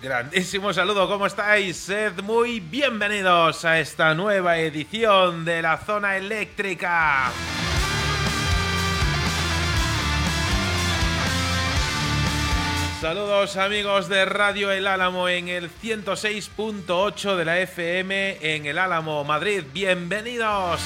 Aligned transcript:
grandísimo 0.00 0.72
saludo. 0.72 1.08
¿Cómo 1.08 1.26
estáis? 1.26 1.76
Sed 1.76 2.20
muy 2.22 2.60
bienvenidos 2.60 3.64
a 3.64 3.80
esta 3.80 4.14
nueva 4.14 4.58
edición 4.58 5.44
de 5.44 5.62
la 5.62 5.78
zona 5.78 6.16
eléctrica. 6.16 7.32
Saludos 13.00 13.56
amigos 13.56 14.08
de 14.08 14.24
Radio 14.24 14.70
El 14.70 14.86
Álamo 14.86 15.28
en 15.28 15.48
el 15.48 15.70
106.8 15.70 17.36
de 17.36 17.44
la 17.44 17.58
FM 17.60 18.38
en 18.40 18.66
El 18.66 18.78
Álamo, 18.78 19.24
Madrid. 19.24 19.64
Bienvenidos. 19.72 20.80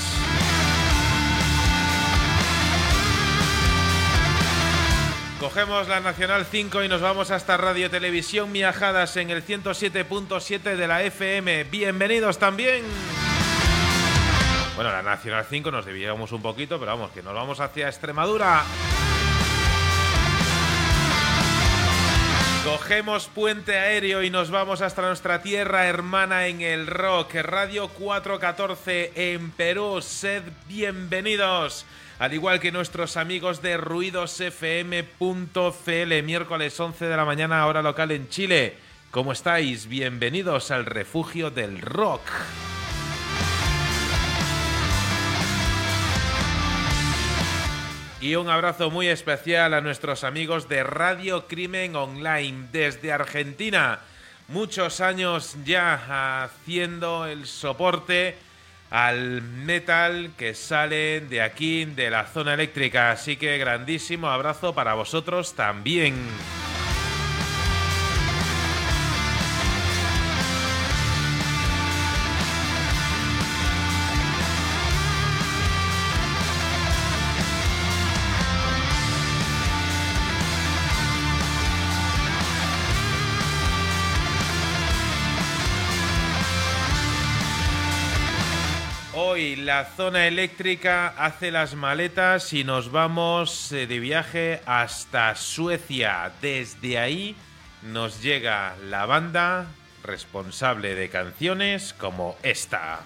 Cogemos 5.44 5.88
la 5.88 6.00
Nacional 6.00 6.46
5 6.50 6.84
y 6.84 6.88
nos 6.88 7.02
vamos 7.02 7.30
hasta 7.30 7.58
Radio 7.58 7.90
Televisión 7.90 8.50
Miajadas 8.50 9.14
en 9.18 9.28
el 9.28 9.44
107.7 9.44 10.74
de 10.74 10.88
la 10.88 11.02
FM. 11.02 11.64
Bienvenidos 11.64 12.38
también. 12.38 12.82
Bueno, 14.74 14.90
la 14.90 15.02
Nacional 15.02 15.44
5 15.46 15.70
nos 15.70 15.84
debíamos 15.84 16.32
un 16.32 16.40
poquito, 16.40 16.80
pero 16.80 16.92
vamos, 16.92 17.10
que 17.10 17.22
nos 17.22 17.34
vamos 17.34 17.60
hacia 17.60 17.88
Extremadura. 17.88 18.62
Cogemos 22.64 23.26
puente 23.26 23.78
aéreo 23.78 24.22
y 24.22 24.30
nos 24.30 24.50
vamos 24.50 24.80
hasta 24.80 25.02
nuestra 25.02 25.42
tierra 25.42 25.84
hermana 25.84 26.46
en 26.46 26.62
el 26.62 26.86
rock, 26.86 27.34
Radio 27.34 27.88
414 27.88 29.34
en 29.34 29.50
Perú. 29.50 30.00
Sed 30.00 30.42
bienvenidos. 30.68 31.84
Al 32.18 32.32
igual 32.32 32.60
que 32.60 32.70
nuestros 32.70 33.16
amigos 33.16 33.60
de 33.60 33.76
ruidosfm.cl, 33.76 36.22
miércoles 36.22 36.78
11 36.78 37.06
de 37.06 37.16
la 37.16 37.24
mañana, 37.24 37.66
hora 37.66 37.82
local 37.82 38.12
en 38.12 38.28
Chile. 38.28 38.76
¿Cómo 39.10 39.32
estáis? 39.32 39.88
Bienvenidos 39.88 40.70
al 40.70 40.86
refugio 40.86 41.50
del 41.50 41.80
rock. 41.80 42.22
Y 48.20 48.36
un 48.36 48.48
abrazo 48.48 48.92
muy 48.92 49.08
especial 49.08 49.74
a 49.74 49.80
nuestros 49.80 50.22
amigos 50.22 50.68
de 50.68 50.84
Radio 50.84 51.48
Crimen 51.48 51.96
Online 51.96 52.68
desde 52.70 53.12
Argentina. 53.12 53.98
Muchos 54.46 55.00
años 55.00 55.56
ya 55.64 56.44
haciendo 56.44 57.26
el 57.26 57.46
soporte 57.46 58.36
al 58.94 59.42
metal 59.42 60.30
que 60.38 60.54
sale 60.54 61.20
de 61.20 61.42
aquí, 61.42 61.84
de 61.84 62.10
la 62.10 62.26
zona 62.26 62.54
eléctrica. 62.54 63.10
Así 63.10 63.36
que 63.36 63.58
grandísimo 63.58 64.28
abrazo 64.28 64.72
para 64.72 64.94
vosotros 64.94 65.54
también. 65.54 66.14
La 89.74 89.86
zona 89.86 90.28
eléctrica 90.28 91.14
hace 91.18 91.50
las 91.50 91.74
maletas 91.74 92.52
y 92.52 92.62
nos 92.62 92.92
vamos 92.92 93.72
eh, 93.72 93.88
de 93.88 93.98
viaje 93.98 94.60
hasta 94.66 95.34
Suecia. 95.34 96.30
Desde 96.40 96.96
ahí 96.96 97.34
nos 97.82 98.22
llega 98.22 98.76
la 98.88 99.04
banda 99.04 99.66
responsable 100.04 100.94
de 100.94 101.08
canciones 101.08 101.92
como 101.92 102.36
esta. 102.44 103.00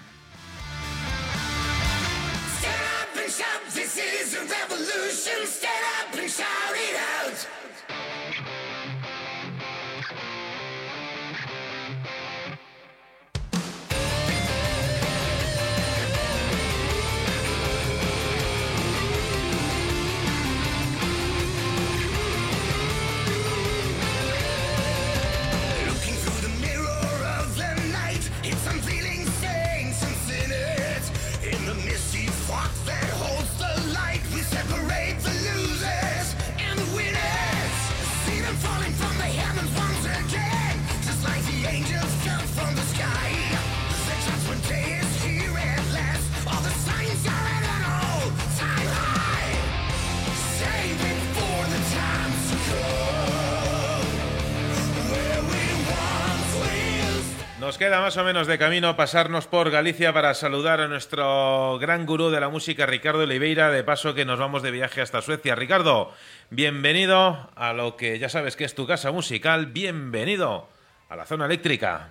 Nos 57.68 57.76
queda 57.76 58.00
más 58.00 58.16
o 58.16 58.24
menos 58.24 58.46
de 58.46 58.56
camino 58.56 58.96
pasarnos 58.96 59.46
por 59.46 59.70
Galicia 59.70 60.10
para 60.14 60.32
saludar 60.32 60.80
a 60.80 60.88
nuestro 60.88 61.78
gran 61.78 62.06
gurú 62.06 62.30
de 62.30 62.40
la 62.40 62.48
música, 62.48 62.86
Ricardo 62.86 63.24
Oliveira, 63.24 63.70
de 63.70 63.84
paso 63.84 64.14
que 64.14 64.24
nos 64.24 64.38
vamos 64.38 64.62
de 64.62 64.70
viaje 64.70 65.02
hasta 65.02 65.20
Suecia. 65.20 65.54
Ricardo, 65.54 66.10
bienvenido 66.48 67.50
a 67.54 67.74
lo 67.74 67.94
que 67.94 68.18
ya 68.18 68.30
sabes 68.30 68.56
que 68.56 68.64
es 68.64 68.74
tu 68.74 68.86
casa 68.86 69.12
musical, 69.12 69.66
bienvenido 69.66 70.66
a 71.10 71.16
la 71.16 71.26
zona 71.26 71.44
eléctrica. 71.44 72.08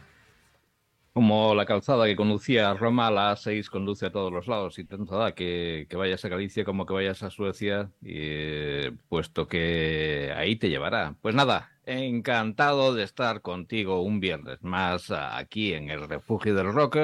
Como 1.13 1.55
la 1.55 1.65
calzada 1.65 2.05
que 2.05 2.15
conducía 2.15 2.69
a 2.69 2.75
Roma, 2.75 3.09
la 3.09 3.31
A6 3.31 3.67
conduce 3.71 4.05
a 4.05 4.11
todos 4.11 4.31
los 4.31 4.45
lados. 4.45 4.77
Y 4.77 4.83
tanto 4.83 5.17
da 5.17 5.31
que, 5.31 5.87
vayas 5.91 6.23
a 6.23 6.29
Galicia 6.29 6.65
como 6.65 6.85
que 6.85 6.93
vayas 6.93 7.23
a 7.23 7.31
Suecia, 7.31 7.89
y, 8.03 8.91
puesto 9.09 9.47
que 9.47 10.31
ahí 10.37 10.55
te 10.55 10.69
llevará. 10.69 11.15
Pues 11.19 11.33
nada, 11.33 11.71
encantado 11.87 12.93
de 12.93 13.03
estar 13.03 13.41
contigo 13.41 14.01
un 14.01 14.19
viernes 14.19 14.61
más 14.61 15.09
aquí 15.09 15.73
en 15.73 15.89
el 15.89 16.07
Refugio 16.07 16.53
del 16.53 16.73
Rock 16.73 16.97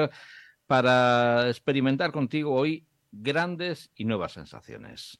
para 0.66 1.48
experimentar 1.48 2.12
contigo 2.12 2.54
hoy 2.54 2.86
grandes 3.10 3.90
y 3.94 4.04
nuevas 4.04 4.32
sensaciones. 4.32 5.16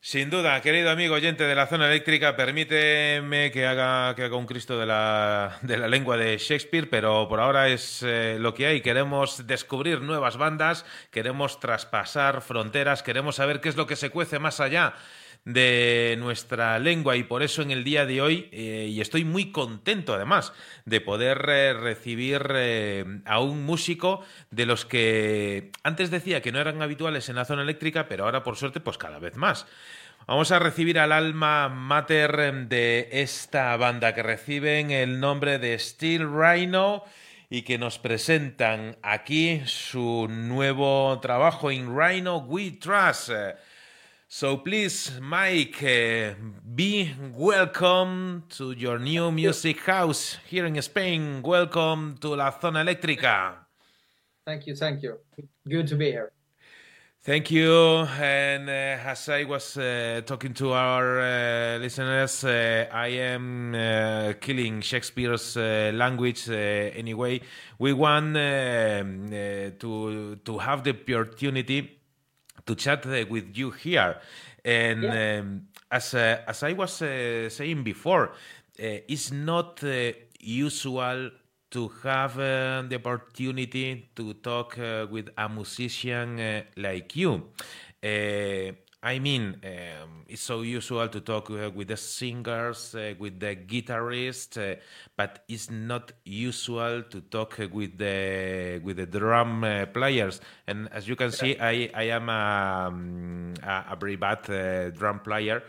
Sin 0.00 0.30
duda, 0.30 0.60
querido 0.60 0.90
amigo 0.90 1.16
oyente 1.16 1.42
de 1.42 1.56
la 1.56 1.66
zona 1.66 1.88
eléctrica, 1.88 2.36
permíteme 2.36 3.50
que 3.50 3.66
haga, 3.66 4.14
que 4.14 4.22
haga 4.22 4.36
un 4.36 4.46
Cristo 4.46 4.78
de 4.78 4.86
la, 4.86 5.58
de 5.62 5.76
la 5.76 5.88
lengua 5.88 6.16
de 6.16 6.38
Shakespeare, 6.38 6.88
pero 6.88 7.28
por 7.28 7.40
ahora 7.40 7.68
es 7.68 8.04
eh, 8.04 8.36
lo 8.38 8.54
que 8.54 8.66
hay. 8.66 8.80
Queremos 8.80 9.48
descubrir 9.48 10.00
nuevas 10.00 10.36
bandas, 10.36 10.86
queremos 11.10 11.58
traspasar 11.58 12.42
fronteras, 12.42 13.02
queremos 13.02 13.36
saber 13.36 13.60
qué 13.60 13.68
es 13.68 13.76
lo 13.76 13.88
que 13.88 13.96
se 13.96 14.10
cuece 14.10 14.38
más 14.38 14.60
allá 14.60 14.94
de 15.48 16.16
nuestra 16.18 16.78
lengua 16.78 17.16
y 17.16 17.22
por 17.22 17.42
eso 17.42 17.62
en 17.62 17.70
el 17.70 17.82
día 17.82 18.04
de 18.04 18.20
hoy, 18.20 18.50
eh, 18.52 18.88
y 18.90 19.00
estoy 19.00 19.24
muy 19.24 19.50
contento 19.50 20.12
además 20.12 20.52
de 20.84 21.00
poder 21.00 21.42
eh, 21.48 21.72
recibir 21.72 22.42
a 23.24 23.40
un 23.40 23.64
músico 23.64 24.22
de 24.50 24.66
los 24.66 24.84
que 24.84 25.70
antes 25.82 26.10
decía 26.10 26.42
que 26.42 26.52
no 26.52 26.60
eran 26.60 26.82
habituales 26.82 27.30
en 27.30 27.36
la 27.36 27.46
zona 27.46 27.62
eléctrica, 27.62 28.08
pero 28.08 28.24
ahora 28.24 28.44
por 28.44 28.56
suerte 28.56 28.80
pues 28.80 28.98
cada 28.98 29.18
vez 29.18 29.36
más. 29.36 29.66
Vamos 30.26 30.52
a 30.52 30.58
recibir 30.58 30.98
al 30.98 31.12
alma 31.12 31.70
mater 31.70 32.68
de 32.68 33.08
esta 33.10 33.74
banda 33.78 34.14
que 34.14 34.22
reciben 34.22 34.90
el 34.90 35.18
nombre 35.18 35.58
de 35.58 35.78
Steel 35.78 36.28
Rhino 36.30 37.04
y 37.48 37.62
que 37.62 37.78
nos 37.78 37.98
presentan 37.98 38.98
aquí 39.02 39.62
su 39.64 40.28
nuevo 40.28 41.18
trabajo 41.22 41.70
en 41.70 41.98
Rhino 41.98 42.36
We 42.36 42.72
Trust. 42.72 43.30
So 44.30 44.58
please, 44.58 45.18
Mike, 45.22 45.80
be 46.74 47.14
welcome 47.34 48.44
to 48.50 48.72
your 48.72 48.98
new 48.98 49.32
music 49.32 49.80
house 49.80 50.36
here 50.46 50.66
in 50.66 50.80
Spain. 50.82 51.40
Welcome 51.42 52.18
to 52.20 52.36
La 52.36 52.50
Zona 52.60 52.80
Eléctrica. 52.80 53.54
Thank 54.44 54.66
you, 54.66 54.76
thank 54.76 55.02
you. 55.02 55.16
Good 55.66 55.86
to 55.88 55.96
be 55.96 56.10
here. 56.10 56.30
Thank 57.22 57.50
you. 57.50 58.06
And 58.20 58.68
uh, 58.68 58.72
as 59.10 59.30
I 59.30 59.44
was 59.44 59.78
uh, 59.78 60.20
talking 60.26 60.52
to 60.54 60.72
our 60.72 61.20
uh, 61.20 61.78
listeners, 61.78 62.44
uh, 62.44 62.86
I 62.92 63.08
am 63.08 63.74
uh, 63.74 64.34
killing 64.40 64.82
Shakespeare's 64.82 65.56
uh, 65.56 65.90
language 65.94 66.50
anyway. 66.50 67.40
We 67.78 67.94
want 67.94 68.36
um, 68.36 69.30
to 69.78 70.36
to 70.44 70.58
have 70.58 70.84
the 70.84 70.90
opportunity 70.90 71.97
to 72.68 72.74
chat 72.76 73.04
with 73.28 73.56
you 73.56 73.72
here. 73.72 74.20
And 74.64 75.02
yeah. 75.02 75.40
um, 75.40 75.62
as 75.90 76.14
as 76.14 76.62
I 76.62 76.74
was 76.74 76.92
saying 76.92 77.82
before, 77.82 78.32
it's 78.78 79.32
not 79.32 79.82
usual 80.38 81.30
to 81.70 81.88
have 82.02 82.38
uh, 82.38 82.82
the 82.88 82.96
opportunity 82.96 84.08
to 84.16 84.34
talk 84.34 84.78
uh, 84.78 85.06
with 85.10 85.28
a 85.36 85.48
musician 85.48 86.40
uh, 86.40 86.62
like 86.76 87.14
you. 87.16 87.42
I 89.08 89.20
mean, 89.20 89.56
um, 89.64 90.24
it's 90.28 90.42
so 90.42 90.60
usual 90.60 91.08
to 91.08 91.20
talk 91.20 91.50
uh, 91.50 91.70
with 91.74 91.88
the 91.88 91.96
singers, 91.96 92.94
uh, 92.94 93.14
with 93.18 93.40
the 93.40 93.56
guitarists, 93.56 94.58
uh, 94.58 94.78
but 95.16 95.44
it's 95.48 95.70
not 95.70 96.12
usual 96.26 97.04
to 97.04 97.22
talk 97.22 97.58
uh, 97.58 97.68
with 97.72 97.96
the 97.96 98.82
with 98.84 98.98
the 98.98 99.06
drum 99.06 99.64
uh, 99.64 99.86
players. 99.86 100.42
And 100.66 100.90
as 100.92 101.08
you 101.08 101.16
can 101.16 101.32
see, 101.32 101.56
I, 101.58 101.88
I 101.94 102.02
am 102.10 102.28
a, 102.28 102.88
um, 102.88 103.54
a, 103.62 103.92
a 103.92 103.96
very 103.96 104.16
bad 104.16 104.50
uh, 104.50 104.90
drum 104.90 105.20
player, 105.20 105.62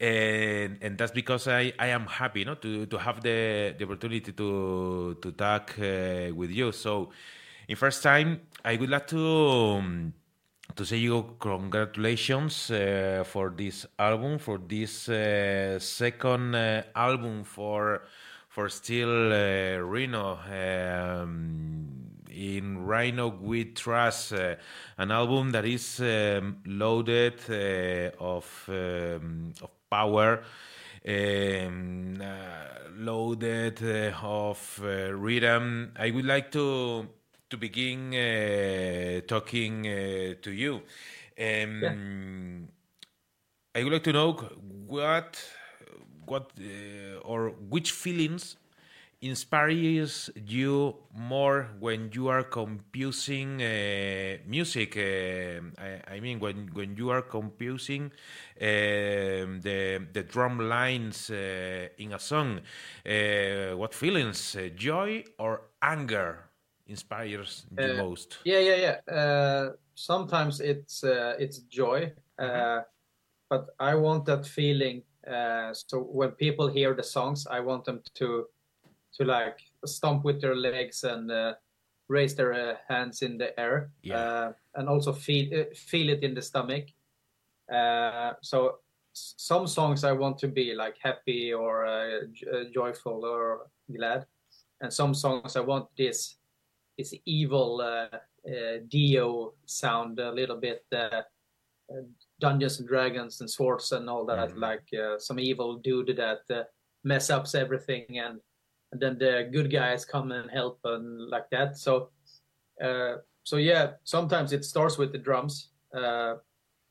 and, 0.00 0.78
and 0.80 0.96
that's 0.96 1.12
because 1.12 1.48
I, 1.48 1.74
I 1.78 1.88
am 1.88 2.06
happy, 2.06 2.46
no, 2.46 2.54
to, 2.54 2.86
to 2.86 2.96
have 2.96 3.20
the, 3.20 3.74
the 3.76 3.84
opportunity 3.84 4.32
to 4.32 5.18
to 5.20 5.32
talk 5.32 5.74
with 5.76 6.50
you. 6.50 6.72
So, 6.72 7.10
in 7.68 7.76
first 7.76 8.02
time, 8.02 8.40
I 8.64 8.76
would 8.76 8.88
like 8.88 9.06
to. 9.08 9.20
Um, 9.20 10.14
to 10.76 10.84
say 10.84 10.98
you 10.98 11.34
congratulations 11.38 12.70
uh, 12.70 13.24
for 13.26 13.50
this 13.50 13.86
album, 13.98 14.38
for 14.38 14.58
this 14.58 15.08
uh, 15.08 15.78
second 15.78 16.54
uh, 16.54 16.82
album 16.94 17.44
for 17.44 18.02
for 18.48 18.68
still 18.68 19.32
uh, 19.32 19.78
Rhino. 19.78 20.38
Um, 20.50 21.88
in 22.28 22.84
Rhino 22.84 23.28
We 23.28 23.64
Trust, 23.64 24.34
uh, 24.34 24.56
an 24.98 25.10
album 25.10 25.52
that 25.52 25.64
is 25.64 26.00
um, 26.00 26.58
loaded 26.66 27.40
uh, 27.48 28.22
of 28.22 28.44
um, 28.68 29.54
of 29.62 29.70
power, 29.88 30.42
um, 31.08 32.22
loaded 32.98 33.82
of 34.22 34.80
rhythm. 34.82 35.92
I 35.96 36.10
would 36.10 36.26
like 36.26 36.52
to 36.52 37.08
to 37.50 37.56
begin 37.56 38.14
uh, 38.14 39.20
talking 39.26 39.86
uh, 39.86 40.34
to 40.42 40.50
you. 40.50 40.82
Um, 41.38 42.68
I 43.74 43.84
would 43.84 43.92
like 43.92 44.04
to 44.04 44.12
know 44.12 44.32
what, 44.86 45.38
what, 46.26 46.50
uh, 46.60 47.18
or 47.20 47.50
which 47.50 47.92
feelings 47.92 48.56
inspires 49.20 50.30
you 50.46 50.96
more 51.14 51.68
when 51.80 52.10
you 52.12 52.28
are 52.28 52.42
composing 52.44 53.62
uh, 53.62 54.38
music. 54.46 54.96
Uh, 54.96 55.60
I, 55.80 56.14
I 56.16 56.20
mean, 56.20 56.38
when 56.40 56.70
when 56.74 56.96
you 56.96 57.10
are 57.10 57.22
composing 57.22 58.12
um 58.60 59.60
the 59.62 60.06
the 60.12 60.22
drum 60.22 60.58
lines 60.58 61.30
uh, 61.30 61.88
in 61.98 62.12
a 62.12 62.18
song. 62.18 62.60
Uh, 63.06 63.76
what 63.76 63.94
feelings? 63.94 64.56
Uh, 64.56 64.68
joy 64.74 65.24
or 65.38 65.62
anger 65.82 66.45
inspires 66.86 67.66
the 67.70 67.88
Uh, 67.90 67.94
most? 67.94 68.38
Yeah, 68.44 68.60
yeah, 68.60 68.76
yeah. 68.76 69.14
Uh, 69.14 69.72
sometimes 69.94 70.60
it's 70.60 71.04
uh, 71.04 71.36
it's 71.38 71.58
joy, 71.68 72.12
uh, 72.38 72.80
but 73.50 73.68
I 73.80 73.94
want 73.96 74.24
that 74.26 74.46
feeling. 74.46 75.02
Uh, 75.26 75.74
so 75.74 76.00
when 76.00 76.32
people 76.32 76.68
hear 76.68 76.94
the 76.94 77.02
songs, 77.02 77.46
I 77.46 77.60
want 77.60 77.84
them 77.84 78.02
to 78.14 78.46
to 79.14 79.24
like 79.24 79.60
stomp 79.86 80.24
with 80.24 80.40
their 80.40 80.54
legs 80.56 81.04
and 81.04 81.30
uh, 81.30 81.54
raise 82.08 82.34
their 82.36 82.52
uh, 82.52 82.76
hands 82.88 83.22
in 83.22 83.38
the 83.38 83.58
air, 83.58 83.90
Yeah. 84.02 84.18
uh, 84.18 84.52
and 84.74 84.88
also 84.88 85.12
feel 85.12 85.60
uh, 85.60 85.64
feel 85.74 86.08
it 86.10 86.22
in 86.22 86.34
the 86.34 86.42
stomach. 86.42 86.86
Uh, 87.72 88.34
so 88.42 88.78
some 89.12 89.66
songs 89.66 90.04
I 90.04 90.12
want 90.12 90.38
to 90.38 90.48
be 90.48 90.74
like 90.74 90.96
happy 91.02 91.52
or 91.52 91.86
j- 92.32 92.70
joyful 92.72 93.24
or 93.24 93.70
glad, 93.90 94.26
and 94.80 94.92
some 94.92 95.14
songs 95.14 95.56
I 95.56 95.60
want 95.60 95.88
this 95.96 96.36
this 96.98 97.14
evil 97.24 97.80
uh, 97.80 98.08
uh, 98.48 98.78
Dio 98.88 99.54
sound 99.66 100.18
a 100.18 100.32
little 100.32 100.56
bit 100.56 100.84
uh, 100.92 101.22
Dungeons 102.40 102.78
and 102.80 102.88
Dragons 102.88 103.40
and 103.40 103.50
swords 103.50 103.92
and 103.92 104.08
all 104.10 104.24
that, 104.26 104.50
Mhm. 104.50 104.60
like 104.60 104.88
uh, 104.94 105.18
some 105.18 105.38
evil 105.38 105.76
dude 105.78 106.16
that 106.16 106.42
uh, 106.50 106.64
mess 107.04 107.30
ups 107.30 107.54
everything, 107.54 108.18
and, 108.18 108.40
and 108.92 109.00
then 109.00 109.18
the 109.18 109.48
good 109.52 109.70
guys 109.70 110.04
come 110.04 110.32
and 110.32 110.50
help 110.50 110.80
and 110.84 111.28
like 111.28 111.48
that. 111.50 111.76
So, 111.78 112.10
uh, 112.82 113.16
so 113.44 113.56
yeah, 113.56 113.92
sometimes 114.04 114.52
it 114.52 114.64
starts 114.64 114.98
with 114.98 115.12
the 115.12 115.18
drums, 115.18 115.70
uh, 115.94 116.36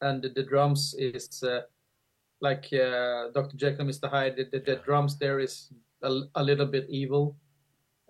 and 0.01 0.21
the, 0.21 0.29
the 0.29 0.43
drums 0.43 0.95
is 0.97 1.43
uh, 1.43 1.61
like 2.41 2.71
uh, 2.73 3.31
Dr. 3.33 3.57
Jekyll 3.57 3.81
and 3.81 3.89
Mr. 3.89 4.09
Hyde. 4.09 4.35
The, 4.37 4.45
the, 4.45 4.59
the 4.59 4.75
drums 4.77 5.17
there 5.17 5.39
is 5.39 5.71
a, 6.01 6.21
a 6.35 6.43
little 6.43 6.65
bit 6.67 6.89
evil, 6.89 7.35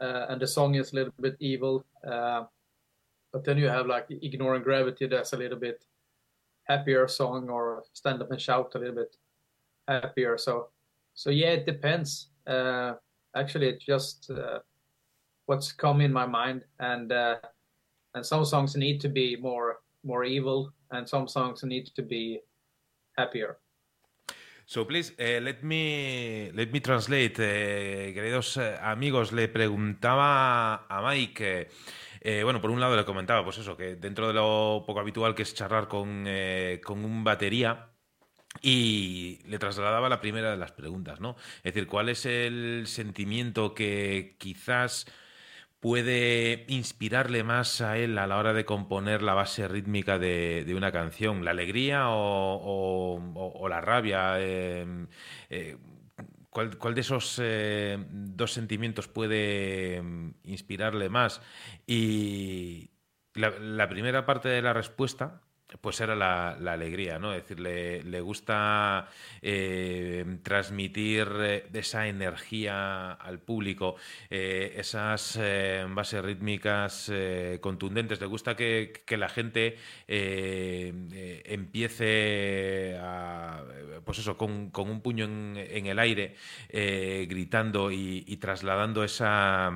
uh, 0.01 0.25
and 0.29 0.41
the 0.41 0.47
song 0.47 0.75
is 0.75 0.91
a 0.91 0.95
little 0.95 1.13
bit 1.19 1.35
evil. 1.39 1.85
Uh, 2.05 2.43
but 3.35 3.43
then 3.43 3.57
you 3.57 3.67
have 3.67 3.85
like 3.85 4.05
ignoring 4.09 4.63
gravity 4.63 5.07
that's 5.07 5.33
a 5.33 5.37
little 5.37 5.59
bit 5.59 5.83
happier 6.69 7.05
song 7.05 7.49
or 7.49 7.83
stand 7.91 8.21
up 8.21 8.31
and 8.31 8.39
shout 8.39 8.71
a 8.75 8.79
little 8.79 8.95
bit 8.95 9.17
happier 9.89 10.37
so 10.37 10.69
so 11.13 11.29
yeah 11.29 11.49
it 11.49 11.65
depends 11.65 12.29
uh 12.47 12.93
actually 13.35 13.67
it's 13.67 13.83
just 13.83 14.31
uh, 14.31 14.59
what's 15.47 15.73
come 15.73 15.99
in 15.99 16.13
my 16.13 16.25
mind 16.25 16.63
and 16.79 17.11
uh 17.11 17.35
and 18.13 18.25
some 18.25 18.45
songs 18.45 18.77
need 18.77 19.01
to 19.01 19.09
be 19.09 19.35
more 19.35 19.79
more 20.05 20.23
evil 20.23 20.71
and 20.91 21.07
some 21.07 21.27
songs 21.27 21.61
need 21.63 21.87
to 21.87 22.01
be 22.01 22.39
happier 23.17 23.57
So 24.67 24.87
please, 24.87 25.13
eh, 25.19 25.39
let 25.41 25.61
me 25.61 26.49
let 26.53 26.71
me 26.71 26.81
translate, 26.81 27.35
eh, 27.37 28.13
queridos 28.15 28.57
eh, 28.57 28.75
amigos. 28.81 29.31
Le 29.31 29.47
preguntaba 29.47 30.87
a 30.87 31.01
Mike, 31.07 31.69
bueno, 32.43 32.59
por 32.59 32.71
un 32.71 32.79
lado 32.79 32.95
le 32.95 33.05
comentaba, 33.05 33.43
pues 33.43 33.59
eso, 33.59 33.77
que 33.77 33.95
dentro 33.95 34.27
de 34.27 34.33
lo 34.33 34.83
poco 34.87 34.99
habitual 34.99 35.35
que 35.35 35.43
es 35.43 35.53
charlar 35.53 35.87
con, 35.87 36.25
con 36.83 37.05
un 37.05 37.23
batería, 37.23 37.91
y 38.61 39.39
le 39.45 39.59
trasladaba 39.59 40.09
la 40.09 40.21
primera 40.21 40.49
de 40.49 40.57
las 40.57 40.71
preguntas, 40.71 41.19
¿no? 41.19 41.35
Es 41.57 41.75
decir, 41.75 41.87
¿cuál 41.87 42.09
es 42.09 42.25
el 42.25 42.87
sentimiento 42.87 43.75
que 43.75 44.35
quizás 44.39 45.05
puede 45.85 46.65
inspirarle 46.67 47.43
más 47.43 47.79
a 47.79 47.99
él 47.99 48.17
a 48.17 48.25
la 48.25 48.37
hora 48.39 48.53
de 48.53 48.65
componer 48.65 49.21
la 49.21 49.35
base 49.35 49.67
rítmica 49.67 50.17
de, 50.17 50.73
una 50.75 50.91
canción? 50.91 51.45
¿La 51.45 51.51
alegría 51.51 52.05
o, 52.07 53.67
la 53.69 53.81
rabia? 53.81 54.39
Eh, 54.39 55.05
eh, 55.51 55.77
¿cuál, 56.49 56.95
de 56.95 57.01
esos 57.01 57.39
eh, 57.39 58.03
dos 58.09 58.51
sentimientos 58.51 59.07
puede 59.07 60.01
mm, 60.01 60.33
inspirarle 60.45 61.07
más? 61.07 61.39
Y 61.85 62.89
la 63.35 63.87
primera 63.87 64.25
parte 64.25 64.49
de 64.49 64.63
la 64.63 64.73
respuesta 64.73 65.44
pues 65.81 65.99
era 66.01 66.15
la, 66.15 66.57
la 66.59 66.73
alegría, 66.73 67.19
¿no? 67.19 67.33
Es 67.33 67.43
decir, 67.43 67.59
le, 67.59 68.21
gusta 68.21 69.07
eh, 69.41 70.25
transmitir 70.43 71.27
eh, 71.39 71.67
esa 71.73 72.07
energía 72.07 73.11
al 73.13 73.39
público, 73.39 73.95
eh, 74.29 74.73
esas 74.77 75.39
bases 75.89 76.23
rítmicas 76.23 77.11
contundentes. 77.61 78.19
Le 78.19 78.27
gusta 78.27 78.55
que, 78.55 79.03
que 79.05 79.17
la 79.17 79.29
gente 79.29 79.77
empiece 81.45 82.99
pues 84.03 84.19
eso, 84.19 84.37
con, 84.37 84.69
con 84.69 84.89
un 84.89 85.01
puño 85.01 85.25
en, 85.25 85.85
el 85.85 85.99
aire, 85.99 86.35
gritando 87.27 87.91
y, 87.91 88.23
y 88.27 88.37
trasladando 88.37 89.03
esa, 89.03 89.71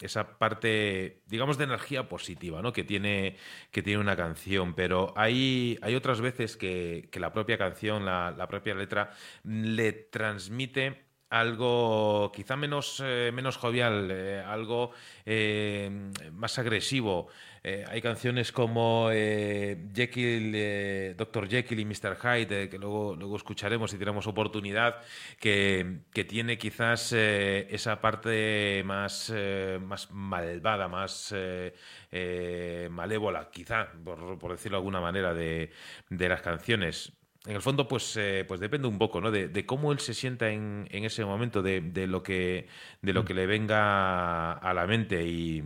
esa 0.00 0.38
parte, 0.38 1.22
digamos, 1.26 1.58
de 1.58 1.64
energía 1.64 2.08
positiva, 2.08 2.62
¿no? 2.62 2.72
Que 2.72 2.84
tiene, 2.84 3.36
que 3.70 3.82
tiene 3.82 4.00
una 4.00 4.16
canción. 4.16 4.74
Pero 4.74 5.12
hay, 5.16 5.33
hay 5.82 5.94
otras 5.94 6.20
veces 6.20 6.56
que, 6.56 7.08
la 7.14 7.32
propia 7.32 7.58
canción, 7.58 8.04
la, 8.04 8.30
la 8.30 8.46
propia 8.48 8.74
letra, 8.74 9.10
mm, 9.44 9.64
le 9.74 9.92
transmite 9.92 11.04
algo 11.34 12.30
quizá 12.32 12.56
menos, 12.56 13.02
eh, 13.04 13.30
menos 13.34 13.56
jovial, 13.56 14.08
eh, 14.10 14.42
algo 14.46 14.92
eh, 15.26 15.90
más 16.32 16.58
agresivo. 16.58 17.28
Eh, 17.66 17.82
hay 17.88 18.02
canciones 18.02 18.52
como 18.52 19.08
eh, 19.10 19.88
Jekyll, 19.94 20.52
eh, 20.54 21.14
Dr. 21.16 21.48
Jekyll 21.48 21.80
y 21.80 21.86
Mr. 21.86 22.14
Hyde, 22.20 22.68
que 22.68 22.78
luego, 22.78 23.16
luego 23.16 23.36
escucharemos 23.36 23.90
si 23.90 23.96
tenemos 23.96 24.26
oportunidad, 24.26 25.00
que, 25.40 26.02
tiene 26.28 26.58
quizás 26.58 27.12
esa 27.14 28.02
parte 28.02 28.82
más, 28.84 29.32
malvada, 30.10 30.88
más 30.88 31.34
malévola, 32.90 33.50
quizá, 33.50 33.88
por, 34.04 34.50
decirlo 34.50 34.76
de 34.76 34.80
alguna 34.80 35.00
manera, 35.00 35.32
de, 35.32 35.70
las 36.10 36.42
canciones. 36.42 37.14
En 37.46 37.56
el 37.56 37.62
fondo, 37.62 37.88
pues, 37.88 38.18
pues 38.46 38.60
depende 38.60 38.88
un 38.88 38.98
poco, 38.98 39.22
¿no? 39.22 39.30
De, 39.30 39.66
cómo 39.66 39.90
él 39.92 40.00
se 40.00 40.12
sienta 40.12 40.50
en, 40.50 40.86
ese 40.90 41.24
momento, 41.24 41.62
de, 41.62 41.80
de 41.80 42.06
lo 42.06 42.22
que, 42.22 42.68
de 43.00 43.12
lo 43.14 43.24
que 43.24 43.32
le 43.32 43.46
venga 43.46 44.52
a 44.52 44.74
la 44.74 44.86
mente. 44.86 45.26
Y, 45.26 45.62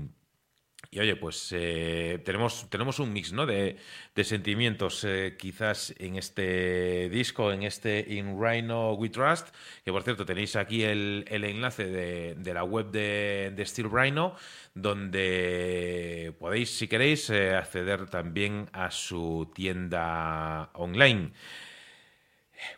Y 0.90 1.00
oye, 1.00 1.16
pues 1.16 1.50
eh, 1.52 2.18
tenemos, 2.25 2.71
tenemos 2.71 2.99
un 2.99 3.12
mix 3.12 3.30
¿no? 3.35 3.45
de, 3.45 3.76
sentimientos 4.23 5.04
eh, 5.04 5.37
quizás 5.38 5.95
en 5.99 6.16
este 6.16 7.11
disco, 7.11 7.52
en 7.52 7.62
este 7.62 8.07
In 8.09 8.40
Rhino 8.40 8.95
We 8.95 9.11
Trust, 9.11 9.49
que 9.85 9.92
por 9.92 10.02
cierto 10.02 10.25
tenéis 10.25 10.57
aquí 10.57 10.85
el, 10.85 11.26
el 11.28 11.45
enlace 11.45 11.85
de, 11.85 12.35
de, 12.37 12.54
la 12.54 12.64
web 12.64 12.90
de, 12.90 13.52
de, 13.54 13.66
Steel 13.66 13.90
Rhino, 13.90 14.35
donde 14.75 16.35
podéis, 16.38 16.71
si 16.71 16.88
queréis, 16.88 17.28
eh, 17.28 17.54
acceder 17.54 18.09
también 18.09 18.71
a 18.73 18.90
su 18.90 19.50
tienda 19.54 20.71
online. 20.73 21.33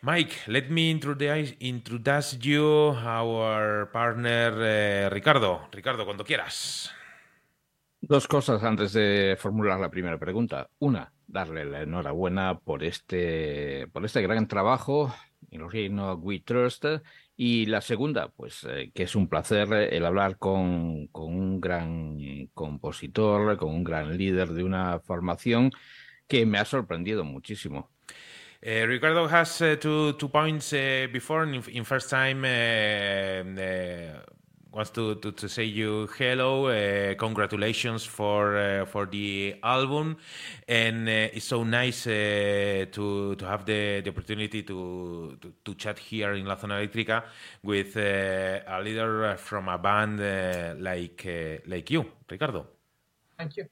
Mike, 0.02 0.34
let 0.48 0.68
me 0.68 0.90
introduce, 0.90 1.54
introduce 1.60 2.36
you 2.38 2.64
our 2.64 3.88
partner 3.92 5.08
Ricardo. 5.10 5.68
Ricardo, 5.70 6.04
cuando 6.04 6.24
quieras. 6.24 6.92
Dos 8.02 8.26
cosas 8.26 8.62
antes 8.64 8.92
de 8.94 9.36
formular 9.38 9.78
la 9.78 9.90
primera 9.90 10.18
pregunta. 10.18 10.70
Una, 10.78 11.12
darle 11.26 11.64
la 11.66 11.82
enhorabuena 11.82 12.58
por 12.58 12.82
este, 12.82 13.86
por 13.92 14.04
este 14.04 14.22
gran 14.22 14.48
trabajo, 14.48 15.14
en 15.50 15.60
los 15.60 15.72
Reino 15.72 16.14
We 16.14 16.40
Trust. 16.40 16.84
Y 17.36 17.66
la 17.66 17.80
segunda, 17.80 18.28
pues 18.28 18.66
eh, 18.68 18.90
que 18.94 19.04
es 19.04 19.14
un 19.14 19.28
placer 19.28 19.72
el 19.72 20.04
hablar 20.04 20.38
con, 20.38 21.06
con, 21.08 21.34
un 21.34 21.60
gran 21.60 22.18
compositor, 22.54 23.56
con 23.56 23.70
un 23.70 23.84
gran 23.84 24.16
líder 24.16 24.48
de 24.48 24.64
una 24.64 25.00
formación 25.00 25.70
que 26.26 26.46
me 26.46 26.58
ha 26.58 26.64
sorprendido 26.64 27.24
muchísimo. 27.24 27.90
Uh, 28.62 28.86
Ricardo 28.86 29.26
has 29.26 29.56
two 29.80 30.12
two 30.18 30.28
points 30.28 30.74
uh, 30.74 31.08
before 31.10 31.44
in, 31.44 31.62
in, 31.72 31.82
first 31.82 32.10
time 32.10 32.44
wants 34.72 34.90
to, 34.90 35.16
to, 35.16 35.32
to, 35.32 35.48
say 35.48 35.64
you 35.64 36.08
hello, 36.18 36.66
uh, 36.66 37.14
congratulations 37.14 38.04
for 38.04 38.56
uh, 38.56 38.84
for 38.86 39.06
the 39.06 39.56
album, 39.62 40.16
and 40.68 41.08
uh, 41.08 41.34
it's 41.34 41.46
so 41.46 41.64
nice 41.64 42.04
to 42.04 42.86
to 43.36 43.44
have 43.44 43.64
the, 43.64 44.00
the 44.02 44.10
opportunity 44.10 44.62
to, 44.62 45.36
to, 45.40 45.52
to 45.64 45.74
chat 45.74 45.98
here 45.98 46.34
in 46.34 46.46
La 46.46 46.56
Zona 46.56 46.74
Eléctrica 46.74 47.24
with 47.62 47.96
a 47.96 48.80
leader 48.82 49.36
from 49.38 49.68
a 49.68 49.78
band 49.78 50.20
like 50.80 51.26
like 51.66 51.90
you, 51.90 52.04
Ricardo. 52.28 52.66
Thank 53.36 53.56
you. 53.56 53.66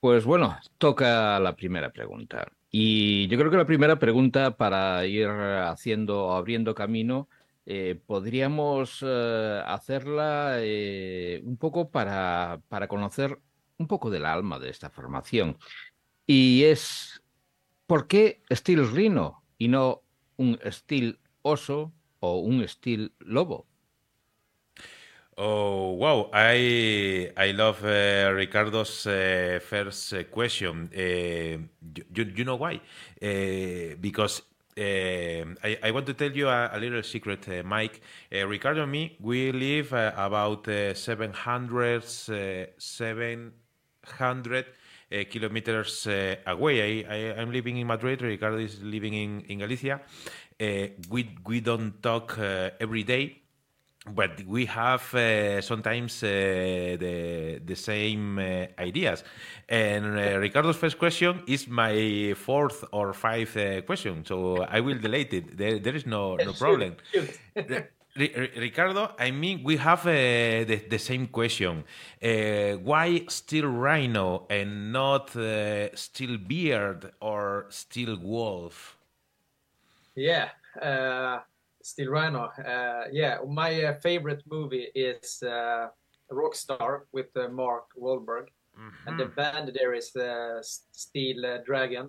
Pues 0.00 0.24
bueno, 0.24 0.58
toca 0.76 1.40
la 1.40 1.56
primera 1.56 1.90
pregunta. 1.90 2.46
Y 2.70 3.26
yo 3.28 3.38
creo 3.38 3.50
que 3.50 3.56
la 3.56 3.64
primera 3.64 3.98
pregunta 3.98 4.56
para 4.56 5.06
ir 5.06 5.28
haciendo, 5.28 6.32
abriendo 6.34 6.74
camino, 6.74 7.28
eh, 7.66 7.98
podríamos 8.06 8.98
eh, 9.02 9.62
hacerla 9.66 10.56
eh, 10.58 11.40
un 11.44 11.56
poco 11.56 11.90
para, 11.90 12.60
para 12.68 12.88
conocer 12.88 13.38
un 13.78 13.86
poco 13.86 14.10
del 14.10 14.26
alma 14.26 14.58
de 14.58 14.68
esta 14.68 14.90
formación. 14.90 15.56
Y 16.26 16.64
es, 16.64 17.22
¿por 17.86 18.06
qué 18.06 18.42
Steel 18.52 18.90
Rhino 18.90 19.42
y 19.56 19.68
no 19.68 20.02
un 20.36 20.58
Steel 20.66 21.18
Oso 21.40 21.92
o 22.20 22.40
un 22.40 22.66
Steel 22.68 23.12
Lobo? 23.20 23.66
Oh 25.36 25.96
wow! 25.98 26.30
I 26.32 27.32
I 27.36 27.52
love 27.52 27.82
uh, 27.82 28.32
Ricardo's 28.32 29.04
uh, 29.04 29.58
first 29.60 30.12
uh, 30.12 30.22
question. 30.30 30.88
you, 30.94 32.24
you 32.36 32.44
know 32.44 32.54
why? 32.54 32.80
because 34.00 34.42
Eh, 34.76 35.44
I, 35.62 35.78
I 35.84 35.92
want 35.92 36.04
to 36.06 36.14
tell 36.14 36.32
you 36.32 36.48
a, 36.48 36.70
a 36.72 36.78
little 36.78 37.02
secret, 37.02 37.46
eh, 37.48 37.62
Mike. 37.62 38.00
Eh, 38.32 38.42
Ricardo 38.42 38.82
and 38.82 38.90
me, 38.90 39.16
we 39.20 39.52
live 39.52 39.92
about 39.92 40.66
700 40.66 42.02
700 42.02 44.66
kilometers 45.30 46.08
away. 46.46 47.04
I, 47.04 47.40
am 47.40 47.52
living 47.52 47.76
in 47.76 47.86
Madrid. 47.86 48.22
Ricardo 48.22 48.58
is 48.58 48.82
living 48.82 49.14
in 49.14 49.42
in 49.42 49.60
Galicia. 49.60 50.00
we 50.58 51.36
we 51.46 51.60
don't 51.60 52.02
talk 52.02 52.36
every 52.80 53.04
day 53.04 53.43
but 54.06 54.44
we 54.46 54.66
have 54.66 55.14
uh, 55.14 55.60
sometimes 55.62 56.22
uh, 56.22 56.28
the 56.98 57.60
the 57.64 57.74
same 57.74 58.38
uh, 58.38 58.66
ideas. 58.78 59.24
And 59.68 60.18
uh, 60.18 60.38
Ricardo's 60.38 60.76
first 60.76 60.98
question 60.98 61.42
is 61.46 61.66
my 61.68 62.34
fourth 62.36 62.84
or 62.92 63.14
fifth 63.14 63.56
uh, 63.56 63.80
question, 63.82 64.24
so 64.24 64.62
I 64.62 64.80
will 64.80 64.98
delete 64.98 65.32
it. 65.32 65.56
There, 65.56 65.78
there 65.78 65.94
is 65.94 66.06
no 66.06 66.36
no 66.36 66.52
problem. 66.64 66.96
Ricardo, 68.16 69.10
I 69.18 69.32
mean, 69.32 69.64
we 69.64 69.76
have 69.78 70.06
uh, 70.06 70.12
the, 70.12 70.84
the 70.88 70.98
same 70.98 71.26
question. 71.26 71.82
why 72.20 73.24
still 73.28 73.66
rhino 73.66 74.46
and 74.48 74.92
not 74.92 75.30
still 75.30 76.38
beard 76.38 77.10
or 77.20 77.66
still 77.70 78.16
wolf? 78.20 78.96
Yeah. 80.14 80.50
Steel 81.84 82.10
Rhino. 82.10 82.44
Uh, 82.44 83.04
yeah, 83.12 83.38
my 83.46 83.84
uh, 83.84 83.94
favorite 84.00 84.42
movie 84.50 84.88
is 84.94 85.42
uh, 85.42 85.88
Rockstar 86.32 87.02
with 87.12 87.26
uh, 87.36 87.48
Mark 87.48 87.84
Wahlberg, 87.94 88.48
mm-hmm. 88.74 89.06
and 89.08 89.20
the 89.20 89.26
band 89.26 89.70
there 89.74 89.92
is 89.92 90.16
uh, 90.16 90.62
Steel 90.62 91.44
uh, 91.44 91.58
Dragon. 91.66 92.08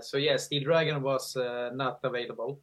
so 0.00 0.16
yeah, 0.16 0.36
Steel 0.36 0.62
Dragon 0.62 1.02
was 1.02 1.36
not 1.74 1.98
available, 2.04 2.60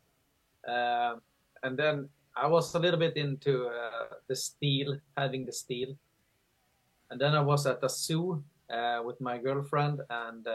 and 1.63 1.77
then 1.77 2.07
I 2.33 2.47
was 2.47 2.73
a 2.75 2.79
little 2.79 2.99
bit 2.99 3.17
into 3.17 3.69
the 4.29 4.35
steel, 4.35 4.97
having 5.17 5.45
the 5.45 5.51
steel, 5.51 5.97
and 7.09 7.19
then 7.19 7.35
I 7.35 7.41
was 7.41 7.65
at 7.65 7.81
the 7.81 7.89
zoo 7.89 8.41
with 9.03 9.19
my 9.19 9.37
girlfriend, 9.37 9.99
and 10.09 10.47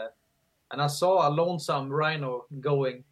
and 0.71 0.81
I 0.81 0.87
saw 0.87 1.27
a 1.27 1.29
lonesome 1.29 1.91
rhino 1.91 2.45
going 2.59 3.03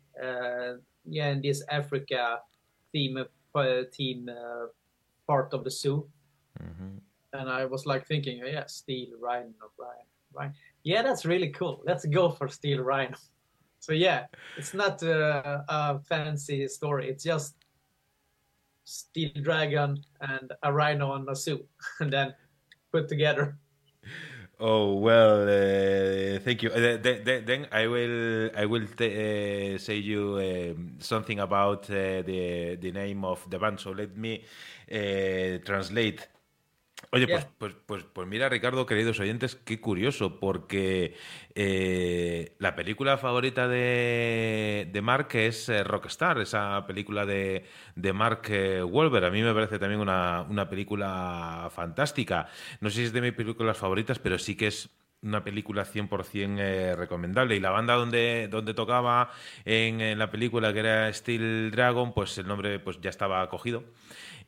yeah, 1.06 1.30
in 1.30 1.42
this 1.42 1.64
Africa 1.70 2.40
theme 2.92 3.26
uh, 3.56 3.82
team 3.92 4.30
uh, 4.30 4.68
part 5.28 5.54
of 5.54 5.64
the 5.64 5.72
zoo. 5.72 6.08
Mm-hmm. 6.62 6.98
And 7.34 7.50
I 7.50 7.66
was 7.66 7.86
like 7.86 8.06
thinking, 8.06 8.42
oh, 8.44 8.48
yeah, 8.48 8.66
Steel 8.68 9.10
Rhino, 9.20 9.72
Ryan, 9.78 10.06
Ryan. 10.34 10.54
Yeah, 10.84 11.02
that's 11.02 11.26
really 11.26 11.50
cool. 11.50 11.82
Let's 11.86 12.06
go 12.06 12.30
for 12.30 12.48
Steel 12.48 12.84
Rhino. 12.84 13.18
So 13.84 13.92
yeah, 13.92 14.28
it's 14.56 14.74
not 14.74 15.04
uh, 15.04 15.60
a 15.68 16.00
fancy 16.00 16.68
story. 16.70 17.10
It's 17.10 17.24
just 17.24 17.56
Steel 18.86 19.32
Dragon 19.42 20.02
and 20.22 20.54
a 20.64 20.72
rhino 20.72 21.12
on 21.12 21.28
a 21.28 21.36
zoo, 21.36 21.66
and 22.00 22.14
then 22.14 22.34
put 22.94 23.10
together. 23.10 23.58
Oh 24.66 24.94
well, 24.94 25.42
uh, 25.44 26.40
thank 26.40 26.64
you. 26.64 26.70
Uh, 26.70 26.96
then, 26.98 27.44
then, 27.46 27.68
I 27.72 27.86
will 27.88 28.50
I 28.56 28.66
will 28.66 28.84
uh, 28.84 29.78
say 29.78 29.96
you 29.96 30.40
something 31.00 31.40
about 31.40 31.84
the 31.88 32.78
the 32.80 32.92
name 32.92 33.26
of 33.26 33.46
the 33.50 33.60
band. 33.60 33.82
So 33.82 33.92
let 33.92 34.16
me 34.16 34.46
translate 35.66 36.28
Oye, 37.12 37.28
pues, 37.28 37.48
pues, 37.58 37.76
pues, 37.86 38.04
pues, 38.12 38.28
mira, 38.28 38.50
Ricardo, 38.50 38.86
queridos 38.86 39.20
oyentes, 39.20 39.56
qué 39.56 39.80
curioso, 39.80 40.40
porque 40.40 41.16
eh, 41.56 42.56
la 42.60 42.76
película 42.76 43.18
favorita 43.18 43.68
de, 43.68 44.90
de 44.92 45.02
Mark 45.02 45.30
es 45.34 45.70
eh, 45.70 45.84
Rockstar, 45.84 46.40
esa 46.40 46.86
película 46.88 47.26
de, 47.26 47.66
de 47.96 48.14
Mark 48.14 48.44
eh, 48.50 48.82
Wolver. 48.82 49.26
A 49.26 49.32
mí 49.32 49.42
me 49.42 49.54
parece 49.54 49.80
también 49.80 50.02
una, 50.02 50.42
una, 50.50 50.70
película 50.70 51.70
fantástica. 51.74 52.48
No 52.82 52.90
sé 52.90 52.98
si 52.98 53.04
es 53.04 53.14
de 53.14 53.22
mis 53.22 53.34
películas 53.34 53.78
favoritas, 53.78 54.18
pero 54.20 54.40
sí 54.40 54.56
que 54.56 54.68
es 54.68 54.90
una 55.24 55.44
película 55.44 55.86
100% 55.86 56.60
eh, 56.60 56.96
recomendable. 56.96 57.56
Y 57.56 57.60
la 57.60 57.72
banda 57.72 57.96
donde, 57.96 58.48
donde 58.50 58.74
tocaba 58.74 59.32
en, 59.66 60.02
en, 60.02 60.20
la 60.20 60.30
película, 60.30 60.74
que 60.74 60.80
era 60.80 61.12
Steel 61.14 61.72
Dragon, 61.72 62.14
pues 62.14 62.38
el 62.38 62.48
nombre 62.48 62.80
pues 62.80 63.00
ya 63.02 63.10
estaba 63.10 63.42
acogido. 63.42 63.84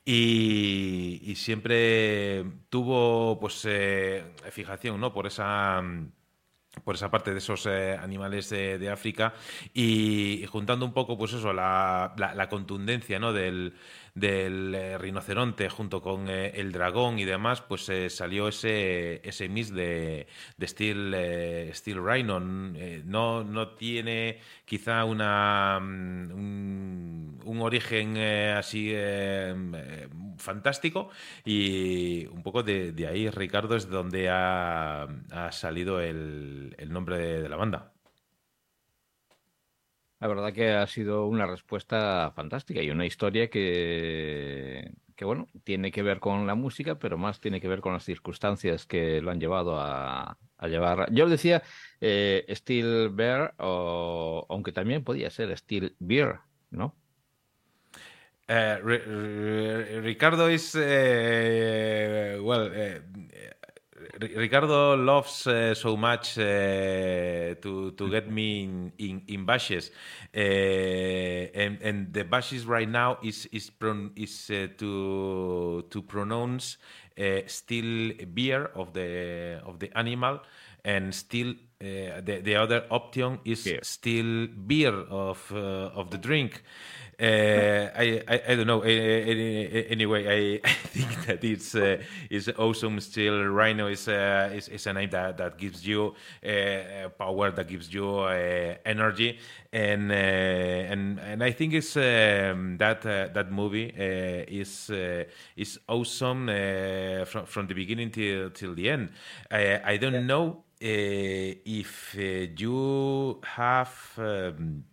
Y, 0.05 1.33
siempre 1.35 2.45
tuvo 2.69 3.39
pues 3.39 3.65
eh, 3.65 4.23
fijación 4.51 4.99
¿no? 4.99 5.11
por 5.13 5.27
esa 5.27 5.83
por 6.83 6.95
esa 6.95 7.09
parte 7.09 7.31
de 7.31 7.39
esos 7.39 7.65
eh, 7.65 7.97
animales 7.97 8.49
de, 8.49 8.89
África 8.89 9.33
y, 9.73 10.45
juntando 10.47 10.85
un 10.85 10.93
poco 10.93 11.17
pues 11.17 11.33
eso 11.33 11.53
la, 11.53 12.13
la 12.17 12.49
contundencia 12.49 13.17
¿no? 13.17 13.33
del, 13.33 13.73
del 14.15 14.73
eh, 14.73 14.97
rinoceronte 14.97 15.69
junto 15.69 16.01
con 16.01 16.29
eh, 16.29 16.51
el 16.55 16.71
dragón 16.71 17.19
y 17.19 17.25
demás, 17.25 17.61
pues 17.61 17.87
eh, 17.89 18.09
salió 18.09 18.47
ese, 18.47 19.21
ese 19.27 19.49
mix 19.49 19.73
de, 19.73 20.27
de 20.57 20.67
Steel, 20.67 21.73
Steel 21.73 22.03
Rhino. 22.03 22.39
no, 22.39 23.43
no 23.43 23.69
tiene 23.75 24.39
quizá 24.63 25.03
una, 25.03 25.79
mm, 25.81 27.41
un, 27.45 27.61
origen 27.61 28.17
así 28.17 28.93
fantástico 30.37 31.09
y 31.43 32.25
un 32.27 32.43
poco 32.43 32.63
de, 32.63 33.07
ahí, 33.09 33.29
Ricardo, 33.29 33.75
es 33.75 33.89
donde 33.89 34.29
ha, 34.29 35.03
ha 35.31 35.51
salido 35.51 35.99
el, 35.99 36.75
el 36.77 36.91
nombre 36.91 37.41
de 37.41 37.49
la 37.49 37.55
banda. 37.57 37.94
La 40.25 40.29
verdad 40.33 40.53
que 40.53 40.71
ha 40.71 40.87
sido 40.87 41.27
una 41.27 41.45
respuesta 41.45 42.33
fantástica 42.35 42.81
y 42.81 42.89
una 42.89 43.05
historia 43.05 43.47
que, 43.47 44.91
bueno, 45.21 45.47
tiene 45.63 45.91
que 45.91 46.01
ver 46.01 46.19
con 46.19 46.47
la 46.47 46.55
música, 46.55 46.97
pero 46.97 47.15
más 47.15 47.39
tiene 47.39 47.61
que 47.61 47.67
ver 47.67 47.79
con 47.79 47.93
las 47.93 48.05
circunstancias 48.05 48.87
que 48.87 49.21
lo 49.21 49.29
han 49.29 49.39
llevado 49.39 49.79
a, 49.79 50.35
llevar. 50.63 51.13
Yo 51.13 51.29
decía 51.29 51.61
eh, 52.01 52.43
Steel 52.49 53.09
Bear, 53.09 53.53
o, 53.59 54.47
aunque 54.49 54.71
también 54.71 55.03
podía 55.03 55.29
ser 55.29 55.55
Steel 55.55 55.95
Beer, 55.99 56.39
¿no? 56.71 56.95
Uh, 58.49 58.81
Ricardo 60.01 60.49
is 60.49 60.73
uh, 60.73 62.41
well. 62.41 62.71
Ricardo 64.19 64.95
loves 64.95 65.45
uh, 65.47 65.73
so 65.73 65.97
much 65.97 66.37
uh, 66.37 67.55
to 67.59 67.91
to 67.97 68.09
get 68.09 68.31
me 68.31 68.63
in 68.63 68.91
in, 68.97 69.21
in 69.27 69.45
bashes, 69.45 69.91
uh, 70.35 70.39
and 70.39 71.81
and 71.81 72.13
the 72.13 72.23
bashes 72.23 72.65
right 72.65 72.87
now 72.87 73.17
is 73.23 73.45
is 73.51 73.69
pron 73.69 74.11
is 74.15 74.47
to 74.77 75.83
to 75.89 76.01
pronounce 76.01 76.77
still 77.47 78.11
beer 78.33 78.71
of 78.75 78.93
the 78.93 79.59
of 79.65 79.79
the 79.79 79.91
animal, 79.97 80.39
and 80.85 81.13
still 81.13 81.53
the 81.79 82.41
the 82.43 82.55
other 82.55 82.85
option 82.89 83.39
is 83.43 83.63
beer. 83.65 83.79
still 83.83 84.47
beer 84.47 84.95
of 85.09 85.51
of 85.51 86.09
the 86.11 86.17
drink. 86.17 86.63
Uh, 87.17 87.89
I, 87.95 88.21
I, 88.27 88.41
I 88.49 88.55
don't 88.55 88.67
know. 88.67 88.81
Anyway, 88.81 90.59
I, 90.63 90.67
I 90.67 90.73
think 90.73 91.25
that 91.25 91.43
it's 91.43 91.73
uh, 91.73 92.01
it's 92.29 92.49
awesome. 92.57 92.99
Still, 92.99 93.45
Rhino 93.45 93.87
is 93.87 94.07
uh, 94.09 94.51
is, 94.53 94.67
is 94.67 94.85
a 94.87 94.93
name 94.93 95.09
that, 95.11 95.37
that 95.37 95.57
gives 95.57 95.87
you 95.87 96.13
uh, 96.45 97.09
power, 97.17 97.51
that 97.51 97.69
gives 97.69 97.93
you 97.93 98.19
uh, 98.19 98.75
energy, 98.85 99.39
and 99.71 100.11
uh, 100.11 100.15
and 100.15 101.19
and 101.19 101.41
I 101.41 101.51
think 101.51 101.73
it's 101.73 101.95
um, 101.95 102.77
that 102.79 103.03
that 103.03 103.49
movie 103.49 103.93
is 103.95 104.91
is 105.55 105.79
awesome 105.87 106.47
from 107.25 107.45
from 107.45 107.67
the 107.67 107.73
beginning 107.73 108.11
till 108.11 108.49
till 108.49 108.75
the 108.75 108.89
end. 108.89 109.11
I, 109.49 109.81
I 109.85 109.97
don't 109.97 110.13
yeah. 110.13 110.19
know 110.19 110.63
if 110.81 112.13
you 112.57 113.39
have. 113.43 114.11
Um, 114.17 114.83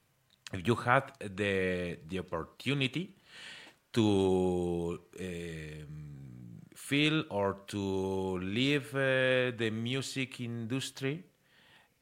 if 0.52 0.66
you 0.66 0.75
had 0.75 1.12
the 1.21 1.99
the 2.09 2.18
opportunity 2.21 3.14
to 3.92 4.99
um, 5.21 5.87
feel 6.75 7.25
or 7.30 7.56
to 7.68 8.38
live 8.40 8.94
uh, 8.94 9.56
the 9.56 9.71
music 9.73 10.40
industry 10.40 11.25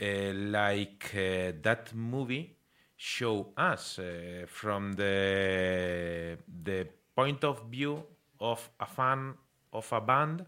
uh, 0.02 0.32
like 0.34 1.12
uh, 1.14 1.52
that 1.62 1.92
movie 1.94 2.56
show 2.96 3.48
us 3.56 3.98
uh, 3.98 4.44
from 4.46 4.92
the 4.94 6.36
the 6.64 6.86
point 7.14 7.44
of 7.44 7.62
view 7.70 8.02
of 8.40 8.68
a 8.80 8.86
fan 8.86 9.34
of 9.72 9.90
a 9.92 10.00
band 10.00 10.44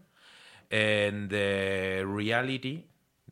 and 0.71 1.29
the 1.29 2.03
reality 2.05 2.83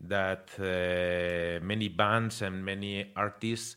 that 0.02 0.50
uh, 0.60 1.64
many 1.64 1.88
bands 1.90 2.42
and 2.42 2.64
many 2.66 3.12
artists 3.16 3.76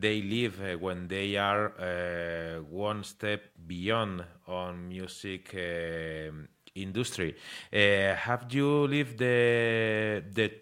they 0.00 0.22
live 0.22 0.60
uh, 0.60 0.78
when 0.78 1.08
they 1.08 1.36
are 1.36 1.72
uh, 1.78 2.62
one 2.62 3.02
step 3.04 3.42
beyond 3.66 4.24
on 4.46 4.88
music 4.88 5.54
uh, 5.54 6.30
industry. 6.74 7.36
Uh, 7.72 8.14
have 8.14 8.46
you 8.50 8.86
lived 8.86 9.18
the 9.18 10.22
the 10.32 10.52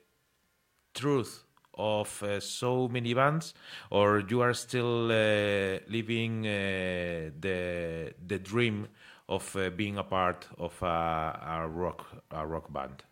truth 0.95 1.45
of 1.77 2.23
uh, 2.23 2.39
so 2.41 2.89
many 2.89 3.15
bands, 3.15 3.55
or 3.91 4.23
you 4.29 4.41
are 4.41 4.55
still 4.55 5.11
uh, 5.11 5.79
living 5.89 6.43
the 6.43 8.15
the 8.27 8.39
dream 8.39 8.87
of 9.29 9.57
being 9.77 9.99
a 9.99 10.05
part 10.05 10.47
of 10.59 10.81
a, 10.83 11.65
a, 11.65 11.69
rock 11.69 12.07
a 12.31 12.47
rock 12.47 12.73
band? 12.73 13.03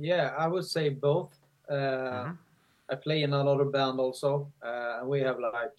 yeah, 0.00 0.34
I 0.38 0.48
would 0.48 0.64
say 0.64 0.90
both. 0.90 1.32
Mm 1.68 2.24
-hmm 2.24 2.45
I 2.88 2.94
play 2.94 3.22
in 3.22 3.32
another 3.32 3.64
band 3.64 3.98
also, 3.98 4.52
uh, 4.64 4.98
and 5.00 5.08
we 5.08 5.20
have 5.20 5.38
like 5.40 5.78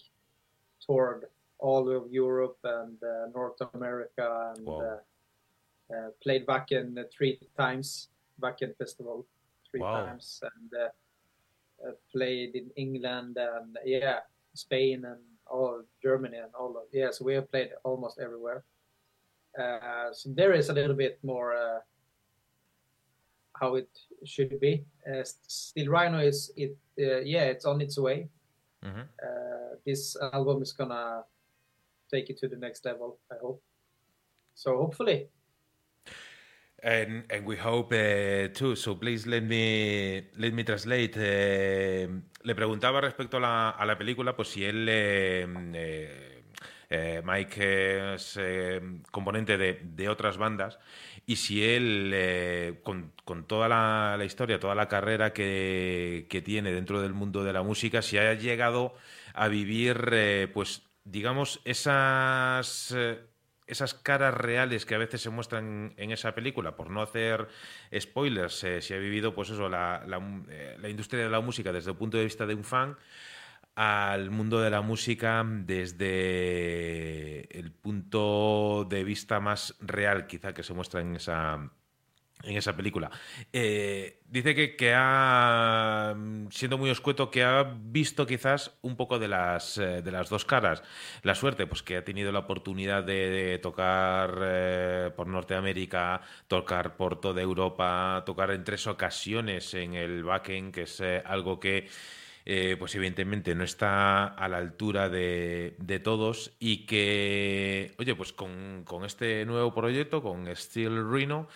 toured 0.84 1.26
all 1.58 1.88
of 1.90 2.10
Europe 2.10 2.58
and 2.64 2.96
uh, 3.02 3.26
North 3.34 3.60
America 3.74 4.52
and 4.54 4.66
wow. 4.66 4.80
uh, 4.80 5.94
uh 5.94 6.10
played 6.22 6.46
back 6.46 6.70
in 6.70 7.04
three 7.16 7.38
times 7.56 8.08
back 8.38 8.62
in 8.62 8.72
festival 8.74 9.26
three 9.68 9.80
wow. 9.80 10.06
times 10.06 10.40
and 10.42 10.70
uh, 10.80 11.88
uh, 11.88 11.92
played 12.12 12.54
in 12.54 12.70
England 12.76 13.36
and 13.36 13.76
yeah 13.84 14.20
Spain 14.54 15.04
and 15.04 15.20
all 15.46 15.82
Germany 16.00 16.36
and 16.36 16.54
all 16.54 16.76
of 16.76 16.84
yeah 16.92 17.10
so 17.10 17.24
we 17.24 17.34
have 17.34 17.50
played 17.50 17.70
almost 17.84 18.20
everywhere. 18.20 18.62
so 20.12 20.30
there 20.36 20.52
is 20.52 20.68
a 20.68 20.72
little 20.72 20.94
bit 20.94 21.18
more 21.24 21.82
how 23.58 23.74
it 23.74 23.88
should 24.24 24.58
be. 24.60 24.84
Uh, 25.06 25.22
Still 25.24 25.88
Rhino 25.88 26.18
is 26.18 26.52
it 26.56 26.76
uh, 26.98 27.20
yeah 27.24 27.44
it's 27.44 27.64
on 27.64 27.80
its 27.80 27.98
way. 27.98 28.28
Mm-hmm. 28.84 29.00
Uh, 29.00 29.76
this 29.84 30.16
album 30.32 30.62
is 30.62 30.72
gonna 30.72 31.24
take 32.10 32.30
it 32.30 32.38
to 32.38 32.48
the 32.48 32.56
next 32.56 32.84
level. 32.84 33.18
I 33.30 33.36
hope. 33.40 33.62
So 34.54 34.76
hopefully. 34.76 35.28
And 36.82 37.24
and 37.30 37.44
we 37.44 37.56
hope 37.56 37.92
uh, 37.92 38.48
too. 38.54 38.76
So 38.76 38.94
please 38.94 39.26
let 39.26 39.42
me 39.42 40.28
let 40.38 40.52
me 40.54 40.62
translate. 40.62 41.16
Uh, 41.16 42.20
le 42.42 42.54
preguntaba 42.54 43.00
respecto 43.00 43.38
a 43.38 43.40
la, 43.40 43.70
a 43.70 43.84
la 43.84 43.98
película, 43.98 44.36
pues 44.36 44.48
si 44.48 44.64
él 44.64 44.88
eh, 44.88 45.46
eh, 45.74 46.37
Mike 46.90 48.14
es 48.14 48.38
eh, 48.40 48.80
componente 49.10 49.58
de, 49.58 50.08
otras 50.08 50.38
bandas 50.38 50.78
y 51.26 51.36
si 51.36 51.62
él, 51.62 52.10
eh, 52.14 52.80
con, 52.82 53.12
toda 53.46 53.68
la, 53.68 54.24
historia, 54.24 54.58
toda 54.58 54.74
la 54.74 54.88
carrera 54.88 55.32
que, 55.34 56.42
tiene 56.44 56.72
dentro 56.72 57.02
del 57.02 57.12
mundo 57.12 57.44
de 57.44 57.52
la 57.52 57.62
música, 57.62 58.00
si 58.00 58.16
ha 58.16 58.32
llegado 58.34 58.94
a 59.34 59.48
vivir, 59.48 60.08
eh, 60.12 60.48
pues, 60.52 60.82
digamos, 61.04 61.60
esas 61.64 62.94
eh, 62.96 63.20
esas 63.68 63.94
caras 63.94 64.34
reales 64.34 64.86
que 64.86 64.94
a 64.94 64.98
veces 64.98 65.20
se 65.20 65.30
muestran 65.30 65.92
en 65.96 66.10
esa 66.10 66.34
película, 66.34 66.74
por 66.74 66.90
no 66.90 67.02
hacer 67.02 67.48
spoilers, 67.96 68.64
eh, 68.64 68.80
si 68.80 68.94
ha 68.94 68.98
vivido, 68.98 69.34
pues 69.34 69.50
eso, 69.50 69.68
la, 69.68 70.04
la, 70.06 70.88
industria 70.88 71.24
de 71.24 71.28
la 71.28 71.40
música 71.40 71.70
desde 71.70 71.90
el 71.90 71.96
punto 71.96 72.16
de 72.16 72.24
vista 72.24 72.46
de 72.46 72.54
un 72.54 72.64
fan, 72.64 72.96
al 73.80 74.32
mundo 74.32 74.60
de 74.60 74.70
la 74.70 74.80
música 74.80 75.46
desde 75.46 77.42
el 77.56 77.70
punto 77.70 78.84
de 78.90 79.04
vista 79.04 79.38
más 79.38 79.76
real, 79.78 80.26
quizá 80.26 80.52
que 80.52 80.64
se 80.64 80.74
muestra 80.74 81.00
en 81.00 81.14
esa, 81.14 81.70
en 82.42 82.56
esa 82.56 82.76
película. 82.76 83.08
Eh, 83.52 84.18
dice 84.26 84.56
que, 84.56 84.74
que, 84.74 84.94
ha, 84.96 86.12
siendo 86.50 86.76
muy 86.76 86.90
escueto, 86.90 87.30
que 87.30 87.44
ha 87.44 87.62
visto 87.62 88.26
quizás 88.26 88.76
un 88.82 88.96
poco 88.96 89.20
de 89.20 89.28
las, 89.28 89.78
eh, 89.78 90.02
de 90.02 90.10
las 90.10 90.28
dos 90.28 90.44
caras. 90.44 90.82
La 91.22 91.36
suerte, 91.36 91.68
pues 91.68 91.84
que 91.84 91.98
ha 91.98 92.04
tenido 92.04 92.32
la 92.32 92.40
oportunidad 92.40 93.04
de, 93.04 93.60
tocar 93.62 94.40
eh, 94.42 95.12
por 95.14 95.28
Norteamérica, 95.28 96.20
tocar 96.48 96.96
por 96.96 97.20
toda 97.20 97.42
Europa, 97.42 98.24
tocar 98.26 98.50
en 98.50 98.64
tres 98.64 98.88
ocasiones 98.88 99.72
en 99.74 99.94
el 99.94 100.24
backend, 100.24 100.74
que 100.74 100.82
es 100.82 101.00
algo 101.24 101.60
que 101.60 101.86
eh, 102.50 102.76
pues 102.78 102.94
evidentemente 102.94 103.54
no 103.54 103.62
está 103.62 104.24
a 104.24 104.48
la 104.48 104.56
altura 104.56 105.10
de, 105.10 106.00
todos 106.02 106.56
y 106.58 106.86
que, 106.86 107.94
oye, 107.98 108.14
pues 108.14 108.32
con, 108.32 108.86
este 109.04 109.44
nuevo 109.44 109.74
proyecto, 109.74 110.22
con 110.22 110.46
Steel 110.56 111.12
Rhino, 111.12 111.46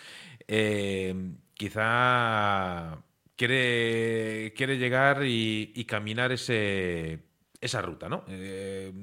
eh, 0.47 1.15
quizá 1.55 2.99
quiere, 3.35 4.53
quiere 4.55 4.77
llegar 4.77 5.23
y, 5.25 5.83
caminar 5.87 6.31
ese, 6.31 7.23
esa 7.59 7.81
ruta, 7.81 8.07
¿no? 8.07 8.23
Eh, 8.27 8.93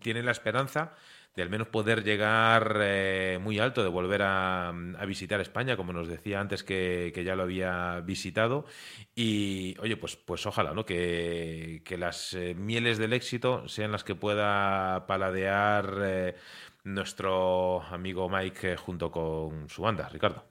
tiene 0.00 0.22
la 0.22 0.32
esperanza 0.32 0.96
de 1.38 1.44
al 1.44 1.50
menos 1.50 1.68
poder 1.68 2.02
llegar 2.02 2.80
eh, 2.82 3.38
muy 3.40 3.60
alto, 3.60 3.84
de 3.84 3.88
volver 3.88 4.22
a, 4.24 4.72
visitar 5.06 5.40
España, 5.40 5.76
como 5.76 5.92
nos 5.92 6.08
decía 6.08 6.40
antes 6.40 6.64
que, 6.64 7.12
ya 7.24 7.36
lo 7.36 7.44
había 7.44 8.00
visitado. 8.00 8.64
Y 9.14 9.76
oye, 9.78 9.96
pues, 9.96 10.16
pues 10.16 10.44
ojalá, 10.46 10.74
¿no? 10.74 10.84
Que, 10.84 11.80
las 11.96 12.34
eh, 12.34 12.54
mieles 12.56 12.98
del 12.98 13.12
éxito 13.12 13.68
sean 13.68 13.92
las 13.92 14.02
que 14.02 14.16
pueda 14.16 15.06
paladear 15.06 15.98
eh, 16.02 16.34
nuestro 16.82 17.82
amigo 17.82 18.28
Mike 18.28 18.76
junto 18.76 19.12
con 19.12 19.68
su 19.68 19.82
banda, 19.82 20.08
Ricardo. 20.08 20.47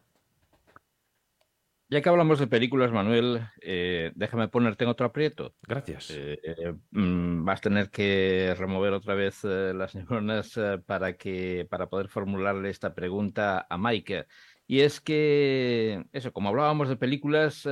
Ya 1.89 2.01
que 2.01 2.09
hablamos 2.09 2.37
de 2.37 2.47
películas, 2.47 2.91
Manuel, 2.91 3.47
eh, 3.61 4.11
déjame 4.13 4.49
ponerte 4.49 4.83
en 4.83 4.89
otro 4.89 5.05
aprieto. 5.05 5.55
Gracias. 5.61 6.11
Eh, 6.11 6.37
eh, 6.43 6.73
mm, 6.91 7.45
vas 7.45 7.59
a 7.59 7.61
tener 7.61 7.89
que 7.89 8.53
remover 8.57 8.91
otra 8.91 9.15
vez 9.15 9.45
las 9.45 9.95
neuronas 9.95 10.59
para, 10.85 11.13
que, 11.13 11.65
para 11.69 11.87
poder 11.87 12.09
formularle 12.09 12.69
esta 12.69 12.93
pregunta 12.93 13.65
a 13.69 13.77
Mike. 13.77 14.25
Y 14.67 14.81
es 14.81 14.99
que, 14.99 16.03
eso, 16.11 16.33
como 16.33 16.49
hablábamos 16.49 16.89
de 16.89 16.97
películas, 16.97 17.65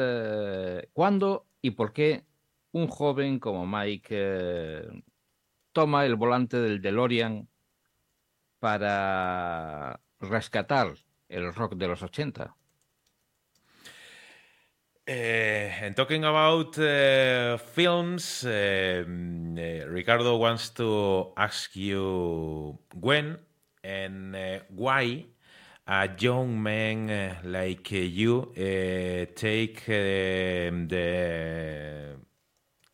¿cuándo 0.93 1.45
y 1.61 1.71
por 1.71 1.91
qué 1.91 2.23
un 2.71 2.87
joven 2.87 3.39
como 3.39 3.67
Mike 3.67 4.87
toma 5.73 6.05
el 6.05 6.15
volante 6.15 6.61
del 6.61 6.81
DeLorean 6.81 7.49
para 8.59 9.99
rescatar 10.21 10.93
el 11.27 11.53
rock 11.53 11.75
de 11.75 11.87
los 11.89 12.01
80? 12.01 12.55
Uh, 15.07 15.11
and 15.11 15.95
talking 15.95 16.23
about 16.23 16.79
uh, 16.79 17.57
films, 17.57 18.43
uh, 18.43 19.03
Ricardo 19.87 20.35
wants 20.37 20.69
to 20.71 21.27
ask 21.37 21.75
you 21.75 22.79
when 22.99 23.37
and 23.83 24.35
why 24.69 25.23
a 25.85 26.09
young 26.17 26.63
man 26.63 27.37
like 27.43 27.91
you 27.91 28.51
take 29.35 29.85
the 29.85 30.95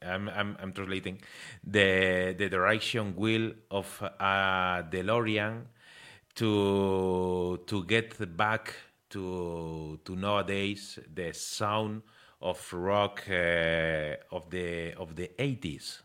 I'm, 0.01 0.27
I'm, 0.27 0.57
I'm 0.59 0.73
translating 0.73 1.21
the 1.63 2.35
the 2.37 2.49
direction 2.49 3.15
wheel 3.15 3.53
of 3.69 4.01
a 4.19 4.83
DeLorean 4.91 5.61
to 6.35 7.61
to 7.67 7.85
get 7.85 8.35
back 8.35 8.75
to 9.11 9.99
to 10.05 10.15
nowadays 10.15 10.99
the 11.13 11.33
sound 11.33 12.01
of 12.41 12.57
rock 12.73 13.23
uh, 13.29 14.15
of 14.31 14.49
the 14.49 14.93
of 14.95 15.15
the 15.15 15.29
80s 15.37 16.01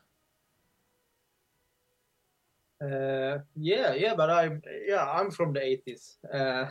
uh, 2.82 3.38
yeah 3.56 3.94
yeah 3.94 4.14
but 4.14 4.28
i'm 4.28 4.60
yeah 4.86 5.08
i'm 5.10 5.30
from 5.30 5.52
the 5.52 5.60
80s 5.60 6.16
uh, 6.32 6.66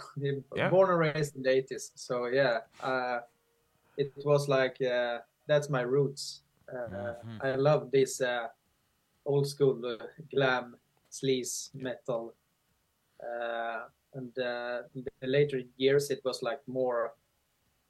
yeah. 0.56 0.70
born 0.70 0.92
and 0.92 1.00
raised 1.00 1.36
in 1.36 1.42
the 1.42 1.50
80s 1.50 1.92
so 1.96 2.28
yeah 2.28 2.60
uh, 2.84 3.20
it 3.98 4.14
was 4.24 4.48
like 4.48 4.78
uh, 4.82 5.20
that's 5.48 5.70
my 5.70 5.82
roots 5.82 6.42
mm-hmm. 6.72 7.42
i 7.42 7.56
love 7.56 7.90
this 7.92 8.22
uh, 8.22 8.48
old 9.26 9.48
school 9.48 9.98
glam 10.32 10.76
sleaze 11.10 11.74
metal 11.74 12.34
and 14.16 14.38
uh, 14.40 14.82
the 14.96 15.28
later 15.28 15.62
years 15.78 16.10
it 16.10 16.22
was 16.26 16.42
like 16.42 16.62
more 16.68 17.14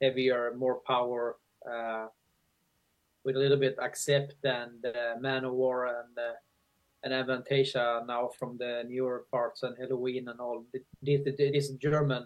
heavier, 0.01 0.53
more 0.57 0.81
power, 0.87 1.37
uh, 1.69 2.07
with 3.23 3.35
a 3.35 3.39
little 3.39 3.57
bit 3.57 3.75
accept 3.81 4.35
and 4.43 4.85
uh, 4.85 5.15
Manowar 5.19 5.87
and 5.87 6.17
uh, 6.17 6.33
and 7.03 7.13
Avantasia 7.13 8.05
now 8.07 8.29
from 8.39 8.57
the 8.57 8.83
newer 8.87 9.25
parts 9.31 9.63
and 9.63 9.77
Halloween 9.77 10.27
and 10.27 10.39
all. 10.39 10.65
This, 11.03 11.21
this 11.37 11.69
German 11.69 12.25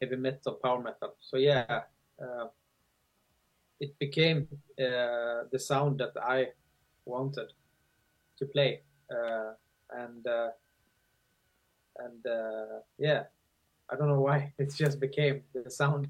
heavy 0.00 0.16
metal, 0.16 0.58
power 0.62 0.80
metal. 0.80 1.14
So 1.20 1.36
yeah, 1.36 1.82
uh, 2.20 2.46
it 3.80 3.98
became 3.98 4.48
uh, 4.80 5.44
the 5.52 5.58
sound 5.58 5.98
that 5.98 6.12
I 6.22 6.48
wanted 7.04 7.52
to 8.38 8.46
play, 8.46 8.82
uh, 9.10 9.52
and 9.90 10.26
uh, 10.26 10.48
and 11.98 12.26
uh, 12.26 12.80
yeah, 12.98 13.24
I 13.90 13.96
don't 13.96 14.08
know 14.08 14.20
why 14.20 14.52
it 14.58 14.74
just 14.74 15.00
became 15.00 15.42
the 15.52 15.70
sound. 15.70 16.08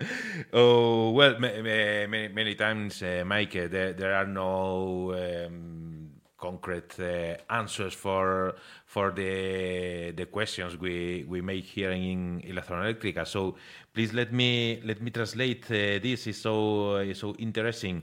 oh 0.52 1.10
well, 1.10 1.38
many, 1.38 2.28
many 2.28 2.54
times, 2.54 3.02
uh, 3.02 3.22
Mike, 3.24 3.56
uh, 3.56 3.68
there, 3.68 3.92
there 3.92 4.14
are 4.14 4.26
no 4.26 5.14
um, 5.14 6.10
concrete 6.36 6.98
uh, 6.98 7.36
answers 7.48 7.94
for 7.94 8.56
for 8.84 9.12
the 9.12 10.12
the 10.16 10.26
questions 10.26 10.76
we 10.76 11.24
we 11.28 11.40
make 11.40 11.64
here 11.64 11.92
in, 11.92 12.42
Eléctrica. 12.42 13.24
So 13.24 13.54
please 13.92 14.12
let 14.12 14.32
me 14.32 14.80
let 14.84 15.00
me 15.00 15.10
translate 15.10 15.64
uh, 15.70 16.02
this. 16.02 16.26
is 16.26 16.40
so 16.40 16.96
uh, 16.96 17.14
so 17.14 17.34
interesting. 17.38 18.02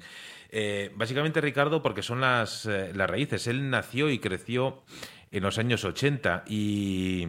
Eh, 0.52 0.91
básicamente, 0.95 1.41
Ricardo, 1.41 1.82
porque 1.82 2.02
son 2.02 2.22
las, 2.22 2.65
eh, 2.65 2.91
las 2.95 3.10
raíces. 3.10 3.45
Él 3.48 3.69
nació 3.69 4.10
y 4.10 4.17
creció 4.17 4.82
en 5.32 5.44
los 5.44 5.58
años 5.58 5.86
80 5.86 6.44
y, 6.48 7.28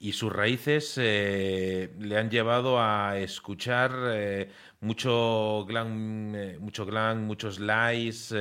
y 0.00 0.12
sus 0.12 0.32
raíces 0.32 0.94
eh, 0.96 1.92
le 1.98 2.16
han 2.18 2.30
llevado 2.30 2.80
a 2.80 3.18
escuchar 3.18 3.92
eh, 4.10 4.48
mucho 4.80 5.64
glam, 5.66 6.34
eh, 6.36 6.58
mucho 6.60 6.86
glam, 6.86 7.24
muchos 7.24 7.58
lies 7.58 8.32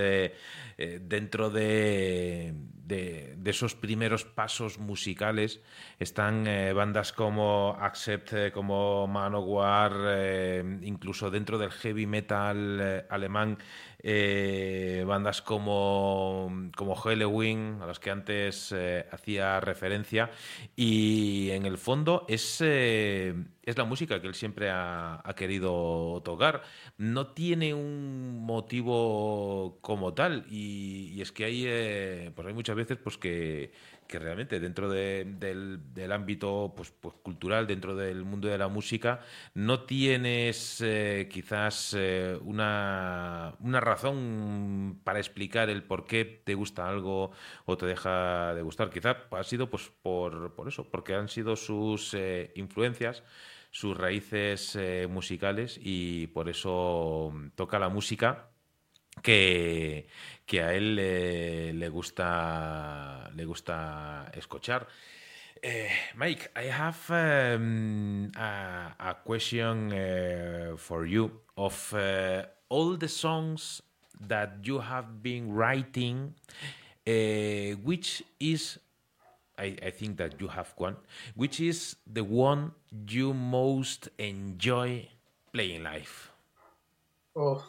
dentro 0.78 1.50
de, 1.50 2.54
de, 2.54 3.38
esos 3.46 3.74
primeros 3.74 4.26
pasos 4.26 4.78
musicales. 4.78 5.62
Están 5.98 6.46
bandas 6.76 7.12
como 7.14 7.76
Accept, 7.80 8.52
como 8.54 9.08
Manowar, 9.08 10.62
incluso 10.84 11.32
dentro 11.32 11.58
del 11.58 11.72
heavy 11.72 12.06
metal 12.06 13.08
alemán 13.10 13.58
eh, 14.04 15.04
bandas 15.08 15.42
como, 15.42 16.70
como 16.76 16.96
Halloween, 16.96 17.80
a 17.82 17.88
las 17.88 18.00
que 18.00 18.12
antes 18.12 18.72
eh, 18.76 19.06
hacía 19.12 19.60
referencia, 19.60 20.30
y 20.76 21.50
en 21.52 21.66
el 21.66 21.78
fondo 21.78 22.24
es, 22.28 22.62
eh, 22.62 23.34
es 23.64 23.78
la 23.78 23.86
música 23.86 24.22
que 24.22 24.28
él 24.28 24.36
siempre 24.36 24.70
ha, 24.70 25.22
querido 25.36 26.22
tocar. 26.24 26.62
No 26.98 27.28
tiene 27.28 27.74
un 27.74 28.44
motivo 28.46 29.80
como 29.82 30.14
tal, 30.14 30.46
y, 30.50 31.20
es 31.22 31.32
que 31.32 31.46
hay, 31.46 32.32
pues 32.36 32.48
hay 32.48 32.54
muchas 32.54 32.76
veces 32.76 32.98
pues 33.04 33.18
que 33.18 33.72
que 34.08 34.20
realmente 34.20 34.60
dentro 34.60 34.90
del, 34.90 36.12
ámbito 36.12 36.74
pues, 36.76 36.92
pues, 36.92 37.16
cultural, 37.22 37.68
dentro 37.68 37.96
del 37.96 38.24
mundo 38.24 38.48
de 38.48 38.58
la 38.58 38.68
música, 38.68 39.22
no 39.54 39.84
tienes 39.84 40.82
eh, 40.82 41.28
quizás 41.32 41.96
eh, 41.98 42.38
una, 42.44 43.56
una, 43.60 43.80
razón 43.80 45.02
para 45.04 45.20
explicar 45.20 45.70
el 45.70 45.84
por 45.84 46.06
qué 46.06 46.42
te 46.44 46.56
gusta 46.56 46.88
algo 46.88 47.32
o 47.66 47.78
te 47.78 47.86
deja 47.86 48.54
de 48.56 48.62
gustar. 48.62 48.90
Quizás 48.90 49.18
ha 49.32 49.44
sido 49.44 49.70
pues, 49.70 49.92
por, 50.02 50.56
por 50.56 50.68
eso, 50.68 50.90
porque 50.90 51.14
han 51.14 51.30
sido 51.30 51.56
sus 51.56 52.14
eh, 52.14 52.52
influencias 52.56 53.24
sus 53.70 53.96
raíces 53.96 54.80
musicales 55.10 55.78
y 55.84 56.28
por 56.28 56.50
eso 56.50 57.34
toca 57.56 57.78
la 57.78 57.90
música 57.90 58.50
que, 59.22 60.08
que 60.46 60.62
a 60.62 60.74
él 60.74 60.96
le, 60.96 61.74
le 61.74 61.90
gusta, 61.90 63.30
le 63.36 63.46
gusta 63.46 64.32
escuchar. 64.34 64.88
Uh, 65.64 65.90
Mike, 66.16 66.52
I 66.56 66.66
have 66.66 67.10
um, 67.10 68.32
a, 68.36 68.94
a, 69.00 69.16
question 69.26 69.92
uh, 69.92 70.78
for 70.78 71.06
you 71.06 71.32
of 71.58 71.94
uh, 71.94 72.44
all 72.70 72.96
the 72.96 73.08
songs 73.08 73.82
that 74.28 74.60
you 74.64 74.80
have 74.80 75.24
been 75.24 75.52
writing, 75.52 76.36
which 77.06 78.24
is, 78.40 78.78
I, 79.58 79.76
I, 79.84 79.90
think 79.90 80.18
that 80.18 80.40
you 80.40 80.48
have 80.48 80.74
one, 80.78 80.98
which 81.36 81.60
is 81.60 81.96
the 82.06 82.24
one 82.24 82.72
you 83.08 83.34
most 83.34 84.10
enjoy 84.20 85.08
playing 85.52 85.84
live? 85.84 86.32
Oh. 87.36 87.64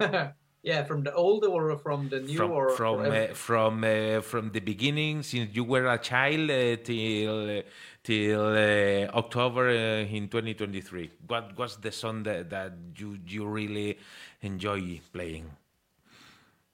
Yeah, 0.64 0.82
from 0.84 1.02
the 1.04 1.12
old 1.12 1.44
or 1.44 1.76
from 1.76 2.08
the 2.08 2.20
new 2.20 2.38
from, 2.38 2.50
or 2.50 2.70
from 2.70 3.00
uh, 3.04 3.26
from 3.34 3.84
uh, 3.84 4.22
from 4.22 4.50
the 4.50 4.60
beginning 4.60 5.22
since 5.22 5.54
you 5.54 5.62
were 5.62 5.84
a 5.84 5.98
child 5.98 6.48
uh, 6.48 6.76
till 6.82 7.62
till 8.02 8.46
uh, 8.56 9.12
October 9.12 9.68
uh, 9.68 10.08
in 10.08 10.28
2023. 10.28 11.10
What 11.26 11.58
was 11.58 11.76
the 11.76 11.92
song 11.92 12.22
that, 12.22 12.48
that 12.48 12.72
you 12.96 13.18
you 13.26 13.44
really 13.44 13.98
enjoy 14.40 15.02
playing? 15.12 15.50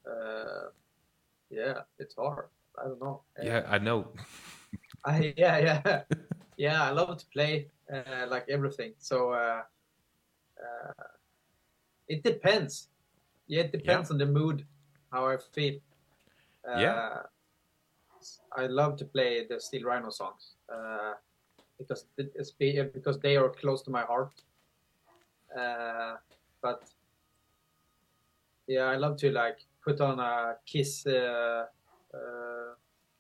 Uh, 0.07 0.71
yeah, 1.51 1.83
it's 1.99 2.15
hard. 2.15 2.47
I 2.79 2.85
don't 2.87 3.03
know. 3.03 3.23
Yeah, 3.43 3.67
I 3.69 3.79
know. 3.79 4.15
I 5.05 5.35
yeah 5.37 5.59
yeah 5.59 6.03
yeah. 6.57 6.83
I 6.85 6.91
love 6.91 7.19
to 7.19 7.27
play 7.35 7.67
like 8.31 8.47
everything. 8.49 8.95
So 8.99 9.35
it 12.07 12.23
depends 12.23 12.90
yeah, 13.51 13.63
it 13.63 13.73
depends 13.73 14.09
yeah. 14.09 14.15
on 14.15 14.19
the 14.19 14.27
mood, 14.27 14.65
how 15.11 15.27
I 15.27 15.37
feel. 15.37 15.75
Uh, 16.67 16.79
yeah. 16.79 17.19
I 18.57 18.67
love 18.67 18.97
to 18.99 19.05
play 19.05 19.45
the 19.49 19.61
Steel 19.61 19.85
Rhino 19.85 20.11
songs 20.11 20.55
uh, 20.73 21.15
because 21.77 22.05
it's 22.17 22.53
because 22.53 23.19
they 23.19 23.37
are 23.37 23.49
close 23.49 23.83
to 23.83 23.91
my 23.91 24.03
heart. 24.03 24.31
Uh, 25.59 26.17
but 26.63 26.83
yeah, 28.69 28.85
I 28.85 28.97
love 28.97 29.17
to 29.19 29.33
like 29.33 29.59
put 29.85 30.01
on 30.01 30.21
a 30.21 30.57
Kiss 30.65 31.05
uh, 31.07 31.65
uh, 32.15 32.75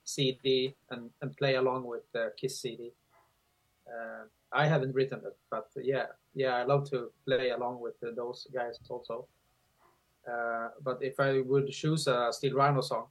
CD 0.05 0.77
and, 0.91 1.11
and 1.23 1.37
play 1.37 1.57
along 1.57 1.87
with 1.87 2.03
the 2.13 2.33
Kiss 2.37 2.61
CD. 2.61 2.93
Uh, 3.89 4.27
I 4.53 4.67
haven't 4.67 4.95
written 4.95 5.23
it, 5.25 5.37
but 5.51 5.71
yeah, 5.77 6.07
yeah, 6.35 6.55
I 6.55 6.63
love 6.63 6.89
to 6.91 7.11
play 7.27 7.51
along 7.51 7.81
with 7.81 7.95
those 8.15 8.47
guys 8.55 8.79
also. 8.89 9.27
Uh, 10.29 10.69
but 10.83 11.03
if 11.03 11.19
I 11.19 11.41
would 11.41 11.71
choose 11.71 12.07
a 12.07 12.29
Steel 12.33 12.55
Rhino 12.55 12.81
song, 12.81 13.07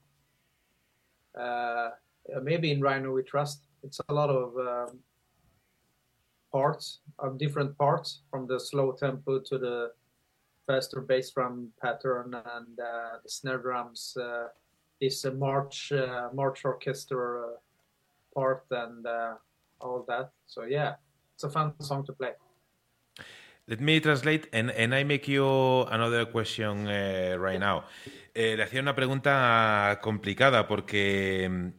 uh, 1.38 1.90
maybe 2.42 2.72
in 2.72 2.82
Rhino 2.82 3.12
We 3.12 3.24
Trust, 3.24 3.66
it's 3.84 4.00
a 4.10 4.14
lot 4.14 4.30
of 4.30 4.58
um, 4.58 5.00
parts 6.52 7.00
of 7.20 7.38
different 7.38 7.78
parts 7.78 8.22
from 8.30 8.48
the 8.48 8.60
slow 8.60 8.92
tempo 8.92 9.40
to 9.40 9.58
the 9.58 9.92
faster 10.68 11.02
bass 11.02 11.32
drum 11.32 11.70
pattern 11.82 12.36
and 12.36 12.80
uh, 12.80 13.18
the 13.24 13.30
snare 13.30 13.58
drums, 13.58 14.16
uh, 14.22 14.48
this 15.02 15.26
uh, 15.26 15.32
march 15.32 15.92
uh, 15.92 16.30
march 16.34 16.64
orchestra 16.64 17.56
part 18.36 18.66
and 18.70 19.08
all 19.82 20.06
that. 20.08 20.32
So 20.46 20.64
yeah, 20.64 20.96
it's 21.34 21.44
a 21.44 21.50
fun 21.50 21.74
song 21.82 22.06
to 22.06 22.14
play. 22.14 22.34
Let 23.70 23.82
me 23.82 24.02
translate 24.02 24.50
and, 24.52 24.72
and 24.72 24.96
I 24.96 25.04
make 25.04 25.28
you 25.28 25.46
another 25.92 26.26
question 26.32 26.88
uh, 26.88 27.38
right 27.38 27.60
now. 27.60 27.84
Eh, 28.34 28.56
le 28.58 28.64
hacía 28.64 28.82
una 28.82 28.96
pregunta 28.96 30.00
complicada 30.02 30.68
porque, 30.68 31.70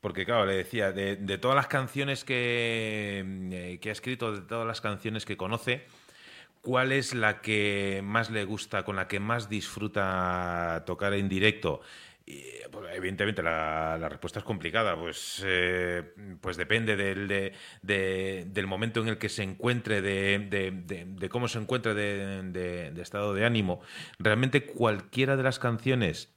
porque 0.00 0.24
claro, 0.24 0.44
le 0.44 0.56
decía, 0.56 0.90
de, 0.90 1.14
de 1.14 1.38
todas 1.38 1.54
las 1.54 1.68
canciones 1.68 2.24
que, 2.24 3.24
eh, 3.52 3.78
que 3.80 3.88
ha 3.90 3.92
escrito, 3.92 4.32
de 4.32 4.40
todas 4.40 4.66
las 4.66 4.80
canciones 4.80 5.24
que 5.24 5.36
conoce, 5.36 5.86
¿cuál 6.62 6.90
es 6.90 7.14
la 7.14 7.40
que 7.40 8.00
más 8.02 8.28
le 8.30 8.44
gusta, 8.44 8.84
con 8.84 8.96
la 8.96 9.06
que 9.06 9.20
más 9.20 9.48
disfruta 9.48 10.82
tocar 10.84 11.14
en 11.14 11.28
directo? 11.28 11.80
Y, 12.28 12.42
pues, 12.72 12.86
evidentemente 12.92 13.40
la, 13.40 14.08
respuesta 14.08 14.40
es 14.40 14.44
complicada, 14.44 14.98
pues, 14.98 15.42
eh, 15.46 16.02
pues 16.40 16.56
depende 16.56 16.96
del, 16.96 17.28
de, 17.28 17.52
de, 17.82 18.46
del, 18.48 18.66
momento 18.66 19.00
en 19.00 19.06
el 19.06 19.18
que 19.18 19.28
se 19.28 19.44
encuentre, 19.44 20.02
de, 20.02 20.40
de 20.40 21.28
cómo 21.28 21.46
se 21.46 21.60
encuentre 21.60 21.94
de, 21.94 22.92
estado 23.00 23.32
de 23.32 23.46
ánimo. 23.46 23.80
Realmente 24.18 24.66
cualquiera 24.66 25.36
de 25.36 25.44
las 25.44 25.60
canciones 25.60 26.35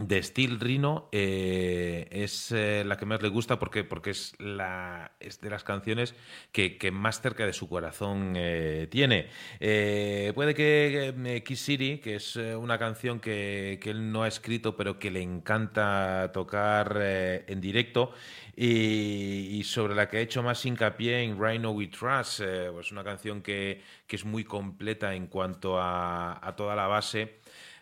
de 0.00 0.22
Steel 0.22 0.60
Rhino 0.60 1.08
eh, 1.12 2.06
es 2.10 2.52
eh, 2.52 2.84
la 2.84 2.96
que 2.96 3.06
más 3.06 3.22
le 3.22 3.28
gusta 3.28 3.58
porque, 3.58 3.84
porque 3.84 4.10
es, 4.10 4.34
la, 4.38 5.12
es 5.20 5.40
de 5.40 5.50
las 5.50 5.64
canciones 5.64 6.14
que, 6.52 6.78
que 6.78 6.90
más 6.90 7.20
cerca 7.20 7.46
de 7.46 7.52
su 7.52 7.68
corazón 7.68 8.34
eh, 8.36 8.86
tiene. 8.90 9.28
Puede 9.58 10.54
que 10.54 11.42
Kiss 11.44 11.60
City, 11.60 11.98
que 11.98 12.16
es 12.16 12.36
una 12.36 12.78
canción 12.78 13.20
que, 13.20 13.78
que, 13.82 13.90
él 13.90 14.12
no 14.12 14.22
ha 14.22 14.28
escrito 14.28 14.76
pero 14.76 14.98
que 14.98 15.10
le 15.10 15.22
encanta 15.22 16.30
tocar 16.32 16.98
en 17.00 17.60
directo 17.60 18.12
y, 18.56 19.58
y, 19.58 19.64
sobre 19.64 19.94
la 19.94 20.08
que 20.08 20.18
ha 20.18 20.20
hecho 20.20 20.42
más 20.42 20.64
hincapié 20.64 21.22
en 21.22 21.40
Rhino 21.40 21.70
We 21.70 21.88
Trust, 21.88 22.42
pues 22.72 22.92
una 22.92 23.04
canción 23.04 23.42
que, 23.42 23.82
que, 24.06 24.16
es 24.16 24.24
muy 24.24 24.44
completa 24.44 25.14
en 25.14 25.26
cuanto 25.26 25.78
a, 25.78 26.46
a 26.46 26.56
toda 26.56 26.74
la 26.74 26.86
base 26.86 27.37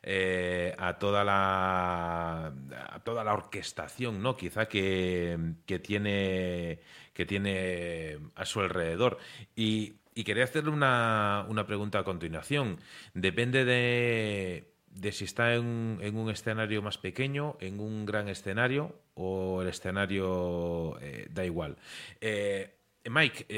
eh, 0.09 0.73
a 0.79 0.99
toda 0.99 1.25
la 1.25 2.47
a 2.47 3.01
toda 3.01 3.25
la 3.25 3.35
orquestación, 3.35 4.23
¿no? 4.23 4.37
Quizá 4.37 4.67
que, 4.69 5.37
que 5.67 5.81
tiene 5.81 6.79
que 7.13 7.27
tiene 7.27 8.19
a 8.37 8.45
su 8.45 8.61
alrededor. 8.61 9.19
Y, 9.57 9.95
quería 10.25 10.45
hacerle 10.45 10.71
una, 10.71 11.45
una, 11.49 11.67
pregunta 11.67 11.99
a 11.99 12.05
continuación. 12.05 12.79
Depende 13.15 13.65
de, 13.65 14.71
de 14.91 15.13
si 15.13 15.25
está 15.25 15.55
en, 15.55 15.99
en, 16.01 16.17
un 16.17 16.31
escenario 16.31 16.83
más 16.83 16.99
pequeño, 16.99 17.57
en 17.61 17.81
un 17.81 18.07
gran 18.07 18.29
escenario 18.29 18.95
o 19.15 19.63
el 19.63 19.69
escenario 19.69 20.99
eh, 21.01 21.27
da 21.31 21.45
igual. 21.45 21.77
Eh, 22.21 22.76
Mike, 23.11 23.47
uh, 23.51 23.55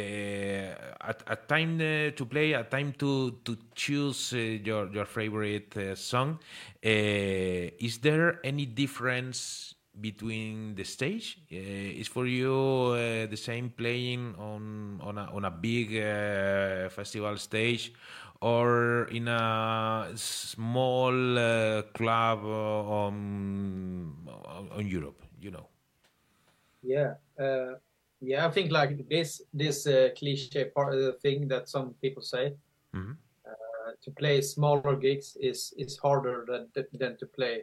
at, 1.09 1.23
at 1.27 1.49
time 1.49 1.77
uh, 1.81 2.11
to 2.17 2.27
play, 2.27 2.53
a 2.53 2.65
time 2.65 2.93
to 2.99 3.39
to 3.45 3.57
choose 3.75 4.33
uh, 4.33 4.37
your 4.37 4.89
your 4.93 5.07
favorite 5.07 5.77
uh, 5.77 5.95
song, 5.95 6.39
uh, 6.85 6.89
is 7.81 7.99
there 7.99 8.41
any 8.45 8.67
difference 8.67 9.75
between 10.01 10.75
the 10.75 10.85
stage? 10.85 11.39
Uh, 11.51 12.01
is 12.01 12.09
for 12.09 12.27
you 12.27 12.93
the 13.27 13.37
same 13.37 13.71
playing 13.71 14.35
on 14.39 15.01
on 15.03 15.19
a, 15.19 15.31
on 15.33 15.45
a 15.45 15.51
big 15.51 15.93
festival 16.91 17.37
stage, 17.37 17.93
or 18.41 19.05
in 19.11 19.29
a 19.29 20.11
small 20.15 21.13
club 21.95 22.45
on 22.45 24.15
on 24.71 24.87
Europe? 24.87 25.23
You 25.41 25.51
know. 25.53 25.67
Yeah 26.83 27.15
yeah 28.21 28.47
i 28.47 28.51
think 28.51 28.71
like 28.73 29.09
this 29.09 29.43
this 29.53 29.87
uh, 29.87 30.09
cliche 30.17 30.65
part 30.75 30.95
of 30.95 31.01
the 31.01 31.13
thing 31.13 31.47
that 31.49 31.69
some 31.69 31.95
people 32.03 32.23
say 32.23 32.53
mm-hmm. 32.95 33.13
uh, 33.47 33.91
to 34.03 34.11
play 34.11 34.41
smaller 34.41 34.97
gigs 34.97 35.37
is 35.41 35.73
is 35.79 35.97
harder 35.99 36.45
than 36.49 36.69
than 36.95 37.17
to 37.17 37.27
play 37.27 37.63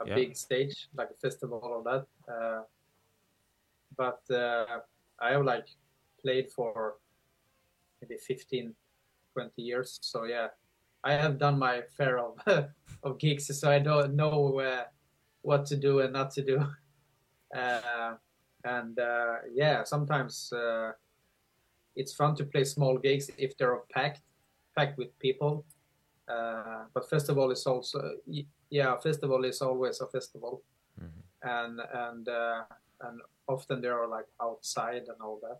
a 0.00 0.08
yeah. 0.08 0.14
big 0.14 0.36
stage 0.36 0.88
like 0.94 1.10
a 1.10 1.20
festival 1.20 1.60
or 1.62 1.82
that 1.82 2.06
uh, 2.32 2.62
but 3.96 4.20
uh, 4.34 4.80
i 5.20 5.32
have 5.32 5.44
like 5.44 5.66
played 6.22 6.50
for 6.50 6.96
maybe 8.00 8.16
15 8.16 8.74
20 9.34 9.62
years 9.62 9.98
so 10.00 10.24
yeah 10.24 10.48
i 11.04 11.12
have 11.12 11.38
done 11.38 11.58
my 11.58 11.82
fair 11.96 12.18
of 12.18 12.38
of 13.02 13.18
gigs 13.18 13.60
so 13.60 13.70
i 13.70 13.78
don't 13.78 14.14
know 14.14 14.58
uh, 14.60 14.84
what 15.42 15.66
to 15.66 15.76
do 15.76 16.00
and 16.00 16.12
not 16.12 16.30
to 16.30 16.42
do 16.42 16.64
uh, 17.56 18.14
and 18.64 18.98
uh, 18.98 19.36
yeah, 19.52 19.84
sometimes 19.84 20.52
uh, 20.52 20.92
it's 21.96 22.12
fun 22.12 22.34
to 22.36 22.44
play 22.44 22.64
small 22.64 22.98
gigs 22.98 23.30
if 23.38 23.56
they're 23.56 23.80
packed, 23.92 24.22
packed 24.76 24.98
with 24.98 25.18
people. 25.18 25.64
Uh, 26.28 26.84
but 26.94 27.08
festival 27.10 27.50
is 27.50 27.66
also 27.66 28.12
yeah, 28.70 28.96
festival 28.98 29.44
is 29.44 29.60
always 29.60 30.00
a 30.00 30.06
festival, 30.06 30.62
mm-hmm. 31.00 31.48
and 31.48 31.80
and 31.92 32.28
uh, 32.28 32.62
and 33.02 33.20
often 33.48 33.80
they 33.80 33.88
are 33.88 34.06
like 34.06 34.26
outside 34.40 35.02
and 35.08 35.20
all 35.20 35.40
that. 35.42 35.58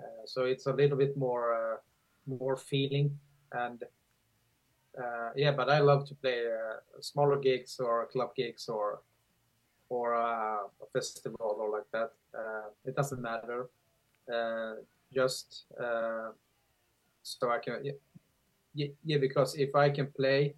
Uh, 0.00 0.24
so 0.26 0.44
it's 0.44 0.66
a 0.66 0.72
little 0.72 0.96
bit 0.96 1.16
more 1.16 1.54
uh, 1.54 1.76
more 2.26 2.56
feeling 2.56 3.18
and. 3.52 3.84
yeah, 5.36 5.54
but 5.54 5.68
I 5.68 5.78
love 5.78 6.04
to 6.08 6.14
play 6.14 6.42
smaller 7.00 7.38
gigs 7.38 7.78
or 7.78 8.06
club 8.06 8.34
gigs 8.34 8.68
or 8.68 9.00
or 9.88 10.14
a, 10.14 10.60
a 10.82 10.86
festival 10.92 11.56
or 11.58 11.70
like 11.70 11.90
that. 11.92 12.12
Uh, 12.36 12.68
it 12.84 12.94
doesn't 12.94 13.20
matter. 13.20 13.68
Uh, 14.32 14.74
just 15.12 15.64
uh, 15.80 16.30
so 17.22 17.50
I 17.50 17.58
can, 17.58 17.84
yeah, 18.74 18.88
yeah, 19.04 19.18
because 19.18 19.54
if 19.54 19.74
I 19.74 19.90
can 19.90 20.08
play, 20.08 20.54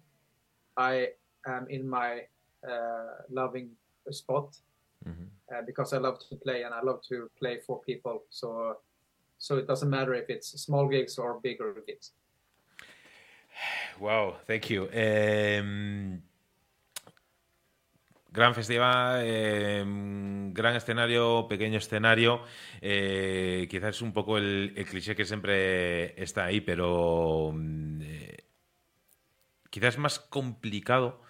I 0.77 1.09
am 1.47 1.67
in 1.69 1.87
my 1.87 2.21
uh, 2.67 3.23
loving 3.29 3.69
spot 4.09 4.57
mm-hmm. 5.07 5.23
Uh, 5.51 5.61
because 5.65 5.91
I 5.91 5.97
love 5.97 6.17
to 6.29 6.35
play 6.37 6.63
and 6.63 6.73
I 6.73 6.81
love 6.81 7.01
to 7.09 7.29
play 7.37 7.59
for 7.67 7.81
people. 7.81 8.23
So, 8.29 8.77
so 9.37 9.57
it 9.57 9.67
doesn't 9.67 9.89
matter 9.89 10.13
if 10.13 10.29
it's 10.29 10.47
small 10.61 10.87
gigs 10.87 11.17
or 11.17 11.41
bigger 11.41 11.75
gigs. 11.85 12.11
Wow, 13.99 14.37
thank 14.47 14.69
you. 14.69 14.83
Um, 14.83 16.21
Gran 18.33 18.55
festival, 18.55 19.21
eh, 19.25 19.83
gran 20.53 20.75
escenario, 20.77 21.47
pequeño 21.49 21.77
escenario. 21.79 22.41
Eh, 22.79 23.67
quizás 23.69 23.97
es 23.97 24.01
un 24.01 24.13
poco 24.13 24.37
el, 24.37 24.73
cliché 24.89 25.17
que 25.17 25.25
siempre 25.25 26.21
está 26.21 26.45
ahí, 26.45 26.61
pero 26.61 27.53
eh, 28.01 28.45
quizás 29.69 29.95
es 29.95 29.99
más 29.99 30.19
complicado 30.19 31.21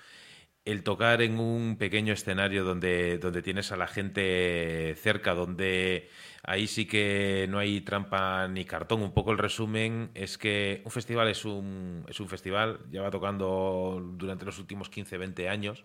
el 0.64 0.84
tocar 0.84 1.24
en 1.24 1.40
un 1.40 1.78
pequeño 1.78 2.14
escenario 2.14 2.64
donde, 2.64 3.18
donde 3.18 3.42
tienes 3.42 3.72
a 3.72 3.78
la 3.78 3.88
gente 3.88 4.96
cerca, 4.98 5.34
donde 5.34 6.10
ahí 6.44 6.68
sí 6.68 6.86
que 6.86 7.48
no 7.50 7.58
hay 7.58 7.82
trampa 7.82 8.48
ni 8.48 8.66
cartón. 8.66 9.02
Un 9.02 9.14
poco 9.14 9.32
el 9.32 9.40
resumen 9.40 10.12
es 10.14 10.38
que 10.38 10.84
un 10.86 10.92
festival 10.92 11.30
es 11.30 11.46
un, 11.46 12.06
es 12.08 12.20
un 12.20 12.30
festival, 12.30 12.80
lleva 12.92 13.10
tocando 13.10 14.00
durante 14.18 14.46
los 14.46 14.60
últimos 14.60 14.90
15, 14.90 15.18
20 15.18 15.50
años 15.50 15.84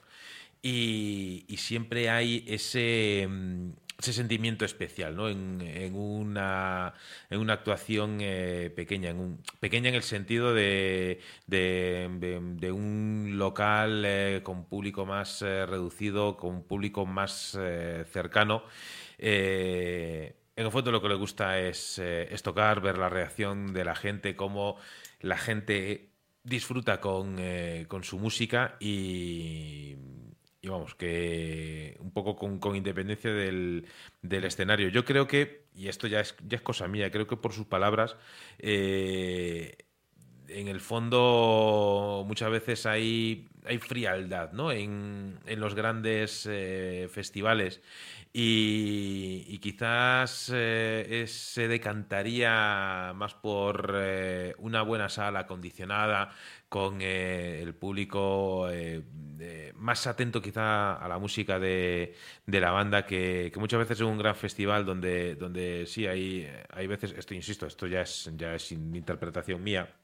y, 0.63 1.45
siempre 1.59 2.11
hay 2.11 2.45
ese, 2.47 3.27
mm, 3.29 3.71
ese 3.99 4.13
sentimiento 4.13 4.65
especial 4.65 5.17
¿no? 5.17 5.29
en, 5.29 5.95
una, 5.95 6.95
en 7.31 7.41
una 7.41 7.55
actuación 7.55 8.19
eh, 8.21 8.71
pequeña, 8.75 9.11
en 9.11 9.19
un, 9.19 9.43
pequeña 9.61 9.89
en 9.89 9.95
el 9.95 10.03
sentido 10.03 10.55
de, 10.55 11.21
de, 11.47 12.73
un 12.73 13.33
local 13.37 14.03
eh, 14.05 14.41
con 14.43 14.67
público 14.67 15.07
más 15.07 15.43
eh, 15.43 15.67
reducido, 15.67 16.37
con 16.37 16.57
un 16.57 16.63
público 16.65 17.07
más 17.07 17.57
eh, 17.59 18.05
cercano. 18.11 18.65
En 19.19 20.65
el 20.65 20.71
fondo 20.71 20.91
lo 20.91 21.03
que 21.03 21.09
le 21.09 21.15
gusta 21.15 21.59
es, 21.59 21.99
es, 21.99 22.43
tocar, 22.43 22.81
ver 22.81 22.99
la 22.99 23.09
reacción 23.09 23.73
de 23.73 23.85
la 23.85 23.95
gente, 23.95 24.37
cómo 24.37 24.77
la 25.21 25.37
gente 25.37 26.11
disfruta 26.45 27.01
con, 27.01 27.39
con 27.89 28.05
su 28.05 28.19
música 28.19 28.77
y 28.81 29.97
y 30.67 30.69
vamos, 30.69 30.97
que 30.97 31.97
un 32.01 32.11
poco 32.11 32.35
con, 32.35 32.75
independencia 32.75 33.33
del, 33.33 33.87
del, 34.21 34.45
escenario. 34.45 34.89
Yo 34.89 35.05
creo 35.05 35.29
que, 35.29 35.67
y 35.77 35.87
esto 35.87 36.09
ya 36.09 36.21
es, 36.21 36.35
ya 36.45 36.57
es 36.57 36.63
cosa 36.63 36.89
mía, 36.89 37.11
creo 37.13 37.29
que 37.29 37.37
por 37.37 37.53
sus 37.53 37.67
palabras, 37.67 38.17
eh, 38.59 39.77
en 40.49 40.67
el 40.67 40.81
fondo 40.81 42.25
muchas 42.27 42.51
veces 42.51 42.85
hay, 42.85 43.49
hay 43.65 43.79
frialdad 43.79 44.53
¿no? 44.53 44.73
en, 44.73 45.39
en 45.47 45.61
los 45.61 45.77
grandes 45.77 46.49
eh, 46.51 47.09
festivales 47.13 47.81
y, 48.33 49.59
quizás 49.59 50.51
eh, 50.55 51.25
se 51.27 51.69
decantaría 51.69 53.13
más 53.15 53.35
por 53.35 53.97
una 54.59 54.83
buena 54.83 55.09
sala 55.09 55.41
acondicionada 55.41 56.33
con 56.69 57.01
eh, 57.01 57.61
el 57.63 57.75
público 57.75 58.69
más 59.77 60.07
atento 60.07 60.41
quizá 60.41 60.95
a 60.95 61.09
la 61.09 61.19
música 61.19 61.59
de, 61.59 62.15
la 62.47 62.71
banda 62.71 63.07
que, 63.07 63.53
muchas 63.57 63.79
veces 63.81 63.99
es 64.01 64.07
un 64.07 64.19
gran 64.19 64.35
festival 64.35 64.85
donde, 64.85 65.37
donde 65.37 65.87
sí 65.87 66.07
hay, 66.07 66.49
hay 66.71 66.87
veces, 66.87 67.13
esto 67.17 67.35
insisto, 67.35 67.67
esto 67.67 67.87
ya 67.87 68.01
es, 68.01 68.31
ya 68.37 68.55
es 68.55 68.73
interpretación 68.73 69.63
mía, 69.63 69.95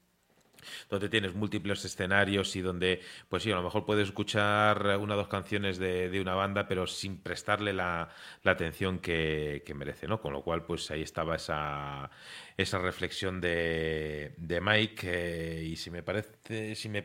donde 0.89 1.09
tienes 1.09 1.35
múltiples 1.35 1.83
escenarios 1.85 2.55
y 2.55 2.61
donde, 2.61 3.01
pues 3.29 3.43
sí, 3.43 3.51
a 3.51 3.55
lo 3.55 3.63
mejor 3.63 3.85
puedes 3.85 4.07
escuchar 4.07 4.97
una 4.97 5.15
o 5.15 5.17
dos 5.17 5.27
canciones 5.27 5.77
de, 5.77 6.19
una 6.21 6.35
banda, 6.35 6.67
pero 6.67 6.87
sin 6.87 7.17
prestarle 7.17 7.73
la, 7.73 8.09
atención 8.45 8.99
que, 8.99 9.63
merece, 9.75 10.07
¿no? 10.07 10.21
Con 10.21 10.33
lo 10.33 10.43
cual, 10.43 10.65
pues 10.65 10.89
ahí 10.91 11.01
estaba 11.01 11.35
esa, 11.35 12.09
esa 12.57 12.79
reflexión 12.79 13.41
de, 13.41 14.33
Mike. 14.61 15.01
Eh, 15.03 15.63
y 15.65 15.75
si 15.75 15.89
me 15.91 16.03
parece, 16.03 16.75
si 16.75 16.89
me, 16.89 17.03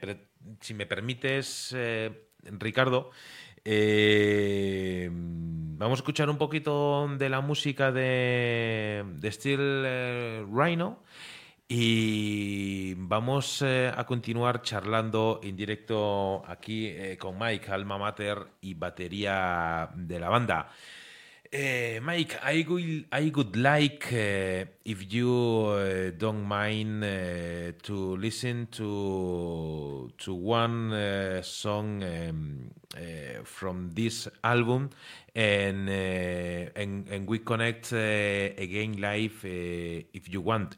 si 0.60 0.74
me 0.74 0.86
permites, 0.86 1.74
eh, 1.76 2.28
Ricardo, 2.44 3.10
eh, 3.64 5.08
vamos 5.10 5.98
a 5.98 6.00
escuchar 6.00 6.30
un 6.30 6.38
poquito 6.38 7.08
de 7.18 7.28
la 7.28 7.40
música 7.40 7.92
de, 7.92 9.04
de 9.16 9.32
Steel 9.32 10.46
Rhino. 10.52 11.02
Y 11.70 12.94
vamos 12.96 13.60
eh, 13.60 13.92
a 13.94 14.06
continuar 14.06 14.62
charlando 14.62 15.38
en 15.42 15.54
directo 15.54 16.42
aquí 16.46 16.86
eh, 16.86 17.18
con 17.18 17.38
Mike, 17.38 17.70
alma 17.70 17.98
mater 17.98 18.38
y 18.62 18.72
batería 18.72 19.90
de 19.94 20.18
la 20.18 20.30
banda. 20.30 20.72
Uh, 21.52 22.00
Mike, 22.02 22.38
I 22.42 22.64
I 23.10 23.32
would 23.34 23.56
like, 23.56 24.12
if 24.84 25.12
you 25.12 26.12
don't 26.18 26.46
mind, 26.46 27.02
to 27.82 28.16
listen 28.16 28.66
to 28.72 30.10
to 30.18 30.34
one 30.34 31.42
song 31.42 32.02
um, 32.02 32.70
from 33.44 33.90
this 33.94 34.28
album, 34.42 34.90
and, 35.34 35.88
and 35.88 37.26
we 37.26 37.38
connect 37.38 37.92
again 37.92 39.00
live 39.00 39.42
if 39.42 40.28
you 40.28 40.42
want. 40.42 40.76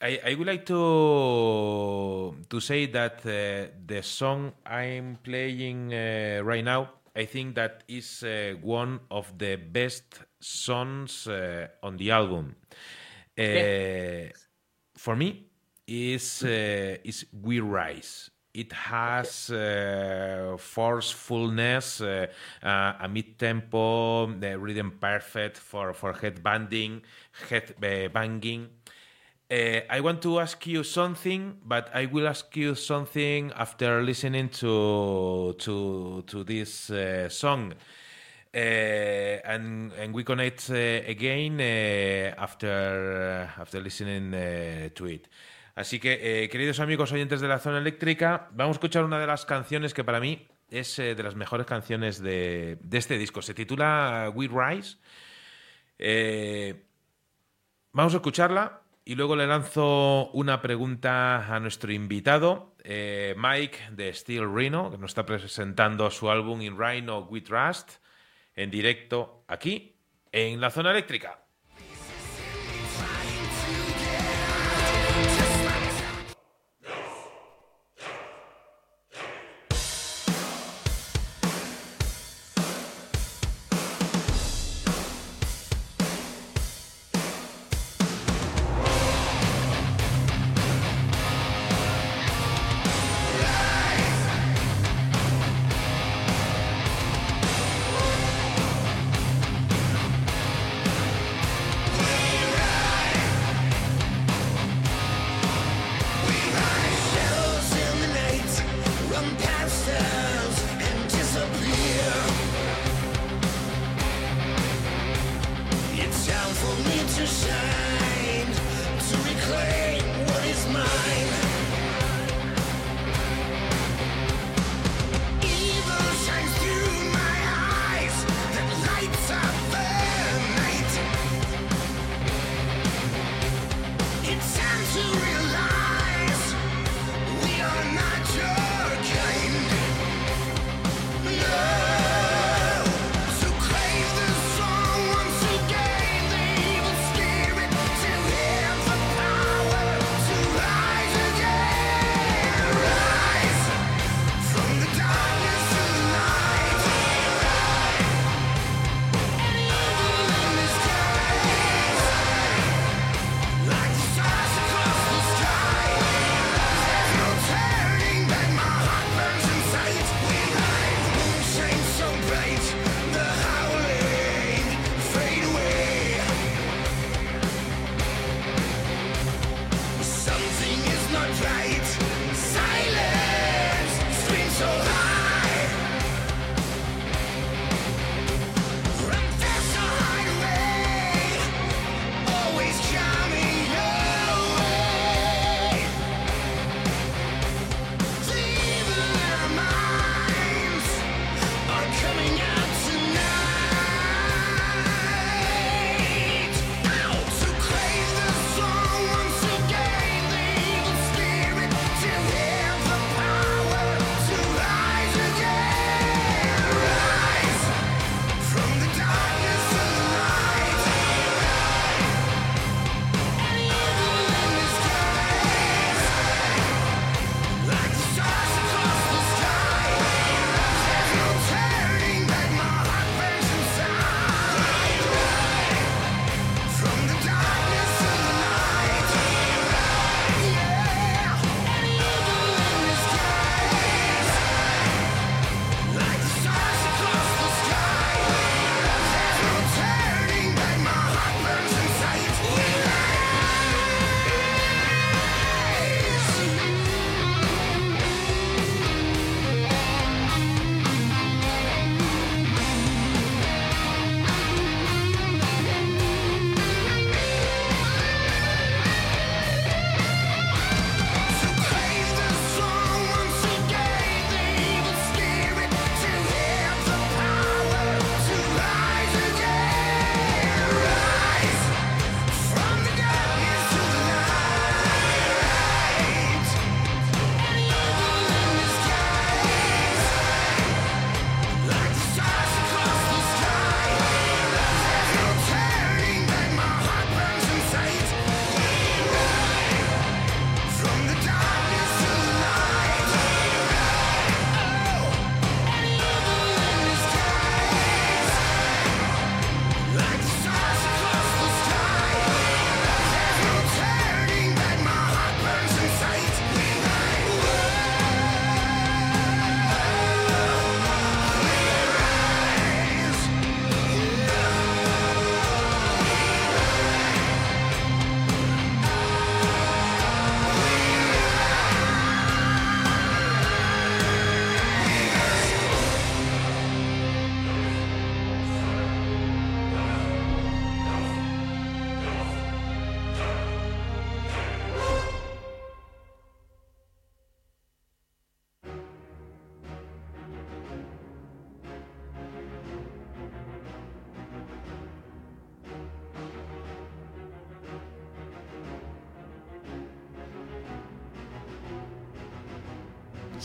I, 0.00 0.20
I 0.26 0.34
would 0.34 0.46
like 0.46 0.66
to 0.66 2.34
to 2.48 2.60
say 2.60 2.86
that 2.86 3.24
uh, 3.24 3.70
the 3.86 4.02
song 4.02 4.52
I'm 4.66 5.18
playing 5.22 5.94
uh, 5.94 6.42
right 6.44 6.64
now, 6.64 6.90
I 7.16 7.24
think 7.24 7.54
that 7.54 7.84
is 7.88 8.22
uh, 8.22 8.54
one 8.60 9.00
of 9.10 9.38
the 9.38 9.56
best 9.56 10.20
songs 10.40 11.26
uh, 11.28 11.68
on 11.82 11.96
the 11.96 12.10
album. 12.10 12.56
Uh, 13.38 14.30
for 14.96 15.16
me, 15.16 15.46
is 15.86 16.42
uh, 16.44 16.98
is 17.04 17.26
We 17.42 17.60
Rise. 17.60 18.30
It 18.52 18.72
has 18.72 19.50
forcefulness, 20.58 22.00
a 22.00 23.08
mid 23.10 23.36
tempo, 23.36 24.26
the 24.26 24.56
rhythm 24.58 24.92
perfect 25.00 25.56
for 25.58 25.92
for 25.92 26.12
head 26.12 26.40
banding, 26.42 27.02
head 27.48 27.74
banging. 28.12 28.68
Uh, 29.54 29.82
I 29.88 30.00
want 30.00 30.20
to 30.22 30.40
ask 30.40 30.66
you 30.66 30.82
something, 30.82 31.60
but 31.64 31.88
I 31.94 32.06
will 32.06 32.26
ask 32.26 32.56
you 32.56 32.74
something 32.74 33.52
after 33.54 34.02
listening 34.02 34.48
to 34.48 35.54
to 35.58 36.24
to 36.26 36.42
this 36.42 36.90
uh, 36.90 37.28
song. 37.28 37.72
Uh, 37.72 38.58
and 39.44 39.92
and 39.92 40.12
we 40.12 40.24
connect 40.24 40.70
uh, 40.70 40.74
again 41.06 41.60
uh, 41.60 42.34
after 42.42 43.48
after 43.56 43.80
listening 43.80 44.32
to 44.92 45.06
it. 45.06 45.28
Así 45.76 46.00
que, 46.00 46.48
queridos 46.50 46.80
amigos 46.80 47.12
oyentes 47.12 47.40
de 47.40 47.46
la 47.46 47.60
zona 47.60 47.78
eléctrica, 47.78 48.48
vamos 48.52 48.76
a 48.76 48.78
escuchar 48.78 49.04
una 49.04 49.20
de 49.20 49.26
las 49.28 49.44
canciones 49.44 49.94
que 49.94 50.02
para 50.02 50.18
mí 50.18 50.48
es 50.68 50.96
de 50.96 51.22
las 51.22 51.36
mejores 51.36 51.66
canciones 51.66 52.20
de, 52.20 52.78
de, 52.80 52.98
este 52.98 53.18
disco. 53.18 53.40
Se 53.40 53.54
titula 53.54 54.32
We 54.34 54.48
Rise. 54.48 54.96
vamos 57.92 58.14
a 58.14 58.16
escucharla 58.16 58.83
y 59.04 59.14
luego 59.16 59.36
le 59.36 59.46
lanzo 59.46 60.30
una 60.30 60.62
pregunta 60.62 61.54
a 61.54 61.60
nuestro 61.60 61.92
invitado, 61.92 62.74
eh, 62.82 63.34
Mike 63.36 63.78
de 63.92 64.12
Steel 64.14 64.52
Rhino, 64.52 64.90
que 64.90 64.98
nos 64.98 65.10
está 65.10 65.26
presentando 65.26 66.10
su 66.10 66.30
álbum 66.30 66.62
In 66.62 66.78
Rhino 66.78 67.20
We 67.30 67.42
Trust 67.42 67.92
en 68.56 68.70
directo 68.70 69.44
aquí 69.46 69.96
en 70.32 70.60
la 70.60 70.70
zona 70.70 70.90
eléctrica. 70.90 71.43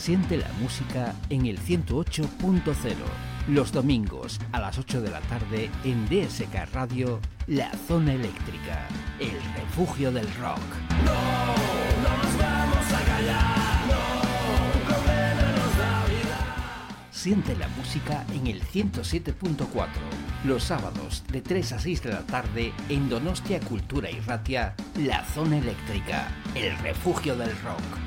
Siente 0.00 0.38
la 0.38 0.50
música 0.62 1.14
en 1.28 1.44
el 1.44 1.60
108.0. 1.60 2.24
Los 3.48 3.70
domingos 3.70 4.40
a 4.50 4.58
las 4.58 4.78
8 4.78 5.02
de 5.02 5.10
la 5.10 5.20
tarde 5.20 5.68
en 5.84 6.06
DSK 6.06 6.72
Radio, 6.72 7.20
La 7.46 7.70
Zona 7.86 8.14
Eléctrica, 8.14 8.88
el 9.18 9.34
refugio 9.54 10.10
del 10.10 10.26
rock. 10.36 10.58
No, 11.04 11.12
no 12.02 12.16
nos 12.16 12.38
vamos 12.38 12.92
a 12.94 13.04
callar. 13.04 13.86
No, 13.88 14.88
nos 14.88 15.78
da 15.78 16.06
vida. 16.06 17.06
Siente 17.10 17.54
la 17.54 17.68
música 17.68 18.24
en 18.32 18.46
el 18.46 18.62
107.4. 18.62 19.86
Los 20.46 20.64
sábados 20.64 21.24
de 21.30 21.42
3 21.42 21.72
a 21.74 21.78
6 21.78 22.02
de 22.04 22.12
la 22.14 22.22
tarde 22.22 22.72
en 22.88 23.10
Donostia 23.10 23.60
Cultura 23.60 24.10
y 24.10 24.18
Ratia, 24.20 24.74
La 24.96 25.22
Zona 25.26 25.58
Eléctrica, 25.58 26.28
el 26.54 26.74
refugio 26.78 27.36
del 27.36 27.50
rock. 27.60 27.99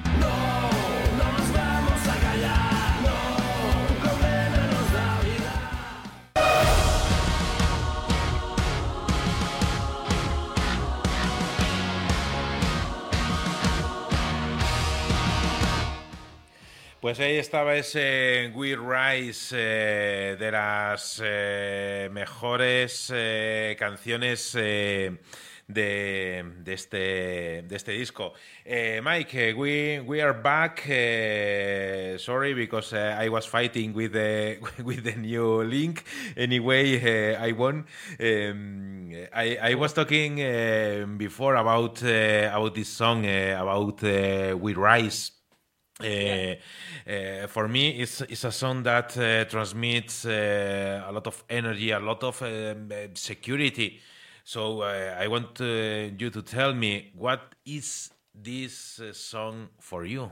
Pues 17.14 17.28
ahí 17.28 17.38
estaba 17.38 17.76
ese 17.76 18.52
We 18.56 18.76
Rise 18.76 19.56
eh, 19.56 20.36
de 20.40 20.52
las 20.52 21.22
eh, 21.24 22.10
mejores 22.12 23.12
eh, 23.14 23.76
canciones 23.78 24.56
este, 24.56 25.20
de 25.68 26.74
este 27.70 27.92
disco. 27.92 28.34
Mike, 29.04 29.54
we, 29.54 30.00
we 30.00 30.24
are 30.24 30.34
back. 30.34 30.80
sorry, 32.18 32.56
because 32.56 32.96
I 32.96 33.30
was 33.30 33.46
fighting 33.46 33.94
with 33.94 34.14
the, 34.14 34.58
with 34.84 35.04
the 35.04 35.16
new 35.16 35.62
link. 35.62 36.04
Anyway, 36.36 37.36
I 37.36 37.52
won. 37.52 37.86
I, 38.20 39.60
I 39.62 39.76
was 39.76 39.94
talking 39.94 40.38
before 41.20 41.58
about, 41.58 42.02
about 42.02 42.74
this 42.74 42.90
song, 42.90 43.28
about 43.28 44.02
We 44.02 44.74
Rise. 44.74 45.43
Uh, 46.04 46.56
uh, 47.10 47.48
for 47.48 47.68
me, 47.68 48.02
it's 48.02 48.22
it's 48.22 48.44
a 48.44 48.52
song 48.52 48.84
that 48.84 49.18
uh, 49.18 49.46
transmits 49.46 50.26
uh, 50.26 51.04
a 51.08 51.12
lot 51.12 51.28
of 51.28 51.44
energy, 51.50 51.92
a 51.92 52.00
lot 52.00 52.24
of 52.24 52.42
um, 52.42 52.90
security. 53.14 54.00
So 54.44 54.82
uh, 54.82 55.16
I 55.18 55.28
want 55.28 55.62
uh, 55.62 56.12
you 56.18 56.30
to 56.30 56.42
tell 56.42 56.74
me 56.74 57.12
what 57.16 57.56
is 57.66 58.12
this 58.36 59.02
song 59.14 59.70
for 59.80 60.06
you? 60.06 60.32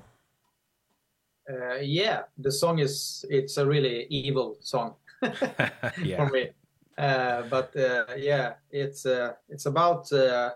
yeah, 1.82 2.24
the 2.38 2.52
song 2.52 2.80
is 2.80 3.26
it's 3.30 3.58
a 3.58 3.66
really 3.66 4.06
evil 4.10 4.56
song 4.62 4.96
for 5.22 6.30
me. 6.32 6.50
but 6.96 7.72
yeah, 8.18 8.54
it's 8.72 9.06
it's 9.50 9.66
about 9.66 10.06
to 10.06 10.54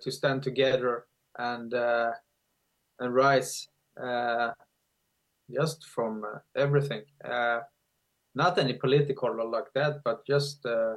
to 0.00 0.10
stand 0.10 0.42
together 0.42 1.06
and 1.38 1.74
and 3.00 3.14
rise 3.14 3.68
uh, 4.02 4.50
just 5.50 5.84
from 5.86 6.24
uh, 6.24 6.38
everything. 6.56 7.02
Uh, 7.24 7.60
not 8.34 8.58
any 8.58 8.74
political 8.74 9.28
or 9.28 9.44
like 9.44 9.72
that, 9.74 10.02
but 10.04 10.26
just 10.26 10.64
uh, 10.66 10.94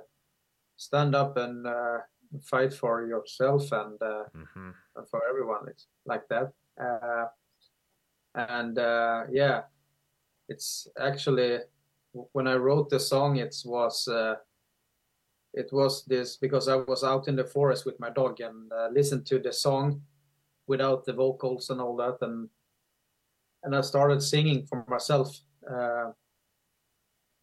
stand 0.77 1.15
up 1.15 1.37
and 1.37 1.67
uh, 1.67 1.97
fight 2.41 2.73
for 2.73 3.05
yourself 3.05 3.71
and, 3.71 3.99
mm-hmm. 3.99 4.69
and, 4.95 5.09
for 5.09 5.21
everyone. 5.29 5.67
It's 5.67 5.87
like 6.05 6.27
that. 6.29 6.51
and 8.35 8.77
yeah, 9.31 9.61
it's 10.49 10.87
actually 10.99 11.59
when 12.31 12.47
I 12.47 12.55
wrote 12.55 12.89
the 12.89 12.99
song, 12.99 13.37
it 13.37 13.55
was 13.65 14.07
it 15.57 15.73
was 15.73 16.05
this 16.05 16.37
because 16.37 16.67
I 16.67 16.75
was 16.75 17.03
out 17.03 17.27
in 17.27 17.35
the 17.35 17.43
forest 17.43 17.85
with 17.85 17.99
my 17.99 18.09
dog 18.09 18.39
and 18.41 18.71
uh, 18.71 18.89
listened 18.91 19.25
to 19.27 19.39
the 19.39 19.51
song 19.51 20.01
without 20.67 21.05
the 21.05 21.13
vocals 21.13 21.69
and 21.69 21.81
all 21.81 21.95
that 21.95 22.17
and 22.21 22.49
and 23.63 23.75
I 23.75 23.81
started 23.81 24.21
singing 24.21 24.65
for 24.65 24.85
myself 24.87 25.39
uh, 25.69 26.11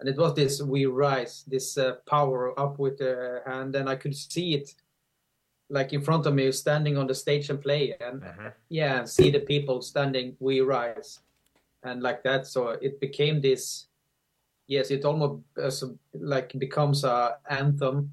and 0.00 0.08
it 0.08 0.16
was 0.16 0.34
this 0.34 0.62
we 0.62 0.86
rise 0.86 1.44
this 1.46 1.76
uh, 1.78 1.96
power 2.06 2.58
up 2.58 2.78
with 2.78 2.98
the 2.98 3.42
hand 3.46 3.74
and 3.74 3.88
I 3.88 3.96
could 3.96 4.16
see 4.16 4.54
it 4.54 4.74
like 5.70 5.92
in 5.92 6.02
front 6.02 6.26
of 6.26 6.34
me 6.34 6.50
standing 6.52 6.96
on 6.96 7.06
the 7.06 7.14
stage 7.14 7.50
and 7.50 7.60
play 7.60 7.96
and 8.00 8.22
uh-huh. 8.22 8.50
yeah 8.68 8.98
and 8.98 9.08
see 9.08 9.30
the 9.30 9.40
people 9.40 9.80
standing 9.82 10.36
we 10.38 10.60
rise 10.60 11.20
and 11.82 12.02
like 12.02 12.22
that 12.22 12.46
so 12.46 12.68
it 12.68 13.00
became 13.00 13.40
this 13.40 13.86
yes 14.66 14.90
it 14.90 15.04
almost 15.04 15.42
uh, 15.62 15.70
like 16.14 16.52
becomes 16.58 17.04
a 17.04 17.36
anthem 17.48 18.12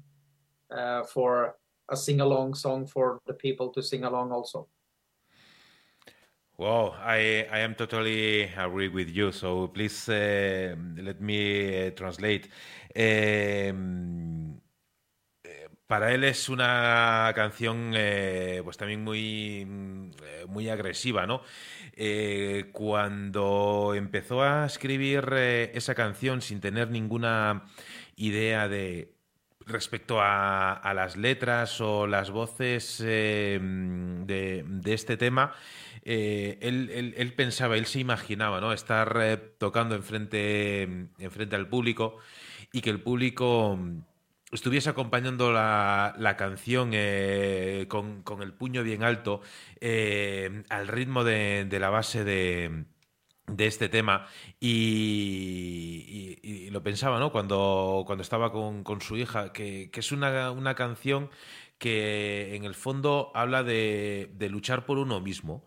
uh, 0.70 1.02
for 1.04 1.56
a 1.88 1.96
sing 1.96 2.20
along 2.20 2.54
song 2.54 2.86
for 2.86 3.20
the 3.26 3.34
people 3.34 3.68
to 3.70 3.82
sing 3.82 4.04
along 4.04 4.32
also 4.32 4.66
well, 6.62 6.94
I, 7.00 7.46
I 7.50 7.58
am 7.60 7.74
totally 7.74 8.44
agree 8.56 8.88
with 8.88 9.08
you. 9.08 9.32
So 9.32 9.68
please 9.68 10.08
uh, 10.08 10.76
let 10.96 11.20
me 11.20 11.88
uh, 11.88 11.90
translate. 11.90 12.48
Eh, 12.94 13.72
para 15.86 16.14
él 16.14 16.24
es 16.24 16.48
una 16.48 17.32
canción 17.34 17.92
eh, 17.96 18.60
pues 18.64 18.76
también 18.76 19.02
muy, 19.02 19.66
eh, 20.22 20.46
muy 20.48 20.68
agresiva, 20.68 21.26
¿no? 21.26 21.42
cuando 22.72 23.92
empezó 23.94 24.42
a 24.42 24.64
escribir 24.64 25.34
esa 25.34 25.94
canción 25.94 26.40
sin 26.40 26.60
tener 26.60 26.90
ninguna 26.90 27.64
idea 28.16 28.68
de 28.68 29.11
respecto 29.66 30.18
a, 30.20 30.92
las 30.94 31.16
letras 31.16 31.80
o 31.80 32.06
las 32.06 32.30
voces 32.30 32.98
de, 32.98 33.60
de, 34.66 34.94
este 34.94 35.16
tema, 35.16 35.54
eh, 36.04 36.58
él, 36.60 37.32
pensaba, 37.34 37.76
él 37.76 37.86
se 37.86 38.00
imaginaba, 38.00 38.60
¿no? 38.60 38.72
Estar 38.72 39.16
eh, 39.22 39.36
tocando 39.58 39.94
enfrente, 39.94 40.82
enfrente 41.18 41.56
al 41.56 41.68
público 41.68 42.18
y 42.72 42.80
que 42.80 42.90
el 42.90 43.00
público 43.00 43.78
estuviese 44.50 44.90
acompañando 44.90 45.52
la, 45.52 46.34
canción 46.36 46.90
eh, 46.92 47.86
con, 47.88 48.24
el 48.42 48.52
puño 48.52 48.82
bien 48.82 49.02
alto 49.02 49.40
al 49.80 50.88
ritmo 50.88 51.24
de, 51.24 51.66
la 51.78 51.90
base 51.90 52.24
de, 52.24 52.84
este 53.58 53.88
tema 53.88 54.26
y, 54.60 56.68
lo 56.70 56.82
pensaba, 56.82 57.18
¿no? 57.18 57.32
Cuando, 57.32 58.04
cuando 58.06 58.22
estaba 58.22 58.50
con, 58.50 59.00
su 59.00 59.16
hija, 59.16 59.52
que, 59.52 59.90
es 59.92 60.12
una, 60.12 60.50
una, 60.50 60.74
canción 60.74 61.30
que 61.78 62.54
en 62.54 62.64
el 62.64 62.74
fondo 62.74 63.30
habla 63.34 63.62
de, 63.62 64.30
de 64.34 64.48
luchar 64.48 64.86
por 64.86 64.98
uno 64.98 65.20
mismo 65.20 65.64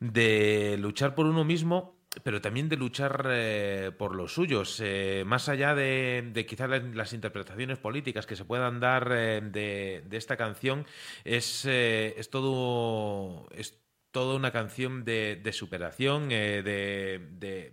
de 0.00 0.76
luchar 0.78 1.14
por 1.14 1.26
uno 1.26 1.44
mismo, 1.44 1.94
pero 2.24 2.40
también 2.40 2.68
de 2.68 2.76
luchar 2.76 3.28
eh, 3.30 3.92
por 3.96 4.16
los 4.16 4.34
suyos, 4.34 4.80
eh, 4.82 5.22
más 5.26 5.48
allá 5.48 5.74
de, 5.74 6.46
quizás 6.48 6.68
las, 6.70 7.12
interpretaciones 7.12 7.78
políticas 7.78 8.26
que 8.26 8.34
se 8.34 8.44
puedan 8.44 8.80
dar 8.80 9.10
eh, 9.12 9.40
de, 9.42 10.16
esta 10.16 10.36
canción, 10.36 10.86
es, 11.24 11.66
es 11.66 12.30
todo 12.30 13.46
es 13.54 13.78
toda 14.12 14.36
una 14.36 14.52
canción 14.52 15.04
de, 15.04 15.50
superación, 15.52 16.28
de, 16.28 17.72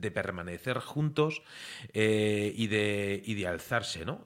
de 0.00 0.10
permanecer 0.10 0.78
juntos 0.78 1.42
y, 1.92 2.66
de, 2.66 3.22
y 3.24 3.34
de 3.34 3.46
alzarse, 3.46 4.04
¿no? 4.04 4.24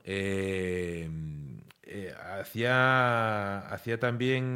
hacía, 2.40 3.58
hacía 3.68 3.98
también 3.98 4.54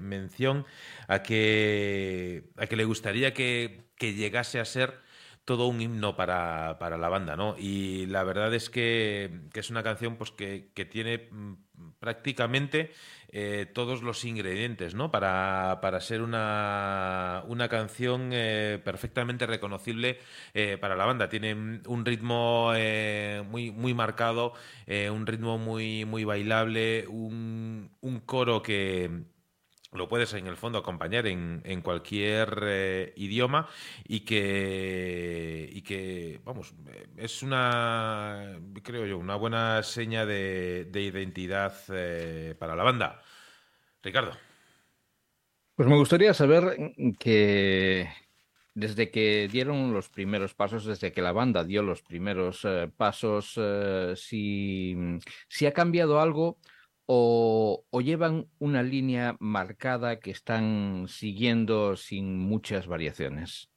mención 0.00 0.66
a 1.08 1.22
que, 1.22 2.44
a 2.56 2.66
que 2.66 2.76
le 2.76 2.84
gustaría 2.84 3.34
que, 3.34 3.84
llegase 3.98 4.60
a 4.60 4.64
ser 4.66 5.00
todo 5.46 5.66
un 5.66 5.80
himno 5.80 6.16
para, 6.16 6.76
la 6.78 7.08
banda, 7.08 7.36
¿no? 7.36 7.56
Y 7.58 8.06
la 8.06 8.22
verdad 8.24 8.52
es 8.54 8.70
que, 8.70 9.30
es 9.54 9.70
una 9.70 9.82
canción 9.82 10.16
pues, 10.16 10.30
que, 10.30 10.88
tiene 10.90 11.28
mm, 11.30 11.54
prácticamente 12.04 12.92
eh, 13.30 13.66
todos 13.72 14.02
los 14.02 14.26
ingredientes, 14.26 14.94
¿no? 14.94 15.10
Para, 15.10 16.00
ser 16.02 16.20
una, 16.20 17.42
una 17.48 17.70
canción 17.70 18.28
eh, 18.32 18.78
perfectamente 18.84 19.46
reconocible 19.46 20.18
eh, 20.52 20.76
para 20.78 20.96
la 20.96 21.06
banda. 21.06 21.30
Tiene 21.30 21.80
un 21.86 22.04
ritmo 22.04 22.72
muy, 23.48 23.70
muy 23.70 23.94
marcado, 23.94 24.52
un 24.86 25.26
ritmo 25.26 25.56
muy, 25.56 26.04
muy 26.04 26.24
bailable, 26.24 27.06
un, 27.08 27.90
un 28.02 28.20
coro 28.20 28.62
que 28.62 29.24
lo 29.94 30.08
puedes 30.08 30.32
en 30.34 30.46
el 30.46 30.56
fondo 30.56 30.78
acompañar 30.78 31.26
en, 31.26 31.80
cualquier 31.82 32.58
eh, 32.62 33.12
idioma 33.16 33.68
y 34.06 34.20
que, 34.20 35.68
y 35.72 35.82
que, 35.82 36.40
vamos, 36.44 36.74
es 37.16 37.42
una, 37.42 38.58
creo 38.82 39.06
yo, 39.06 39.18
una 39.18 39.36
buena 39.36 39.82
seña 39.82 40.26
de, 40.26 40.88
identidad 40.92 41.74
eh, 41.88 42.54
para 42.58 42.76
la 42.76 42.82
banda. 42.82 43.22
Ricardo. 44.02 44.32
Pues 45.76 45.88
me 45.88 45.96
gustaría 45.96 46.32
saber 46.34 46.94
que, 47.18 48.08
desde 48.74 49.10
que 49.10 49.48
dieron 49.50 49.92
los 49.92 50.08
primeros 50.08 50.54
pasos, 50.54 50.84
desde 50.84 51.12
que 51.12 51.22
la 51.22 51.32
banda 51.32 51.64
dio 51.64 51.82
los 51.82 52.02
primeros 52.02 52.64
eh, 52.64 52.90
pasos, 52.96 53.54
eh, 53.56 54.14
si, 54.16 54.96
si, 55.48 55.66
ha 55.66 55.72
cambiado 55.72 56.20
algo 56.20 56.58
o, 57.06 57.84
llevan 58.00 58.48
una 58.58 58.82
línea 58.82 59.36
marcada 59.40 60.20
que 60.20 60.30
están 60.30 61.06
siguiendo 61.08 61.96
sin 61.96 62.38
muchas 62.38 62.86
variaciones. 62.86 63.70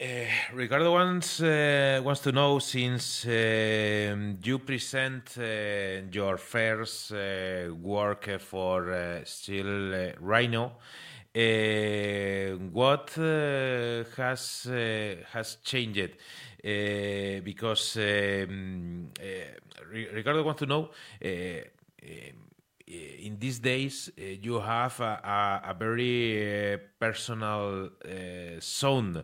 Uh, 0.00 0.26
Ricardo 0.52 0.92
wants 0.92 1.40
uh, 1.40 2.00
wants 2.02 2.22
to 2.22 2.32
know 2.32 2.58
since 2.58 3.24
uh, 3.24 4.34
you 4.42 4.58
present 4.58 5.36
your 6.10 6.36
first 6.38 7.12
work 7.12 8.40
for 8.40 9.22
Steel 9.24 10.12
Rhino, 10.18 10.72
what 12.72 13.10
has 14.16 14.68
has 15.32 15.58
changed? 15.62 16.16
Because 16.62 17.96
um, 17.96 19.10
Ricardo 19.90 20.42
wants 20.42 20.60
to 20.60 20.66
know 20.66 20.90
in 22.86 23.38
these 23.38 23.58
days 23.58 24.10
uh, 24.18 24.22
you 24.22 24.60
have 24.60 25.00
a, 25.00 25.60
a, 25.64 25.70
a 25.70 25.74
very 25.74 26.74
uh, 26.74 26.78
personal 26.98 27.90
uh, 28.04 28.60
sound 28.60 29.16
uh, 29.16 29.22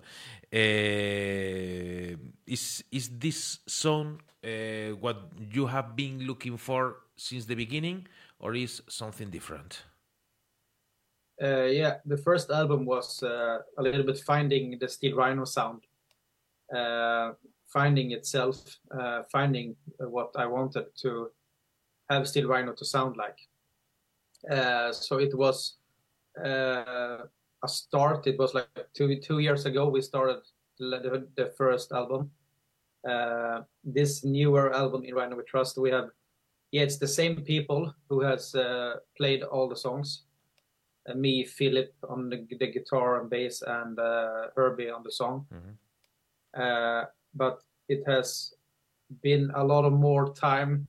is 2.46 2.84
is 2.90 3.10
this 3.18 3.58
uh, 3.68 4.48
what 5.00 5.16
you 5.52 5.66
have 5.66 5.94
been 5.94 6.26
looking 6.26 6.56
for 6.56 6.96
since 7.16 7.44
the 7.44 7.54
beginning, 7.54 8.06
or 8.38 8.54
is 8.54 8.80
something 8.88 9.28
different? 9.28 9.82
Yeah, 11.40 11.98
the 12.06 12.16
first 12.16 12.50
album 12.50 12.86
was 12.86 13.22
a 13.22 13.62
little 13.78 14.04
bit 14.04 14.18
finding 14.20 14.78
the 14.78 14.88
Steel 14.88 15.16
Rhino 15.16 15.44
sound, 15.44 15.82
finding 17.66 18.12
itself, 18.12 18.78
uh, 18.90 19.22
finding 19.30 19.76
what 19.98 20.30
I 20.36 20.46
wanted 20.46 20.86
to 21.02 21.30
have 22.10 22.26
Steel 22.28 22.48
Rhino 22.48 22.72
to 22.72 22.84
sound 22.84 23.16
like. 23.16 23.38
so 24.94 25.18
it 25.18 25.34
was 25.36 25.76
a 26.36 27.28
start. 27.66 28.26
It 28.26 28.38
was 28.38 28.54
like 28.54 28.68
two 28.94 29.20
two 29.20 29.40
years 29.40 29.66
ago 29.66 29.88
we 29.88 30.00
started 30.00 30.40
the, 30.78 31.26
the 31.36 31.52
first 31.56 31.92
album. 31.92 32.30
Uh, 33.08 33.62
this 33.84 34.24
newer 34.24 34.74
album 34.74 35.04
in 35.04 35.14
Rhino 35.14 35.36
We 35.36 35.44
Trust, 35.44 35.78
we 35.78 35.90
have 35.90 36.10
yeah, 36.70 36.82
it's 36.82 36.98
the 36.98 37.08
same 37.08 37.40
people 37.42 37.94
who 38.08 38.20
has 38.20 38.54
uh, 38.54 38.96
played 39.16 39.42
all 39.42 39.68
the 39.68 39.76
songs. 39.76 40.24
Uh, 41.08 41.14
me, 41.14 41.44
Philip 41.44 41.94
on 42.08 42.28
the, 42.28 42.46
the, 42.58 42.70
guitar 42.70 43.20
and 43.20 43.30
bass, 43.30 43.62
and 43.66 43.98
uh, 43.98 44.48
Herbie 44.54 44.90
on 44.90 45.02
the 45.02 45.10
song. 45.10 45.46
Mm-hmm. 45.52 45.70
But 47.34 47.62
it 47.88 48.02
has 48.06 48.54
been 49.22 49.50
a 49.54 49.64
lot 49.64 49.84
of 49.84 49.92
more 49.92 50.34
time 50.34 50.86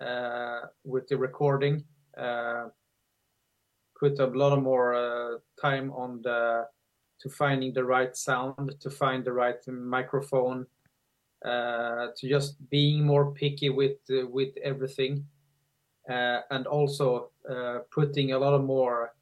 uh, 0.00 0.60
with 0.84 1.08
the 1.08 1.16
recording 1.16 1.84
put 4.00 4.18
a 4.18 4.26
lot 4.26 4.52
of 4.52 4.62
more 4.62 4.94
uh, 4.94 5.38
time 5.60 5.92
on 5.92 6.22
the 6.22 6.66
to 7.20 7.28
finding 7.28 7.74
the 7.74 7.84
right 7.84 8.16
sound, 8.16 8.74
to 8.80 8.88
find 8.88 9.22
the 9.22 9.32
right 9.32 9.60
microphone, 9.68 10.66
uh, 11.44 12.06
to 12.16 12.28
just 12.28 12.56
being 12.70 13.04
more 13.04 13.32
picky 13.32 13.68
with 13.68 13.98
uh, 14.10 14.26
with 14.26 14.56
everything, 14.64 15.26
uh, 16.08 16.40
and 16.50 16.66
also 16.66 17.30
uh, 17.48 17.80
putting 17.90 18.32
a 18.32 18.38
lot 18.38 18.54
of 18.54 18.64
more 18.64 19.12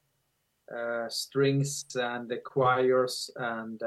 uh, 0.73 1.09
strings 1.09 1.85
and 1.97 2.29
the 2.29 2.37
choirs 2.37 3.31
and 3.37 3.83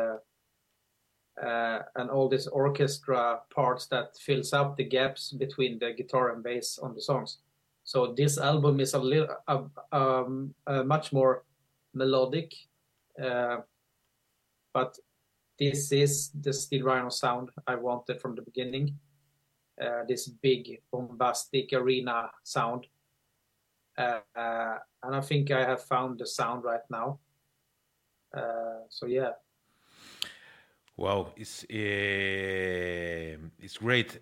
and 1.42 2.10
all 2.10 2.30
this 2.30 2.48
orchestra 2.48 3.40
parts 3.54 3.88
that 3.88 4.16
fills 4.18 4.54
up 4.54 4.78
the 4.78 4.84
gaps 4.84 5.32
between 5.32 5.80
the 5.80 5.94
guitar 5.94 6.34
and 6.34 6.44
bass 6.44 6.80
on 6.80 6.94
the 6.94 7.02
songs. 7.02 7.40
So 7.84 8.14
this 8.16 8.38
album 8.38 8.80
is 8.80 8.94
a 8.94 9.00
little, 9.00 9.36
uh, 9.48 9.64
um, 9.92 10.54
uh, 10.68 10.84
much 10.84 11.12
more 11.12 11.44
melodic, 11.94 12.54
uh, 13.22 13.58
but 14.74 14.98
this 15.60 15.92
is 15.92 16.30
the 16.30 16.54
Steel 16.54 16.86
Rhino 16.86 17.10
sound 17.10 17.50
I 17.68 17.76
wanted 17.76 18.22
from 18.22 18.36
the 18.36 18.42
beginning. 18.42 18.98
Uh, 19.82 20.04
this 20.08 20.28
big 20.28 20.82
bombastic 20.92 21.74
arena 21.74 22.30
sound, 22.44 22.86
uh, 23.98 24.20
uh, 24.36 24.78
and 25.04 25.16
I 25.16 25.22
think 25.22 25.50
I 25.52 25.66
have 25.66 25.84
found 25.84 26.20
the 26.20 26.28
sound 26.28 26.64
right 26.64 26.88
now. 26.90 27.20
so 28.90 29.06
yeah. 29.08 29.32
Wow, 31.02 31.34
it's 31.36 31.66
it's 31.68 33.80
great 33.80 34.22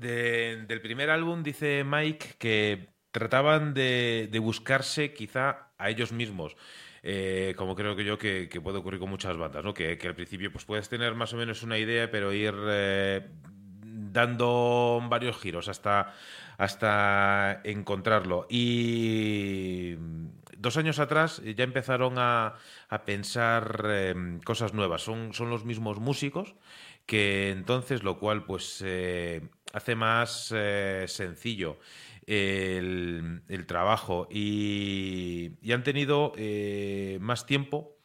del 0.00 0.80
primer 0.82 1.08
álbum 1.08 1.42
dice 1.42 1.82
Mike 1.82 2.34
que 2.38 2.88
trataban 3.10 3.72
de, 3.72 4.28
buscarse 4.42 5.14
quizá 5.14 5.72
a 5.78 5.88
ellos 5.88 6.12
mismos. 6.12 6.56
Eh, 7.02 7.54
como 7.56 7.74
creo 7.74 7.96
que 7.96 8.04
yo 8.04 8.18
que, 8.18 8.48
puede 8.62 8.78
ocurrir 8.78 9.00
con 9.00 9.08
muchas 9.08 9.38
bandas, 9.38 9.64
¿no? 9.64 9.72
Que, 9.72 9.98
al 10.04 10.14
principio 10.14 10.52
pues 10.52 10.66
puedes 10.66 10.90
tener 10.90 11.14
más 11.14 11.32
o 11.32 11.38
menos 11.38 11.62
una 11.62 11.78
idea, 11.78 12.10
pero 12.10 12.34
ir 12.34 12.54
eh, 12.68 13.30
dando 13.82 15.00
varios 15.08 15.38
giros 15.38 15.68
hasta, 15.68 16.14
hasta 16.58 17.62
encontrarlo. 17.64 18.46
Y 18.50 19.96
dos 20.60 20.76
años 20.76 20.98
atrás 20.98 21.42
ya 21.44 21.64
empezaron 21.64 22.14
a, 22.18 22.54
pensar 23.04 23.84
eh, 23.86 24.38
cosas 24.44 24.74
nuevas. 24.74 25.02
Son, 25.02 25.32
son 25.32 25.50
los 25.50 25.64
mismos 25.64 25.98
músicos 25.98 26.54
que 27.06 27.50
entonces, 27.50 28.02
lo 28.04 28.18
cual 28.18 28.44
pues 28.44 28.84
hace 29.72 29.94
más 29.94 30.52
eh, 30.54 31.04
sencillo 31.08 31.78
el, 32.26 33.64
trabajo 33.66 34.28
y, 34.30 35.52
han 35.72 35.82
tenido 35.82 36.32
eh, 36.36 37.18
más 37.20 37.46
tiempo 37.46 37.96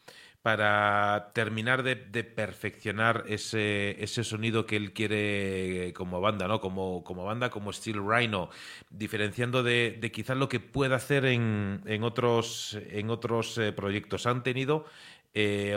para 0.45 1.31
terminar 1.33 1.81
de, 1.81 1.95
perfeccionar 2.23 3.23
ese, 3.27 4.03
ese, 4.03 4.23
sonido 4.23 4.67
que 4.67 4.75
él 4.75 4.93
quiere 4.93 5.91
como 5.95 6.21
banda, 6.21 6.47
¿no? 6.47 6.61
Como, 6.61 7.03
como 7.03 7.25
banda, 7.25 7.49
como 7.49 7.73
Steel 7.73 8.07
Rhino, 8.07 8.51
diferenciando 8.91 9.63
de, 9.63 9.99
quizás 10.13 10.37
lo 10.37 10.47
que 10.47 10.59
puede 10.59 10.93
hacer 10.93 11.25
en, 11.25 11.81
en 11.87 12.03
otros, 12.03 12.77
en 12.91 13.09
otros 13.09 13.57
eh, 13.57 13.71
proyectos. 13.71 14.27
Han 14.27 14.43
tenido 14.43 14.85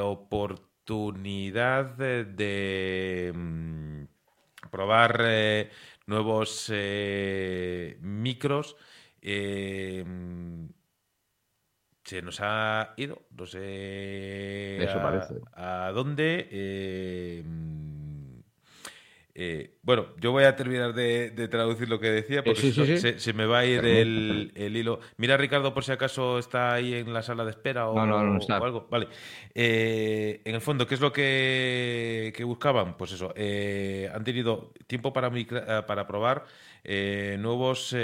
oportunidad 0.02 1.86
de 1.96 3.32
mm, 3.34 4.02
probar 4.70 5.22
eh, 5.24 5.70
nuevos 6.04 6.70
eh, 6.74 7.96
micros. 8.02 8.76
Eh, 9.22 10.04
se 12.08 12.22
nos 12.22 12.40
ha 12.40 12.94
ido, 12.96 13.20
no 13.36 13.44
sé 13.44 14.82
Eso 14.82 15.02
parece. 15.02 15.34
a 15.52 15.92
dónde. 15.92 16.48
Eh, 19.40 19.76
bueno, 19.82 20.06
yo 20.18 20.32
voy 20.32 20.44
a 20.44 20.56
terminar 20.56 20.94
de, 20.94 21.30
traducir 21.48 21.88
lo 21.88 22.00
que 22.00 22.10
decía 22.10 22.42
porque 22.42 22.72
se, 23.18 23.32
me 23.34 23.44
va 23.44 23.58
a 23.58 23.66
ir 23.66 23.84
el, 23.84 24.52
hilo. 24.56 25.00
Mira, 25.18 25.36
Ricardo, 25.36 25.74
por 25.74 25.84
si 25.84 25.92
acaso 25.92 26.38
está 26.38 26.72
ahí 26.72 26.94
en 26.94 27.12
la 27.12 27.22
sala 27.22 27.44
de 27.44 27.50
espera 27.50 27.88
o, 27.88 28.00
algo. 28.00 28.88
Vale. 28.90 29.08
Eh, 29.54 30.40
en 30.46 30.54
el 30.54 30.60
fondo, 30.62 30.86
¿qué 30.86 30.94
es 30.94 31.00
lo 31.02 31.12
que, 31.12 32.42
buscaban? 32.46 32.96
Pues 32.96 33.12
eso, 33.12 33.34
eh, 33.36 34.10
han 34.12 34.24
tenido 34.24 34.72
tiempo 34.86 35.12
para, 35.12 35.30
para 35.86 36.06
probar 36.06 36.46
nuevos 36.84 37.94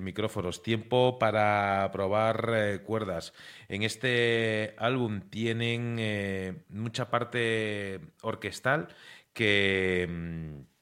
micrófonos, 0.00 0.62
tiempo 0.62 1.18
para 1.18 1.90
probar 1.92 2.82
cuerdas. 2.84 3.32
En 3.68 3.82
este 3.82 4.74
álbum 4.78 5.20
tienen 5.30 6.64
mucha 6.68 7.10
parte 7.10 8.00
orquestal 8.22 8.88
que 9.32 10.06
mm, 10.08 10.72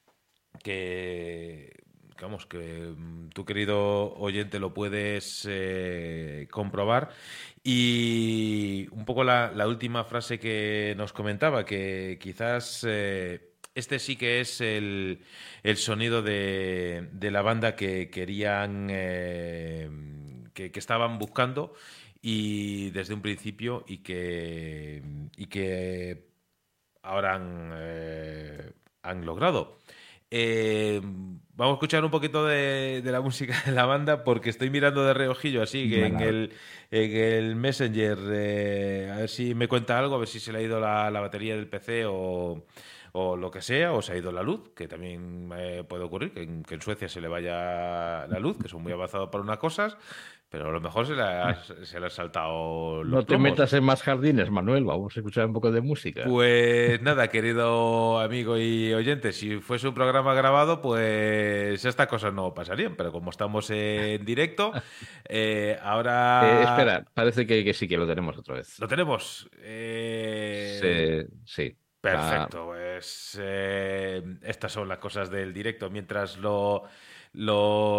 que, 0.62 1.82
vamos, 2.20 2.46
que 2.46 2.94
mm, 2.96 3.30
tu 3.30 3.44
querido 3.44 4.14
oyente 4.14 4.58
lo 4.58 4.74
puedes 4.74 5.46
eh, 5.48 6.48
comprobar. 6.50 7.10
Y 7.62 8.88
un 8.92 9.04
poco 9.04 9.24
la, 9.24 9.52
última 9.66 10.04
frase 10.04 10.38
que 10.38 10.94
nos 10.96 11.12
comentaba, 11.12 11.64
que 11.64 12.18
quizás 12.20 12.84
eh, 12.88 13.49
este 13.80 13.98
sí 13.98 14.16
que 14.16 14.40
es 14.40 14.60
el, 14.60 15.20
sonido 15.76 16.22
de, 16.22 17.08
la 17.20 17.42
banda 17.42 17.74
que 17.76 18.10
querían, 18.10 18.88
eh, 18.90 19.90
que, 20.54 20.70
estaban 20.74 21.18
buscando 21.18 21.74
y 22.22 22.90
desde 22.90 23.14
un 23.14 23.22
principio 23.22 23.84
y 23.88 23.98
que, 23.98 25.02
y 25.36 25.46
que 25.46 26.28
ahora 27.02 27.34
han, 27.34 27.72
han 29.02 29.26
logrado. 29.26 29.78
Eh, 30.32 31.00
vamos 31.02 31.72
a 31.72 31.74
escuchar 31.74 32.04
un 32.04 32.10
poquito 32.12 32.46
de, 32.46 33.02
de, 33.02 33.10
la 33.10 33.20
música 33.20 33.60
de 33.66 33.72
la 33.72 33.84
banda 33.84 34.22
porque 34.22 34.50
estoy 34.50 34.70
mirando 34.70 35.04
de 35.04 35.12
reojillo 35.12 35.60
así 35.60 35.90
que 35.90 36.06
en 36.06 36.20
el, 36.20 36.52
en 36.92 37.16
el, 37.16 37.56
Messenger 37.56 38.18
eh, 38.30 39.10
a 39.12 39.16
ver 39.16 39.28
si 39.28 39.56
me 39.56 39.66
cuenta 39.66 39.98
algo, 39.98 40.14
a 40.14 40.18
ver 40.18 40.28
si 40.28 40.38
se 40.38 40.52
le 40.52 40.60
ha 40.60 40.62
ido 40.62 40.78
la, 40.78 41.10
la 41.10 41.20
batería 41.20 41.56
del 41.56 41.66
PC 41.66 42.04
o, 42.06 42.64
o, 43.12 43.36
lo 43.36 43.50
que 43.50 43.62
sea, 43.62 43.92
o 43.92 44.02
se 44.02 44.12
ha 44.12 44.16
ido 44.16 44.32
la 44.32 44.42
luz, 44.42 44.70
que 44.74 44.88
también 44.88 45.50
eh, 45.56 45.84
puede 45.88 46.04
ocurrir, 46.04 46.32
que 46.32 46.42
en, 46.42 46.62
que 46.62 46.74
en, 46.74 46.82
Suecia 46.82 47.08
se 47.08 47.20
le 47.20 47.28
vaya 47.28 48.26
la 48.26 48.38
luz, 48.38 48.58
que 48.58 48.68
son 48.68 48.82
muy 48.82 48.92
avanzados 48.92 49.28
para 49.30 49.42
unas 49.42 49.58
cosas, 49.58 49.96
pero 50.50 50.68
a 50.68 50.72
lo 50.72 50.80
mejor 50.80 51.06
se 51.06 51.14
le 51.14 51.22
ha, 51.22 51.62
se 51.62 52.00
le 52.00 52.06
ha 52.06 52.10
saltado 52.10 53.04
los 53.04 53.12
No 53.12 53.20
te 53.20 53.26
plomos. 53.26 53.50
metas 53.50 53.72
en 53.72 53.84
más 53.84 54.02
jardines, 54.02 54.50
Manuel, 54.50 54.84
vamos 54.84 55.16
a 55.16 55.20
escuchar 55.20 55.46
un 55.46 55.52
poco 55.52 55.70
de 55.70 55.80
música. 55.80 56.24
Pues 56.24 57.00
nada, 57.02 57.28
querido 57.28 58.18
amigo 58.18 58.58
y 58.58 58.92
oyente, 58.92 59.32
si 59.32 59.60
fuese 59.60 59.86
un 59.86 59.94
programa 59.94 60.34
grabado, 60.34 60.82
pues 60.82 61.84
estas 61.84 62.08
cosas 62.08 62.34
no 62.34 62.52
pasarían, 62.52 62.96
pero 62.96 63.12
como 63.12 63.30
estamos 63.30 63.70
en 63.70 64.24
directo, 64.24 64.72
eh, 65.28 65.78
ahora... 65.82 66.60
Eh, 66.60 66.64
espera, 66.64 67.06
parece 67.14 67.46
que, 67.46 67.62
que, 67.62 67.72
sí 67.72 67.86
que 67.86 67.96
lo 67.96 68.08
tenemos 68.08 68.36
otra 68.36 68.56
vez. 68.56 68.76
¿Lo 68.80 68.88
tenemos? 68.88 69.48
Eh... 69.62 71.28
Sí, 71.44 71.76
Perfecto, 72.00 72.66
pues 72.66 73.38
eh, 73.40 74.22
estas 74.42 74.72
son 74.72 74.88
las 74.88 74.98
cosas 74.98 75.30
del 75.30 75.52
directo. 75.52 75.90
Mientras 75.90 76.38
lo, 76.38 76.84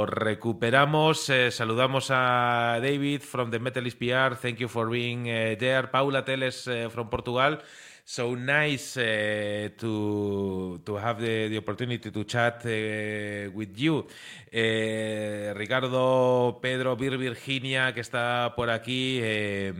recuperamos, 0.06 1.30
eh, 1.30 1.52
saludamos 1.52 2.08
a 2.10 2.80
David 2.82 3.22
from 3.22 3.52
the 3.52 3.60
Metalist 3.60 4.00
PR. 4.00 4.36
Thank 4.36 4.58
you 4.58 4.68
for 4.68 4.90
being 4.90 5.28
uh, 5.28 5.56
there. 5.60 5.90
Paula 5.92 6.26
Teles 6.26 6.68
from 6.92 7.10
Portugal. 7.10 7.60
So 8.04 8.36
nice 8.36 8.98
uh, 8.98 9.70
to 9.78 10.82
to 10.86 10.98
have 10.98 11.22
the, 11.22 11.48
the 11.50 11.58
opportunity 11.58 12.12
to 12.12 12.24
chat 12.26 12.64
with 12.66 13.78
you. 13.78 14.08
Eh, 14.52 15.54
Ricardo, 15.56 16.60
Pedro, 16.62 16.96
Bir 16.96 17.18
Virginia, 17.18 17.94
que 17.94 18.02
está 18.02 18.54
por 18.56 18.70
aquí. 18.70 19.20
Eh, 19.22 19.74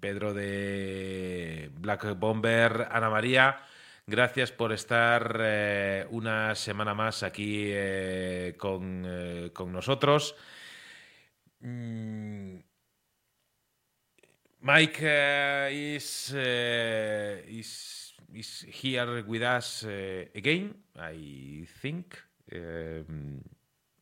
Pedro 0.00 0.34
de 0.34 1.70
Black 1.78 2.18
Bomber, 2.18 2.88
Ana 2.90 3.08
María. 3.08 3.56
Gracias 4.06 4.52
por 4.52 4.70
estar 4.72 5.38
eh, 5.40 6.06
una 6.10 6.54
semana 6.54 6.92
más 6.92 7.22
aquí 7.22 7.68
eh, 7.68 8.54
con, 8.58 9.02
eh, 9.06 9.50
con, 9.54 9.72
nosotros. 9.72 10.36
Mm. 11.60 12.73
Mike 14.64 15.04
is, 15.70 16.32
is, 16.32 18.14
is, 18.32 18.66
here 18.66 19.22
with 19.26 19.42
us 19.42 19.84
again, 20.34 20.74
I 20.98 21.66
think. 21.82 22.16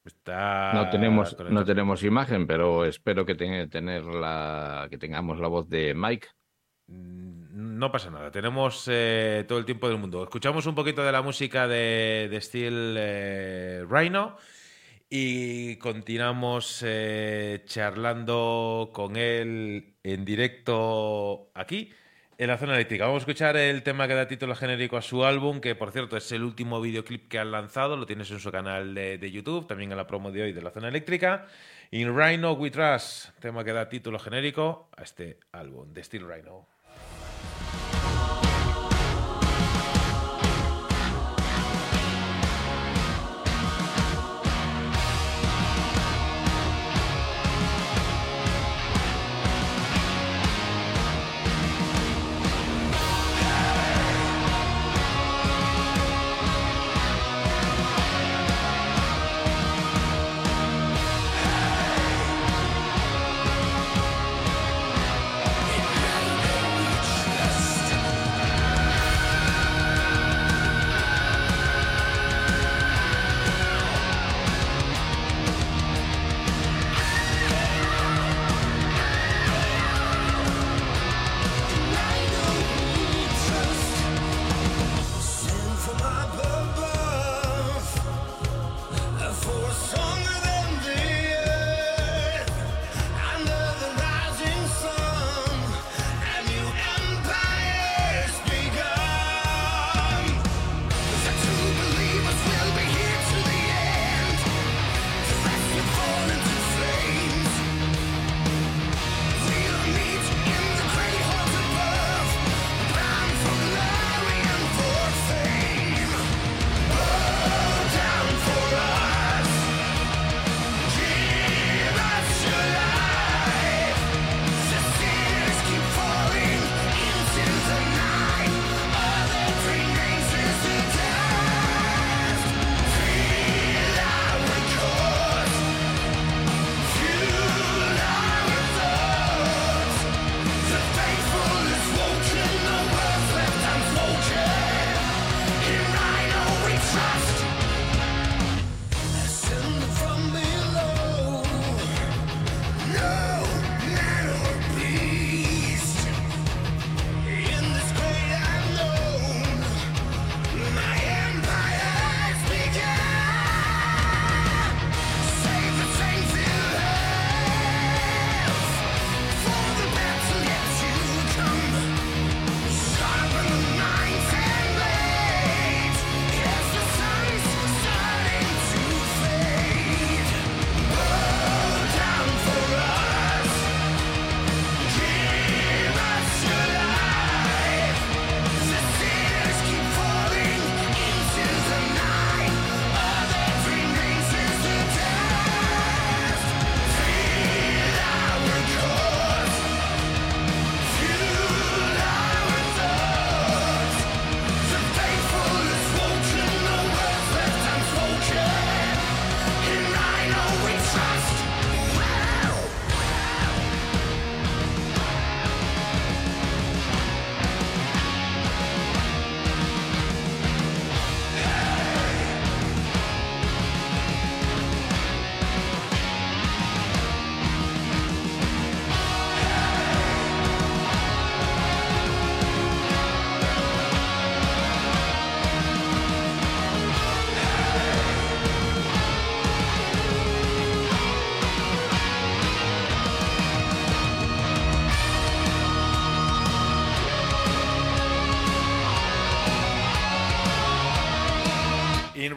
Está 0.04 0.72
no 0.72 0.88
tenemos 0.90 1.36
no 1.50 1.64
tenemos 1.64 2.02
imagen, 2.04 2.46
pero 2.46 2.84
espero 2.84 3.24
que, 3.24 3.34
te, 3.34 3.66
tener 3.66 4.04
la, 4.04 4.86
que 4.88 4.98
tengamos 4.98 5.40
la 5.40 5.48
voz 5.48 5.68
de 5.68 5.94
Mike. 5.94 6.28
No 6.88 7.90
pasa 7.90 8.10
nada, 8.10 8.30
tenemos 8.30 8.86
eh, 8.88 9.44
todo 9.48 9.58
el 9.58 9.64
tiempo 9.64 9.88
del 9.88 9.98
mundo. 9.98 10.22
Escuchamos 10.22 10.66
un 10.66 10.76
poquito 10.76 11.02
de 11.02 11.10
la 11.10 11.22
música 11.22 11.66
de, 11.66 12.28
de 12.30 12.40
Steel 12.40 12.94
eh, 12.98 13.84
Rhino 13.88 14.36
y 15.08 15.76
continuamos 15.76 16.84
eh, 16.86 17.62
charlando 17.66 18.90
con 18.92 19.16
él 19.16 19.91
en 20.04 20.24
directo 20.24 21.50
aquí 21.54 21.90
en 22.38 22.48
la 22.48 22.58
zona 22.58 22.74
eléctrica. 22.74 23.04
Vamos 23.04 23.20
a 23.20 23.24
escuchar 23.24 23.56
el 23.56 23.82
tema 23.82 24.08
que 24.08 24.14
da 24.14 24.26
título 24.26 24.54
genérico 24.54 24.96
a 24.96 25.02
su 25.02 25.24
álbum, 25.24 25.60
que 25.60 25.74
por 25.74 25.92
cierto 25.92 26.16
es 26.16 26.32
el 26.32 26.42
último 26.42 26.80
videoclip 26.80 27.28
que 27.28 27.38
han 27.38 27.52
lanzado, 27.52 27.96
lo 27.96 28.06
tienes 28.06 28.30
en 28.30 28.40
su 28.40 28.50
canal 28.50 28.94
de, 28.94 29.30
YouTube, 29.30 29.66
también 29.66 29.92
en 29.92 29.96
la 29.96 30.06
promo 30.06 30.32
de 30.32 30.42
hoy 30.42 30.52
de 30.52 30.62
la 30.62 30.70
zona 30.70 30.88
eléctrica. 30.88 31.46
In 31.90 32.16
Rhino 32.16 32.52
We 32.54 32.70
Trust, 32.70 33.38
tema 33.38 33.62
que 33.62 33.72
da 33.72 33.88
título 33.88 34.18
genérico 34.18 34.88
a 34.96 35.02
este 35.02 35.38
álbum 35.52 35.92
de 35.92 36.02
Steel 36.02 36.26
Rhino. 36.26 36.71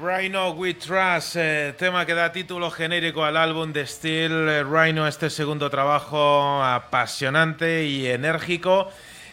Rhino 0.05 0.51
We 0.51 0.75
Trust, 0.75 1.35
eh, 1.35 1.73
tema 1.79 2.05
que 2.05 2.13
da 2.13 2.31
título 2.31 2.69
genérico 2.69 3.25
al 3.25 3.35
álbum 3.35 3.73
de 3.73 3.87
Steel. 3.87 4.47
Eh, 4.49 4.63
Rhino, 4.63 5.07
este 5.07 5.31
segundo 5.31 5.67
trabajo 5.71 6.61
apasionante 6.63 7.85
y 7.85 8.05
enérgico. 8.05 8.91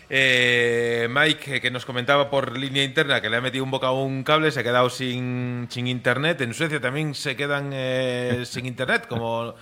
Eh, 0.08 1.08
Mike, 1.10 1.60
que 1.60 1.70
nos 1.70 1.84
comentaba 1.84 2.30
por 2.30 2.56
línea 2.56 2.84
interna 2.84 3.20
que 3.20 3.28
le 3.28 3.36
ha 3.36 3.40
metido 3.42 3.64
un 3.64 3.70
boca 3.70 3.88
a 3.88 3.92
un 3.92 4.24
cable, 4.24 4.50
se 4.50 4.60
ha 4.60 4.62
quedado 4.62 4.88
sin, 4.88 5.66
sin 5.68 5.86
internet. 5.86 6.40
En 6.40 6.54
Suecia 6.54 6.80
también 6.80 7.14
se 7.14 7.36
quedan 7.36 7.72
sin 8.46 8.64
internet, 8.64 9.06
como 9.08 9.54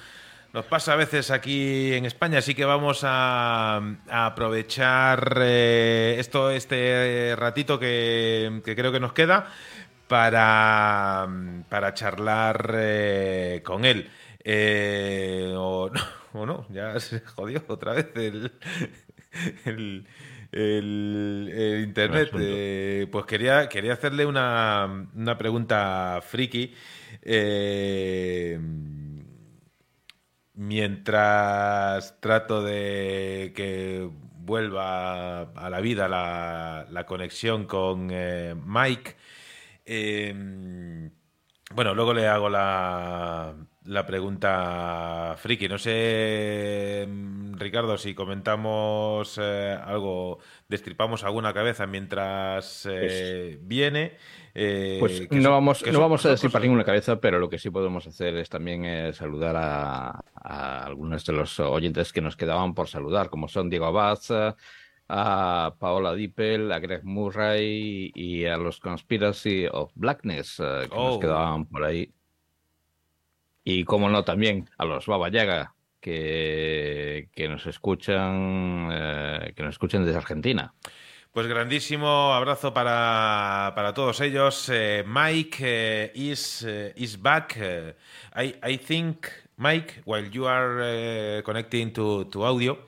nos 0.52 0.64
pasa 0.66 0.92
a 0.92 0.96
veces 0.96 1.32
aquí 1.32 1.92
en 1.92 2.04
España. 2.04 2.38
Así 2.38 2.54
que 2.54 2.64
vamos 2.64 3.00
a, 3.02 3.82
aprovechar 4.08 5.42
esto, 5.42 6.50
este 6.50 7.34
ratito 7.36 7.80
que 7.80 8.62
creo 8.64 8.92
que 8.92 9.00
nos 9.00 9.12
queda 9.12 9.50
para, 10.10 11.28
para 11.68 11.94
charlar 11.94 12.74
eh, 12.74 13.62
con 13.64 13.84
él. 13.84 14.10
Eh, 14.42 15.54
o, 15.56 15.88
no, 16.34 16.66
ya 16.70 16.98
se 16.98 17.20
jodió 17.20 17.62
otra 17.68 17.92
vez 17.92 18.08
el, 18.16 18.50
el, 20.52 21.84
internet. 21.86 22.30
Eh, 22.40 23.06
pues 23.12 23.24
quería, 23.24 23.68
quería 23.68 23.92
hacerle 23.92 24.26
una, 24.26 25.06
una 25.14 25.38
pregunta 25.38 26.20
friki. 26.26 26.74
mientras 30.54 32.20
trato 32.20 32.64
de 32.64 33.52
que 33.54 34.10
vuelva 34.38 35.42
a 35.42 35.70
la 35.70 35.80
vida 35.80 36.08
la, 36.08 36.88
la 36.90 37.06
conexión 37.06 37.64
con 37.66 38.08
Mike. 38.66 39.14
Em, 39.92 41.10
bueno, 41.74 41.94
luego 41.96 42.14
le 42.14 42.28
hago 42.28 42.48
la, 42.48 43.56
la 43.86 44.06
pregunta 44.06 45.34
friki. 45.36 45.68
No 45.68 45.78
sé, 45.78 47.02
em, 47.02 47.58
Ricardo, 47.58 47.98
si 47.98 48.14
comentamos 48.14 49.36
eh, 49.42 49.76
algo, 49.84 50.38
destripamos 50.68 51.24
alguna 51.24 51.52
cabeza 51.52 51.88
mientras 51.88 52.86
eh, 52.88 53.56
pues 53.56 53.66
viene. 53.66 54.16
Eh, 54.54 54.98
pues 55.00 55.28
no 55.32 55.50
vamos, 55.50 55.84
no 55.84 55.98
vamos 55.98 56.24
a 56.24 56.30
destripar 56.30 56.62
ninguna 56.62 56.84
cabeza, 56.84 57.20
pero 57.20 57.40
lo 57.40 57.50
que 57.50 57.58
sí 57.58 57.70
podemos 57.70 58.06
hacer 58.06 58.36
es 58.36 58.48
también 58.48 59.12
saludar 59.12 59.56
a, 59.56 60.24
a, 60.36 60.84
algunos 60.84 61.26
de 61.26 61.32
los 61.32 61.58
oyentes 61.58 62.12
que 62.12 62.20
nos 62.20 62.36
quedaban 62.36 62.74
por 62.74 62.86
saludar, 62.86 63.28
como 63.28 63.48
son 63.48 63.68
Diego 63.68 63.86
Abad, 63.86 64.54
a 65.12 65.74
Paola 65.76 66.14
Dippel, 66.14 66.70
a 66.70 66.78
Greg 66.78 67.02
Murray 67.02 68.12
y 68.14 68.44
a 68.44 68.56
los 68.56 68.78
Conspiracy 68.78 69.66
of 69.66 69.90
Blackness 69.96 70.60
eh, 70.60 70.86
que 70.88 70.94
nos 70.94 71.16
oh. 71.16 71.20
quedaban 71.20 71.66
por 71.66 71.82
ahí. 71.82 72.12
Y 73.64 73.82
como 73.84 74.08
no, 74.08 74.22
también 74.22 74.70
a 74.78 74.84
los 74.84 75.06
Baba 75.06 75.28
Yaga 75.28 75.74
que, 76.00 77.28
que 77.34 77.48
nos 77.48 77.66
escuchan 77.66 78.88
eh, 78.92 79.52
que 79.56 79.64
nos 79.64 79.74
escuchan 79.74 80.04
desde 80.04 80.18
Argentina. 80.18 80.74
Pues 81.32 81.48
grandísimo 81.48 82.32
abrazo 82.32 82.72
para, 82.72 83.72
para 83.74 83.92
todos 83.92 84.20
ellos. 84.20 84.68
Eh, 84.72 85.04
Mike 85.06 86.12
is, 86.14 86.64
is 86.94 87.20
back. 87.20 87.56
I, 88.36 88.54
I 88.62 88.78
think, 88.78 89.26
Mike, 89.56 90.02
while 90.04 90.28
you 90.30 90.46
are 90.46 91.42
connecting 91.44 91.92
to, 91.92 92.24
to 92.26 92.44
audio, 92.44 92.78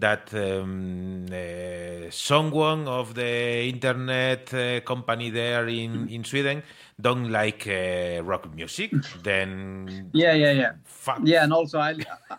that 0.00 0.32
um, 0.34 1.26
uh, 1.30 2.10
someone 2.10 2.88
of 2.88 3.14
the 3.14 3.68
internet 3.68 4.52
uh, 4.54 4.80
company 4.80 5.30
there 5.30 5.68
in, 5.68 6.08
in 6.08 6.24
Sweden 6.24 6.62
don't 7.00 7.30
like 7.30 7.66
uh, 7.66 8.22
rock 8.24 8.52
music, 8.54 8.92
then 9.22 10.10
yeah, 10.12 10.32
yeah, 10.32 10.52
yeah, 10.52 10.72
fuck. 10.84 11.20
yeah. 11.24 11.44
And 11.44 11.52
also, 11.52 11.78
I 11.78 11.96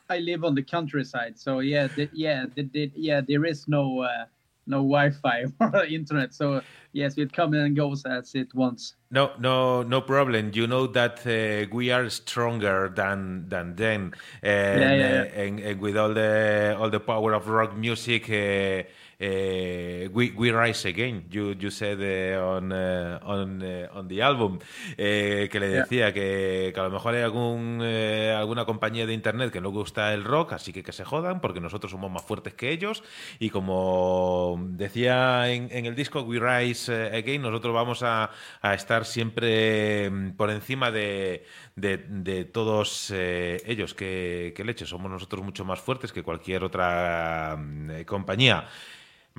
I 0.10 0.20
live 0.20 0.43
on 0.43 0.55
the 0.55 0.64
countryside, 0.64 1.39
so 1.39 1.60
yeah, 1.60 1.88
the, 1.88 2.10
yeah, 2.14 2.45
the, 2.55 2.64
the, 2.64 2.91
yeah, 2.95 3.22
there 3.22 3.45
is 3.45 3.68
no 3.68 4.01
uh, 4.01 4.26
no 4.70 4.78
Wi-Fi 4.78 5.45
or 5.59 5.86
internet, 5.86 6.34
so 6.34 6.61
yes, 6.93 7.17
it 7.17 7.34
comes 7.34 7.55
and 7.55 7.76
goes 7.76 8.05
as 8.05 8.36
it 8.36 8.53
wants. 8.53 8.95
No, 9.11 9.32
no, 9.39 9.84
no 9.84 10.01
problem. 10.01 10.51
You 10.53 10.67
know 10.67 10.88
that 10.88 11.26
uh, 11.26 11.67
we 11.74 11.91
are 11.91 12.09
stronger 12.09 12.91
than 12.95 13.49
than 13.49 13.76
them, 13.76 14.13
and, 14.41 14.82
yeah, 14.82 14.93
yeah, 14.93 14.95
yeah. 14.95 15.22
Uh, 15.22 15.41
and, 15.41 15.59
and, 15.59 15.82
with 15.82 15.97
all 15.97 16.13
the 16.13 16.78
all 16.80 16.89
the 16.89 16.99
power 16.99 17.34
of 17.34 17.47
rock 17.47 17.76
music. 17.76 18.30
Uh, 18.30 18.84
we, 19.20 20.32
we 20.38 20.51
Rise 20.51 20.86
Again, 20.86 21.26
you, 21.30 21.53
you 21.59 21.70
said 21.70 21.99
uh, 21.99 22.41
on, 22.41 22.72
uh, 22.72 23.20
on, 23.24 23.61
on 23.93 24.07
the 24.07 24.22
album, 24.22 24.59
que 24.95 25.49
le 25.59 25.67
decía 25.67 26.13
que, 26.13 26.72
que, 26.74 26.80
a 26.80 26.84
lo 26.84 26.89
mejor 26.89 27.15
hay 27.15 27.24
algún, 27.24 27.82
alguna 27.82 28.65
compañía 28.65 29.05
de 29.05 29.13
internet 29.13 29.51
que 29.51 29.59
no 29.59 29.72
gusta 29.72 30.13
el 30.13 30.24
rock, 30.24 30.53
así 30.53 30.72
que 30.72 30.84
que 30.84 30.93
se 30.93 31.03
jodan, 31.03 31.41
porque 31.41 31.59
nosotros 31.59 31.91
somos 31.91 32.09
más 32.09 32.24
fuertes 32.24 32.53
que 32.53 32.72
ellos. 32.72 33.03
Y 33.39 33.49
como 33.49 34.57
decía 34.70 35.51
en, 35.51 35.67
en 35.72 35.86
el 35.86 35.95
disco 35.95 36.22
We 36.22 36.39
Rise 36.39 37.07
Again, 37.07 37.41
nosotros 37.41 37.74
vamos 37.74 38.03
a, 38.03 38.32
a 38.61 38.74
estar 38.74 39.05
siempre 39.05 40.09
mm, 40.09 40.32
por 40.32 40.49
encima 40.49 40.91
de, 40.91 41.45
de, 41.76 41.97
de 41.97 42.45
todos 42.45 43.11
ellos. 43.11 43.93
Que, 43.93 44.53
que 44.55 44.63
leche, 44.63 44.86
somos 44.86 45.11
nosotros 45.11 45.43
mucho 45.43 45.65
más 45.65 45.80
fuertes 45.82 46.13
que 46.13 46.24
cualquier 46.24 46.63
otra 46.63 47.57
mm, 47.57 48.03
compañía. 48.05 48.67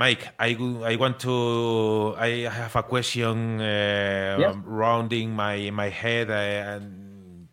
Mike, 0.01 0.33
I, 0.39 0.57
I 0.83 0.97
want 0.97 1.21
to. 1.21 2.15
I 2.17 2.49
have 2.49 2.75
a 2.75 2.83
question 2.83 3.61
uh, 3.61 4.37
yes. 4.41 4.57
rounding 4.65 5.37
my 5.37 5.69
my 5.69 5.91
head, 5.91 6.31
uh, 6.31 6.73
and 6.73 7.49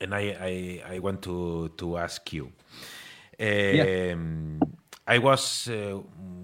and 0.00 0.14
I, 0.14 0.24
I 0.40 0.94
I 0.94 0.98
want 1.00 1.20
to 1.28 1.68
to 1.76 1.98
ask 1.98 2.32
you. 2.32 2.50
Um, 3.38 4.58
I 5.06 5.18
was 5.18 5.68
uh, 5.68 6.00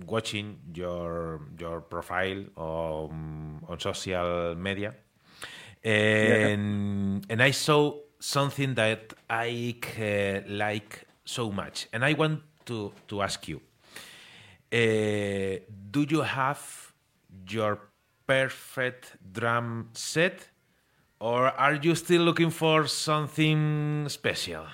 watching 0.07 0.59
your 0.75 1.41
your 1.59 1.81
profile 1.81 2.45
on 2.57 3.65
on 3.67 3.81
social 3.81 4.55
media, 4.55 4.93
and 5.83 7.25
yeah. 7.25 7.33
and 7.33 7.43
I 7.43 7.53
saw 7.53 7.97
something 8.21 8.75
that 8.75 9.15
I 9.31 9.77
uh, 9.97 10.45
like 10.47 11.09
so 11.25 11.51
much, 11.51 11.89
and 11.91 12.05
I 12.05 12.13
want 12.13 12.43
to 12.67 12.93
to 13.09 13.23
ask 13.23 13.49
you. 13.49 13.63
Uh, 14.73 15.61
do 15.91 16.07
you 16.09 16.23
have 16.23 16.93
your 17.47 17.79
perfect 18.27 19.17
drum 19.33 19.91
set, 19.93 20.49
or 21.21 21.51
are 21.51 21.75
you 21.75 21.95
still 21.95 22.23
looking 22.23 22.51
for 22.51 22.87
something 22.87 24.09
special? 24.09 24.65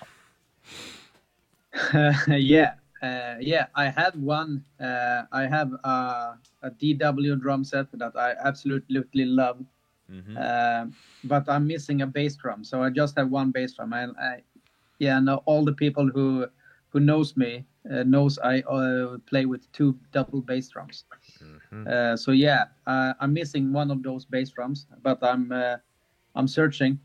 Yeah, 2.29 2.75
uh, 3.03 3.37
yeah, 3.41 3.67
I 3.75 3.89
had 3.89 4.15
one. 4.15 4.65
Uh, 4.81 5.23
I 5.33 5.47
have 5.47 5.73
a, 5.85 6.39
a, 6.63 6.71
DW 6.71 7.41
drum 7.41 7.65
set 7.65 7.87
that 7.93 8.17
I 8.17 8.35
absolutely 8.45 9.25
love, 9.25 9.65
mm-hmm. 10.11 10.37
Uh, 10.39 10.87
but 11.25 11.49
I'm 11.49 11.67
missing 11.67 12.03
a 12.03 12.07
bass 12.07 12.37
drum, 12.37 12.65
so 12.65 12.83
I 12.83 12.91
just 12.91 13.17
have 13.19 13.31
one 13.31 13.51
bass 13.51 13.75
drum. 13.75 13.93
I, 13.93 14.07
I 14.21 14.43
yeah, 14.99 15.21
no, 15.21 15.43
all 15.47 15.65
the 15.65 15.75
people 15.75 16.09
who 16.09 16.47
who 16.91 17.01
knows 17.01 17.37
me 17.37 17.65
uh, 17.91 18.03
knows 18.03 18.39
I 18.39 18.61
uh, 18.61 19.19
play 19.27 19.47
with 19.47 19.71
two 19.73 19.99
double 20.13 20.43
bass 20.43 20.69
drums. 20.69 21.05
Mm-hmm. 21.43 21.89
Uh, 21.89 22.17
so 22.17 22.33
yeah, 22.33 22.65
I'm 22.87 23.33
missing 23.33 23.73
one 23.73 23.91
of 23.91 24.03
those 24.03 24.25
bass 24.25 24.51
drums, 24.51 24.87
but 25.03 25.23
I'm 25.23 25.53
I'm 26.35 26.49
searching 26.49 26.99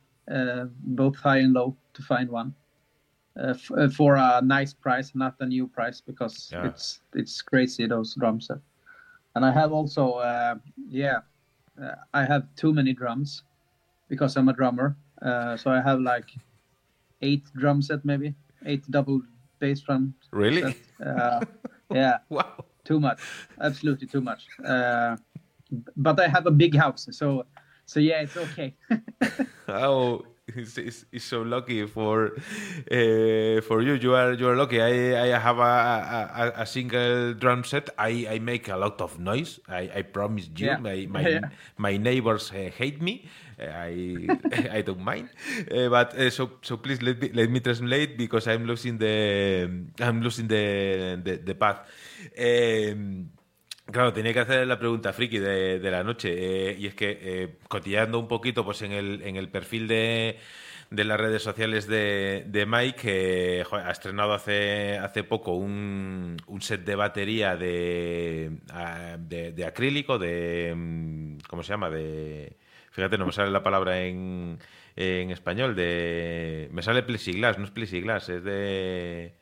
both 0.83 1.15
high 1.15 1.39
and 1.39 1.53
low 1.53 1.75
to 1.93 2.01
find 2.01 2.29
one. 2.29 2.53
Uh, 3.35 3.47
f- 3.49 3.71
uh, 3.71 3.89
for 3.89 4.15
a 4.15 4.41
nice 4.43 4.73
price, 4.73 5.15
not 5.15 5.35
a 5.39 5.45
new 5.45 5.67
price, 5.67 5.99
because 5.99 6.49
yeah. 6.51 6.67
it's 6.67 6.99
it's 7.15 7.41
crazy 7.41 7.87
those 7.87 8.13
drums. 8.13 8.51
And 9.35 9.43
I 9.43 9.51
have 9.51 9.71
also, 9.71 10.13
uh, 10.13 10.55
yeah, 10.87 11.21
I 12.13 12.25
have 12.25 12.45
too 12.55 12.71
many 12.73 12.93
drums 12.93 13.41
because 14.07 14.37
I'm 14.37 14.49
a 14.49 14.53
drummer. 14.53 14.95
so 15.23 15.71
I 15.71 15.81
have 15.81 15.99
like 15.99 16.29
eight 17.21 17.45
drum 17.55 17.81
set, 17.81 18.05
maybe 18.05 18.35
eight 18.65 18.83
double 18.91 19.21
drum. 19.85 20.13
Really? 20.31 20.75
Uh, 21.05 21.41
yeah. 21.93 22.17
wow. 22.29 22.65
Too 22.83 22.99
much. 22.99 23.19
Absolutely 23.61 24.07
too 24.07 24.21
much. 24.21 24.45
Uh, 24.63 25.15
but 25.95 26.19
I 26.19 26.27
have 26.27 26.45
a 26.45 26.51
big 26.51 26.75
house, 26.75 27.07
so 27.11 27.45
so 27.85 27.99
yeah, 27.99 28.21
it's 28.21 28.37
okay. 28.37 28.75
oh, 29.67 30.25
he's, 30.55 31.23
so 31.23 31.41
lucky 31.41 31.85
for 31.85 32.35
uh, 32.91 33.61
for 33.61 33.81
you. 33.81 33.93
You 33.93 34.15
are 34.15 34.33
you 34.33 34.47
are 34.49 34.55
lucky. 34.55 34.81
I, 34.81 35.35
I 35.35 35.39
have 35.39 35.59
a, 35.59 36.53
a, 36.55 36.61
a, 36.61 36.65
single 36.65 37.33
drum 37.33 37.63
set. 37.63 37.89
I, 37.97 38.27
I 38.29 38.39
make 38.39 38.67
a 38.69 38.77
lot 38.77 39.01
of 39.01 39.19
noise. 39.19 39.59
I, 39.67 39.89
I 39.95 40.01
promise 40.01 40.49
you. 40.55 40.67
Yeah. 40.67 40.77
My 40.77 41.07
my, 41.09 41.27
yeah. 41.27 41.49
my 41.77 41.97
neighbors 41.97 42.51
uh, 42.51 42.69
hate 42.75 43.01
me. 43.01 43.29
I 43.59 44.27
I 44.71 44.81
don't 44.81 45.01
mind. 45.01 45.29
Uh, 45.71 45.89
but 45.89 46.17
uh, 46.17 46.29
so 46.29 46.51
so 46.61 46.77
please 46.77 47.01
let 47.01 47.21
me 47.21 47.31
let 47.33 47.49
me 47.49 47.59
translate 47.59 48.17
because 48.17 48.47
I'm 48.47 48.65
losing 48.65 48.97
the 48.97 49.69
I'm 49.99 50.21
losing 50.21 50.47
the 50.47 51.19
the, 51.23 51.37
the 51.37 51.55
path. 51.55 51.81
Um, 52.37 53.29
Claro, 53.91 54.13
tenía 54.13 54.33
que 54.33 54.39
hacer 54.39 54.65
la 54.65 54.79
pregunta 54.79 55.13
friki 55.13 55.39
de, 55.39 55.79
la 55.91 56.03
noche. 56.03 56.69
Eh, 56.71 56.77
y 56.79 56.87
es 56.87 56.95
que, 56.95 57.19
eh, 57.21 57.57
cotillando 57.67 58.17
un 58.19 58.27
poquito 58.27 58.63
pues 58.65 58.81
en 58.81 58.91
el, 58.93 59.21
en 59.23 59.35
el 59.35 59.49
perfil 59.49 59.87
de, 59.87 60.39
de 60.89 61.03
las 61.03 61.19
redes 61.19 61.43
sociales 61.43 61.87
de, 61.87 62.45
de 62.47 62.65
Mike, 62.65 62.95
que 63.01 63.65
ha 63.71 63.91
estrenado 63.91 64.33
hace, 64.33 64.97
hace 64.97 65.23
poco 65.23 65.53
un, 65.53 66.37
un 66.47 66.61
set 66.61 66.83
de 66.85 66.95
batería 66.95 67.55
de, 67.57 68.51
de, 69.19 69.65
acrílico, 69.65 70.17
de. 70.17 70.73
Mm, 70.75 71.37
¿Cómo 71.49 71.63
se 71.63 71.69
llama? 71.73 71.89
De. 71.89 72.57
Fíjate, 72.91 73.17
no 73.17 73.25
me 73.25 73.31
sale 73.33 73.51
la 73.51 73.63
palabra 73.63 74.01
en, 74.01 74.59
en 74.95 75.31
español. 75.31 75.75
De. 75.75 76.69
Me 76.71 76.81
sale 76.83 77.03
plexiglas, 77.03 77.57
no 77.59 77.65
es 77.65 77.71
plexiglas, 77.71 78.29
es 78.29 78.43
de. 78.43 79.35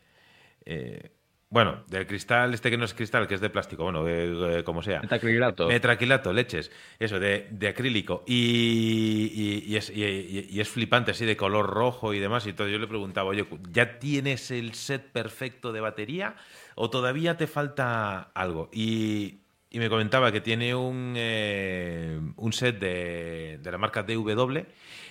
Eh, 0.66 1.12
bueno, 1.52 1.84
del 1.88 2.08
cristal, 2.08 2.54
este 2.54 2.72
que 2.72 2.78
no 2.78 2.86
es 2.86 2.94
cristal, 2.94 3.28
que 3.28 3.36
es 3.36 3.42
de 3.42 3.50
plástico, 3.50 3.84
bueno, 3.84 4.08
eh, 4.08 4.64
como 4.64 4.82
sea. 4.82 5.02
Metacrilato. 5.02 5.68
Metacrilato, 5.68 6.32
leches. 6.32 6.72
Eso, 6.98 7.20
de, 7.20 7.50
acrílico. 7.68 8.24
Y, 8.26 9.62
y, 9.68 9.76
es, 9.76 9.90
y, 9.90 10.62
es, 10.62 10.70
flipante, 10.70 11.12
así 11.12 11.26
de 11.26 11.36
color 11.36 11.68
rojo 11.68 12.14
y 12.14 12.20
demás. 12.20 12.48
Y 12.48 12.54
todo. 12.54 12.70
Yo 12.70 12.80
le 12.80 12.88
preguntaba, 12.88 13.32
oye, 13.32 13.46
¿ya 13.70 14.00
tienes 14.00 14.50
el 14.50 14.76
set 14.76 15.12
perfecto 15.12 15.74
de 15.74 15.82
batería 15.82 16.36
o 16.76 16.90
todavía 16.90 17.36
te 17.36 17.48
falta 17.48 18.32
algo? 18.34 18.70
Y, 18.72 19.40
me 19.74 19.90
comentaba 19.90 20.32
que 20.32 20.40
tiene 20.40 20.74
un, 20.74 21.16
eh, 21.18 22.18
un 22.38 22.54
set 22.54 22.80
de, 22.80 23.60
de, 23.62 23.72
la 23.72 23.78
marca 23.78 24.04
DW, 24.04 24.60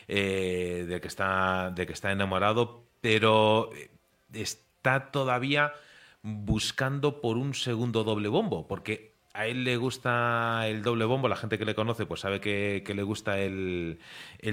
eh, 0.08 0.86
de, 0.88 1.00
que 1.02 1.08
está, 1.08 1.70
de 1.70 1.86
que 1.86 1.92
está 1.92 2.10
enamorado, 2.10 2.86
pero 3.02 3.68
está 4.32 5.10
todavía 5.10 5.74
buscando 6.22 7.20
por 7.20 7.36
un 7.36 7.54
segundo 7.54 8.04
doble 8.04 8.28
bombo, 8.28 8.66
porque 8.68 9.10
a 9.32 9.46
él 9.46 9.64
le 9.64 9.76
gusta 9.76 10.66
el 10.66 10.82
doble 10.82 11.04
bombo, 11.04 11.28
la 11.28 11.36
gente 11.36 11.58
que 11.58 11.64
le 11.64 11.74
conoce 11.74 12.04
pues 12.04 12.20
sabe 12.20 12.40
que, 12.40 12.82
le 12.94 13.02
gusta 13.02 13.38
el, 13.38 13.98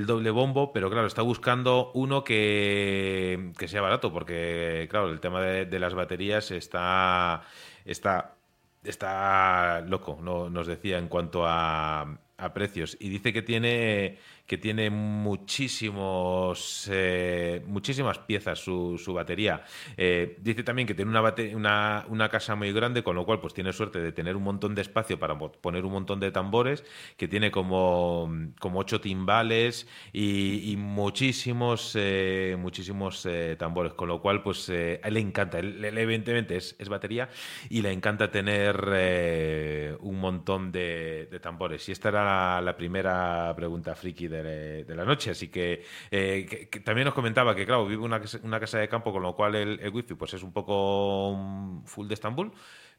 doble 0.06 0.30
bombo, 0.32 0.72
pero 0.72 0.90
claro, 0.90 1.08
está 1.08 1.24
buscando 1.24 1.92
uno 1.94 2.24
que, 2.24 3.52
sea 3.66 3.82
barato, 3.82 4.14
porque 4.14 4.88
claro, 4.90 5.10
el 5.10 5.20
tema 5.20 5.42
de, 5.42 5.80
las 5.80 5.94
baterías 5.94 6.52
está, 6.52 7.42
está, 7.86 8.36
está 8.84 9.82
loco, 9.82 10.20
no, 10.22 10.50
nos 10.50 10.68
decía 10.68 11.00
en 11.00 11.08
cuanto 11.08 11.46
a, 11.48 12.20
a 12.38 12.54
precios. 12.54 12.98
Y 13.00 13.10
dice 13.10 13.34
que 13.34 13.42
tiene 13.42 14.20
que 14.48 14.58
tiene 14.58 14.90
muchísimos, 14.90 16.90
eh, 16.92 17.62
muchísimas 17.68 18.20
piezas 18.20 18.60
su, 18.60 18.98
su 18.98 19.14
batería. 19.14 19.64
Eh, 19.98 20.38
dice 20.42 20.64
también 20.64 20.88
que 20.88 20.94
tiene 20.94 21.12
una, 21.12 21.22
una, 21.54 22.06
una, 22.08 22.30
casa 22.30 22.56
muy 22.56 22.72
grande, 22.72 23.04
con 23.04 23.16
lo 23.16 23.26
cual 23.26 23.42
pues 23.42 23.54
tiene 23.54 23.74
suerte 23.74 24.00
de 24.00 24.14
tener 24.14 24.38
un 24.38 24.44
montón 24.44 24.74
de 24.74 24.82
espacio 24.82 25.20
para 25.20 25.38
poner 25.38 25.86
un 25.86 25.92
montón 25.92 26.22
de 26.22 26.32
tambores, 26.32 26.86
que 27.18 27.28
tiene 27.28 27.52
como, 27.52 28.32
como 28.60 28.80
ocho 28.80 29.02
timbales 29.02 29.88
y, 30.14 30.76
muchísimos, 30.78 31.94
eh, 31.96 32.56
muchísimos 32.58 33.28
tambores, 33.58 33.94
con 33.94 34.08
lo 34.08 34.22
cual 34.22 34.44
pues 34.44 34.70
le 34.70 35.20
encanta, 35.20 35.60
él, 35.60 35.84
evidentemente 35.84 36.56
es, 36.56 36.76
es, 36.80 36.88
batería 36.88 37.30
y 37.70 37.82
le 37.82 37.92
encanta 37.92 38.32
tener 38.32 39.98
un 40.00 40.20
montón 40.20 40.72
de, 40.72 41.28
tambores. 41.42 41.88
Y 41.90 41.92
esta 41.92 42.10
era 42.10 42.62
la, 42.62 42.78
primera 42.78 43.54
pregunta 43.56 43.96
friki 43.96 44.28
de 44.28 44.37
de, 44.44 44.96
la 44.96 45.06
noche. 45.06 45.32
Así 45.32 45.50
que, 45.50 45.84
eh, 46.12 46.70
también 46.84 47.06
nos 47.06 47.14
comentaba 47.14 47.56
que, 47.56 47.66
claro, 47.66 47.86
vive 47.86 48.04
una, 48.04 48.20
casa 48.60 48.80
de 48.80 48.88
campo, 48.88 49.12
con 49.12 49.24
lo 49.24 49.36
cual 49.36 49.56
el, 49.56 49.90
wifi 49.94 50.16
pues 50.16 50.34
es 50.34 50.44
un 50.44 50.52
poco 50.54 51.82
full 51.86 52.08
de 52.08 52.14
Estambul. 52.14 52.52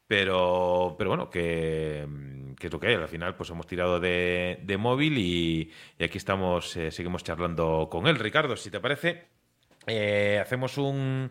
Pero, 0.07 0.95
pero 0.97 1.11
bueno, 1.11 1.29
que, 1.29 2.07
que, 2.57 2.67
es 2.67 2.73
lo 2.73 2.79
que 2.79 2.87
hay. 2.87 2.95
Al 2.95 3.07
final, 3.07 3.35
pues 3.35 3.49
hemos 3.51 3.67
tirado 3.67 3.99
de, 3.99 4.77
móvil 4.79 5.17
y, 5.17 5.71
aquí 6.03 6.17
estamos, 6.17 6.75
eh, 6.77 6.91
seguimos 6.91 7.23
charlando 7.23 7.87
con 7.91 8.07
él. 8.07 8.17
Ricardo, 8.17 8.55
si 8.55 8.71
te 8.71 8.79
parece, 8.79 9.27
eh, 9.85 10.39
hacemos 10.41 10.79
un, 10.79 11.29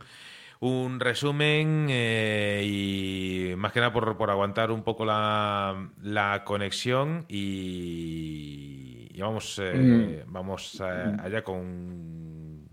un 0.61 1.01
resumen 1.01 1.89
y 1.91 3.53
más 3.57 3.73
que 3.73 3.81
nada 3.81 3.93
por, 3.93 4.17
por 4.17 4.31
aguantar 4.31 4.71
un 4.71 4.83
poco 4.83 5.05
la, 5.05 5.91
la 6.03 6.45
conexión 6.45 7.25
y, 7.29 8.98
y 9.19 9.21
vamos, 9.21 9.59
eh, 9.59 10.23
mm. 10.27 10.33
vamos 10.33 10.81
eh, 10.81 11.17
allá 11.19 11.43
con 11.43 12.69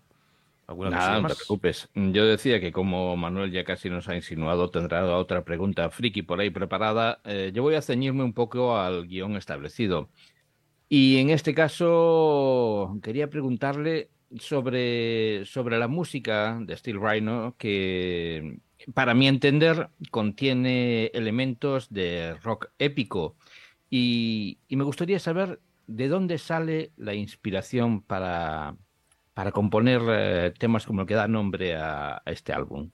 alguna 0.67 0.91
Nada, 0.91 1.19
no 1.19 1.27
te 1.27 1.33
preocupes. 1.33 1.89
Yo 1.95 2.23
decía 2.23 2.59
que 2.59 2.71
como 2.71 3.17
Manuel 3.17 3.51
ya 3.51 3.63
casi 3.63 3.89
nos 3.89 4.07
ha 4.09 4.15
insinuado, 4.15 4.69
tendrá 4.69 5.03
otra 5.17 5.43
pregunta 5.43 5.89
friki 5.89 6.21
por 6.21 6.39
ahí 6.39 6.51
preparada. 6.51 7.19
Eh, 7.23 7.49
yo 7.51 7.63
voy 7.63 7.73
a 7.73 7.81
ceñirme 7.81 8.23
un 8.23 8.33
poco 8.33 8.77
al 8.77 9.07
guion 9.07 9.37
establecido. 9.37 10.11
Y 10.87 11.17
en 11.17 11.31
este 11.31 11.55
caso 11.55 12.95
quería 13.01 13.27
preguntarle 13.31 14.11
sobre, 14.37 15.45
sobre 15.45 15.79
la 15.79 15.87
música 15.87 16.59
de 16.61 16.77
Steel 16.77 17.01
Rhino, 17.01 17.55
que 17.57 18.59
para 18.93 19.15
mi 19.15 19.27
entender 19.27 19.89
contiene 20.11 21.07
elementos 21.07 21.91
de 21.91 22.35
rock 22.43 22.67
épico. 22.77 23.35
Y, 23.89 24.59
y 24.67 24.75
me 24.75 24.83
gustaría 24.83 25.17
saber 25.17 25.59
¿de 25.87 26.07
dónde 26.07 26.37
sale 26.37 26.91
la 26.97 27.13
inspiración 27.13 28.01
para, 28.01 28.75
para 29.33 29.51
componer 29.51 30.01
eh, 30.09 30.53
temas 30.57 30.85
como 30.85 31.01
el 31.01 31.07
que 31.07 31.15
da 31.15 31.27
nombre 31.27 31.75
a, 31.75 32.21
a 32.25 32.31
este 32.31 32.53
álbum? 32.53 32.91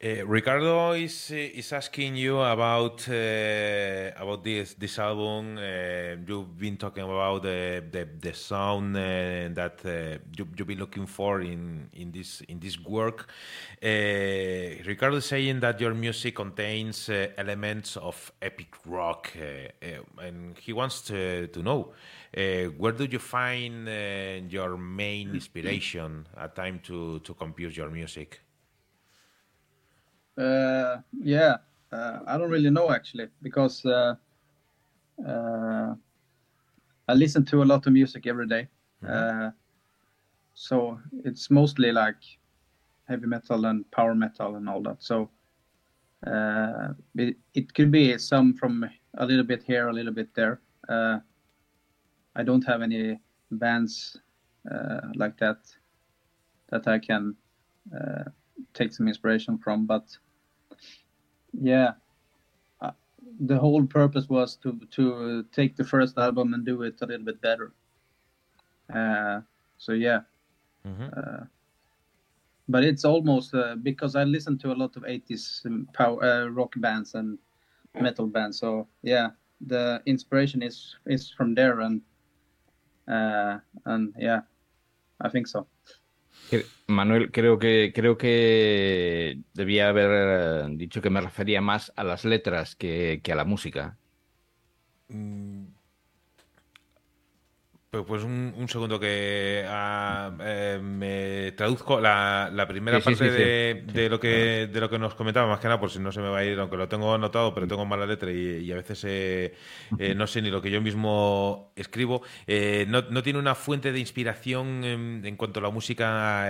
Uh, 0.00 0.24
Ricardo 0.28 0.92
is 0.92 1.32
is 1.32 1.72
asking 1.72 2.14
you 2.14 2.38
about 2.38 3.08
uh, 3.08 4.12
about 4.16 4.44
this 4.44 4.74
this 4.74 4.96
album. 4.96 5.58
Uh, 5.58 6.14
you've 6.24 6.56
been 6.56 6.76
talking 6.76 7.02
about 7.02 7.42
the 7.42 7.82
the, 7.90 8.06
the 8.20 8.32
sound 8.32 8.94
that 8.94 9.82
you 10.36 10.46
you've 10.56 10.68
been 10.68 10.78
looking 10.78 11.06
for 11.06 11.40
in 11.40 11.90
in 11.94 12.12
this 12.12 12.42
in 12.42 12.60
this 12.60 12.78
work. 12.78 13.26
Ricardo 13.82 15.16
is 15.16 15.24
saying 15.24 15.58
that 15.58 15.80
your 15.80 15.94
music 15.94 16.36
contains 16.36 17.10
elements 17.36 17.96
of 17.96 18.30
epic 18.40 18.76
rock, 18.86 19.32
and 20.22 20.56
he 20.60 20.72
wants 20.72 21.02
to 21.08 21.48
to 21.48 21.60
know. 21.60 21.92
where 22.78 22.92
do 22.92 23.04
you 23.04 23.18
find 23.18 23.88
your 24.48 24.76
main 24.76 25.34
inspiration 25.34 26.28
at 26.36 26.54
time 26.54 26.78
to, 26.84 27.18
to 27.18 27.34
compose 27.34 27.76
your 27.76 27.90
music? 27.90 28.42
Uh, 30.38 30.98
yeah, 31.20 31.56
uh, 31.90 32.20
I 32.26 32.38
don't 32.38 32.50
really 32.50 32.70
know 32.70 32.92
actually 32.92 33.26
because 33.42 33.84
uh, 33.84 34.14
uh 35.26 35.94
I 37.08 37.14
listen 37.14 37.44
to 37.46 37.62
a 37.62 37.64
lot 37.64 37.86
of 37.86 37.92
music 37.92 38.26
every 38.26 38.46
day. 38.46 38.68
Mm-hmm. 39.02 39.50
so 40.54 40.98
it's 41.24 41.52
mostly 41.52 41.92
like 41.92 42.20
heavy 43.04 43.26
metal 43.26 43.64
and 43.66 43.88
power 43.92 44.12
metal 44.12 44.56
and 44.56 44.68
all 44.68 44.82
that. 44.82 45.00
So 45.00 45.30
it, 47.14 47.36
it 47.54 47.74
could 47.74 47.92
be 47.92 48.18
some 48.18 48.54
from 48.54 48.90
a 49.18 49.24
little 49.24 49.44
bit 49.44 49.62
here, 49.62 49.88
a 49.88 49.92
little 49.92 50.12
bit 50.12 50.34
there. 50.34 50.60
I 50.88 52.42
don't 52.44 52.66
have 52.66 52.82
any 52.82 53.20
bands 53.52 54.20
like 55.14 55.38
that 55.38 55.58
that 56.70 56.88
I 56.88 56.98
can 56.98 57.36
take 58.74 58.92
some 58.92 59.06
inspiration 59.06 59.58
from, 59.58 59.86
but 59.86 60.18
yeah. 61.52 61.92
Uh, 62.80 62.92
the 63.40 63.58
whole 63.58 63.84
purpose 63.86 64.28
was 64.28 64.56
to 64.56 64.80
to 64.90 65.44
take 65.52 65.76
the 65.76 65.84
first 65.84 66.18
album 66.18 66.54
and 66.54 66.64
do 66.64 66.82
it 66.82 67.00
a 67.00 67.06
little 67.06 67.24
bit 67.24 67.40
better. 67.40 67.72
Uh, 68.92 69.40
so 69.78 69.92
yeah. 69.92 70.20
Mm-hmm. 70.86 71.08
uh, 71.16 71.44
but 72.68 72.84
it's 72.84 73.04
almost 73.04 73.52
uh, 73.54 73.74
because 73.82 74.14
i 74.14 74.22
listen 74.22 74.56
to 74.58 74.72
a 74.72 74.76
lot 74.76 74.96
of 74.96 75.02
80s 75.02 75.66
um, 75.66 75.88
power 75.92 76.22
uh, 76.22 76.46
rock 76.46 76.72
bands 76.76 77.14
and 77.14 77.38
metal 78.00 78.26
bands. 78.26 78.58
So 78.60 78.86
yeah 79.02 79.30
the 79.66 80.00
inspiration 80.06 80.62
is 80.62 80.96
is 81.06 81.30
from 81.30 81.54
there 81.54 81.80
and 81.80 82.00
uh, 83.08 83.58
and 83.86 84.14
yeah 84.18 84.40
i 85.20 85.28
think 85.28 85.46
so 85.46 85.66
Manuel, 86.86 87.30
creo 87.30 87.58
que, 87.58 87.92
creo 87.94 88.16
que 88.16 89.40
debía 89.52 89.88
haber 89.90 90.10
eh, 90.10 90.66
dicho 90.76 91.02
que 91.02 91.10
me 91.10 91.20
refería 91.20 91.60
más 91.60 91.92
a 91.96 92.04
las 92.04 92.24
letras 92.24 92.76
que, 92.76 93.20
que 93.22 93.32
a 93.32 93.36
la 93.36 93.44
música. 93.44 93.98
Mm, 95.08 95.67
Pues, 97.90 98.04
pues 98.06 98.22
un, 98.22 98.66
segundo 98.68 99.00
que 99.00 99.64
ah, 99.66 100.30
eh, 100.42 100.78
me 100.82 101.52
traduzco 101.52 101.98
la, 101.98 102.66
primera 102.68 103.00
parte 103.00 103.30
de, 103.30 104.08
lo 104.10 104.20
que 104.20 104.68
de 104.70 104.78
lo 104.78 104.90
que 104.90 104.98
nos 104.98 105.14
comentaba 105.14 105.46
más 105.46 105.58
que 105.58 105.68
nada 105.68 105.80
por 105.80 105.90
si 105.90 105.98
no 105.98 106.12
se 106.12 106.20
me 106.20 106.28
va 106.28 106.40
a 106.40 106.44
ir 106.44 106.58
aunque 106.58 106.76
lo 106.76 106.86
tengo 106.86 107.14
anotado 107.14 107.54
pero 107.54 107.66
tengo 107.66 107.86
mala 107.86 108.04
letra 108.04 108.30
y, 108.30 108.70
a 108.70 108.74
veces 108.74 109.04
eh, 109.04 109.54
eh, 109.98 110.14
no 110.14 110.26
sé 110.26 110.42
ni 110.42 110.50
lo 110.50 110.60
que 110.60 110.70
yo 110.70 110.82
mismo 110.82 111.72
escribo. 111.76 112.20
No, 112.46 113.22
tiene 113.22 113.38
una 113.38 113.54
fuente 113.54 113.90
de 113.90 114.00
inspiración 114.00 114.84
en, 114.84 115.36
cuanto 115.36 115.60
a 115.60 115.62
la 115.62 115.70
música 115.70 116.46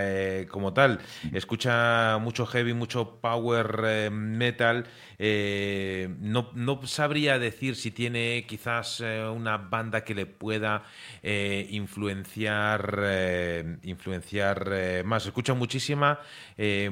como 0.49 0.73
tal. 0.73 0.99
Escucha 1.31 2.17
mucho 2.19 2.45
heavy 2.47 2.73
mucho 2.73 3.21
power 3.21 4.11
metal. 4.11 4.87
No, 5.17 6.51
no 6.53 6.85
sabría 6.85 7.39
decir 7.39 7.77
si 7.77 7.91
tiene 7.91 8.45
quizás 8.45 8.99
una 8.99 9.57
banda 9.57 10.03
que 10.03 10.15
le 10.15 10.25
pueda 10.25 10.83
eh, 11.31 11.38
influenciar, 11.71 12.99
eh, 13.03 13.77
influenciar 13.83 14.69
eh, 14.71 15.03
más. 15.03 15.25
Escucha 15.25 15.53
muchísima 15.53 16.19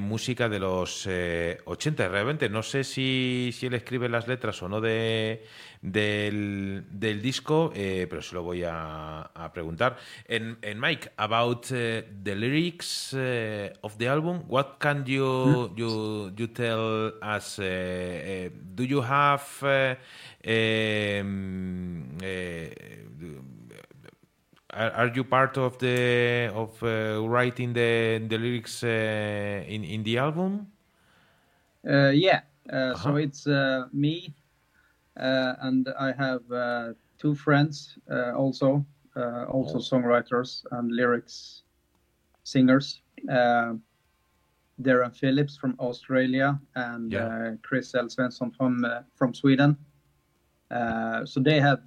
música 0.00 0.48
de 0.48 0.58
los 0.58 1.06
80. 1.06 2.08
Realmente 2.08 2.48
no 2.48 2.62
sé 2.62 2.84
si, 2.84 3.50
si 3.52 3.66
él 3.66 3.74
escribe 3.74 4.08
las 4.08 4.26
letras 4.26 4.62
o 4.62 4.68
no 4.68 4.80
de, 4.80 5.44
del, 5.82 6.84
del 6.90 7.20
disco, 7.20 7.70
pero 7.74 8.22
se 8.22 8.34
lo 8.34 8.42
voy 8.42 8.64
a, 8.64 9.20
a 9.20 9.52
preguntar. 9.52 9.98
En, 10.26 10.56
en, 10.62 10.80
Mike, 10.80 11.12
about 11.18 11.66
the 11.66 12.34
lyrics 12.34 13.12
of 13.82 13.98
the 13.98 14.08
album, 14.08 14.44
what 14.48 14.78
can 14.78 15.04
you, 15.04 15.70
you, 15.76 16.32
you 16.34 16.46
tell 16.46 17.12
us? 17.22 17.58
do 17.58 18.84
you 18.84 19.02
have... 19.02 19.42
Um, 20.46 22.16
are, 24.72 24.90
are 24.90 25.08
you 25.14 25.24
part 25.24 25.56
of 25.56 25.78
the 25.78 26.50
of 26.54 26.82
uh, 26.82 27.26
writing 27.26 27.72
the 27.72 28.20
the 28.28 28.38
lyrics 28.38 28.82
uh, 28.84 29.64
in 29.66 29.84
in 29.84 30.02
the 30.02 30.18
album? 30.18 30.66
Uh, 31.86 32.10
yeah. 32.12 32.42
-huh. 32.68 32.96
So 32.96 33.16
it's 33.16 33.46
uh, 33.46 33.88
me, 33.92 34.34
uh, 35.16 35.54
and 35.60 35.88
I 35.88 36.12
have 36.12 36.94
two 37.16 37.34
friends 37.34 37.98
also, 38.34 38.84
also 39.48 39.76
oh. 39.76 39.80
songwriters 39.80 40.64
and 40.70 40.92
lyrics 40.92 41.64
singers. 42.42 43.02
Darren 44.80 45.12
Phillips 45.12 45.58
from 45.58 45.74
Australia 45.78 46.60
and 46.74 47.12
yeah. 47.12 47.56
Chris 47.62 47.94
L. 47.94 48.08
Svensson 48.08 48.52
from 48.52 48.84
from 49.16 49.34
Sweden. 49.34 49.76
so 51.24 51.42
they 51.42 51.60
have 51.60 51.80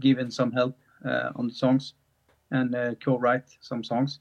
given 0.00 0.30
some 0.30 0.52
help 0.52 0.76
uh, 1.04 1.30
on 1.36 1.48
the 1.48 1.54
songs 1.54 1.94
and 2.50 2.74
uh, 2.74 2.94
co-write 3.04 3.48
some 3.60 3.82
songs. 3.84 4.18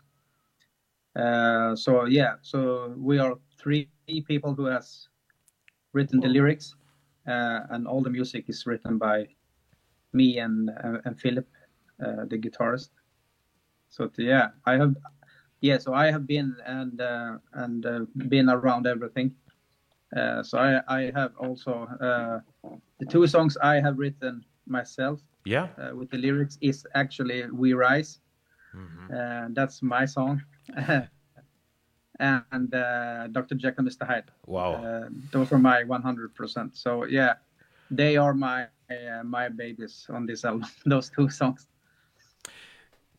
Uh, 1.16 1.76
so 1.76 2.06
yeah, 2.06 2.36
so 2.42 2.94
we 2.98 3.20
are 3.20 3.36
three 3.58 3.88
people 4.28 4.54
who 4.54 4.66
has 4.66 5.08
written 5.94 6.20
the 6.20 6.28
lyrics, 6.28 6.76
and 7.26 7.88
all 7.88 8.02
the 8.02 8.10
music 8.10 8.46
is 8.50 8.66
written 8.66 8.98
by 8.98 9.28
me 10.12 10.40
and 10.40 10.72
and 11.06 11.20
Philip, 11.20 11.48
the 12.00 12.38
guitarist. 12.38 12.90
So 13.90 14.10
yeah, 14.18 14.50
I 14.66 14.78
have 14.78 14.96
yeah, 15.62 15.78
so 15.78 15.94
I 15.94 16.12
have 16.12 16.28
been 16.28 16.56
and 16.66 17.00
uh, 17.00 17.38
and 17.54 17.86
uh, 17.86 18.00
been 18.28 18.50
around 18.50 18.88
everything. 18.88 19.32
Uh, 20.16 20.44
so 20.44 20.58
I 20.58 20.82
I 20.88 21.12
have 21.16 21.32
also 21.38 21.88
the 23.00 23.06
two 23.06 23.28
songs 23.28 23.56
I 23.58 23.80
have 23.80 23.98
written 23.98 24.44
myself 24.68 25.22
yeah. 25.46 25.68
Uh, 25.78 25.96
with 25.96 26.10
the 26.10 26.18
lyrics 26.18 26.58
is 26.62 26.86
actually 26.96 27.44
we 27.52 27.74
rise. 27.74 28.20
Mm-hmm. 28.76 29.14
uh, 29.14 29.48
that's 29.54 29.82
my 29.82 30.06
song. 30.06 30.42
And 32.20 32.74
uh, 32.74 33.28
dr 33.28 33.56
jekyll 33.56 33.84
and 33.84 33.90
mr 33.90 34.06
hyde. 34.06 34.30
Wow. 34.46 34.74
Uh, 34.74 35.10
those 35.32 35.52
are 35.52 35.58
my 35.58 35.84
100% 35.84 36.76
so 36.76 37.06
yeah 37.06 37.34
they 37.90 38.18
are 38.18 38.34
my 38.34 38.68
uh, 38.90 39.24
my 39.24 39.50
babies 39.50 40.06
on 40.10 40.26
this 40.26 40.46
album 40.46 40.68
those 40.86 41.10
two 41.10 41.30
songs 41.30 41.68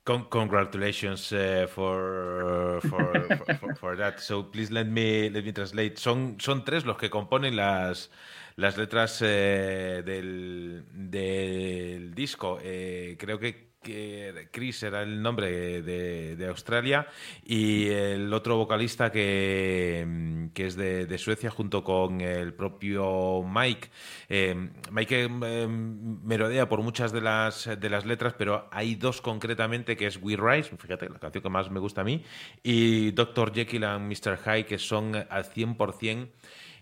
Con- 0.05 0.29
congratulations 0.29 1.33
uh, 1.33 1.67
for, 1.67 2.79
for, 2.83 3.27
for, 3.59 3.75
for, 3.75 3.97
that. 3.97 4.21
So 4.21 4.43
please 4.43 4.71
let 4.71 4.87
me 4.87 5.31
let 5.31 5.43
me 5.43 5.53
translate. 5.53 5.99
Son 5.99 6.37
son 6.39 6.63
tres 6.63 6.85
los 6.85 6.99
que 6.99 7.09
componen 7.09 7.57
las 7.57 8.11
las 8.57 8.77
letras 8.77 9.21
eh, 9.23 10.03
del, 10.05 10.85
del, 10.93 12.15
disco. 12.15 12.59
Eh, 12.63 13.17
creo 13.19 13.39
que, 13.39 13.64
Chris 14.51 14.83
era 14.83 15.03
el 15.03 15.21
nombre 15.21 15.83
de, 15.83 16.47
Australia 16.49 17.07
y 17.45 17.89
el 17.89 18.33
otro 18.33 18.57
vocalista 18.57 19.11
que, 19.11 20.49
que 20.53 20.67
es 20.67 20.77
de, 20.77 21.19
Suecia 21.19 21.51
junto 21.51 21.83
con 21.85 22.21
el 22.21 22.55
propio 22.55 23.43
Mike. 23.43 23.89
Eh, 24.29 24.71
Mike 24.91 25.29
me 25.29 26.37
rodea 26.37 26.69
por 26.69 26.83
muchas 26.83 27.13
de 27.13 27.21
las, 27.21 27.69
de 27.79 27.91
las 27.91 28.05
letras, 28.05 28.35
pero 28.37 28.69
hay 28.71 28.95
dos 28.95 29.21
concretamente 29.21 29.97
que 29.97 30.07
es 30.07 30.19
We 30.21 30.37
Rise, 30.37 30.77
fíjate, 30.77 31.09
la 31.09 31.19
canción 31.19 31.43
que 31.43 31.51
más 31.51 31.71
me 31.71 31.81
gusta 31.81 32.03
a 32.03 32.05
mí, 32.05 32.23
y 32.63 33.11
Dr. 33.13 33.53
Jekyll 33.55 33.85
and 33.85 34.09
Mr. 34.09 34.39
Hyde, 34.39 34.67
que 34.67 34.79
son 34.79 35.15
al 35.15 35.45
100% 35.45 36.29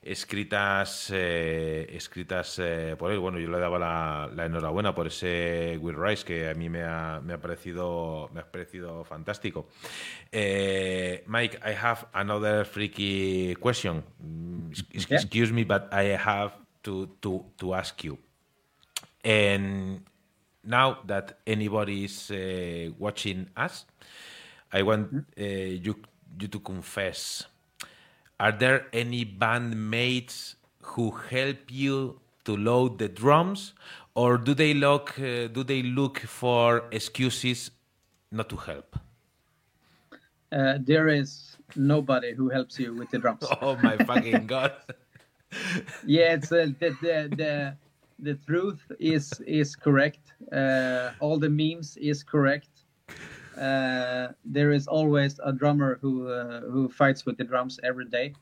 escritas, 0.03 1.11
eh, 1.13 1.87
escritas 1.95 2.59
eh, 2.59 2.97
por 2.99 3.13
él. 3.13 3.19
Bueno, 3.19 3.39
yo 3.39 3.51
le 3.51 3.59
daba 3.59 3.79
la, 3.79 4.45
enhorabuena 4.45 4.95
por 4.95 5.07
ese 5.07 5.79
Will 5.81 5.97
Rice 5.97 6.25
que 6.25 6.49
a 6.49 6.55
mí 6.55 6.69
me 6.69 6.83
ha, 6.83 7.21
me 7.23 7.35
ha 7.35 7.41
parecido 7.41 8.29
me 8.33 8.41
ha 8.41 8.51
parecido 8.51 9.05
fantástico. 9.05 9.69
Eh, 10.33 11.25
Mike, 11.27 11.59
I 11.65 11.75
have 11.75 12.07
another 12.13 12.65
freaky 12.65 13.55
question. 13.61 14.03
Mm, 14.21 14.73
excuse 14.93 15.53
me, 15.53 15.65
but 15.65 15.93
I 15.93 16.17
have 16.17 16.55
to 16.83 17.07
to 17.21 17.47
to 17.59 17.75
ask 17.75 18.03
you. 18.03 18.19
And 19.25 20.01
now 20.65 20.99
that 21.07 21.39
anybody 21.47 22.05
is 22.05 22.33
watching 22.99 23.49
us, 23.57 23.87
I 24.73 24.83
want 24.83 25.13
mm-hmm. 25.13 25.85
you 25.85 25.95
you 26.41 26.49
to 26.49 26.59
confess 26.59 27.47
are 28.43 28.51
there 28.51 28.86
any 28.93 29.24
bandmates 29.24 30.57
who 30.82 31.12
help 31.12 31.70
you 31.70 32.18
to 32.45 32.57
load 32.57 32.99
the 32.99 33.09
drums, 33.09 33.72
or 34.16 34.36
do 34.36 34.53
they 34.53 34.74
look 34.74 35.16
uh, 35.18 35.47
do 35.47 35.62
they 35.62 35.82
look 35.82 36.18
for 36.18 36.82
excuses 36.90 37.70
not 38.32 38.49
to 38.49 38.57
help? 38.57 38.99
Uh, 40.51 40.78
there 40.80 41.07
is 41.07 41.57
nobody 41.76 42.34
who 42.34 42.49
helps 42.49 42.80
you 42.80 42.93
with 42.95 43.11
the 43.11 43.18
drums. 43.18 43.47
Oh 43.62 43.76
my 43.76 43.97
fucking 43.97 44.49
god! 44.49 44.72
yeah, 46.05 46.34
it's 46.34 46.51
uh, 46.51 46.66
the, 46.80 46.90
the 47.01 47.16
the 47.43 47.76
the 48.18 48.34
truth 48.51 48.82
is 48.99 49.30
is 49.47 49.76
correct. 49.76 50.34
Uh, 50.51 51.12
all 51.20 51.38
the 51.38 51.49
memes 51.49 51.97
is 51.97 52.24
correct. 52.24 52.82
Uh, 53.59 54.33
there 54.45 54.73
is 54.73 54.87
always 54.87 55.39
a 55.45 55.53
drummer 55.53 55.99
who 56.01 56.29
uh, 56.29 56.61
who 56.63 56.89
fights 56.89 57.27
with 57.27 57.37
the 57.37 57.45
drums 57.45 57.79
every 57.83 58.07
day 58.07 58.35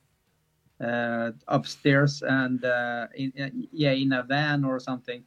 uh, 0.80 1.30
upstairs 1.48 2.22
and 2.22 2.64
in, 3.14 3.68
yeah 3.72 3.92
in 3.92 4.12
a 4.12 4.22
van 4.22 4.64
or 4.64 4.78
something. 4.80 5.22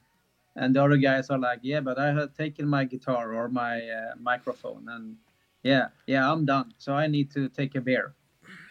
And 0.55 0.75
the 0.75 0.83
other 0.83 0.97
guys 0.97 1.29
are 1.29 1.39
like 1.39 1.59
yeah 1.63 1.79
but 1.79 1.97
i 1.97 2.13
have 2.13 2.35
taken 2.35 2.67
my 2.67 2.85
guitar 2.85 3.33
or 3.33 3.49
my 3.49 3.81
microphone. 4.19 4.87
And 4.89 5.15
yeah 5.63 5.87
yeah 6.07 6.31
i'm 6.31 6.45
done. 6.45 6.73
So 6.77 6.93
i 6.93 7.07
need 7.07 7.31
to 7.31 7.49
take 7.49 7.75
a 7.75 7.81
beer. 7.81 8.13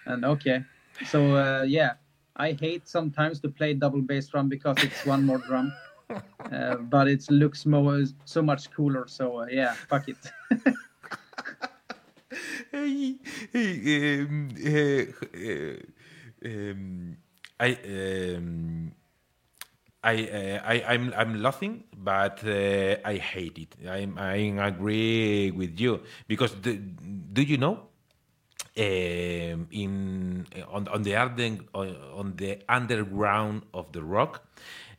And 0.07 0.25
okay. 0.25 0.65
So 1.07 1.63
yeah 1.65 1.95
I 2.37 2.53
hate 2.53 2.89
sometimes 2.89 3.41
to 3.41 3.49
play 3.49 3.75
double 3.75 4.01
bass 4.01 4.29
drum 4.29 4.49
because 4.49 4.83
it's 4.83 5.05
one 5.05 5.25
more 5.25 5.39
drum, 5.39 5.73
uh, 6.53 6.77
but 6.77 7.09
it 7.09 7.31
looks 7.31 7.67
more 7.67 8.03
so 8.25 8.43
much 8.43 8.71
cooler. 8.71 9.07
So 9.07 9.41
uh, 9.41 9.47
yeah, 9.51 9.75
fuck 9.89 10.09
it. 10.09 10.17
hey, 12.73 13.17
hey, 13.53 14.25
um, 14.25 14.49
um, 16.45 17.17
I, 17.61 17.79
um, 17.87 18.93
I, 20.05 20.15
uh, 20.27 20.61
I, 20.67 20.85
I'm, 20.95 21.15
I'm 21.17 21.43
laughing, 21.43 21.85
but 21.97 22.43
uh, 22.45 22.97
I 23.05 23.17
hate 23.17 23.59
it. 23.59 23.77
I'm, 23.89 24.19
I 24.19 24.35
agree 24.67 25.53
with 25.53 25.79
you 25.79 26.01
because 26.27 26.55
the, 26.61 26.75
do 26.77 27.43
you 27.43 27.57
know? 27.57 27.89
In 28.75 30.47
on 30.71 30.89
on 30.89 31.03
the 31.03 31.15
on 31.15 32.37
the 32.37 32.59
underground 32.69 33.65
of 33.75 33.93
the 33.93 34.03
rock, 34.03 34.49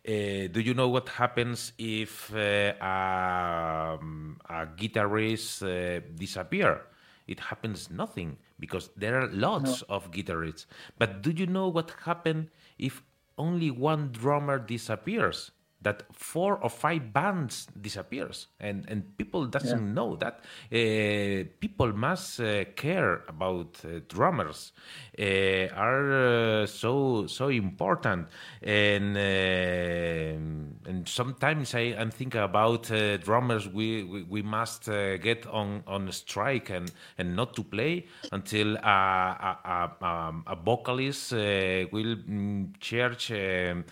uh, 0.07 0.47
do 0.51 0.59
you 0.59 0.73
know 0.73 0.89
what 0.89 1.09
happens 1.09 1.73
if 1.77 2.33
uh, 2.33 2.73
um, 2.83 4.39
a 4.49 4.65
guitarist 4.65 5.63
uh, 5.63 6.01
disappear? 6.15 6.81
it 7.27 7.39
happens 7.39 7.89
nothing 7.89 8.37
because 8.59 8.89
there 8.97 9.19
are 9.19 9.27
lots 9.27 9.81
no. 9.81 9.95
of 9.95 10.11
guitarists. 10.11 10.65
But 10.97 11.21
do 11.21 11.31
you 11.31 11.45
know 11.45 11.67
what 11.67 11.91
happens 12.03 12.49
if 12.77 13.01
only 13.37 13.71
one 13.71 14.11
drummer 14.11 14.59
disappears? 14.59 15.51
That 15.83 16.03
four 16.11 16.57
or 16.57 16.69
five 16.69 17.13
bands 17.13 17.67
disappears. 17.79 18.47
And 18.59 18.85
and 18.89 19.17
people 19.17 19.45
doesn't 19.45 19.87
yeah. 19.87 19.93
know 19.93 20.15
that. 20.15 20.41
Uh, 20.71 21.49
people 21.59 21.93
must 21.93 22.39
uh, 22.39 22.65
care 22.75 23.23
about 23.27 23.79
uh, 23.85 23.99
drummers 24.07 24.71
uh, 25.19 25.67
are 25.75 26.63
uh, 26.63 26.65
so 26.65 27.27
so 27.27 27.49
important. 27.49 28.27
And 28.61 29.17
uh, 29.17 30.89
and 30.89 31.07
sometimes 31.07 31.75
I, 31.75 31.95
I'm 31.99 32.11
thinking 32.11 32.41
about 32.41 32.89
drummers 33.23 33.67
we, 33.67 34.03
we, 34.03 34.23
we 34.23 34.41
must 34.41 34.85
get 34.85 35.45
on 35.47 35.83
on 35.87 36.11
strike 36.11 36.69
and 36.69 36.91
and 37.17 37.35
not 37.35 37.55
to 37.55 37.63
play 37.63 38.05
until 38.31 38.75
a, 38.77 38.79
a, 38.79 39.91
a, 40.01 40.33
a 40.47 40.55
vocalist 40.55 41.31
will 41.31 42.15
mm, 42.15 42.73
charge 42.79 43.31
um, 43.31 43.85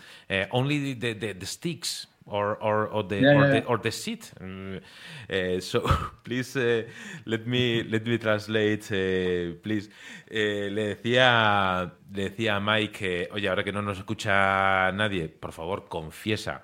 only 0.50 0.94
the, 0.94 1.12
the, 1.12 1.32
the 1.32 1.46
stick 1.46 1.81
or 2.26 2.56
or 2.62 2.88
or 2.88 3.02
the 3.04 3.20
yeah, 3.20 3.30
or, 3.30 3.46
yeah. 3.46 3.60
the 3.60 3.66
or 3.66 3.78
the 3.78 3.90
seat. 3.90 4.32
Uh, 4.40 5.60
so 5.60 5.82
please 6.24 6.56
uh, 6.56 6.82
let 7.26 7.46
me 7.46 7.82
let 7.84 8.06
me 8.06 8.18
translate, 8.18 8.84
uh, 8.92 9.54
please. 9.62 9.90
Eh, 10.30 10.70
le 10.70 10.94
decía 10.94 11.92
le 12.12 12.30
decía 12.30 12.56
a 12.56 12.60
Mike, 12.60 13.28
oye, 13.32 13.48
ahora 13.48 13.64
que 13.64 13.72
no 13.72 13.82
nos 13.82 13.98
escucha 13.98 14.92
nadie, 14.92 15.28
por 15.28 15.52
favor 15.52 15.88
confiesa. 15.88 16.62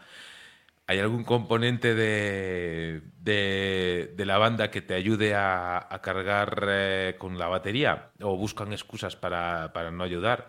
¿Hay 0.91 1.01
algún 1.01 1.23
componente 1.23 1.95
de, 1.95 3.03
de, 3.21 4.15
de 4.17 4.25
la 4.25 4.39
banda 4.39 4.71
que 4.71 4.81
te 4.81 4.95
ayude 4.95 5.35
a, 5.35 5.77
a 5.77 6.01
cargar 6.01 6.65
eh, 6.67 7.17
con 7.19 7.39
la 7.39 7.47
batería? 7.47 8.09
¿O 8.23 8.39
buscan 8.39 8.73
excusas 8.73 9.15
para, 9.15 9.71
para 9.75 9.91
no 9.91 10.03
ayudar? 10.03 10.49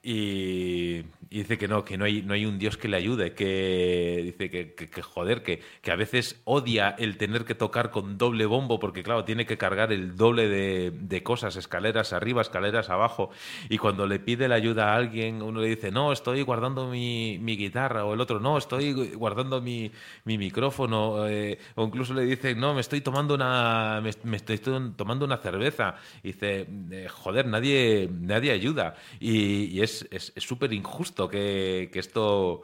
Y, 0.00 1.02
dice 1.38 1.58
que 1.58 1.68
no, 1.68 1.84
que 1.84 1.96
no 1.96 2.04
hay, 2.04 2.22
no 2.22 2.34
hay 2.34 2.44
un 2.44 2.58
Dios 2.58 2.76
que 2.76 2.88
le 2.88 2.96
ayude, 2.96 3.34
que 3.34 4.20
dice 4.24 4.50
que, 4.50 4.74
que, 4.74 5.02
joder, 5.02 5.44
que, 5.44 5.62
que, 5.80 5.92
a 5.92 5.96
veces 5.96 6.40
odia 6.44 6.90
el 6.98 7.18
tener 7.18 7.44
que 7.44 7.54
tocar 7.54 7.90
con 7.90 8.18
doble 8.18 8.46
bombo, 8.46 8.80
porque 8.80 9.04
claro, 9.04 9.24
tiene 9.24 9.46
que 9.46 9.56
cargar 9.56 9.92
el 9.92 10.16
doble 10.16 10.48
de, 10.48 10.90
de, 10.90 11.22
cosas, 11.22 11.54
escaleras 11.54 12.12
arriba, 12.12 12.42
escaleras 12.42 12.90
abajo, 12.90 13.30
y 13.68 13.78
cuando 13.78 14.08
le 14.08 14.18
pide 14.18 14.48
la 14.48 14.56
ayuda 14.56 14.92
a 14.92 14.96
alguien, 14.96 15.40
uno 15.40 15.60
le 15.60 15.68
dice, 15.68 15.92
no, 15.92 16.12
estoy 16.12 16.42
guardando 16.42 16.88
mi, 16.88 17.38
guitarra, 17.38 18.04
o 18.04 18.14
el 18.14 18.20
otro, 18.20 18.40
no, 18.40 18.58
estoy 18.58 18.92
guardando 19.14 19.60
mi, 19.60 19.92
mi 20.24 20.36
micrófono, 20.36 21.28
eh, 21.28 21.58
o 21.76 21.84
incluso 21.84 22.12
le 22.12 22.24
dice, 22.24 22.56
no, 22.56 22.74
me 22.74 22.80
estoy 22.80 23.02
tomando 23.02 23.34
una, 23.34 24.00
me, 24.02 24.36
estoy 24.36 24.58
tomando 24.96 25.24
una 25.26 25.36
cerveza, 25.36 25.94
y 26.24 26.32
dice, 26.32 26.66
eh, 26.90 27.06
joder, 27.08 27.46
nadie, 27.46 28.08
nadie 28.10 28.50
ayuda, 28.50 28.96
y, 29.20 29.66
y 29.66 29.82
es 29.82 30.08
es 30.10 30.32
súper 30.36 30.72
injusto 30.72 31.19
que, 31.28 31.90
esto, 31.94 32.62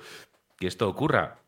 que 0.59 0.67
esto 0.67 0.89
ocurra. 0.89 1.43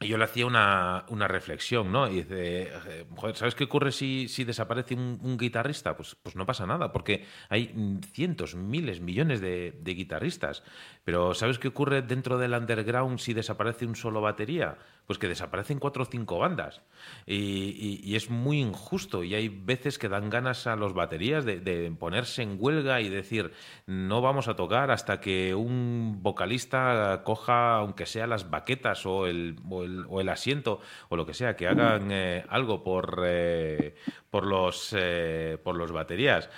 Y 0.00 0.08
yo 0.08 0.18
le 0.18 0.24
hacía 0.24 0.44
una, 0.44 1.06
una, 1.08 1.28
reflexión, 1.28 1.92
¿no? 1.92 2.08
Y 2.08 2.22
dice, 2.22 2.72
joder, 3.16 3.36
¿sabes 3.36 3.54
qué 3.54 3.64
ocurre 3.64 3.92
si, 3.92 4.26
si 4.28 4.44
desaparece 4.44 4.94
un, 4.94 5.38
guitarrista? 5.38 5.96
Pues, 5.96 6.16
pues 6.20 6.34
no 6.34 6.44
pasa 6.44 6.66
nada, 6.66 6.92
porque 6.92 7.24
hay 7.48 8.00
cientos, 8.12 8.56
miles, 8.56 9.00
millones 9.00 9.40
de, 9.40 9.80
guitarristas. 9.84 10.64
Pero 11.04 11.32
¿sabes 11.32 11.58
qué 11.58 11.68
ocurre 11.68 12.02
dentro 12.02 12.38
del 12.38 12.54
underground 12.54 13.18
si 13.18 13.34
desaparece 13.34 13.86
un 13.86 13.94
solo 13.94 14.20
batería? 14.20 14.76
Pues 15.06 15.18
que 15.18 15.28
desaparecen 15.28 15.78
cuatro 15.78 16.04
o 16.04 16.06
cinco 16.06 16.38
bandas. 16.38 16.80
Y, 17.26 18.14
es 18.14 18.30
muy 18.30 18.60
injusto. 18.60 19.22
Y 19.24 19.34
hay 19.34 19.48
veces 19.48 19.98
que 19.98 20.08
dan 20.08 20.30
ganas 20.30 20.66
a 20.66 20.76
los 20.76 20.94
baterías 20.94 21.44
de, 21.44 21.94
ponerse 21.98 22.42
en 22.42 22.56
huelga 22.58 23.00
y 23.00 23.08
decir, 23.08 23.52
no 23.86 24.20
vamos 24.20 24.48
a 24.48 24.56
tocar 24.56 24.90
hasta 24.90 25.20
que 25.20 25.54
un 25.54 26.20
vocalista 26.22 27.22
coja, 27.24 27.76
aunque 27.76 28.06
sea 28.06 28.26
las 28.26 28.50
baquetas 28.50 29.04
o 29.06 29.26
el, 29.26 29.56
o 29.68 30.20
el, 30.20 30.28
asiento 30.28 30.80
o 31.08 31.16
lo 31.16 31.26
que 31.26 31.34
sea, 31.34 31.56
que 31.56 31.68
hagan 31.68 32.10
eh, 32.10 32.44
algo 32.48 32.82
por, 32.82 33.22
eh, 33.26 33.94
por, 34.30 34.46
los, 34.46 34.94
eh, 34.96 35.58
por 35.62 35.76
los 35.76 35.92
baterías. 35.92 36.48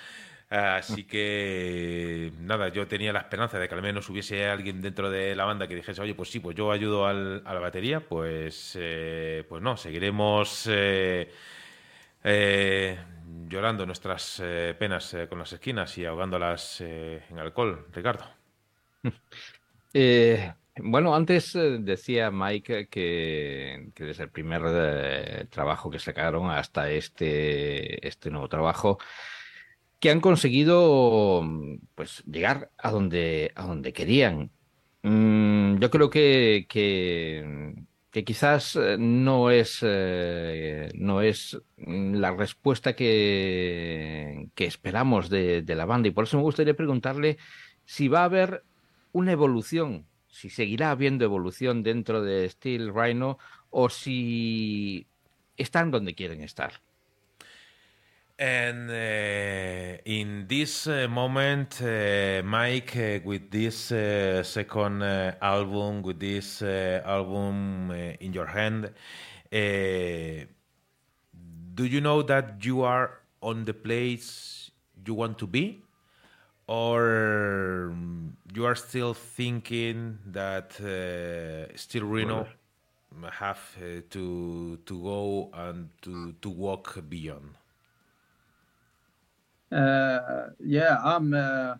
Así 0.49 1.03
que 1.03 2.31
nada, 2.39 2.69
yo 2.69 2.87
tenía 2.87 3.11
la 3.11 3.19
esperanza 3.19 3.59
de 3.59 3.67
que 3.67 3.75
al 3.75 3.81
menos 3.81 4.09
hubiese 4.09 4.45
alguien 4.45 4.81
dentro 4.81 5.09
de 5.09 5.35
la 5.35 5.43
banda 5.43 5.67
que 5.67 5.75
dijese, 5.75 6.01
oye, 6.01 6.15
pues 6.15 6.29
sí, 6.29 6.39
pues 6.39 6.55
yo 6.55 6.71
ayudo 6.71 7.05
al, 7.05 7.43
a 7.45 7.53
la 7.53 7.59
batería, 7.59 7.99
pues, 7.99 8.77
eh, 8.79 9.43
pues 9.49 9.61
no, 9.61 9.75
seguiremos 9.75 10.65
eh, 10.71 11.29
eh, 12.23 12.97
llorando 13.49 13.85
nuestras 13.85 14.41
penas 14.79 15.17
con 15.27 15.39
las 15.39 15.51
esquinas 15.51 15.97
y 15.97 16.05
ahogándolas 16.05 16.79
en 16.79 17.39
alcohol. 17.39 17.85
Ricardo. 17.93 18.25
Bueno, 20.79 21.15
antes 21.15 21.53
decía 21.79 22.29
Mike 22.29 22.87
que, 22.87 23.89
que 23.95 24.03
desde 24.03 24.25
el 24.25 24.29
primer 24.29 25.47
trabajo 25.49 25.89
que 25.89 25.97
sacaron 25.97 26.51
hasta 26.51 26.91
este, 26.91 28.07
este 28.07 28.29
nuevo 28.29 28.47
trabajo, 28.47 28.99
que 29.99 30.11
han 30.11 30.21
conseguido 30.21 31.43
pues 31.95 32.23
llegar 32.25 32.71
a 32.77 32.91
donde, 32.91 33.51
a 33.55 33.65
donde 33.65 33.93
querían. 33.93 34.51
Mm, 35.03 35.79
yo 35.79 35.89
creo 35.89 36.09
que, 36.09 36.65
que, 36.69 38.23
quizás 38.25 38.75
eh, 38.75 38.97
no 38.99 39.51
es, 39.51 39.79
eh, 39.83 40.91
no 40.95 41.21
es 41.21 41.59
la 41.77 42.31
respuesta 42.35 42.95
que, 42.95 44.49
que 44.55 44.65
esperamos 44.65 45.29
de, 45.29 45.61
de, 45.61 45.75
la 45.75 45.85
banda 45.85 46.07
y 46.07 46.11
por 46.11 46.23
eso 46.25 46.37
me 46.37 46.43
gustaría 46.43 46.75
preguntarle 46.75 47.37
si 47.85 48.07
va 48.07 48.21
a 48.21 48.25
haber 48.25 48.63
una 49.11 49.31
evolución, 49.31 50.07
si 50.27 50.49
seguirá 50.49 50.91
habiendo 50.91 51.25
evolución 51.25 51.83
dentro 51.83 52.23
de 52.23 52.49
Steel 52.49 52.93
Rhino 52.93 53.37
o 53.69 53.89
si 53.89 55.07
están 55.57 55.91
donde 55.91 56.15
quieren 56.15 56.41
estar. 56.41 56.81
And 58.39 58.91
uh, 58.91 59.97
in 60.05 60.45
this 60.47 60.85
uh, 60.85 61.07
moment, 61.09 61.81
uh, 61.81 62.43
Mike, 62.45 62.95
uh, 62.95 63.19
with 63.25 63.49
this 63.49 63.91
uh, 63.91 64.43
second 64.43 65.01
uh, 65.01 65.33
album, 65.41 66.03
with 66.03 66.19
this 66.19 66.61
album 66.61 67.89
in 68.19 68.33
your 68.33 68.45
hand, 68.45 68.91
do 69.51 70.45
you 71.83 71.99
know 71.99 72.21
that 72.21 72.63
you 72.63 72.83
are 72.83 73.21
on 73.41 73.65
the 73.65 73.73
place 73.73 74.69
you 75.03 75.15
want 75.15 75.39
to 75.39 75.47
be? 75.47 75.81
Or 76.67 77.95
you 78.53 78.65
are 78.65 78.75
still 78.75 79.15
thinking 79.15 80.19
that 80.27 80.73
still 81.75 82.03
Reno 82.03 82.45
have 83.31 83.75
to 84.11 84.77
to 84.85 85.01
go 85.01 85.49
and 85.53 85.89
to, 86.03 86.35
to 86.39 86.49
walk 86.49 86.99
beyond? 87.09 87.56
Uh, 89.71 90.47
yeah, 90.63 90.97
I'm 91.03 91.33
uh, 91.33 91.75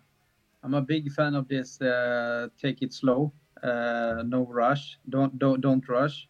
I'm 0.62 0.74
a 0.74 0.82
big 0.82 1.10
fan 1.12 1.34
of 1.34 1.48
this. 1.48 1.80
Uh, 1.80 2.48
take 2.60 2.82
it 2.82 2.92
slow, 2.92 3.32
no 3.62 4.46
rush. 4.48 4.98
Don't 5.08 5.38
don't 5.38 5.60
don't 5.60 5.88
rush. 5.88 6.28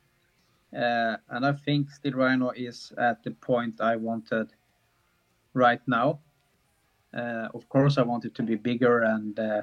and 0.73 1.47
I 1.47 1.53
think 1.65 1.91
Steel 1.91 2.13
Rhino 2.15 2.51
is 2.51 2.93
at 2.99 3.23
the 3.25 3.33
point 3.33 3.81
I 3.81 3.97
wanted 3.97 4.53
right 5.55 5.81
now. 5.87 6.21
Uh, 7.15 7.49
of 7.55 7.69
course, 7.69 7.99
I 7.99 8.03
want 8.03 8.25
it 8.25 8.35
to 8.35 8.43
be 8.43 8.57
bigger 8.57 9.03
and 9.03 9.39
uh, 9.39 9.63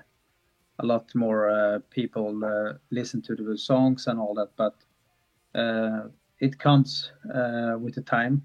a 0.79 0.85
lot 0.85 1.13
more 1.15 1.49
uh, 1.49 1.79
people 1.89 2.41
listen 2.91 3.21
to 3.23 3.35
the 3.35 3.57
songs 3.57 4.07
and 4.07 4.19
all 4.19 4.33
that, 4.35 4.49
but 4.57 4.75
it 6.39 6.59
comes 6.59 7.11
with 7.79 7.95
the 7.95 8.03
time. 8.05 8.43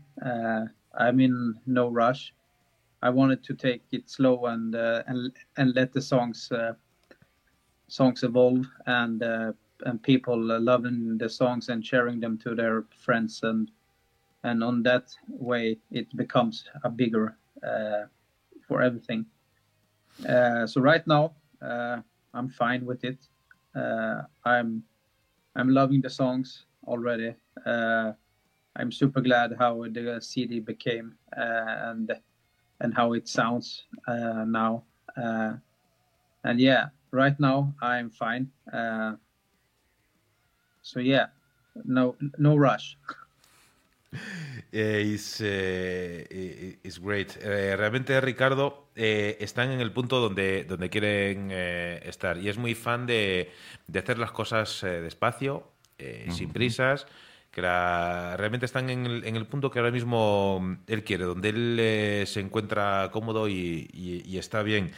I'm 0.94 1.20
in 1.20 1.54
no 1.66 1.88
rush 1.88 2.32
I 3.02 3.10
wanted 3.10 3.42
to 3.44 3.54
take 3.54 3.82
it 3.92 4.10
slow 4.10 4.46
and 4.46 4.74
uh, 4.74 5.02
and 5.06 5.32
and 5.56 5.74
let 5.74 5.92
the 5.92 6.02
songs 6.02 6.50
uh, 6.52 6.74
songs 7.88 8.22
evolve 8.22 8.66
and 8.86 9.22
uh, 9.22 9.52
and 9.86 10.02
people 10.02 10.38
loving 10.38 11.16
the 11.18 11.28
songs 11.28 11.68
and 11.70 11.84
sharing 11.84 12.20
them 12.20 12.36
to 12.38 12.54
their 12.54 12.84
friends 12.94 13.42
and 13.42 13.70
and 14.44 14.62
on 14.62 14.82
that 14.82 15.08
way 15.28 15.78
it 15.90 16.14
becomes 16.16 16.64
a 16.84 16.90
bigger 16.90 17.36
uh, 17.66 18.04
for 18.66 18.82
everything. 18.82 19.26
Uh, 20.28 20.66
so 20.66 20.80
right 20.80 21.06
now 21.06 21.32
uh, 21.62 21.98
I'm 22.34 22.48
fine 22.48 22.84
with 22.84 23.04
it. 23.04 23.28
I'm 24.44 24.82
I'm 25.56 25.68
loving 25.68 26.02
the 26.02 26.10
songs 26.10 26.66
already. 26.86 27.34
I'm 28.76 28.92
super 28.92 29.20
glad 29.20 29.56
how 29.58 29.84
the 29.90 30.18
CD 30.20 30.60
became 30.60 31.14
and 31.32 32.12
and 32.80 32.94
how 32.94 33.12
it 33.12 33.28
sounds 33.28 33.84
uh, 34.08 34.44
now. 34.46 34.82
Uh, 35.16 35.54
and 36.44 36.60
yeah, 36.60 36.88
right 37.10 37.38
now 37.38 37.72
I'm 37.82 38.10
fine. 38.10 38.50
Uh, 38.72 39.16
so 40.82 41.00
yeah, 41.00 41.26
no 41.84 42.16
no 42.38 42.56
rush. 42.56 42.96
Eh, 44.72 45.02
is, 45.14 45.40
eh, 45.40 46.78
is 46.84 47.00
great. 47.00 47.36
Eh, 47.42 47.74
realmente 47.76 48.20
Ricardo 48.20 48.88
eh, 48.94 49.36
están 49.40 49.70
en 49.72 49.80
el 49.80 49.92
punto 49.92 50.20
donde, 50.20 50.64
donde 50.64 50.90
quieren 50.90 51.50
estar 51.50 52.38
y 52.38 52.48
es 52.48 52.56
muy 52.56 52.74
fan 52.74 53.06
de, 53.06 53.50
de 53.88 53.98
hacer 53.98 54.18
las 54.18 54.30
cosas 54.30 54.82
despacio, 54.82 55.72
sin 56.30 56.50
prisas, 56.52 57.06
que 57.50 57.60
realmente 57.60 58.66
están 58.66 58.90
en 58.90 59.36
el, 59.36 59.46
punto 59.46 59.70
que 59.70 59.80
ahora 59.80 59.90
mismo 59.90 60.78
él 60.86 61.04
quiere, 61.04 61.24
donde 61.24 61.48
él 61.48 62.26
se 62.26 62.40
encuentra 62.40 63.10
cómodo 63.12 63.48
y, 63.48 63.88
está 64.38 64.62
bien. 64.62 64.92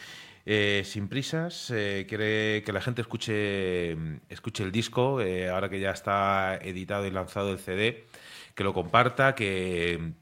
sin 0.85 1.09
prisas, 1.09 1.66
quiere 1.69 2.62
que 2.65 2.73
la 2.73 2.81
gente 2.81 3.01
escuche, 3.03 3.93
escuche 4.29 4.65
el 4.65 4.73
disco, 4.73 5.20
ahora 5.51 5.69
que 5.70 5.81
ya 5.81 5.91
está 5.93 6.57
editado 6.57 7.07
y 7.07 7.11
lanzado 7.11 7.53
el 7.53 7.59
CD, 7.59 8.07
que 8.55 8.65
lo 8.65 8.74
comparta, 8.74 9.35
que, 9.35 10.12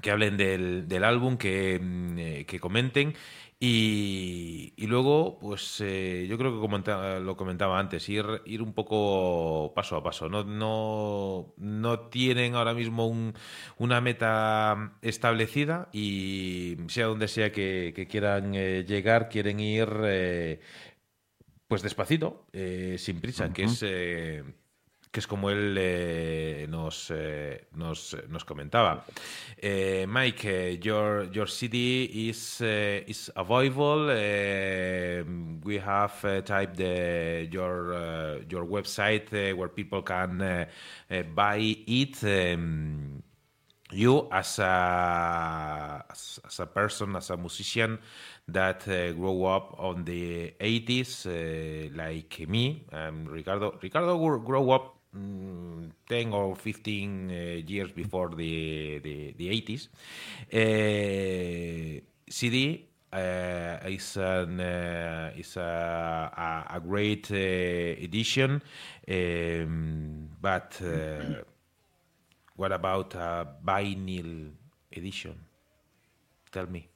que 0.00 0.10
hablen 0.10 0.36
del, 0.36 0.88
del 0.88 1.04
álbum, 1.04 1.36
que, 1.36 1.80
mm, 1.82 2.44
que 2.46 2.60
comenten 2.60 3.14
y, 3.60 4.74
luego, 4.86 5.38
pues 5.38 5.80
eh, 5.80 6.26
yo 6.28 6.36
creo 6.36 6.50
que 6.50 7.20
lo 7.20 7.36
comentaba 7.36 7.78
antes, 7.78 8.08
ir, 8.08 8.26
ir 8.44 8.62
un 8.62 8.74
poco 8.74 9.72
paso 9.74 9.96
a 9.96 10.02
paso. 10.02 10.28
No, 10.28 10.44
no, 10.44 11.54
no 11.56 12.00
tienen 12.08 12.54
ahora 12.54 12.74
mismo 12.74 13.32
una 13.78 14.00
meta 14.00 14.98
establecida 15.02 15.88
y 15.92 16.76
sea 16.88 17.06
donde 17.06 17.28
sea 17.28 17.52
que, 17.52 18.06
quieran 18.10 18.54
eh, 18.54 18.84
llegar, 18.86 19.28
quieren 19.28 19.60
ir 19.60 19.88
eh, 20.04 20.60
pues 21.66 21.82
despacito, 21.82 22.46
sin 22.98 23.20
prisa, 23.20 23.52
que 23.52 23.64
es 23.64 23.82
que 25.14 25.20
es 25.20 25.28
como 25.28 25.48
él 25.48 25.76
eh, 25.78 26.66
nos, 26.68 27.12
eh, 27.14 27.68
nos, 27.76 28.16
nos, 28.28 28.44
comentaba. 28.44 29.04
Eh, 29.56 30.06
Mike, 30.08 30.80
your 30.82 31.30
your 31.30 31.48
CD 31.48 32.10
is 32.28 32.60
is 32.60 33.30
available. 33.36 34.08
we 35.62 35.78
have 35.78 36.44
typed 36.44 36.80
your 36.80 38.42
your 38.50 38.66
website 38.66 39.30
where 39.56 39.68
people 39.68 40.02
can 40.02 40.66
buy 41.32 41.76
it. 41.86 42.24
Um, 42.24 43.22
you 43.92 44.26
as 44.32 44.58
a 44.58 46.04
as, 46.10 46.40
a 46.58 46.66
person 46.66 47.14
as 47.14 47.30
a 47.30 47.36
musician 47.36 48.00
that 48.48 48.88
uh, 48.88 49.12
grew 49.12 49.44
up 49.44 49.76
on 49.78 50.04
the 50.04 50.52
80s 50.60 51.26
uh, 51.26 51.90
like 51.96 52.48
me 52.48 52.84
um, 52.92 53.26
ricardo 53.26 53.78
ricardo 53.80 54.18
grew 54.38 54.70
up 54.70 54.93
Mm, 55.16 55.92
10 56.08 56.32
or 56.32 56.56
15 56.56 57.30
uh, 57.30 57.34
years 57.66 57.92
before 57.92 58.30
the, 58.30 58.98
the, 58.98 59.34
the 59.38 59.48
80s. 59.48 59.88
Uh, 60.52 62.00
CD 62.28 62.88
uh, 63.12 63.78
is 63.86 64.16
an 64.16 64.60
uh, 64.60 65.30
is 65.36 65.56
a, 65.56 66.66
a, 66.70 66.76
a 66.76 66.80
great 66.80 67.30
uh, 67.30 67.36
edition, 68.02 68.60
um, 69.08 70.28
but 70.40 70.80
uh, 70.82 71.44
what 72.56 72.72
about 72.72 73.14
a 73.14 73.46
vinyl 73.64 74.50
edition? 74.92 75.38
Tell 76.50 76.66
me. 76.66 76.88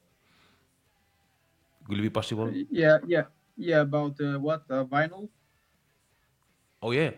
Will 1.87 1.99
it 1.99 2.01
be 2.03 2.09
possible? 2.09 2.51
Yeah, 2.69 2.99
yeah, 3.07 3.23
yeah. 3.55 3.81
About 3.81 4.19
what 4.41 4.67
vinyl? 4.67 5.29
Oh 6.81 6.91
yeah. 6.91 7.11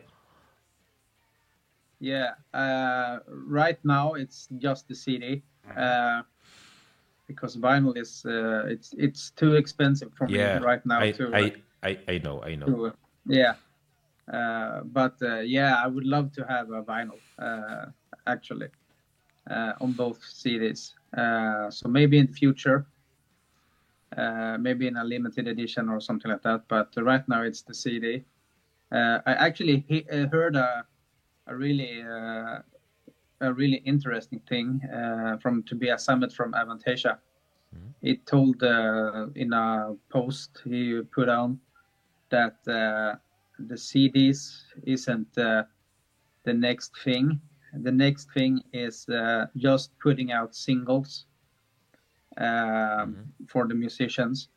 Yeah, 2.02 2.34
uh, 2.52 3.20
right 3.28 3.78
now 3.86 4.14
it's 4.14 4.48
just 4.58 4.88
the 4.88 4.96
CD 4.96 5.44
mm-hmm. 5.70 5.78
uh, 5.78 6.24
because 7.28 7.56
vinyl 7.56 7.96
is 7.96 8.26
uh, 8.26 8.66
it's 8.66 8.96
it's 8.98 9.30
too 9.30 9.54
expensive 9.54 10.12
for 10.18 10.28
yeah, 10.28 10.58
me 10.58 10.66
right 10.66 10.84
now. 10.84 11.02
I, 11.02 11.12
to, 11.12 11.30
I, 11.32 11.54
I, 11.84 11.98
I 12.08 12.18
know, 12.18 12.42
I 12.42 12.56
know. 12.56 12.66
To, 12.66 12.94
yeah, 13.28 13.54
uh, 14.34 14.82
but 14.84 15.14
uh, 15.22 15.42
yeah, 15.42 15.76
I 15.78 15.86
would 15.86 16.08
love 16.08 16.32
to 16.34 16.46
have 16.50 16.72
a 16.72 16.82
vinyl 16.82 17.20
uh, 17.38 17.86
actually 18.26 18.70
on 19.80 19.92
both 19.92 20.20
CDs. 20.24 20.96
so 21.72 21.88
maybe 21.88 22.18
in 22.18 22.26
the 22.26 22.34
future, 22.34 22.88
maybe 24.58 24.88
in 24.88 24.98
a 24.98 25.04
limited 25.04 25.48
edition 25.48 25.88
or 25.88 26.02
something 26.02 26.32
like 26.32 26.42
that. 26.42 26.64
But 26.68 26.96
right 26.98 27.28
now 27.30 27.44
it's 27.44 27.62
the 27.62 27.76
CD. 27.76 28.24
I 28.92 29.22
actually 29.38 29.86
he- 29.88 30.08
heard 30.10 30.56
a 30.56 30.88
a 31.48 31.56
really 31.56 32.02
uh, 32.02 32.60
a 33.42 33.54
really 33.54 33.78
interesting 33.86 34.40
thing 34.48 34.82
uh, 34.94 35.38
from 35.38 35.64
a 35.90 35.98
Summit 35.98 36.32
from 36.32 36.54
Avantasia. 36.54 37.18
Mm-hmm. 37.76 37.88
He 38.02 38.18
told 38.18 38.64
uh, 38.64 39.28
in 39.36 39.54
a 39.54 39.96
post 40.10 40.62
he 40.64 41.02
put 41.12 41.28
on 41.28 41.60
that 42.30 42.56
uh, 42.68 43.16
the 43.60 43.76
CDs 43.76 44.64
isn't 44.86 45.38
uh, 45.38 45.64
the 46.44 46.54
next 46.54 46.92
thing. 47.04 47.40
The 47.74 47.92
next 47.92 48.32
thing 48.34 48.62
is 48.74 49.08
uh, 49.10 49.48
just 49.58 49.98
putting 50.00 50.32
out 50.32 50.56
singles 50.56 51.26
um, 52.38 52.46
mm-hmm. 52.46 53.46
for 53.48 53.68
the 53.68 53.76
musicians 53.76 54.50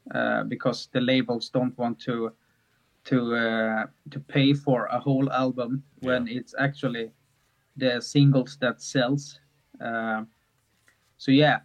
because 0.48 0.88
the 0.92 1.00
labels 1.00 1.48
don't 1.48 1.76
want 1.78 1.98
to 2.00 2.32
to 3.04 3.34
uh, 3.34 3.86
to 4.10 4.20
pay 4.20 4.54
for 4.54 4.86
a 4.86 4.98
whole 4.98 5.30
album 5.32 5.82
when 6.00 6.26
yeah. 6.26 6.38
it's 6.38 6.54
actually 6.58 7.10
the 7.76 8.00
singles 8.00 8.56
that 8.60 8.80
sells. 8.80 9.38
Uh, 9.80 10.24
so 11.18 11.30
yeah, 11.30 11.60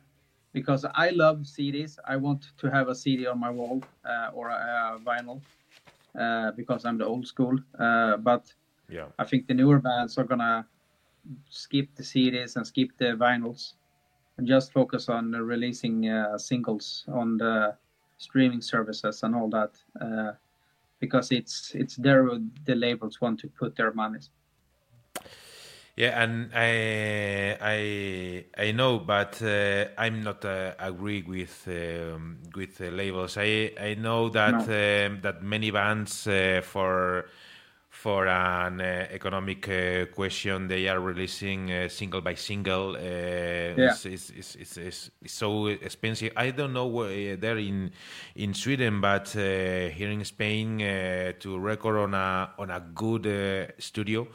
because 0.53 0.85
I 0.95 1.09
love 1.09 1.39
CDs, 1.39 1.97
I 2.07 2.17
want 2.17 2.45
to 2.57 2.69
have 2.69 2.87
a 2.87 2.95
CD 2.95 3.27
on 3.27 3.39
my 3.39 3.49
wall 3.49 3.81
uh, 4.05 4.31
or 4.33 4.49
a, 4.49 4.97
a 4.97 4.99
vinyl 5.05 5.41
uh, 6.19 6.51
because 6.51 6.85
I'm 6.85 6.97
the 6.97 7.05
old 7.05 7.27
school. 7.27 7.57
Uh, 7.77 8.17
but 8.17 8.53
yeah, 8.89 9.05
I 9.17 9.25
think 9.25 9.47
the 9.47 9.53
newer 9.53 9.79
bands 9.79 10.17
are 10.17 10.23
gonna 10.25 10.65
skip 11.49 11.87
the 11.95 12.03
CDs 12.03 12.55
and 12.55 12.65
skip 12.65 12.89
the 12.97 13.15
vinyls 13.15 13.73
and 14.37 14.47
just 14.47 14.73
focus 14.73 15.09
on 15.09 15.31
releasing 15.31 16.09
uh, 16.09 16.37
singles 16.37 17.05
on 17.07 17.37
the 17.37 17.75
streaming 18.17 18.61
services 18.61 19.23
and 19.23 19.35
all 19.35 19.49
that 19.49 19.71
because 20.99 21.31
it's 21.31 21.71
it's 21.75 21.95
there 21.95 22.29
the 22.65 22.75
labels 22.75 23.21
want 23.21 23.39
to 23.39 23.47
put 23.47 23.75
their 23.75 23.93
money. 23.93 24.19
Yeah, 25.95 26.23
and 26.23 26.51
I 26.53 27.57
I 27.59 28.45
I 28.57 28.71
know, 28.71 28.99
but 28.99 29.41
uh, 29.41 29.87
I'm 29.97 30.23
not 30.23 30.45
uh, 30.45 30.73
agree 30.79 31.23
with 31.23 31.67
um, 31.67 32.37
with 32.55 32.77
the 32.77 32.89
labels. 32.89 33.37
I 33.37 33.73
I 33.77 33.95
know 33.95 34.29
that 34.29 34.65
no. 34.69 35.07
um, 35.07 35.19
that 35.23 35.43
many 35.43 35.71
bands 35.71 36.25
uh, 36.25 36.61
for 36.63 37.25
for 37.99 38.27
an 38.27 38.79
uh, 38.79 39.07
economic 39.11 39.67
uh, 39.67 40.05
question. 40.15 40.69
They 40.69 40.87
are 40.87 41.01
releasing 41.01 41.69
uh, 41.69 41.89
single 41.89 42.21
by 42.21 42.35
single. 42.35 42.95
Uh, 42.95 43.01
yeah. 43.01 43.73
It's, 43.75 44.05
it's, 44.05 44.55
it's, 44.55 44.77
it's, 44.77 45.11
so 45.25 45.67
expensive. 45.67 46.31
I 46.37 46.51
don't 46.51 46.71
know 46.71 46.87
where 46.87 47.35
there 47.35 47.57
in 47.57 47.91
in 48.35 48.53
Sweden, 48.53 49.01
but 49.01 49.35
uh, 49.35 49.91
here 49.91 50.11
in 50.11 50.23
Spain, 50.23 50.81
uh, 50.81 51.33
to 51.39 51.59
record 51.59 51.97
on 51.97 52.13
a 52.13 52.51
on 52.57 52.69
a 52.71 52.79
good 52.79 53.73
studio 53.79 54.27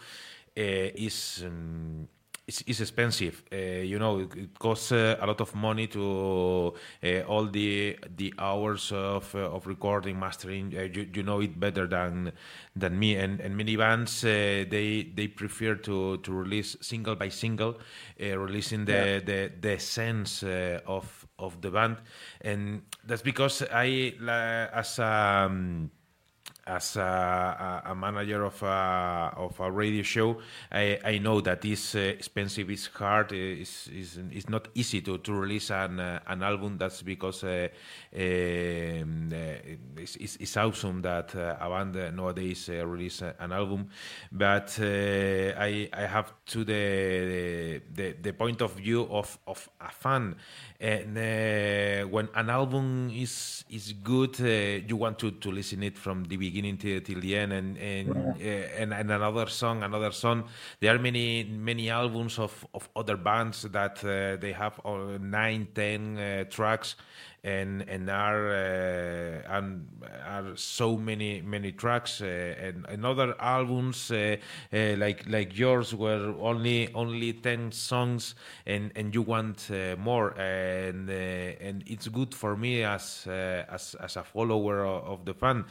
is. 0.54 1.42
Um, 1.46 2.08
it's, 2.46 2.62
it's 2.66 2.80
expensive. 2.80 3.42
Uh, 3.52 3.56
you 3.56 3.98
know, 3.98 4.20
it, 4.20 4.36
it 4.36 4.58
costs 4.58 4.92
uh, 4.92 5.16
a 5.20 5.26
lot 5.26 5.40
of 5.40 5.54
money 5.54 5.86
to 5.86 6.74
uh, 7.02 7.20
all 7.20 7.46
the 7.46 7.98
the 8.16 8.34
hours 8.38 8.92
of 8.92 9.34
of 9.34 9.66
recording, 9.66 10.18
mastering. 10.18 10.72
you, 10.72 11.08
you 11.12 11.22
know 11.22 11.40
it 11.40 11.58
better 11.58 11.86
than 11.86 12.32
than 12.76 12.98
me. 12.98 13.16
And 13.16 13.40
and 13.40 13.56
many 13.56 13.76
bands 13.76 14.20
they 14.20 15.10
they 15.14 15.28
prefer 15.28 15.74
to 15.76 16.18
to 16.18 16.32
release 16.32 16.76
single 16.80 17.14
by 17.14 17.30
single, 17.30 17.78
releasing 18.18 18.84
the 18.84 18.92
yeah. 18.92 19.18
the 19.20 19.52
the 19.60 19.78
sense 19.78 20.42
of 20.42 21.26
of 21.38 21.60
the 21.62 21.70
band, 21.70 21.96
and 22.42 22.82
that's 23.06 23.22
because 23.22 23.62
I 23.72 24.14
as 24.74 24.98
um, 24.98 25.90
as 26.66 26.96
a, 26.96 27.82
a, 27.86 27.94
manager 27.94 28.44
of 28.44 28.62
a, 28.62 29.32
of 29.36 29.58
a 29.60 29.70
radio 29.70 30.02
show, 30.02 30.38
I, 30.72 30.98
I 31.04 31.18
know 31.18 31.40
that 31.42 31.64
it's 31.64 31.94
uh, 31.94 31.98
expensive, 31.98 32.70
it's 32.70 32.86
hard, 32.86 33.32
uh, 33.32 33.36
it's, 33.36 33.88
it's, 33.92 34.18
it's, 34.30 34.48
not 34.48 34.68
easy 34.74 35.00
to, 35.02 35.18
to 35.18 35.32
release 35.32 35.70
an, 35.70 36.00
uh, 36.00 36.20
an 36.26 36.42
album. 36.42 36.78
That's 36.78 37.02
because 37.02 37.44
uh, 37.44 37.68
um, 38.14 39.30
uh, 39.32 39.36
it's, 39.96 40.16
it's, 40.16 40.56
awesome 40.56 41.02
that 41.02 41.34
uh, 41.36 41.56
a 41.60 41.68
band 41.68 42.16
nowadays 42.16 42.68
release 42.68 43.22
an 43.22 43.52
album. 43.52 43.88
But 44.32 44.78
I, 44.80 45.88
I 45.92 46.06
have 46.06 46.32
to 46.46 46.64
the, 46.64 47.82
the, 47.92 48.16
the 48.20 48.32
point 48.32 48.62
of 48.62 48.74
view 48.74 49.02
of, 49.10 49.38
of 49.46 49.68
a 49.80 49.90
fan 49.90 50.36
and 50.84 51.16
uh, 51.16 52.06
when 52.08 52.28
an 52.34 52.50
album 52.50 53.10
is 53.10 53.64
is 53.70 53.94
good, 53.94 54.38
uh, 54.40 54.84
you 54.86 54.96
want 54.96 55.18
to, 55.18 55.30
to 55.30 55.50
listen 55.50 55.82
it 55.82 55.96
from 55.96 56.24
the 56.24 56.36
beginning 56.36 56.76
till, 56.76 57.00
till 57.00 57.20
the 57.20 57.36
end, 57.36 57.52
and 57.54 57.78
and, 57.78 58.10
uh, 58.14 58.80
and, 58.80 58.92
and 58.92 59.10
another 59.10 59.46
song, 59.46 59.82
another 59.82 60.12
song. 60.12 60.44
There 60.80 60.94
are 60.94 60.98
many 60.98 61.44
many 61.44 61.88
albums 61.88 62.38
of, 62.38 62.66
of 62.74 62.90
other 62.94 63.16
bands 63.16 63.62
that 63.62 64.04
uh, 64.04 64.36
they 64.36 64.52
have 64.52 64.78
nine, 65.20 65.68
ten 65.74 66.18
uh, 66.18 66.44
tracks, 66.50 66.96
and 67.44 67.84
and 67.88 68.08
are 68.08 68.48
uh, 68.48 69.56
and 69.56 69.86
are 70.26 70.56
so 70.56 70.96
many 70.96 71.42
many 71.42 71.72
tracks 71.72 72.22
uh, 72.22 72.54
and, 72.58 72.86
and 72.88 73.04
other 73.04 73.34
albums 73.38 74.10
uh, 74.10 74.36
uh, 74.72 74.96
like 74.96 75.28
like 75.28 75.56
yours 75.56 75.94
were 75.94 76.34
only 76.40 76.92
only 76.94 77.34
10 77.34 77.70
songs 77.70 78.34
and 78.66 78.90
and 78.96 79.14
you 79.14 79.22
want 79.22 79.70
uh, 79.70 79.96
more. 79.98 80.30
And 80.38 81.08
uh, 81.10 81.12
and 81.12 81.84
it's 81.86 82.08
good 82.08 82.34
for 82.34 82.56
me 82.56 82.82
as 82.82 83.26
as 83.28 83.94
as 84.00 84.16
a 84.16 84.24
follower 84.24 84.86
of 84.86 85.24
the 85.26 85.34
fan 85.34 85.64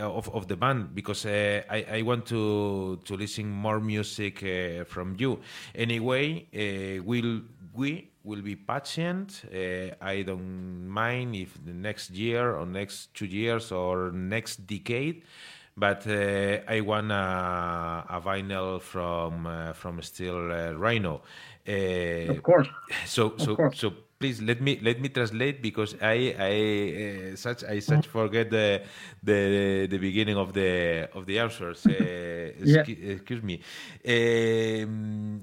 of, 0.00 0.28
of 0.30 0.48
the 0.48 0.56
band 0.56 0.94
because 0.94 1.26
I, 1.26 1.84
I 1.90 2.02
want 2.02 2.26
to 2.26 2.98
to 3.04 3.16
listen 3.16 3.48
more 3.48 3.80
music 3.80 4.44
from 4.88 5.16
you. 5.18 5.38
Anyway 5.74 6.46
will 7.04 7.42
we 7.74 8.10
will 8.28 8.42
be 8.42 8.56
patient. 8.56 9.42
Uh, 9.52 9.94
I 10.00 10.22
don't 10.22 10.86
mind 10.86 11.34
if 11.34 11.50
the 11.64 11.72
next 11.72 12.10
year 12.10 12.54
or 12.54 12.66
next 12.66 13.14
two 13.14 13.26
years 13.26 13.72
or 13.72 14.12
next 14.12 14.66
decade, 14.66 15.22
but 15.76 16.06
uh, 16.06 16.58
I 16.68 16.80
want 16.82 17.10
a, 17.10 18.04
a 18.10 18.20
vinyl 18.20 18.80
from 18.80 19.46
uh, 19.46 19.72
from 19.72 20.02
Steel 20.02 20.52
uh, 20.52 20.72
Rhino. 20.72 21.22
Uh, 21.66 22.30
of 22.30 22.42
course. 22.42 22.68
So 23.06 23.34
so 23.38 23.56
course. 23.56 23.80
so 23.80 23.92
please 24.18 24.42
let 24.42 24.60
me 24.60 24.78
let 24.82 25.00
me 25.00 25.08
translate 25.08 25.62
because 25.62 25.96
I 26.02 26.34
I 26.38 27.32
uh, 27.32 27.36
such 27.36 27.64
I 27.64 27.80
such 27.80 28.06
forget 28.06 28.50
the 28.50 28.82
the 29.22 29.86
the 29.88 29.98
beginning 29.98 30.36
of 30.36 30.52
the 30.52 31.08
of 31.14 31.26
the 31.26 31.38
answers. 31.38 31.86
Uh, 31.86 32.52
yeah. 32.64 32.82
excuse, 32.82 33.42
me. 33.42 33.60
Eh, 34.02 34.86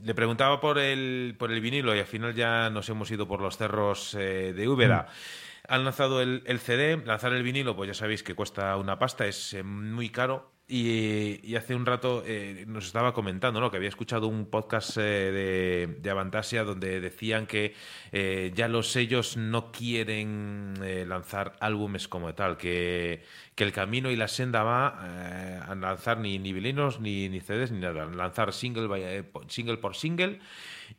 le 0.03 0.14
preguntaba 0.14 0.60
por 0.60 0.77
el 0.77 1.35
por 1.39 1.52
el 1.52 1.61
vinilo 1.61 1.95
y 1.95 1.99
al 1.99 2.06
final 2.06 2.35
ya 2.35 2.69
nos 2.69 2.89
hemos 2.89 3.10
ido 3.11 3.27
por 3.27 3.41
los 3.41 3.57
cerros 3.57 4.15
eh, 4.15 4.53
de 4.53 4.68
Úbeda. 4.68 5.07
Mm. 5.07 5.65
Han 5.68 5.84
lanzado 5.84 6.22
el, 6.22 6.43
el, 6.45 6.60
CD, 6.60 7.02
lanzar 7.03 7.34
el 7.34 7.41
vinilo, 7.41 7.76
pues 7.76 7.88
ya 7.88 7.95
sabéis 7.95 8.22
que 8.22 8.35
cuesta 8.35 8.77
una 8.77 8.99
pasta, 8.99 9.26
es 9.26 9.56
eh, 9.56 9.64
muy 9.64 10.10
caro 10.10 10.55
y, 10.68 11.56
hace 11.56 11.76
un 11.76 11.86
rato 11.86 12.24
eh, 12.26 12.66
nos 12.68 12.88
estaba 12.88 13.14
comentando 13.14 13.60
¿no? 13.60 13.70
que 13.70 13.78
había 13.78 13.90
escuchado 13.90 14.28
un 14.28 14.48
podcast 14.48 14.98
eh, 14.98 15.96
de, 16.02 16.10
Avantasia 16.10 16.64
donde 16.64 17.00
decían 17.02 17.46
que 17.46 17.76
eh, 18.12 18.52
ya 18.56 18.68
los 18.68 18.90
sellos 18.92 19.38
no 19.38 19.72
quieren 19.72 20.74
lanzar 21.08 21.56
álbumes 21.60 22.08
como 22.08 22.34
tal, 22.34 22.58
que, 22.58 23.24
el 23.58 23.72
camino 23.72 24.10
y 24.10 24.16
la 24.16 24.28
senda 24.28 24.64
va 24.64 25.68
a 25.68 25.76
lanzar 25.76 26.20
ni, 26.20 26.40
ni 26.40 26.52
vinilos, 26.52 27.00
ni, 27.00 27.30
ni 27.30 27.40
CDs, 27.42 27.72
ni 27.72 27.80
nada, 27.80 28.06
lanzar 28.06 28.54
single, 28.54 29.26
single 29.48 29.78
por 29.78 29.96
single 29.96 30.40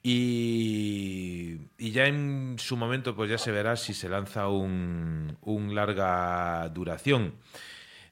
y, 0.02 1.56
y, 1.78 1.90
ya 1.90 2.06
en 2.06 2.56
su 2.58 2.76
momento 2.76 3.14
pues 3.16 3.30
ya 3.30 3.38
se 3.38 3.52
verá 3.52 3.76
si 3.76 3.94
se 3.94 4.08
lanza 4.08 4.48
un, 4.48 5.36
un 5.42 5.74
larga 5.74 6.68
duración. 6.68 7.34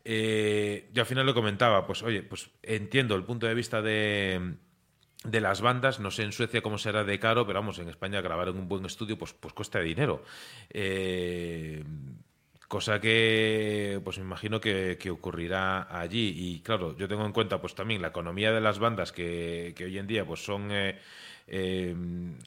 Eh, 0.04 0.90
yo 0.92 1.02
al 1.02 1.06
final 1.06 1.24
lo 1.24 1.34
comentaba, 1.34 1.86
pues 1.86 2.02
oye, 2.02 2.22
pues 2.22 2.50
entiendo 2.62 3.14
el 3.14 3.24
punto 3.24 3.46
de 3.46 3.54
vista 3.54 3.80
de, 3.80 4.56
de 5.24 5.40
las 5.40 5.62
bandas, 5.62 5.98
no 5.98 6.10
sé 6.10 6.22
en 6.24 6.32
Suecia 6.32 6.60
cómo 6.60 6.76
será 6.76 7.04
de 7.04 7.18
caro, 7.18 7.46
pero 7.46 7.60
vamos, 7.60 7.78
en 7.78 7.88
España 7.88 8.20
grabar 8.20 8.48
en 8.48 8.58
un 8.58 8.68
buen 8.68 8.84
estudio 8.84 9.18
pues, 9.18 9.32
pues 9.32 9.54
cuesta 9.54 9.80
dinero. 9.80 10.22
Eh, 10.70 11.82
cosa 12.68 13.00
que 13.00 14.00
pues 14.04 14.18
me 14.18 14.24
imagino 14.24 14.60
que, 14.60 14.98
ocurrirá 15.10 15.98
allí. 15.98 16.34
Y 16.36 16.60
claro, 16.60 16.96
yo 16.96 17.08
tengo 17.08 17.24
en 17.24 17.32
cuenta 17.32 17.60
pues 17.60 17.74
también 17.74 18.02
la 18.02 18.08
economía 18.08 18.52
de 18.52 18.60
las 18.60 18.78
bandas 18.78 19.12
que, 19.12 19.72
que 19.76 19.84
hoy 19.84 19.98
en 19.98 20.06
día 20.06 20.26
pues 20.26 20.44
son... 20.44 20.70
Eh, 20.70 20.98
eh, 21.46 21.94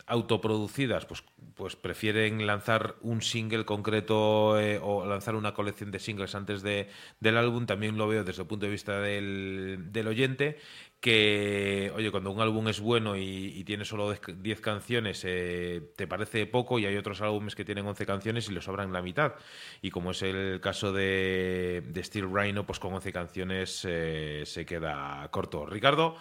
autoproducidas, 0.05 1.05
pues, 1.05 1.23
pues 1.55 1.75
prefieren 1.75 2.45
lanzar 2.47 2.95
un 3.01 3.21
single 3.21 3.65
concreto 3.65 4.59
eh, 4.59 4.79
o 4.81 5.05
lanzar 5.05 5.35
una 5.35 5.53
colección 5.53 5.91
de 5.91 5.99
singles 5.99 6.35
antes 6.35 6.61
de, 6.61 6.89
del 7.19 7.37
álbum. 7.37 7.65
También 7.65 7.97
lo 7.97 8.07
veo 8.07 8.23
desde 8.23 8.41
el 8.41 8.47
punto 8.47 8.65
de 8.65 8.71
vista 8.71 8.99
del, 8.99 9.91
del 9.91 10.07
oyente 10.07 10.57
que, 10.99 11.91
oye, 11.95 12.09
cuando 12.09 12.31
un 12.31 12.41
álbum 12.41 12.67
es 12.69 12.79
bueno 12.79 13.15
y, 13.15 13.63
tiene 13.65 13.85
solo 13.85 14.11
10 14.13 14.61
canciones, 14.61 15.21
eh, 15.25 15.91
te 15.95 16.07
parece 16.07 16.45
poco 16.47 16.79
y 16.79 16.85
hay 16.85 16.97
otros 16.97 17.21
álbumes 17.21 17.55
que 17.55 17.65
tienen 17.65 17.85
11 17.85 18.05
canciones 18.05 18.49
y 18.49 18.53
le 18.53 18.61
sobran 18.61 18.91
la 18.91 19.01
mitad. 19.01 19.33
Y 19.81 19.91
como 19.91 20.11
es 20.11 20.21
el 20.23 20.59
caso 20.61 20.91
de, 20.93 21.83
de 21.87 22.03
Steel 22.03 22.29
Rhino, 22.31 22.65
pues 22.65 22.79
con 22.79 22.93
11 22.93 23.13
canciones 23.13 23.85
eh, 23.87 24.43
se 24.45 24.65
queda 24.65 25.27
corto. 25.29 25.65
Ricardo, 25.65 26.17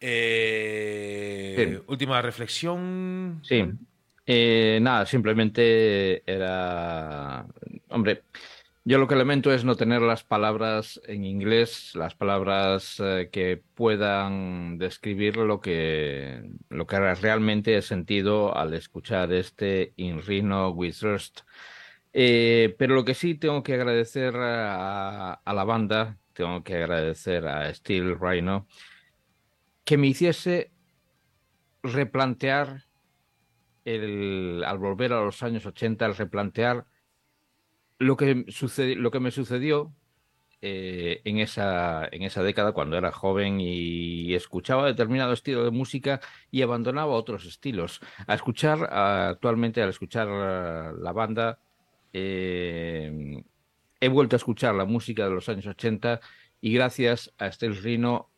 eh, 0.00 1.80
última 1.86 2.20
reflexión. 2.22 3.40
Sí. 3.42 3.64
Eh, 4.26 4.78
nada, 4.82 5.06
simplemente 5.06 6.22
era. 6.30 7.46
Hombre, 7.88 8.22
yo 8.84 8.98
lo 8.98 9.06
que 9.06 9.16
lamento 9.16 9.52
es 9.52 9.64
no 9.64 9.76
tener 9.76 10.02
las 10.02 10.24
palabras 10.24 11.00
en 11.06 11.24
inglés, 11.24 11.92
las 11.94 12.14
palabras 12.14 13.00
eh, 13.00 13.28
que 13.30 13.62
puedan 13.74 14.78
describir 14.78 15.36
lo 15.36 15.60
que, 15.60 16.42
lo 16.68 16.86
que 16.86 17.14
realmente 17.14 17.76
he 17.76 17.82
sentido 17.82 18.56
al 18.56 18.74
escuchar 18.74 19.32
este 19.32 19.92
In 19.96 20.22
Rhino 20.22 20.70
with 20.70 20.96
Rust. 21.02 21.40
pero 22.12 22.94
lo 22.94 23.04
que 23.04 23.14
sí 23.14 23.34
tengo 23.34 23.62
que 23.62 23.74
agradecer 23.74 24.34
a, 24.36 25.34
a 25.34 25.54
la 25.54 25.64
banda, 25.64 26.18
tengo 26.32 26.64
que 26.64 26.76
agradecer 26.76 27.46
a 27.46 27.72
Steel 27.72 28.18
Rhino 28.18 28.66
que 29.86 29.96
me 29.96 30.08
hiciese 30.08 30.72
replantear, 31.82 32.84
al 33.86 34.78
volver 34.78 35.12
a 35.12 35.24
los 35.24 35.44
años 35.44 35.64
80, 35.64 36.04
el 36.04 36.16
replantear 36.16 36.86
lo 37.98 38.16
que, 38.16 38.44
lo 38.96 39.10
que 39.12 39.20
me 39.20 39.30
sucedió 39.30 39.94
eh, 40.60 41.20
en, 41.24 41.38
esa, 41.38 42.08
en 42.10 42.24
esa 42.24 42.42
década 42.42 42.72
cuando 42.72 42.98
era 42.98 43.12
joven 43.12 43.60
y 43.60 44.34
escuchaba 44.34 44.86
determinado 44.86 45.32
estilo 45.32 45.64
de 45.64 45.70
música 45.70 46.20
y 46.50 46.62
abandonaba 46.62 47.12
otros 47.12 47.46
estilos. 47.46 48.00
A 48.26 48.34
escuchar, 48.34 48.92
actualmente 48.92 49.82
al 49.82 49.90
escuchar 49.90 50.26
la 50.26 51.12
banda, 51.12 51.60
eh, 52.12 53.40
he 54.00 54.08
vuelto 54.08 54.34
a 54.34 54.38
escuchar 54.38 54.74
la 54.74 54.84
música 54.84 55.28
de 55.28 55.30
los 55.30 55.48
años 55.48 55.66
80 55.66 56.20
y 56.60 56.74
gracias 56.74 57.32
a 57.38 57.46
Estel 57.46 57.76
Rino 57.76 58.30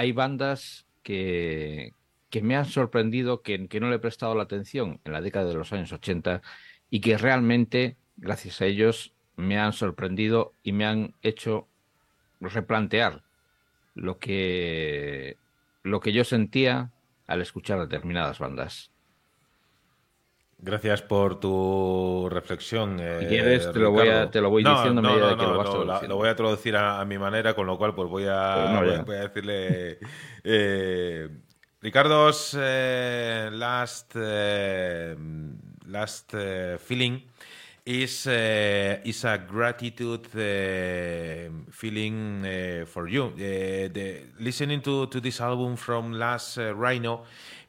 hay 0.00 0.12
bandas 0.12 0.86
que, 1.02 1.92
que 2.30 2.40
me 2.40 2.56
han 2.56 2.64
sorprendido, 2.64 3.42
que, 3.42 3.58
no 3.58 3.90
le 3.90 3.96
he 3.96 3.98
prestado 3.98 4.34
la 4.34 4.44
atención 4.44 4.98
en 5.04 5.12
la 5.12 5.20
década 5.20 5.48
de 5.48 5.54
los 5.54 5.74
años 5.74 5.92
80 5.92 6.40
y 6.88 7.02
que 7.02 7.18
realmente, 7.18 7.98
gracias 8.16 8.62
a 8.62 8.66
ellos, 8.66 9.12
me 9.36 9.58
han 9.58 9.74
sorprendido 9.74 10.54
y 10.62 10.72
me 10.72 10.86
han 10.86 11.14
hecho 11.20 11.68
replantear 12.40 13.24
lo 13.94 14.18
que, 14.18 15.36
lo 15.82 16.00
que 16.00 16.14
yo 16.14 16.24
sentía 16.24 16.92
al 17.26 17.42
escuchar 17.42 17.78
determinadas 17.80 18.38
bandas. 18.38 18.92
Gracias 20.62 21.00
por 21.00 21.40
tu 21.40 22.28
reflexión. 22.30 22.98
si 22.98 23.26
quieres, 23.26 23.72
te 23.72 23.78
lo, 23.78 23.90
voy 23.92 24.08
te 24.30 24.40
lo 24.40 24.50
voy 24.50 24.62
diciendo 24.62 25.00
no, 25.00 25.16
no, 25.16 25.36
que 25.36 25.42
lo 25.46 25.56
vas 25.86 26.02
lo 26.06 26.16
voy 26.16 26.28
a 26.28 26.36
traducir 26.36 26.76
a, 26.76 27.02
mi 27.04 27.18
manera, 27.18 27.54
con 27.54 27.66
lo 27.66 27.78
cual 27.78 27.94
pues 27.94 28.08
voy 28.10 28.26
a, 28.28 28.78
pues 28.78 29.04
voy, 29.06 29.16
a 29.16 29.20
decirle... 29.20 29.98
Eh, 30.42 31.28
Ricardo's 31.82 32.54
uh, 32.54 33.50
last, 33.52 34.14
last 35.86 36.34
feeling 36.78 37.22
is 37.86 38.26
is 38.26 39.24
a 39.24 39.38
gratitude 39.38 40.26
feeling 41.70 42.84
for 42.86 43.08
you. 43.08 43.32
The, 43.34 44.24
listening 44.38 44.82
to, 44.82 45.06
to 45.06 45.20
this 45.20 45.40
album 45.40 45.76
from 45.76 46.12
last 46.12 46.58
Rhino 46.58 47.22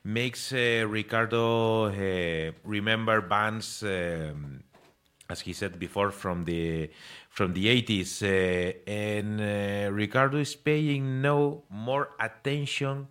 makes 0.03 0.51
uh, 0.53 0.85
Ricardo 0.87 1.85
uh, 1.85 2.51
remember 2.63 3.21
bands, 3.21 3.83
um, 3.83 4.63
as 5.29 5.41
he 5.41 5.53
said 5.53 5.79
before, 5.79 6.11
from 6.11 6.45
the 6.45 6.89
from 7.29 7.53
the 7.53 7.67
80s, 7.67 8.21
uh, 8.23 8.91
and 8.91 9.39
uh, 9.39 9.91
Ricardo 9.91 10.37
is 10.37 10.55
paying 10.55 11.21
no 11.21 11.63
more 11.69 12.09
attention 12.19 13.07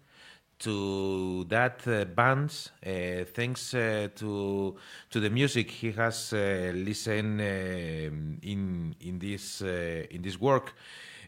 to 0.58 1.44
that 1.44 1.80
uh, 1.88 2.04
bands 2.04 2.70
uh, 2.84 3.24
thanks 3.32 3.70
to 3.70 4.76
to 5.08 5.20
the 5.20 5.30
music 5.30 5.70
he 5.70 5.90
has 5.92 6.32
listened 6.32 7.40
in 7.40 8.94
in 9.00 9.18
this 9.18 9.62
in 9.62 10.20
this 10.22 10.38
work, 10.38 10.74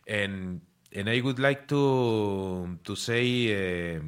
and 0.07 0.61
and 0.93 1.09
I 1.09 1.21
would 1.21 1.39
like 1.39 1.67
to 1.69 2.79
to 2.85 2.95
say 2.95 4.03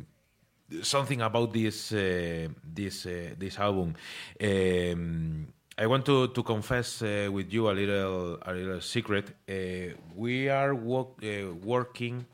something 0.83 1.21
about 1.21 1.53
this 1.53 1.93
uh, 1.93 2.49
this 2.65 3.07
uh, 3.07 3.35
this 3.39 3.59
album. 3.59 3.95
Um, 4.41 5.47
I 5.77 5.87
want 5.87 6.07
to, 6.07 6.29
to 6.29 6.43
confess 6.45 7.03
uh, 7.03 7.29
with 7.33 7.53
you 7.53 7.69
a 7.69 7.73
little 7.73 8.39
a 8.43 8.53
little 8.53 8.81
secret. 8.81 9.31
Uh, 9.49 9.97
we 10.15 10.49
are 10.49 10.73
uh, 10.73 11.53
working 11.65 12.27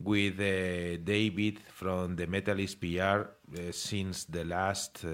with 0.00 0.38
uh, 0.38 1.02
David 1.02 1.58
from 1.72 2.14
the 2.14 2.26
Metalist 2.26 2.78
PR 2.78 3.30
since 3.72 4.24
the 4.24 4.44
last 4.44 5.04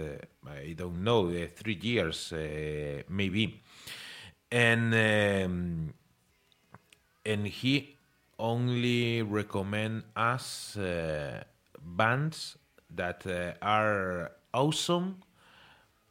I 0.46 0.74
don't 0.76 1.02
know 1.02 1.32
three 1.56 1.78
years 1.80 2.32
maybe, 3.08 3.62
and 4.50 4.94
um, 4.94 5.94
and 7.24 7.46
he 7.46 7.96
only 8.38 9.22
recommend 9.22 10.02
us 10.16 10.76
bands 11.82 12.56
that 12.94 13.26
are 13.62 14.32
awesome 14.52 15.22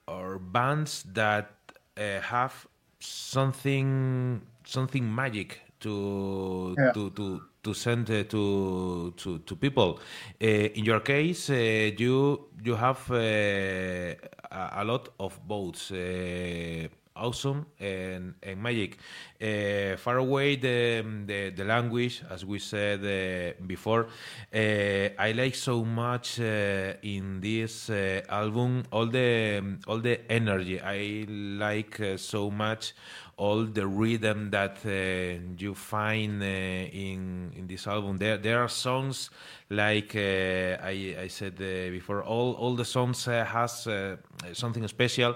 or 0.08 0.40
bands 0.40 1.04
that 1.14 1.52
uh, 1.98 2.20
have 2.22 2.68
something 3.00 4.42
something 4.66 5.16
magic 5.16 5.62
to 5.80 6.76
yeah. 6.78 6.92
to 6.92 7.10
to 7.12 7.42
to 7.64 7.74
send 7.74 8.10
uh, 8.10 8.24
to 8.24 9.14
to 9.18 9.40
to 9.40 9.56
people. 9.56 10.00
Uh, 10.42 10.46
in 10.46 10.86
your 10.86 11.00
case, 11.00 11.50
uh, 11.50 11.92
you 11.98 12.48
you 12.64 12.76
have 12.76 13.10
uh, 13.12 13.16
a, 14.52 14.82
a, 14.82 14.84
lot 14.84 15.10
of 15.20 15.40
boats 15.48 15.92
uh, 15.92 16.88
awesome 17.20 17.66
and, 17.80 18.34
and 18.42 18.62
magic. 18.62 18.98
Uh, 19.42 19.96
far 19.96 20.18
away 20.18 20.56
the, 20.58 21.04
the, 21.26 21.50
the 21.52 21.64
language, 21.64 22.24
as 22.30 22.44
we 22.46 22.60
said 22.60 23.00
uh, 23.00 23.54
before, 23.66 24.08
uh, 24.54 25.10
I 25.18 25.32
like 25.32 25.56
so 25.56 25.86
much 25.86 26.40
uh, 26.40 26.94
in 27.02 27.40
this 27.40 27.90
uh, 27.90 28.22
album 28.28 28.84
all 28.92 29.06
the 29.06 29.78
all 29.88 30.00
the 30.00 30.20
energy. 30.30 30.82
I 30.82 31.26
like 31.30 32.00
uh, 32.02 32.18
so 32.18 32.52
much 32.52 32.94
all 33.38 33.64
the 33.64 33.88
rhythm 33.88 34.50
that 34.52 34.84
you 34.84 35.74
find 35.74 36.44
in 36.44 37.54
in 37.56 37.68
this 37.68 37.88
album. 37.88 38.18
There 38.18 38.38
there 38.38 38.62
are 38.62 38.68
songs 38.68 39.30
like 39.70 40.16
I 40.16 41.16
I 41.18 41.28
said 41.30 41.58
before. 41.58 42.22
All 42.24 42.54
all 42.54 42.76
the 42.76 42.84
songs 42.84 43.24
has 43.26 43.88
something 44.54 44.86
special 44.90 45.36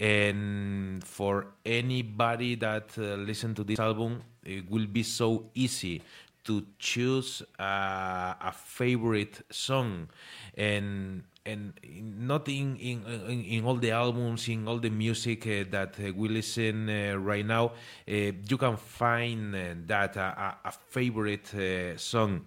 and 0.00 1.04
for 1.04 1.46
anybody 1.64 2.54
that 2.56 2.90
uh, 2.98 3.14
listen 3.16 3.54
to 3.54 3.64
this 3.64 3.78
album 3.78 4.22
it 4.44 4.68
will 4.70 4.86
be 4.86 5.02
so 5.02 5.50
easy 5.54 6.02
to 6.44 6.64
choose 6.78 7.42
uh, 7.58 8.34
a 8.40 8.52
favorite 8.52 9.42
song. 9.50 10.08
And 10.56 11.24
and 11.44 11.72
not 12.18 12.48
in, 12.48 12.76
in 12.76 13.02
in, 13.28 13.64
all 13.64 13.74
the 13.74 13.90
albums 13.90 14.48
in 14.48 14.68
all 14.68 14.78
the 14.78 14.90
music 14.90 15.44
uh, 15.46 15.64
that 15.70 15.96
uh, 15.98 16.12
we 16.14 16.28
listen 16.28 16.88
uh, 16.88 17.18
right 17.18 17.44
now 17.44 17.72
uh, 18.08 18.12
you 18.48 18.56
can 18.56 18.76
find 18.76 19.52
uh, 19.54 19.74
that 19.86 20.16
a, 20.16 20.56
a 20.64 20.70
favorite 20.70 21.52
uh, 21.54 21.96
song. 21.96 22.46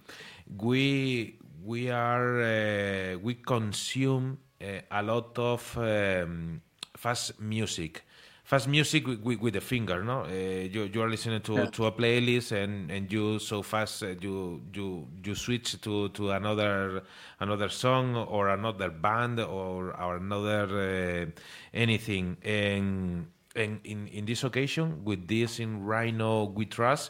We 0.58 1.40
we 1.64 1.90
are 1.90 3.18
we 3.22 3.36
consume 3.36 4.38
a 4.62 5.04
lot 5.04 5.38
of 5.38 5.78
um, 5.78 6.62
fast 6.96 7.40
music. 7.40 8.04
Fast 8.44 8.68
music 8.68 9.08
with, 9.08 9.22
with, 9.22 9.40
with 9.40 9.54
the 9.56 9.62
finger 9.62 10.04
no? 10.04 10.22
Uh, 10.22 10.30
you, 10.30 10.84
you 10.84 11.02
are 11.02 11.10
listening 11.10 11.42
to, 11.42 11.54
yeah. 11.56 11.66
to 11.66 11.88
a 11.88 11.92
playlist 11.92 12.52
and, 12.52 12.92
and 12.92 13.12
you 13.12 13.40
so 13.40 13.64
fast 13.64 14.04
uh, 14.04 14.10
you 14.22 14.62
you 14.72 15.08
you 15.24 15.34
switch 15.34 15.82
to, 15.82 16.10
to 16.10 16.30
another 16.30 17.02
another 17.40 17.70
song 17.70 18.16
or 18.16 18.50
another 18.50 18.92
band 18.92 19.40
or, 19.40 20.00
or 20.00 20.18
another 20.18 21.26
uh, 21.26 21.42
anything. 21.74 22.38
And 22.44 23.28
and 23.56 23.80
in, 23.84 24.08
in 24.10 24.26
this 24.26 24.44
occasion 24.44 25.04
with 25.04 25.28
this 25.28 25.60
in 25.60 25.84
Rhino 25.84 26.44
we 26.44 26.68
trust 26.68 27.10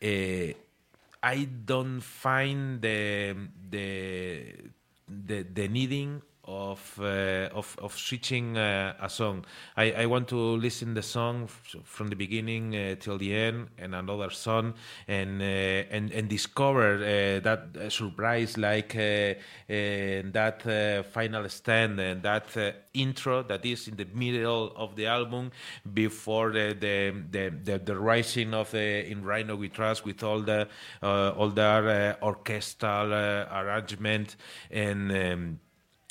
uh, 0.00 0.06
I 1.22 1.48
don't 1.64 2.00
find 2.00 2.80
the 2.80 3.34
the 3.70 4.54
the, 5.08 5.42
the 5.42 5.68
needing 5.68 6.22
of 6.46 6.98
uh, 7.00 7.48
of 7.52 7.76
of 7.82 7.96
switching 7.96 8.56
uh, 8.56 8.94
a 9.00 9.08
song. 9.08 9.44
I, 9.76 9.92
I 9.92 10.06
want 10.06 10.28
to 10.28 10.36
listen 10.36 10.94
the 10.94 11.02
song 11.02 11.48
from 11.84 12.08
the 12.08 12.16
beginning 12.16 12.76
uh, 12.76 12.94
till 13.00 13.18
the 13.18 13.34
end, 13.34 13.68
and 13.78 13.94
another 13.94 14.30
song, 14.30 14.74
and 15.08 15.42
uh, 15.42 15.44
and 15.44 16.12
and 16.12 16.28
discover 16.28 16.96
uh, 16.96 17.40
that 17.40 17.68
uh, 17.76 17.90
surprise, 17.90 18.56
like 18.56 18.94
that 18.94 19.42
final 21.12 21.48
stand 21.48 22.00
and 22.00 22.22
that 22.22 22.56
intro 22.94 23.42
that 23.42 23.64
is 23.64 23.88
in 23.88 23.96
the 23.96 24.06
middle 24.14 24.72
of 24.76 24.96
the 24.96 25.06
album 25.06 25.50
before 25.94 26.52
the 26.52 26.76
the 26.78 27.12
the, 27.30 27.52
the, 27.64 27.78
the 27.78 27.98
rising 27.98 28.54
of 28.54 28.70
the 28.70 29.10
in 29.10 29.24
Rhino 29.24 29.56
We 29.56 29.68
Trust 29.68 30.04
with 30.04 30.22
all 30.22 30.40
the 30.40 30.68
all 31.02 31.50
the 31.50 32.16
orchestral 32.22 33.12
arrangement 33.12 34.36
and. 34.70 35.12
Um, 35.12 35.60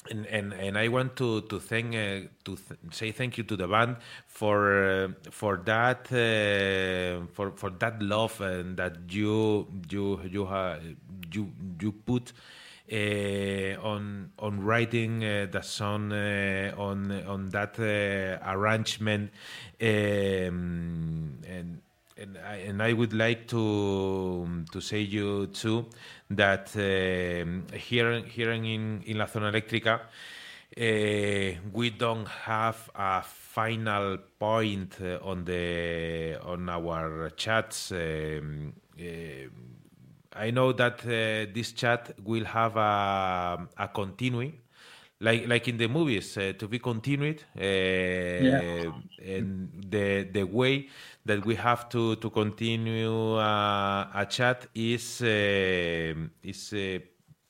and, 0.09 0.25
and, 0.27 0.53
and 0.53 0.77
I 0.77 0.87
want 0.87 1.15
to 1.17 1.41
to 1.41 1.59
thank 1.59 1.95
uh, 1.95 2.27
to 2.45 2.55
th 2.55 2.79
say 2.91 3.11
thank 3.11 3.37
you 3.37 3.43
to 3.43 3.55
the 3.55 3.67
band 3.67 3.97
for 4.27 4.57
uh, 4.83 5.07
for 5.31 5.57
that 5.65 6.11
uh, 6.11 7.25
for 7.33 7.51
for 7.51 7.69
that 7.79 8.01
love 8.01 8.39
and 8.41 8.77
that 8.77 8.97
you 9.09 9.67
you 9.89 10.19
you 10.29 10.45
ha 10.45 10.77
you 11.31 11.51
you 11.81 11.91
put 11.91 12.33
uh, 12.91 13.81
on 13.81 14.31
on 14.39 14.61
writing 14.61 15.23
uh, 15.23 15.47
the 15.51 15.61
song 15.61 16.11
uh, 16.11 16.73
on 16.77 17.11
on 17.25 17.49
that 17.49 17.79
arrangement. 18.45 19.31
Um, 19.81 21.39
and 21.47 21.81
and 22.17 22.37
I, 22.37 22.55
and 22.55 22.81
I 22.81 22.93
would 22.93 23.13
like 23.13 23.47
to 23.47 24.63
to 24.71 24.81
say 24.81 24.99
you 24.99 25.47
too 25.47 25.85
that 26.29 26.75
uh, 26.75 27.77
here 27.77 28.23
here 28.25 28.51
in 28.51 29.01
in 29.05 29.17
La 29.17 29.27
Zona 29.27 29.49
Eléctrica 29.49 30.01
uh, 30.77 31.53
we 31.71 31.91
don't 31.91 32.27
have 32.27 32.89
a 32.95 33.21
final 33.21 34.17
point 34.39 34.97
uh, 35.01 35.19
on 35.23 35.45
the 35.45 36.37
on 36.43 36.67
our 36.69 37.29
chats. 37.37 37.91
Um, 37.91 38.73
uh, 38.99 39.49
I 40.37 40.51
know 40.51 40.73
that 40.73 40.99
this 40.99 41.71
chat 41.71 42.11
will 42.23 42.43
have 42.45 42.75
a 42.75 43.67
a 43.77 43.87
continue 43.87 44.51
like 45.21 45.47
like 45.47 45.67
in 45.67 45.77
the 45.77 45.87
movies 45.87 46.37
uh, 46.37 46.53
to 46.57 46.67
be 46.67 46.79
continued 46.79 47.43
uh, 47.57 47.63
yeah. 47.63 48.91
The 49.89 50.27
the 50.31 50.43
way 50.43 50.87
that 51.25 51.45
we 51.45 51.55
have 51.55 51.89
to 51.89 52.15
to 52.17 52.29
continue 52.29 53.35
uh, 53.35 54.07
a 54.13 54.25
chat 54.29 54.67
is 54.75 55.21
uh, 55.21 56.13
is 56.43 56.73
uh, 56.73 56.99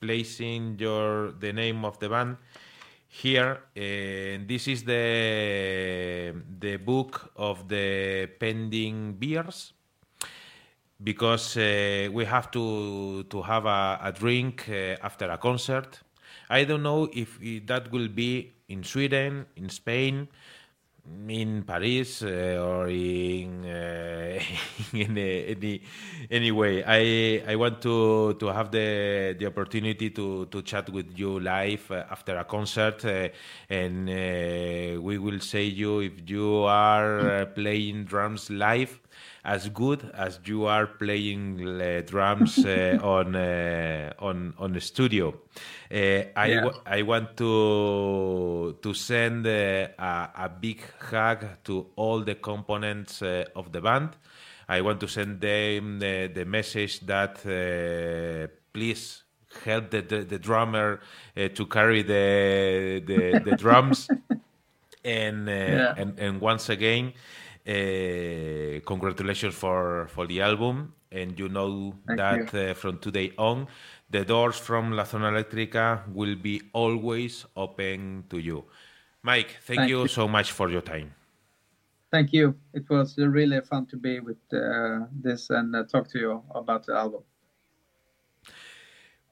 placing 0.00 0.78
your 0.78 1.32
the 1.32 1.52
name 1.52 1.84
of 1.84 1.98
the 1.98 2.08
band 2.08 2.36
here. 3.08 3.60
This 3.74 4.68
is 4.68 4.84
the 4.84 6.34
the 6.58 6.76
book 6.76 7.32
of 7.36 7.68
the 7.68 8.28
pending 8.38 9.14
beers 9.14 9.72
because 11.02 11.56
uh, 11.56 12.08
we 12.12 12.24
have 12.24 12.50
to 12.50 13.24
to 13.24 13.42
have 13.42 13.66
a, 13.66 13.98
a 14.02 14.12
drink 14.12 14.68
uh, 14.68 14.96
after 15.02 15.30
a 15.30 15.38
concert. 15.38 16.00
I 16.48 16.64
don't 16.64 16.82
know 16.82 17.08
if 17.12 17.38
that 17.66 17.90
will 17.90 18.08
be 18.08 18.52
in 18.68 18.82
sweden 18.82 19.46
in 19.56 19.68
spain 19.68 20.28
in 21.28 21.62
Paris 21.64 22.22
uh, 22.22 22.58
or 22.60 22.88
in, 22.88 23.64
uh, 23.64 24.40
in 24.92 25.18
any 25.18 25.82
any 26.30 26.50
way. 26.52 26.84
I 26.84 27.42
I 27.52 27.56
want 27.56 27.82
to 27.82 28.34
to 28.34 28.46
have 28.46 28.70
the 28.70 29.34
the 29.38 29.46
opportunity 29.46 30.10
to 30.10 30.46
to 30.46 30.62
chat 30.62 30.90
with 30.90 31.18
you 31.18 31.40
live 31.40 31.90
uh, 31.90 32.04
after 32.10 32.36
a 32.36 32.44
concert, 32.44 33.04
uh, 33.04 33.28
and 33.68 34.08
uh, 34.08 35.00
we 35.00 35.18
will 35.18 35.40
say 35.40 35.64
you 35.64 36.00
if 36.00 36.28
you 36.28 36.62
are 36.64 37.20
uh, 37.20 37.46
playing 37.46 38.04
drums 38.04 38.50
live 38.50 39.00
as 39.46 39.68
good 39.68 40.10
as 40.12 40.40
you 40.44 40.66
are 40.66 40.88
playing 40.88 41.80
uh, 41.80 42.02
drums 42.04 42.58
uh, 42.66 42.98
on 43.02 43.36
uh, 43.36 44.12
on 44.18 44.52
on 44.58 44.72
the 44.72 44.80
studio. 44.80 45.28
Uh, 45.90 46.26
I 46.34 46.46
yeah. 46.46 46.70
I 46.84 47.02
want 47.02 47.36
to 47.36 48.76
to 48.82 48.92
send 48.92 49.46
uh, 49.46 49.88
a, 49.98 50.30
a 50.36 50.48
big 50.48 50.82
hug 50.98 51.46
to 51.64 51.86
all 51.94 52.20
the 52.22 52.34
components 52.34 53.22
uh, 53.22 53.44
of 53.54 53.70
the 53.70 53.80
band. 53.80 54.16
I 54.68 54.80
want 54.80 54.98
to 55.00 55.06
send 55.06 55.40
them 55.40 56.00
the, 56.00 56.26
the 56.34 56.44
message 56.44 56.98
that 57.06 57.40
please 58.72 59.22
help 59.64 59.90
the, 59.90 60.02
the, 60.02 60.24
the 60.24 60.40
drummer 60.40 60.98
to 61.36 61.66
carry 61.66 62.02
the 62.02 63.00
the, 63.06 63.38
the 63.48 63.56
drums. 63.56 64.08
and, 65.04 65.46
yeah. 65.46 65.94
and 65.96 66.18
and 66.18 66.40
once 66.40 66.68
again 66.68 67.12
uh, 67.66 68.80
congratulations 68.84 69.54
for, 69.54 70.08
for 70.08 70.26
the 70.26 70.40
album. 70.40 70.94
And 71.10 71.38
you 71.38 71.48
know 71.48 71.94
Thank 72.06 72.18
that 72.18 72.52
you. 72.52 72.60
Uh, 72.60 72.74
from 72.74 72.98
today 72.98 73.32
on, 73.38 73.68
the 74.10 74.24
doors 74.24 74.56
from 74.56 74.92
La 74.92 75.04
Zona 75.04 75.30
Eléctrica 75.30 76.02
will 76.12 76.36
be 76.36 76.62
always 76.72 77.46
open 77.56 78.24
to 78.28 78.38
you. 78.38 78.64
Mike, 79.22 79.56
thank, 79.62 79.80
thank 79.80 79.90
you, 79.90 80.02
you, 80.02 80.08
so 80.08 80.28
much 80.28 80.52
for 80.52 80.68
your 80.68 80.82
time. 80.82 81.14
Thank 82.10 82.32
you. 82.32 82.54
It 82.74 82.88
was 82.88 83.16
really 83.18 83.60
fun 83.60 83.86
to 83.86 83.96
be 83.96 84.20
with 84.20 84.38
uh, 84.52 85.06
this 85.12 85.50
and 85.50 85.74
uh, 85.74 85.84
talk 85.84 86.08
to 86.10 86.18
you 86.18 86.42
about 86.54 86.86
the 86.86 86.94
album. 86.94 87.22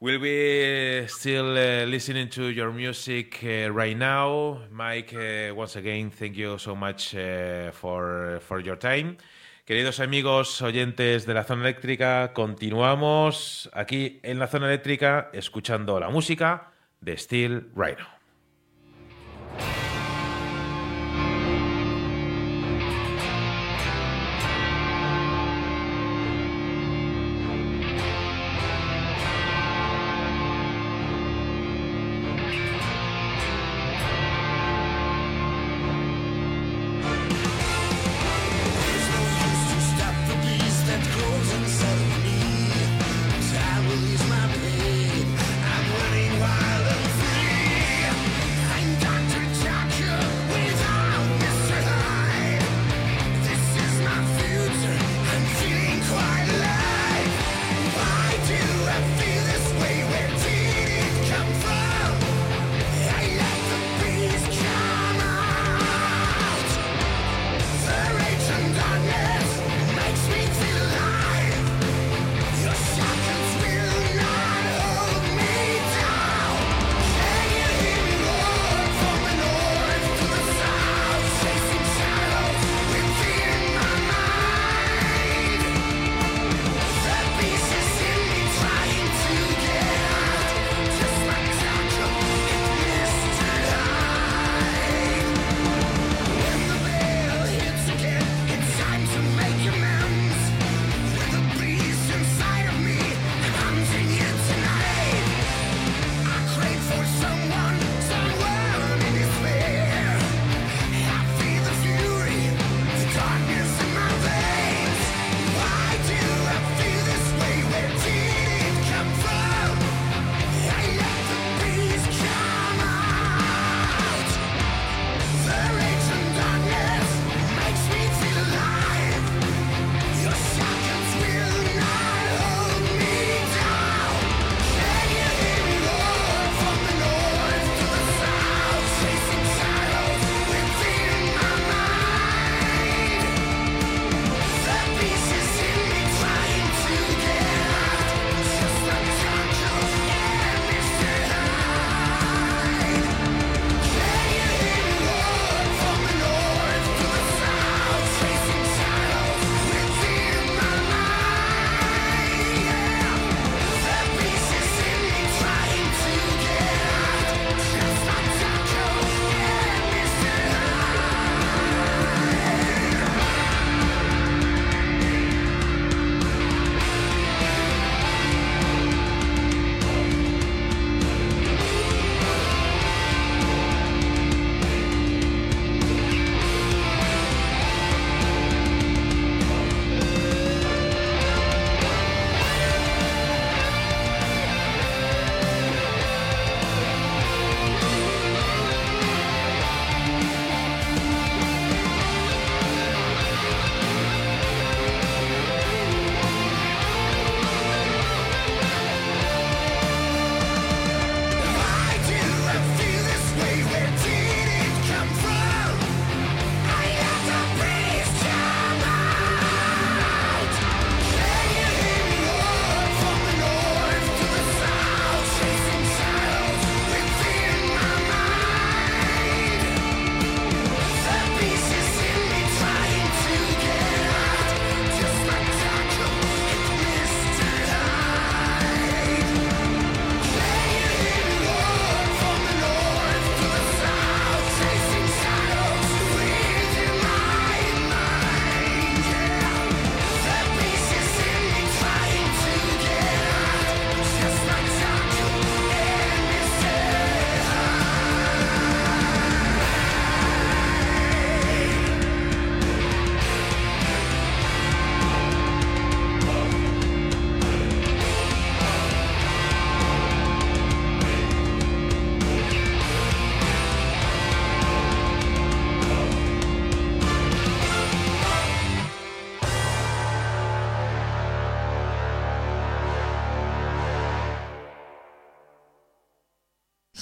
We'll 0.05 0.21
be 0.21 1.09
still 1.09 1.57
uh, 1.57 1.87
listening 1.87 2.29
to 2.29 2.51
your 2.51 2.73
music 2.73 3.41
uh, 3.43 3.73
right 3.73 3.97
now. 3.97 4.59
Mike, 4.71 5.15
uh, 5.15 5.55
once 5.55 5.77
again, 5.77 6.11
thank 6.11 6.37
you 6.37 6.59
so 6.59 6.77
much 6.77 7.15
uh, 7.15 7.71
for, 7.71 8.39
for 8.47 8.61
your 8.61 8.77
time. 8.77 9.17
Queridos 9.65 10.01
amigos 10.01 10.61
oyentes 10.61 11.25
de 11.25 11.33
la 11.33 11.45
zona 11.45 11.63
eléctrica, 11.63 12.35
continuamos 12.35 13.71
aquí 13.73 14.21
en 14.23 14.39
la 14.39 14.47
zona 14.47 14.67
eléctrica 14.67 15.31
escuchando 15.33 15.99
la 15.99 16.11
música 16.11 16.75
de 17.01 17.17
Steel 17.17 17.71
Rhino. 17.75 18.14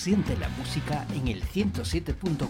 Siente 0.03 0.37
la 0.37 0.49
música 0.49 1.07
en 1.15 1.29
el 1.29 1.45
107.4, 1.45 2.49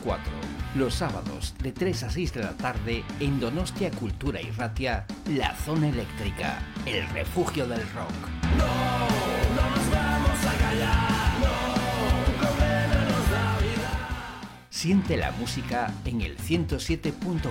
los 0.74 0.94
sábados 0.94 1.54
de 1.62 1.70
3 1.70 2.04
a 2.04 2.10
6 2.10 2.32
de 2.32 2.42
la 2.44 2.56
tarde 2.56 3.04
en 3.20 3.40
Donostia 3.40 3.90
Cultura 3.90 4.40
y 4.40 4.50
Ratia, 4.52 5.04
la 5.28 5.54
zona 5.56 5.90
eléctrica, 5.90 6.62
el 6.86 7.06
refugio 7.10 7.66
del 7.68 7.82
rock. 7.92 8.10
No, 8.56 8.64
no 9.54 9.70
nos 9.76 9.90
vamos 9.90 10.46
a 10.46 10.54
callar, 10.62 11.40
no, 11.40 12.40
nos 12.40 13.30
da 13.30 13.58
vida. 13.58 14.58
Siente 14.70 15.18
la 15.18 15.32
música 15.32 15.92
en 16.06 16.22
el 16.22 16.38
107.4, 16.38 17.50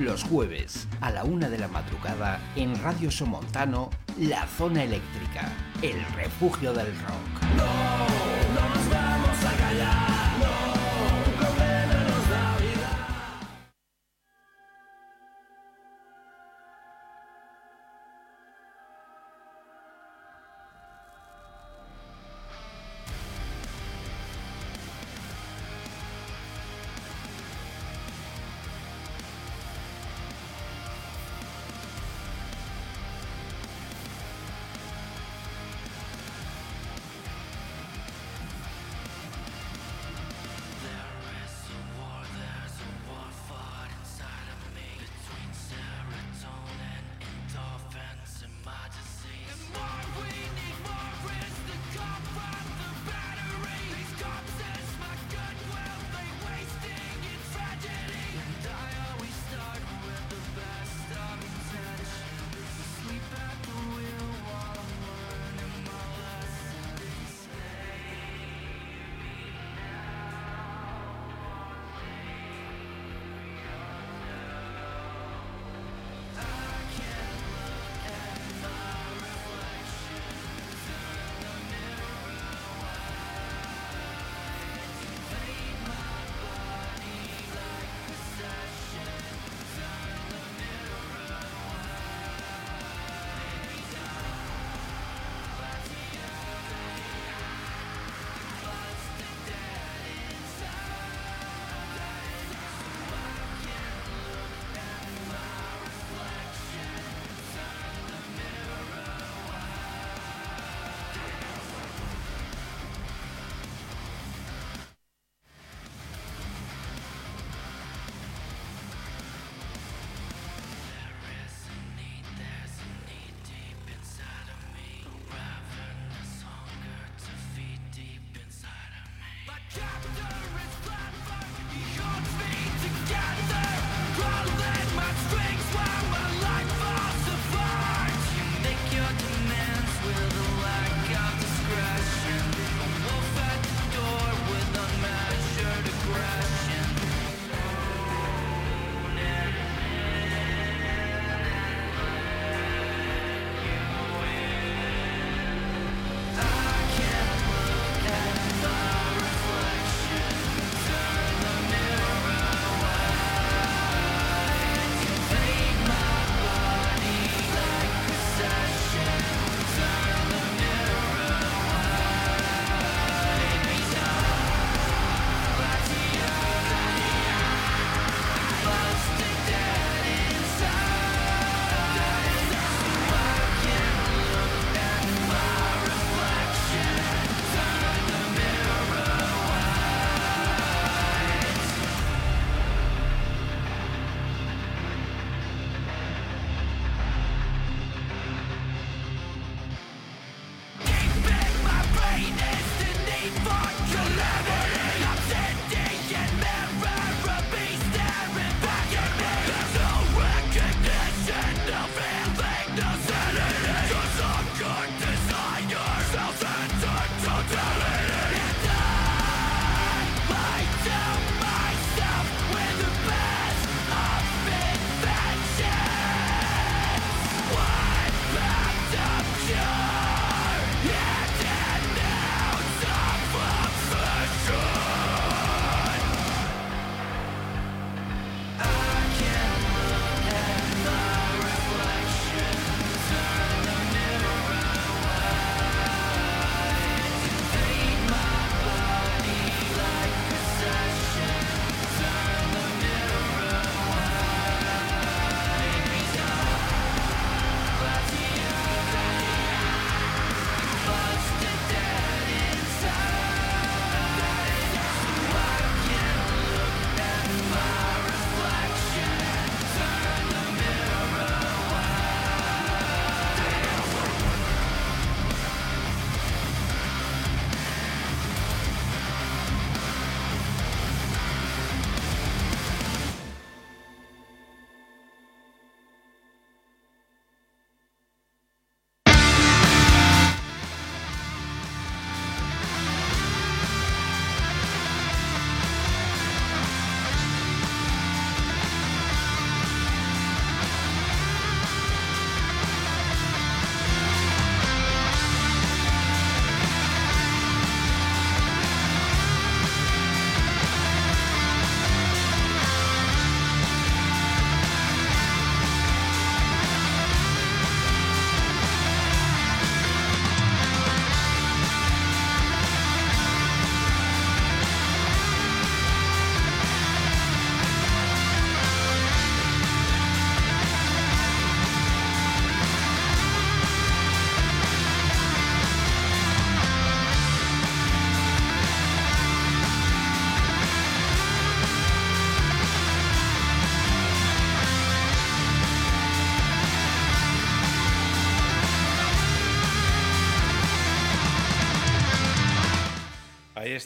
los 0.00 0.24
jueves 0.24 0.88
a 1.00 1.10
la 1.12 1.22
una 1.22 1.48
de 1.48 1.58
la 1.58 1.68
madrugada 1.68 2.40
en 2.56 2.74
Radio 2.82 3.12
Somontano, 3.12 3.90
la 4.18 4.48
zona 4.48 4.82
eléctrica, 4.82 5.52
el 5.80 6.04
refugio 6.16 6.72
del 6.72 6.88
rock. 6.88 7.42
No 7.56 8.11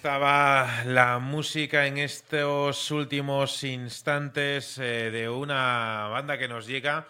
estaba 0.07 0.85
la 0.85 1.19
música 1.19 1.89
en 1.89 1.99
estos 1.99 2.93
últimos 2.93 3.65
instantes 3.65 4.79
eh, 4.79 5.11
de 5.11 5.29
una 5.29 6.07
banda 6.13 6.39
que 6.39 6.47
nos 6.47 6.69
llega 6.69 7.09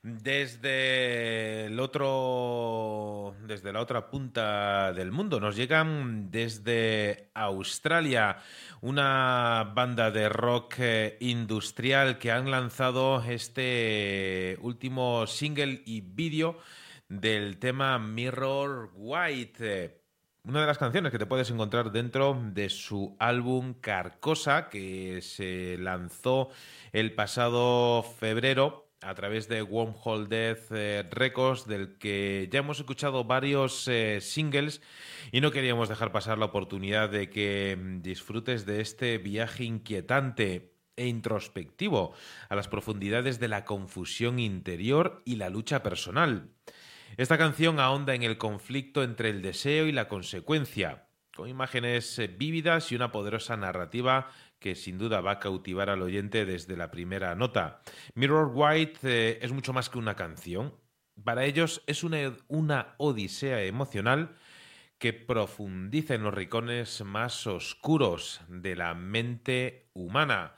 desde 0.00 1.66
el 1.66 1.80
otro 1.80 3.34
desde 3.48 3.72
la 3.72 3.80
otra 3.80 4.08
punta 4.08 4.92
del 4.92 5.10
mundo. 5.10 5.40
Nos 5.40 5.56
llegan 5.56 6.30
desde 6.30 7.30
Australia 7.34 8.36
una 8.80 9.72
banda 9.74 10.12
de 10.12 10.28
rock 10.28 10.74
eh, 10.78 11.16
industrial 11.18 12.16
que 12.16 12.30
han 12.30 12.48
lanzado 12.52 13.24
este 13.24 14.56
último 14.60 15.26
single 15.26 15.82
y 15.84 16.00
vídeo 16.00 16.60
del 17.08 17.58
tema 17.58 17.98
Mirror 17.98 18.92
White 18.94 19.95
una 20.46 20.60
de 20.60 20.66
las 20.66 20.78
canciones 20.78 21.10
que 21.10 21.18
te 21.18 21.26
puedes 21.26 21.50
encontrar 21.50 21.90
dentro 21.90 22.40
de 22.52 22.68
su 22.70 23.16
álbum 23.18 23.74
Carcosa, 23.74 24.68
que 24.68 25.20
se 25.20 25.76
lanzó 25.78 26.50
el 26.92 27.14
pasado 27.14 28.04
febrero 28.04 28.88
a 29.02 29.14
través 29.14 29.48
de 29.48 29.62
Wormhole 29.62 30.28
Death 30.28 30.70
eh, 30.70 31.04
Records, 31.10 31.66
del 31.66 31.98
que 31.98 32.48
ya 32.50 32.60
hemos 32.60 32.78
escuchado 32.78 33.24
varios 33.24 33.88
eh, 33.88 34.20
singles 34.20 34.82
y 35.32 35.40
no 35.40 35.50
queríamos 35.50 35.88
dejar 35.88 36.12
pasar 36.12 36.38
la 36.38 36.46
oportunidad 36.46 37.10
de 37.10 37.28
que 37.28 37.76
mm, 37.76 38.02
disfrutes 38.02 38.66
de 38.66 38.80
este 38.80 39.18
viaje 39.18 39.64
inquietante 39.64 40.76
e 40.94 41.08
introspectivo 41.08 42.14
a 42.48 42.54
las 42.54 42.68
profundidades 42.68 43.40
de 43.40 43.48
la 43.48 43.64
confusión 43.64 44.38
interior 44.38 45.22
y 45.24 45.36
la 45.36 45.50
lucha 45.50 45.82
personal. 45.82 46.55
Esta 47.16 47.38
canción 47.38 47.80
ahonda 47.80 48.14
en 48.14 48.22
el 48.22 48.36
conflicto 48.36 49.02
entre 49.02 49.30
el 49.30 49.40
deseo 49.40 49.86
y 49.86 49.92
la 49.92 50.06
consecuencia, 50.06 51.08
con 51.34 51.48
imágenes 51.48 52.18
eh, 52.18 52.26
vívidas 52.26 52.92
y 52.92 52.94
una 52.94 53.10
poderosa 53.10 53.56
narrativa 53.56 54.30
que 54.58 54.74
sin 54.74 54.98
duda 54.98 55.22
va 55.22 55.32
a 55.32 55.38
cautivar 55.38 55.88
al 55.88 56.02
oyente 56.02 56.44
desde 56.44 56.76
la 56.76 56.90
primera 56.90 57.34
nota. 57.34 57.80
Mirror 58.14 58.50
White 58.52 58.98
eh, 59.04 59.38
es 59.40 59.50
mucho 59.50 59.72
más 59.72 59.88
que 59.88 59.96
una 59.96 60.14
canción. 60.14 60.74
Para 61.24 61.46
ellos 61.46 61.82
es 61.86 62.04
una, 62.04 62.36
una 62.48 62.94
odisea 62.98 63.62
emocional 63.62 64.36
que 64.98 65.14
profundiza 65.14 66.16
en 66.16 66.22
los 66.22 66.34
rincones 66.34 67.00
más 67.02 67.46
oscuros 67.46 68.42
de 68.48 68.76
la 68.76 68.92
mente 68.92 69.88
humana. 69.94 70.56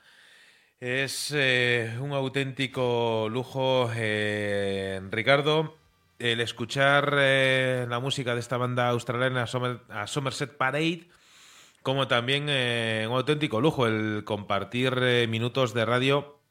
Es 0.81 1.31
eh, 1.33 1.97
un 2.01 2.11
auténtico 2.11 3.29
lujo, 3.29 3.89
Ricardo, 3.93 5.78
el 6.19 6.41
escuchar 6.41 7.15
eh, 7.17 7.85
la 7.89 7.99
música 7.99 8.33
de 8.33 8.41
esta 8.41 8.57
banda 8.57 8.89
australiana 8.89 9.45
a 9.89 10.07
Somerset 10.07 10.57
Parade, 10.57 11.07
como 11.81 12.07
también 12.07 12.47
eh, 12.49 13.05
un 13.09 13.15
auténtico 13.15 13.61
lujo 13.61 13.87
el 13.87 14.23
compartir 14.25 14.93
eh, 15.01 15.27
minutos 15.27 15.73
de 15.73 15.85
radio 15.85 16.41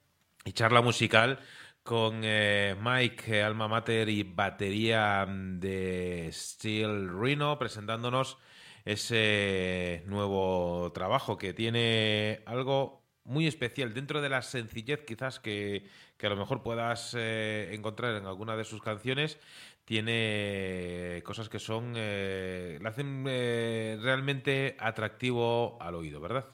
y 0.45 0.53
charla 0.53 0.81
musical 0.81 1.39
con 1.82 2.20
Mike, 2.20 3.43
alma 3.43 3.66
mater 3.66 4.11
y 4.11 4.23
batería 4.23 5.27
de 5.28 6.28
Steel 6.32 7.09
Rhino, 7.09 7.59
presentándonos 7.59 8.36
ese 8.85 10.03
nuevo 10.07 10.93
trabajo 10.93 11.39
que 11.39 11.55
tiene 11.55 12.43
algo 12.45 12.98
muy 13.29 13.47
especial 13.47 13.95
dentro 13.95 14.21
de 14.23 14.31
la 14.31 14.43
sencillez 14.43 15.05
quizás 15.05 15.39
que, 15.39 15.85
que 16.17 16.27
a 16.27 16.31
lo 16.31 16.37
mejor 16.37 16.63
puedas 16.63 17.15
eh, 17.17 17.71
encontrar 17.73 18.17
en 18.17 18.27
alguna 18.27 18.57
de 18.57 18.65
sus 18.65 18.83
canciones, 18.83 19.39
tiene 19.85 21.23
cosas 21.25 21.49
que 21.49 21.59
son, 21.59 21.95
eh, 21.97 22.79
le 22.81 22.89
hacen 22.89 23.25
eh, 23.29 23.99
realmente 24.01 24.77
atractivo 24.79 25.81
al 25.81 25.95
oído, 25.95 26.21
¿verdad? 26.21 26.47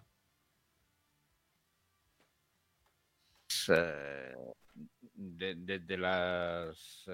De, 5.14 5.96
las 5.96 7.06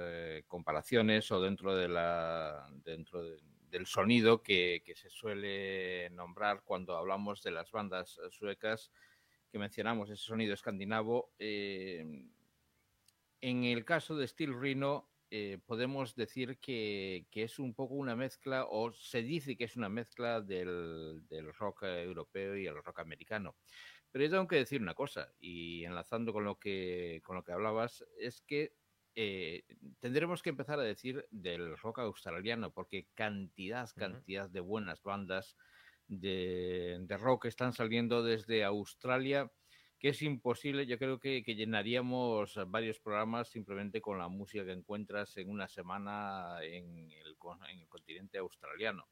comparaciones 0.48 1.30
o 1.30 1.40
dentro 1.40 1.76
de 1.76 1.88
la 1.88 2.68
dentro 2.84 3.22
del 3.70 3.86
sonido 3.86 4.42
que, 4.42 4.82
se 4.96 5.10
suele 5.10 6.10
nombrar 6.10 6.62
cuando 6.64 6.96
hablamos 6.96 7.42
de 7.42 7.52
las 7.52 7.70
bandas 7.70 8.20
suecas 8.30 8.90
que 9.50 9.58
mencionamos, 9.58 10.10
ese 10.10 10.22
sonido 10.22 10.54
escandinavo, 10.54 11.32
en 13.40 13.64
el 13.64 13.84
caso 13.84 14.16
de 14.16 14.28
Steel 14.28 14.58
Rhino, 14.58 15.10
eh, 15.32 15.58
podemos 15.64 16.16
decir 16.16 16.58
que, 16.58 17.24
es 17.32 17.58
un 17.60 17.72
poco 17.72 17.94
una 17.94 18.16
mezcla, 18.16 18.66
o 18.68 18.90
se 18.92 19.22
dice 19.22 19.56
que 19.56 19.64
es 19.64 19.76
una 19.76 19.88
mezcla 19.88 20.40
del, 20.40 21.22
rock 21.56 21.84
europeo 21.84 22.56
y 22.56 22.66
el 22.66 22.82
rock 22.82 22.98
americano. 22.98 23.54
Pero 24.10 24.24
yo 24.24 24.30
tengo 24.30 24.48
que 24.48 24.56
decir 24.56 24.82
una 24.82 24.94
cosa, 24.94 25.32
y 25.38 25.84
enlazando 25.84 26.32
con 26.32 26.44
lo 26.44 26.58
que, 26.58 27.22
con 27.24 27.36
lo 27.36 27.44
que 27.44 27.52
hablabas, 27.52 28.04
es 28.18 28.42
que 28.42 28.74
eh, 29.14 29.64
tendremos 30.00 30.42
que 30.42 30.50
empezar 30.50 30.80
a 30.80 30.84
decir 30.84 31.24
del 31.30 31.76
rock 31.78 32.00
australiano, 32.00 32.72
porque 32.72 33.06
cantidad, 33.14 33.88
cantidad 33.96 34.50
de 34.50 34.60
buenas 34.60 35.00
bandas 35.02 35.56
de, 36.10 37.16
rock 37.18 37.46
están 37.46 37.72
saliendo 37.72 38.22
desde 38.22 38.64
Australia 38.64 39.50
que 39.98 40.08
es 40.08 40.22
imposible. 40.22 40.86
Yo 40.86 40.98
creo 40.98 41.20
que, 41.20 41.42
llenaríamos 41.42 42.58
varios 42.68 42.98
programas 42.98 43.48
simplemente 43.48 44.00
con 44.00 44.18
la 44.18 44.28
música 44.28 44.64
que 44.64 44.72
encuentras 44.72 45.36
en 45.36 45.50
una 45.50 45.68
semana 45.68 46.56
en 46.62 47.10
el, 47.10 47.36
continente 47.88 48.38
australiano. 48.38 49.06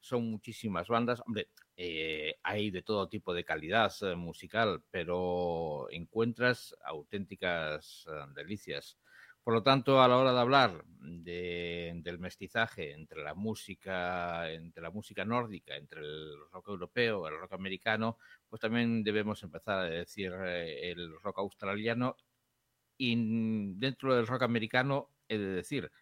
Son 0.00 0.28
muchísimas 0.28 0.88
bandas. 0.88 1.22
Hombre, 1.24 1.48
eh, 1.76 2.36
hay 2.42 2.70
de 2.70 2.82
todo 2.82 3.08
tipo 3.08 3.32
de 3.34 3.44
calidad 3.44 3.92
eh, 4.02 4.16
musical, 4.16 4.82
pero 4.90 5.88
encuentras 5.90 6.76
auténticas 6.84 8.06
eh, 8.08 8.32
delicias. 8.34 8.98
Por 9.46 9.54
lo 9.54 9.62
tanto, 9.62 10.02
a 10.02 10.08
la 10.08 10.16
hora 10.16 10.32
de 10.32 10.40
hablar 10.40 10.84
del 10.98 12.18
mestizaje 12.18 12.92
entre 12.92 13.22
la 13.22 13.32
música, 13.32 14.50
entre 14.50 14.82
la 14.82 14.90
música 14.90 15.24
nórdica, 15.24 15.76
entre 15.76 16.00
el 16.00 16.32
rock 16.50 16.70
europeo, 16.70 17.28
el 17.28 17.38
rock 17.38 17.52
americano, 17.52 18.18
pues 18.48 18.60
también 18.60 19.04
debemos 19.04 19.44
empezar 19.44 19.78
a 19.78 19.84
decir 19.84 20.32
eh, 20.36 20.90
el 20.90 21.12
rock 21.20 21.38
australiano. 21.38 22.16
Y 22.98 23.14
dentro 23.76 24.16
del 24.16 24.26
rock 24.26 24.42
americano 24.42 25.10
he 25.28 25.38
de 25.38 25.46
decir 25.46 25.92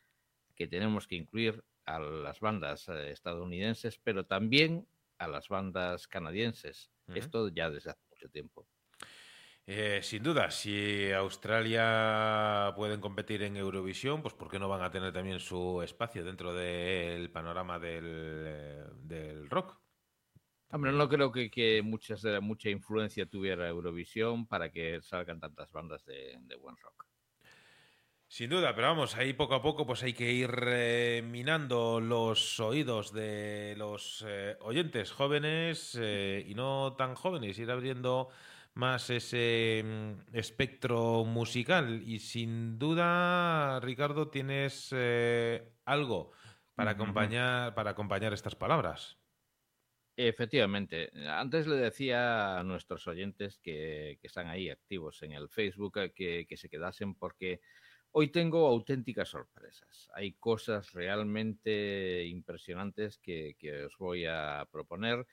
que 0.54 0.66
tenemos 0.66 1.06
que 1.06 1.16
incluir 1.16 1.62
a 1.84 1.98
las 1.98 2.40
bandas 2.40 2.88
eh, 2.88 3.10
estadounidenses, 3.10 3.98
pero 3.98 4.24
también 4.24 4.88
a 5.18 5.28
las 5.28 5.50
bandas 5.50 6.08
canadienses. 6.08 6.90
Esto 7.14 7.48
ya 7.48 7.68
desde 7.68 7.90
hace 7.90 8.06
mucho 8.08 8.30
tiempo. 8.30 8.66
Eh, 9.66 10.00
sin 10.02 10.22
duda, 10.22 10.50
si 10.50 11.10
Australia 11.12 12.74
pueden 12.76 13.00
competir 13.00 13.42
en 13.42 13.56
Eurovisión, 13.56 14.20
pues 14.20 14.34
¿por 14.34 14.50
qué 14.50 14.58
no 14.58 14.68
van 14.68 14.82
a 14.82 14.90
tener 14.90 15.10
también 15.10 15.40
su 15.40 15.80
espacio 15.80 16.22
dentro 16.22 16.52
del 16.52 17.30
panorama 17.30 17.78
del, 17.78 19.48
rock? 19.48 19.80
Hombre, 20.70 20.92
no 20.92 21.08
creo 21.08 21.32
que, 21.32 21.80
muchas, 21.82 22.22
mucha 22.42 22.68
influencia 22.68 23.24
tuviera 23.24 23.66
Eurovisión 23.66 24.46
para 24.46 24.70
que 24.70 25.00
salgan 25.00 25.40
tantas 25.40 25.72
bandas 25.72 26.04
de, 26.04 26.38
buen 26.60 26.76
rock. 26.76 27.06
Sin 28.28 28.50
duda, 28.50 28.74
pero 28.74 28.88
vamos, 28.88 29.16
ahí 29.16 29.32
poco 29.32 29.54
a 29.54 29.62
poco 29.62 29.86
pues 29.86 30.02
hay 30.02 30.12
que 30.12 30.30
ir 30.30 30.50
eh, 30.66 31.22
minando 31.24 32.00
los 32.00 32.58
oídos 32.58 33.12
de 33.12 33.76
los 33.78 34.24
eh, 34.26 34.56
oyentes 34.60 35.12
jóvenes 35.12 35.94
y 35.94 36.52
no 36.54 36.96
tan 36.98 37.14
jóvenes, 37.14 37.58
ir 37.58 37.70
abriendo 37.70 38.28
más 38.74 39.09
ese 39.10 39.82
mm, 39.84 40.36
espectro 40.36 41.24
musical. 41.24 42.02
Y 42.05 42.18
sin 42.18 42.78
duda, 42.78 43.80
Ricardo, 43.80 44.28
tienes 44.28 44.88
eh, 44.92 45.72
algo 45.84 46.32
para 46.74 46.92
acompañar, 46.92 47.74
para 47.74 47.90
acompañar 47.90 48.32
estas 48.32 48.55
palabras. 48.55 49.16
Efectivamente. 50.16 51.10
Antes 51.28 51.66
le 51.66 51.76
decía 51.76 52.59
a 52.59 52.64
nuestros 52.64 53.06
oyentes 53.09 53.59
que, 53.59 54.18
están 54.22 54.46
ahí 54.48 54.70
activos 54.70 55.22
en 55.22 55.32
el 55.32 55.48
Facebook 55.48 55.98
eh, 56.16 56.46
que, 56.46 56.56
se 56.56 56.68
quedasen 56.68 57.14
porque 57.14 57.60
hoy 58.12 58.28
tengo 58.28 58.66
auténticas 58.66 59.28
sorpresas. 59.28 60.09
Hay 60.14 60.34
cosas 60.34 60.92
realmente 60.92 62.24
impresionantes 62.26 63.18
que 63.18 63.56
os 63.86 63.96
voy 63.98 64.24
a 64.26 64.68
proponer. 64.70 65.26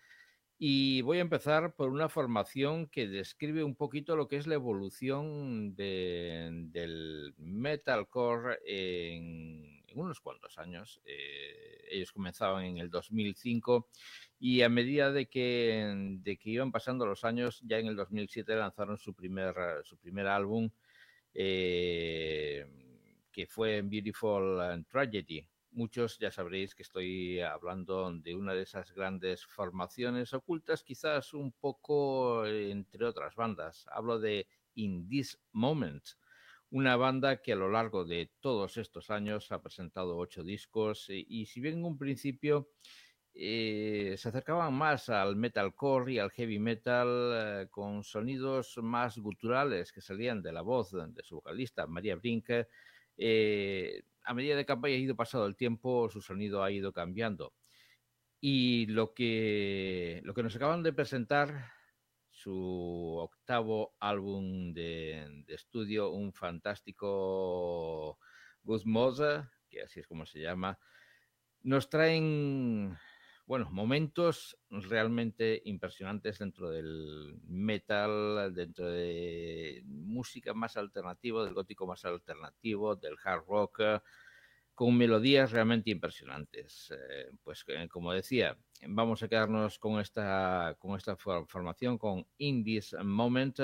Y 0.64 1.02
voy 1.02 1.18
a 1.18 1.22
empezar 1.22 1.74
por 1.74 1.90
una 1.90 2.08
formación 2.08 2.86
que 2.86 3.08
describe 3.08 3.64
un 3.64 3.74
poquito 3.74 4.16
lo 4.16 4.28
que 4.28 4.36
es 4.36 4.46
la 4.46 4.54
evolución 4.54 5.76
del 5.76 7.34
metalcore 7.40 8.60
en, 8.64 9.82
unos 9.96 10.20
cuantos 10.20 10.60
años. 10.60 11.02
Eh, 11.04 11.88
ellos 11.90 12.12
comenzaban 12.12 12.64
en 12.66 12.78
el 12.78 12.92
2005 12.92 13.90
y 14.40 14.62
a 14.62 14.70
medida 14.70 15.12
de 15.12 15.26
que, 15.26 16.20
de 16.22 16.38
que 16.38 16.52
iban 16.52 16.72
pasando 16.72 17.08
los 17.08 17.24
años, 17.24 17.60
ya 17.66 17.80
en 17.80 17.88
el 17.88 17.96
2007 17.96 18.56
lanzaron 18.56 19.00
su 19.00 19.16
primer, 19.16 19.56
su 19.84 19.98
primer 19.98 20.28
álbum, 20.28 20.70
eh, 21.34 22.68
que 23.32 23.48
fue 23.48 23.82
Beautiful 23.82 24.86
Tragedy. 24.88 25.44
Muchos 25.72 26.18
ya 26.20 26.32
sabréis 26.32 26.76
que 26.76 26.84
estoy 26.84 27.40
hablando 27.40 28.12
de 28.12 28.36
una 28.36 28.54
de 28.54 28.64
esas 28.64 28.94
grandes 28.94 29.46
formaciones 29.46 30.34
ocultas, 30.34 30.84
quizás 30.84 31.34
un 31.34 31.52
poco 31.52 32.46
entre 32.46 33.06
otras 33.06 33.36
bandas. 33.36 33.86
Hablo 33.92 34.20
de 34.20 34.48
In 34.76 35.08
This 35.08 35.40
Moment, 35.52 36.04
una 36.70 36.96
banda 36.96 37.42
que 37.42 37.54
a 37.54 37.56
lo 37.56 37.70
largo 37.70 38.06
de 38.06 38.32
todos 38.40 38.78
estos 38.78 39.10
años 39.10 39.52
ha 39.52 39.62
presentado 39.62 40.18
ocho 40.18 40.44
discos 40.44 41.08
y, 41.10 41.46
si 41.46 41.60
bien 41.60 41.80
en 41.80 41.86
un 41.86 41.98
principio 41.98 42.70
eh, 43.34 44.16
se 44.18 44.30
acercaban 44.30 44.74
más 44.74 45.10
al 45.10 45.38
metalcore 45.38 46.14
y 46.14 46.20
al 46.20 46.32
heavy 46.32 46.60
metal 46.60 47.08
eh, 47.34 47.68
con 47.70 48.04
sonidos 48.04 48.78
más 48.82 49.18
guturales 49.18 49.92
que 49.94 50.02
salían 50.02 50.42
de 50.42 50.52
la 50.52 50.62
voz 50.62 50.92
de 50.92 51.24
su 51.24 51.36
vocalista 51.36 51.88
María 51.88 52.18
Brinke, 52.18 52.68
eh, 53.18 54.04
a 54.24 54.34
medida 54.34 54.56
de 54.56 54.66
que 54.66 54.74
ha 54.74 54.90
ido 54.90 55.16
pasado 55.16 55.46
el 55.46 55.56
tiempo, 55.56 56.10
su 56.10 56.22
sonido 56.22 56.64
ha 56.64 56.72
ido 56.72 56.94
cambiando. 56.94 57.54
Y 58.40 58.88
lo 58.88 59.14
que, 59.14 60.22
lo 60.24 60.34
que 60.34 60.44
nos 60.44 60.56
acaban 60.56 60.84
de 60.84 60.94
presentar, 60.94 61.72
su 62.30 63.18
octavo 63.20 63.94
álbum 64.00 64.74
de, 64.74 65.44
estudio, 65.48 66.10
un 66.12 66.34
fantástico 66.34 68.18
Good 68.64 68.84
que 69.70 69.82
así 69.84 70.00
es 70.00 70.08
como 70.08 70.26
se 70.26 70.40
llama, 70.40 70.80
nos 71.62 71.90
traen 71.90 72.98
bueno, 73.46 73.70
momentos 73.72 74.58
realmente 74.70 75.62
impresionantes 75.66 76.40
dentro 76.40 76.70
del 76.70 77.40
metal, 77.48 78.54
dentro 78.54 78.90
de 78.90 79.82
música 79.86 80.54
más 80.54 80.78
alternativa, 80.78 81.44
del 81.44 81.54
gótico 81.54 81.86
más 81.86 82.06
alternativo, 82.06 82.96
del 82.96 83.16
hard 83.24 83.44
rock, 83.48 83.82
con 84.74 84.98
melodías 84.98 85.52
realmente 85.52 85.92
impresionantes. 85.92 86.92
Eh, 86.92 87.32
pues 87.44 87.64
eh, 87.68 87.88
como 87.90 88.14
decía, 88.14 88.58
vamos 88.88 89.22
a 89.22 89.28
quedarnos 89.28 89.78
con 89.80 90.00
esta, 90.00 90.76
con 90.80 90.96
esta 90.98 91.16
formación, 91.16 91.98
con 91.98 92.26
In 92.38 92.64
This 92.64 92.96
Moment 93.04 93.60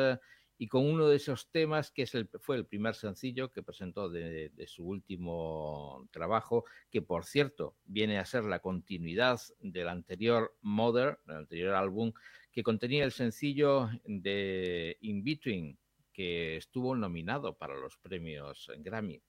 y 0.58 0.68
con 0.68 0.86
uno 0.86 1.08
de 1.08 1.18
esos 1.18 1.50
temas 1.52 1.92
que 1.92 2.08
fue 2.40 2.56
el 2.56 2.66
primer 2.66 2.96
sencillo 2.96 3.52
que 3.52 3.62
presentó 3.62 4.10
de, 4.10 4.52
su 4.68 4.86
último 4.86 6.08
trabajo, 6.12 6.66
que 6.90 7.02
por 7.02 7.26
cierto 7.26 7.76
viene 7.86 8.18
a 8.18 8.26
ser 8.26 8.44
la 8.44 8.60
continuidad 8.60 9.40
del 9.60 9.90
anterior 9.90 10.56
Mother, 10.62 11.20
del 11.26 11.38
anterior 11.38 11.76
álbum, 11.76 12.12
que 12.52 12.64
contenía 12.64 13.04
el 13.04 13.12
sencillo 13.12 13.90
de 14.06 14.98
In 15.02 15.24
Between, 15.24 15.78
que 16.12 16.58
estuvo 16.58 16.96
nominado 16.96 17.56
para 17.56 17.76
los 17.76 17.98
premios 17.98 18.72
Grammy. 18.80 19.22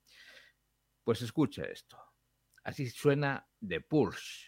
Pues 1.04 1.20
escucha 1.20 1.64
esto. 1.64 1.98
Así 2.64 2.88
suena 2.88 3.46
The 3.66 3.82
Pulse. 3.82 4.47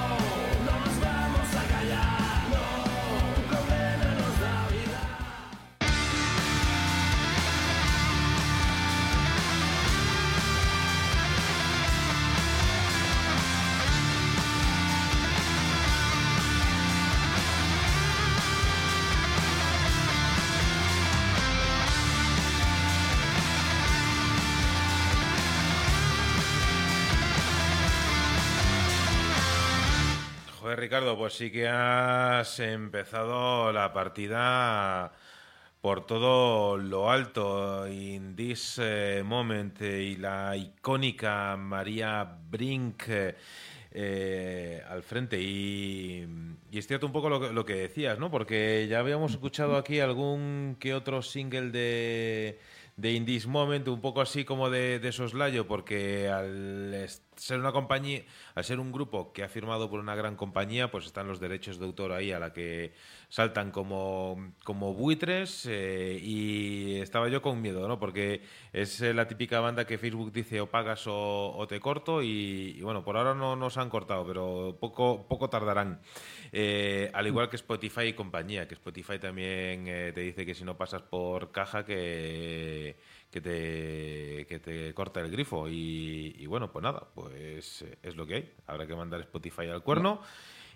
Ricardo, 30.91 31.17
pues 31.17 31.35
sí 31.35 31.49
que 31.49 31.69
has 31.69 32.59
empezado 32.59 33.71
la 33.71 33.93
partida 33.93 35.13
por 35.79 36.05
todo 36.05 36.75
lo 36.75 37.09
alto. 37.09 37.87
In 37.87 38.35
this 38.35 38.77
eh, 38.77 39.23
moment 39.23 39.81
eh, 39.81 40.03
y 40.03 40.15
la 40.17 40.53
icónica 40.57 41.55
María 41.55 42.25
Brink 42.49 43.03
eh, 43.07 44.83
al 44.89 45.01
frente. 45.03 45.39
Y, 45.39 46.27
y, 46.69 46.77
es 46.77 46.87
cierto 46.87 47.05
un 47.05 47.13
poco 47.13 47.29
lo 47.29 47.53
lo 47.53 47.65
que 47.65 47.75
decías, 47.75 48.19
¿no? 48.19 48.29
Porque 48.29 48.85
ya 48.89 48.99
habíamos 48.99 49.31
escuchado 49.31 49.77
aquí 49.77 50.01
algún 50.01 50.75
que 50.77 50.93
otro 50.93 51.21
single 51.21 51.71
de 51.71 52.59
de 52.97 53.13
In 53.13 53.25
This 53.25 53.47
Moment, 53.47 53.87
un 53.87 54.01
poco 54.01 54.19
así 54.19 54.43
como 54.43 54.69
de, 54.69 54.99
de 54.99 55.11
soslayo, 55.13 55.67
porque 55.67 56.27
al 56.29 56.93
ser 57.35 57.59
una 57.59 57.71
compañía, 57.71 58.23
al 58.55 58.63
ser 58.63 58.79
un 58.79 58.91
grupo 58.91 59.31
que 59.31 59.43
ha 59.43 59.49
firmado 59.49 59.89
por 59.89 59.99
una 59.99 60.15
gran 60.15 60.35
compañía, 60.35 60.91
pues 60.91 61.05
están 61.05 61.27
los 61.27 61.39
derechos 61.39 61.79
de 61.79 61.85
autor 61.85 62.11
ahí 62.11 62.31
a 62.31 62.39
la 62.39 62.53
que 62.53 62.93
saltan 63.29 63.71
como, 63.71 64.53
como 64.63 64.93
buitres 64.93 65.65
eh, 65.69 66.19
y 66.21 66.95
estaba 66.97 67.29
yo 67.29 67.41
con 67.41 67.61
miedo, 67.61 67.87
¿no? 67.87 67.99
Porque 67.99 68.41
es 68.73 69.01
eh, 69.01 69.13
la 69.13 69.27
típica 69.27 69.59
banda 69.61 69.85
que 69.85 69.97
Facebook 69.97 70.31
dice 70.33 70.59
o 70.59 70.67
pagas 70.67 71.03
o, 71.07 71.65
te 71.69 71.79
corto 71.79 72.21
y, 72.21 72.81
bueno, 72.81 73.03
por 73.03 73.15
ahora 73.15 73.33
no 73.33 73.55
nos 73.55 73.77
han 73.77 73.89
cortado, 73.89 74.25
pero 74.25 74.77
poco, 74.79 75.25
poco 75.27 75.49
tardarán. 75.49 76.01
Eh, 76.51 77.09
al 77.13 77.27
igual 77.27 77.49
que 77.49 77.55
Spotify 77.55 78.07
y 78.07 78.13
compañía, 78.13 78.67
que 78.67 78.73
Spotify 78.73 79.19
también 79.19 79.85
te 79.85 80.19
dice 80.19 80.45
que 80.45 80.53
si 80.53 80.65
no 80.65 80.77
pasas 80.77 81.01
por 81.01 81.51
caja 81.51 81.85
que 81.85 82.97
que 83.31 83.41
te, 83.41 84.45
que 84.47 84.59
te 84.59 84.93
corta 84.93 85.21
el 85.21 85.31
grifo. 85.31 85.67
Y, 85.69 86.45
bueno, 86.47 86.71
pues 86.71 86.83
nada, 86.83 87.07
pues 87.15 87.81
eh, 87.81 87.97
es 88.03 88.15
lo 88.15 88.27
que 88.27 88.35
hay. 88.35 88.53
Habrá 88.67 88.85
que 88.85 88.95
mandar 88.95 89.21
Spotify 89.21 89.67
al 89.67 89.83
cuerno. 89.83 90.21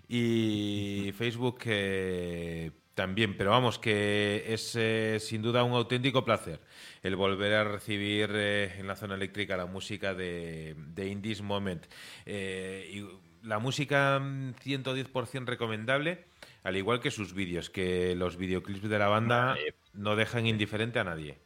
Y 0.08 1.12
Facebook 1.18 1.60
eh, 1.66 2.72
también, 2.94 3.36
pero 3.36 3.50
vamos, 3.50 3.78
que 3.78 4.46
es 4.48 4.76
eh, 4.76 5.18
sin 5.20 5.42
duda 5.42 5.64
un 5.64 5.74
auténtico 5.74 6.24
placer 6.24 6.62
el 7.02 7.16
volver 7.16 7.54
a 7.54 7.64
recibir 7.64 8.30
en 8.32 8.88
la 8.88 8.96
zona 8.96 9.16
eléctrica 9.16 9.58
la 9.58 9.66
música 9.66 10.14
de, 10.14 10.76
de 10.78 11.08
In 11.08 11.22
This 11.22 11.42
Moment. 11.42 11.86
y 12.26 13.04
la 13.44 13.60
música 13.60 14.20
110% 14.20 15.42
mm, 15.42 15.46
recomendable, 15.46 16.26
al 16.64 16.78
igual 16.78 17.00
que 17.00 17.12
sus 17.12 17.34
vídeos, 17.34 17.70
que 17.70 18.16
los 18.16 18.38
videoclips 18.38 18.90
de 18.90 19.00
la 19.00 19.08
banda 19.08 19.56
no 19.94 20.16
dejan 20.16 20.48
indiferente 20.48 21.00
a 21.00 21.04
nadie. 21.04 21.45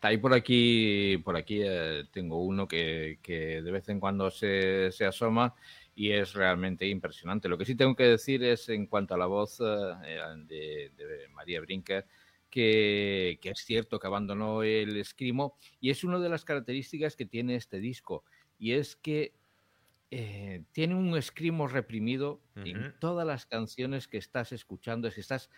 Ahí 0.00 0.16
por 0.16 0.32
aquí, 0.32 1.18
por 1.24 1.36
aquí 1.36 1.60
eh, 1.60 2.04
tengo 2.12 2.40
uno 2.44 2.68
que, 2.68 3.18
de 3.26 3.70
vez 3.70 3.88
en 3.88 3.98
cuando 3.98 4.30
se, 4.30 4.90
asoma 5.04 5.54
y 5.94 6.12
es 6.12 6.34
realmente 6.34 6.86
impresionante. 6.86 7.48
Lo 7.48 7.58
que 7.58 7.64
sí 7.64 7.74
tengo 7.74 7.96
que 7.96 8.04
decir 8.04 8.44
es 8.44 8.68
en 8.68 8.86
cuanto 8.86 9.14
a 9.14 9.18
la 9.18 9.26
voz 9.26 9.60
eh, 9.60 10.28
de, 10.46 11.28
María 11.32 11.60
Brinker, 11.60 12.06
que, 12.48 13.40
es 13.42 13.58
cierto 13.58 13.98
que 13.98 14.06
abandonó 14.06 14.62
el 14.62 14.96
escrimo 14.96 15.56
y 15.80 15.90
es 15.90 16.04
una 16.04 16.20
de 16.20 16.28
las 16.28 16.44
características 16.44 17.16
que 17.16 17.26
tiene 17.26 17.56
este 17.56 17.80
disco 17.80 18.22
y 18.56 18.72
es 18.72 18.94
que 18.94 19.34
eh, 20.12 20.62
tiene 20.70 20.94
un 20.94 21.16
escrimo 21.16 21.66
reprimido 21.66 22.40
en 22.54 22.94
todas 23.00 23.26
las 23.26 23.46
canciones 23.46 24.06
que 24.06 24.16
estás 24.18 24.52
escuchando, 24.52 25.08
es 25.08 25.14
que 25.14 25.20
estás 25.20 25.50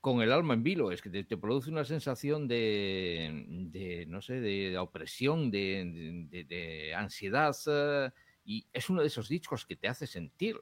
con 0.00 0.22
el 0.22 0.32
alma 0.32 0.54
en 0.54 0.62
vilo, 0.62 0.92
es 0.92 1.02
que 1.02 1.10
te, 1.10 1.36
produce 1.36 1.70
una 1.70 1.84
sensación 1.84 2.48
de, 2.48 4.04
no 4.08 4.22
sé, 4.22 4.40
de, 4.40 4.78
opresión, 4.78 5.50
de, 5.50 6.94
ansiedad, 6.96 7.54
eh, 7.66 8.10
y 8.44 8.66
es 8.72 8.88
uno 8.88 9.02
de 9.02 9.08
esos 9.08 9.28
discos 9.28 9.66
que 9.66 9.76
te 9.76 9.88
hace 9.88 10.06
sentir. 10.06 10.58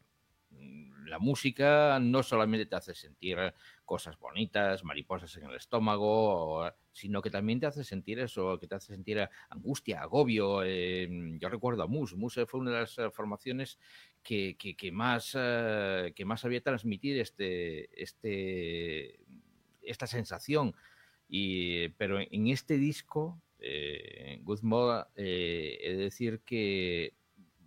Mm, 0.50 1.06
la 1.06 1.18
música 1.18 1.98
no 2.00 2.22
solamente 2.22 2.66
te 2.66 2.76
hace 2.76 2.94
sentir 2.94 3.38
cosas 3.84 4.18
bonitas, 4.18 4.84
mariposas 4.84 5.36
en 5.36 5.44
el 5.44 5.56
estómago, 5.56 6.70
sino 6.92 7.22
que 7.22 7.30
también 7.30 7.60
te 7.60 7.66
hace 7.66 7.84
sentir 7.84 8.18
eso, 8.18 8.58
que 8.58 8.66
te 8.66 8.74
hace 8.74 8.92
sentir 8.92 9.26
angustia, 9.48 10.02
agobio. 10.02 10.62
Em, 10.64 11.38
yo 11.38 11.48
recuerdo 11.48 11.82
a 11.84 11.86
Mus, 11.86 12.14
Mus 12.16 12.40
fue 12.46 12.60
una 12.60 12.72
de 12.72 12.80
las 12.80 12.98
eh, 12.98 13.10
formaciones 13.10 13.78
que, 14.22 14.56
que, 14.58 14.92
más, 14.92 15.32
eh, 15.34 16.12
que 16.14 16.24
más 16.24 16.40
sabía 16.40 16.62
transmitir 16.62 17.18
este, 17.18 18.02
este, 18.02 19.20
esta 19.90 20.06
sensación. 20.06 20.74
Y, 21.28 21.88
pero 21.90 22.18
en 22.20 22.48
este 22.48 22.78
disco, 22.78 23.40
eh, 23.58 24.40
Good 24.42 24.62
Moda, 24.62 25.10
eh, 25.16 25.78
de 25.82 25.96
decir 25.96 26.40
que 26.40 27.14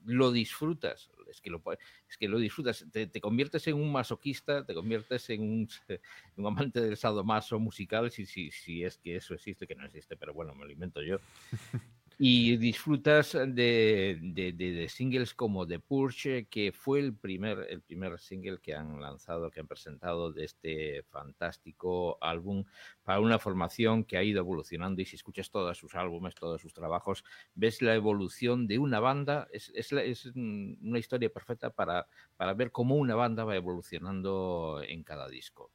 lo 0.06 0.32
disfrutas, 0.32 1.12
es 1.30 1.42
que 1.42 1.50
lo, 1.50 1.62
es 2.10 2.18
que 2.18 2.28
lo 2.28 2.40
disfrutas, 2.40 2.86
te, 2.92 3.22
conviertes 3.22 3.68
en 3.68 3.76
un 3.76 3.92
masoquista, 3.92 4.66
te 4.66 4.74
conviertes 4.74 5.30
en 5.30 5.42
un, 5.42 5.70
un 6.38 6.48
amante 6.48 6.82
del 6.82 6.98
sadomaso 6.98 7.60
musical, 7.60 8.12
si, 8.12 8.26
si, 8.26 8.52
si 8.52 8.84
es 8.84 8.98
que 8.98 9.16
eso 9.16 9.34
existe, 9.34 9.68
que 9.68 9.76
no 9.76 9.86
existe, 9.86 10.18
pero 10.18 10.34
bueno, 10.34 10.56
me 10.56 10.66
lo 10.66 11.02
yo. 11.04 11.20
y 12.24 12.56
disfrutas 12.58 13.32
de, 13.32 14.20
de, 14.22 14.90
singles 14.90 15.34
como 15.34 15.66
The 15.66 15.80
Purge, 15.80 16.46
que 16.46 16.72
fue 16.72 17.00
el 17.00 17.16
primer, 17.16 17.66
el 17.68 17.82
primer 17.82 18.20
single 18.20 18.60
que 18.60 18.76
han 18.76 19.02
lanzado, 19.02 19.50
que 19.50 19.60
han 19.60 19.66
presentado 19.66 20.32
de 20.32 20.44
este 20.44 21.02
fantástico 21.10 22.20
álbum 22.22 22.64
para 23.02 23.20
una 23.20 23.40
formación 23.40 24.04
que 24.04 24.18
ha 24.18 24.24
ido 24.24 24.38
evolucionando 24.38 25.02
y 25.02 25.06
si 25.06 25.16
escuchas 25.16 25.50
todos 25.50 25.76
sus 25.80 25.96
álbumes, 25.96 26.36
todos 26.36 26.62
sus 26.62 26.76
trabajos, 26.76 27.24
ves 27.56 27.82
la 27.82 27.96
evolución 27.96 28.68
de 28.68 28.78
una 28.78 29.00
banda, 29.00 29.48
es, 29.52 29.72
es, 29.74 29.92
es 29.92 30.28
una 30.28 31.00
historia 31.00 31.34
perfecta 31.34 31.72
para, 31.72 32.06
para 32.38 32.54
ver 32.54 32.72
cómo 32.72 32.98
una 32.98 33.16
banda 33.16 33.46
va 33.46 33.56
evolucionando 33.56 34.80
en 34.88 35.02
cada 35.02 35.28
disco. 35.28 35.72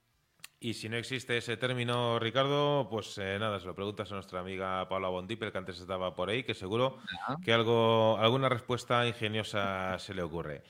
Y 0.59 0.75
si 0.75 0.89
no 0.89 0.97
existe 0.97 1.37
ese 1.37 1.59
término, 1.59 2.19
Ricardo, 2.19 2.89
pues 2.91 3.19
eh, 3.19 3.37
nada, 3.39 3.61
se 3.61 3.67
lo 3.67 3.75
preguntas 3.75 4.11
a 4.11 4.15
nuestra 4.15 4.41
amiga 4.41 4.89
Paula 4.89 5.09
Bondipel, 5.09 5.53
que 5.53 5.59
antes 5.59 5.79
estaba 5.79 6.15
por 6.15 6.31
ahí, 6.31 6.45
que 6.45 6.55
seguro 6.55 6.99
que 7.45 7.53
algo, 7.53 8.17
alguna 8.19 8.49
respuesta 8.49 9.07
ingeniosa 9.07 9.99
se 9.99 10.15
le 10.15 10.23
ocurre. 10.23 10.63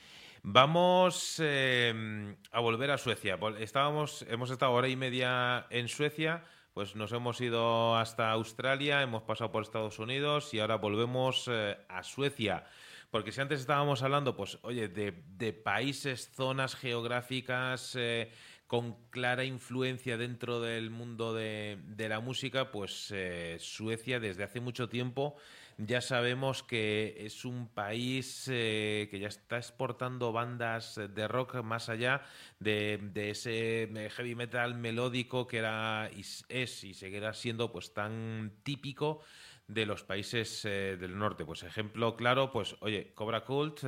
Vamos 0.42 1.40
em, 1.40 2.36
a 2.50 2.60
volver 2.60 2.90
a 2.90 2.98
Suecia. 2.98 3.38
Estábamos, 3.58 4.22
hemos 4.28 4.50
estado 4.50 4.72
hora 4.72 4.88
y 4.88 4.96
media 4.96 5.66
en 5.70 5.88
Suecia, 5.88 6.42
pues 6.74 6.96
nos 6.96 7.12
hemos 7.12 7.40
ido 7.40 7.96
hasta 7.96 8.30
Australia, 8.32 9.02
hemos 9.02 9.22
pasado 9.22 9.50
por 9.50 9.62
Estados 9.62 9.98
Unidos 9.98 10.52
y 10.52 10.58
ahora 10.58 10.76
volvemos 10.76 11.48
eh, 11.48 11.76
a 11.88 12.02
Suecia. 12.02 12.64
Porque 13.10 13.32
si 13.32 13.40
antes 13.40 13.60
estábamos 13.60 14.02
hablando, 14.02 14.36
pues, 14.36 14.58
oye, 14.62 14.88
de, 14.88 15.52
países, 15.52 16.30
zonas 16.34 16.74
geográficas. 16.74 17.94
Eh, 17.96 18.30
con 18.66 18.96
clara 19.10 19.44
influencia 19.44 20.16
dentro 20.16 20.60
del 20.60 20.90
mundo 20.90 21.34
de, 21.34 21.78
la 21.96 22.20
música, 22.20 22.70
pues 22.72 23.12
eh, 23.14 23.56
Suecia 23.60 24.20
desde 24.20 24.44
hace 24.44 24.60
mucho 24.60 24.88
tiempo 24.88 25.36
ya 25.78 26.00
sabemos 26.00 26.62
que 26.62 27.16
es 27.18 27.44
un 27.44 27.68
país 27.68 28.48
eh, 28.50 29.08
que 29.10 29.18
ya 29.18 29.28
está 29.28 29.58
exportando 29.58 30.32
bandas 30.32 30.98
de 31.14 31.28
rock 31.28 31.56
más 31.62 31.90
allá 31.90 32.22
de, 32.60 32.98
ese 33.14 33.90
heavy 34.16 34.34
metal 34.34 34.74
melódico 34.74 35.46
que 35.46 35.58
era 35.58 36.10
es 36.48 36.84
y 36.84 36.94
seguirá 36.94 37.34
siendo 37.34 37.72
pues 37.72 37.92
tan 37.92 38.52
típico 38.62 39.20
de 39.68 39.84
los 39.84 40.02
países 40.02 40.64
eh, 40.64 40.96
del 40.98 41.18
norte. 41.18 41.44
Pues 41.44 41.62
ejemplo 41.62 42.16
claro, 42.16 42.50
pues 42.50 42.76
oye, 42.80 43.12
Cobra 43.14 43.44
Cult 43.44 43.82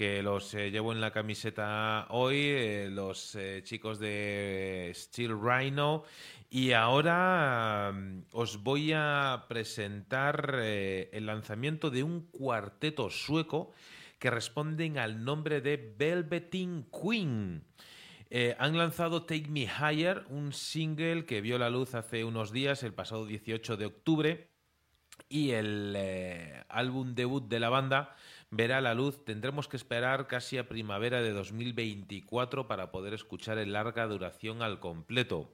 que 0.00 0.22
los 0.22 0.54
eh, 0.54 0.70
llevo 0.70 0.94
en 0.94 1.00
la 1.02 1.10
camiseta 1.10 2.06
hoy, 2.08 2.36
eh, 2.38 2.88
los 2.90 3.34
eh, 3.34 3.60
chicos 3.64 3.98
de 3.98 4.90
Steel 4.94 5.38
Rhino. 5.38 6.04
Y 6.48 6.72
ahora 6.72 7.92
mm, 7.92 8.22
os 8.32 8.62
voy 8.62 8.94
a 8.94 9.44
presentar 9.46 10.58
el 10.58 11.26
lanzamiento 11.26 11.90
de 11.90 12.02
un 12.02 12.22
cuarteto 12.30 13.10
sueco 13.10 13.74
que 14.18 14.30
responden 14.30 14.96
al 14.96 15.22
nombre 15.22 15.60
de 15.60 15.94
Velveteen 15.98 16.86
Queen. 16.90 17.62
Han 18.58 18.78
lanzado 18.78 19.24
Take 19.24 19.48
Me 19.50 19.68
Higher, 19.68 20.24
un 20.30 20.54
single 20.54 21.26
que 21.26 21.42
vio 21.42 21.58
la 21.58 21.68
luz 21.68 21.94
hace 21.94 22.24
unos 22.24 22.52
días, 22.52 22.82
el 22.84 22.94
pasado 22.94 23.26
18 23.26 23.76
de 23.76 23.84
octubre, 23.84 24.48
y 25.28 25.50
el 25.50 25.94
álbum 26.70 27.14
debut 27.14 27.46
de 27.46 27.60
la 27.60 27.68
banda 27.68 28.16
verá 28.50 28.80
la 28.80 28.94
luz. 28.94 29.24
Tendremos 29.24 29.68
que 29.68 29.76
esperar 29.76 30.26
casi 30.26 30.58
a 30.58 30.68
primavera 30.68 31.22
de 31.22 31.32
2024 31.32 32.66
para 32.66 32.90
poder 32.90 33.14
escuchar 33.14 33.58
en 33.58 33.72
larga 33.72 34.06
duración 34.06 34.62
al 34.62 34.80
completo. 34.80 35.52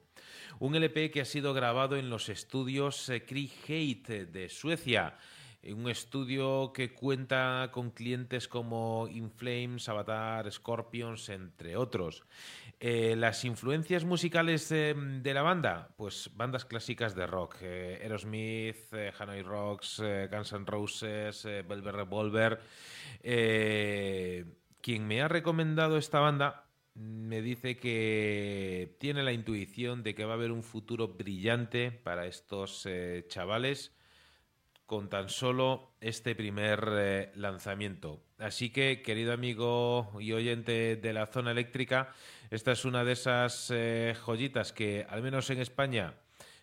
Un 0.59 0.75
LP 0.75 1.11
que 1.11 1.21
ha 1.21 1.25
sido 1.25 1.53
grabado 1.53 1.95
en 1.95 2.09
los 2.09 2.29
estudios 2.29 3.11
Cree 3.27 3.49
Hate 3.67 4.25
de 4.25 4.49
Suecia 4.49 5.15
un 5.63 5.89
estudio 5.89 6.71
que 6.73 6.93
cuenta 6.93 7.69
con 7.71 7.91
clientes 7.91 8.47
como 8.47 9.07
Inflames, 9.09 9.89
Avatar, 9.89 10.51
Scorpions, 10.51 11.29
entre 11.29 11.75
otros. 11.75 12.23
Eh, 12.79 13.15
las 13.17 13.43
influencias 13.43 14.05
musicales 14.05 14.69
de 14.69 15.31
la 15.33 15.41
banda, 15.41 15.89
pues 15.97 16.29
bandas 16.35 16.65
clásicas 16.65 17.15
de 17.15 17.25
rock, 17.25 17.55
eh, 17.61 17.99
Aerosmith, 18.01 18.93
eh, 18.93 19.11
Hanoi 19.17 19.41
Rocks, 19.41 20.01
Guns 20.31 20.53
N' 20.53 20.65
Roses, 20.65 21.43
Velvet 21.43 21.95
Revolver. 21.95 22.59
quien 24.81 25.07
me 25.07 25.21
ha 25.21 25.27
recomendado 25.27 25.97
esta 25.97 26.19
banda 26.19 26.63
me 26.93 27.41
dice 27.41 27.77
que 27.77 28.95
tiene 28.99 29.21
la 29.21 29.33
intuición 29.33 30.01
de 30.03 30.15
que 30.15 30.25
va 30.25 30.31
a 30.31 30.35
haber 30.35 30.51
un 30.51 30.63
futuro 30.63 31.09
brillante 31.09 31.91
para 31.91 32.25
estos 32.25 32.87
chavales 33.27 33.96
con 34.87 35.09
tan 35.09 35.29
solo 35.29 35.91
este 36.01 36.33
primer 36.33 36.87
eh, 36.91 37.31
lanzamiento. 37.35 38.23
Así 38.39 38.71
que, 38.71 39.01
querido 39.03 39.33
amigo 39.33 40.09
y 40.19 40.31
oyente 40.31 40.95
de 40.95 41.13
la 41.13 41.27
zona 41.27 41.51
eléctrica, 41.51 42.13
esta 42.49 42.71
es 42.71 42.85
una 42.85 43.03
de 43.03 43.11
esas 43.11 43.69
eh, 43.69 44.15
joyitas 44.25 44.71
que, 44.71 45.05
al 45.09 45.21
menos 45.21 45.49
en 45.49 45.59
España, 45.59 46.15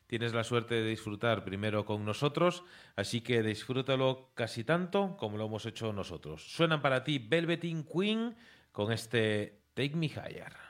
tienes 0.07 0.33
la 0.33 0.43
suerte 0.43 0.77
de 0.77 0.89
disfrutar 0.89 1.45
primero 1.45 1.85
con 1.85 2.05
nosotros, 2.05 2.65
así 2.97 3.21
que 3.21 3.43
disfrútalo 3.43 4.31
casi 4.35 4.65
tanto 4.65 5.17
como 5.19 5.37
lo 5.37 5.47
hemos 5.47 5.67
hecho 5.67 5.93
nosotros. 5.93 6.51
Suenan 6.51 6.81
para 6.81 7.05
ti 7.05 7.19
Velveteen 7.19 7.85
Queen 7.85 8.35
con 8.73 8.91
este 8.91 9.65
Take 9.75 9.97
Me 9.97 10.07
Higher. 10.07 10.64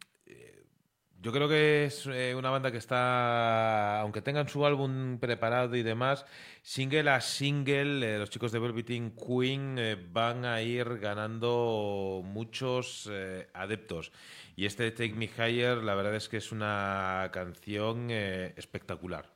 yo 1.24 1.32
creo 1.32 1.48
que 1.48 1.86
es 1.86 2.06
eh, 2.06 2.34
una 2.36 2.50
banda 2.50 2.70
que 2.70 2.76
está, 2.76 4.00
aunque 4.00 4.20
tengan 4.20 4.46
su 4.46 4.66
álbum 4.66 5.18
preparado 5.18 5.74
y 5.74 5.82
demás, 5.82 6.26
single 6.60 7.08
a 7.08 7.22
single, 7.22 8.16
eh, 8.16 8.18
los 8.18 8.28
chicos 8.28 8.52
de 8.52 8.58
Velveteen 8.58 9.12
Queen 9.12 9.76
eh, 9.78 9.96
van 10.12 10.44
a 10.44 10.60
ir 10.60 10.98
ganando 10.98 12.20
muchos 12.22 13.10
adeptos. 13.54 14.12
Y 14.54 14.66
este 14.66 14.90
Take 14.90 15.14
Me 15.14 15.24
Higher, 15.24 15.78
la 15.78 15.94
verdad 15.94 16.14
es 16.14 16.28
que 16.28 16.36
es 16.36 16.52
una 16.52 17.30
canción 17.32 18.10
espectacular. 18.10 19.33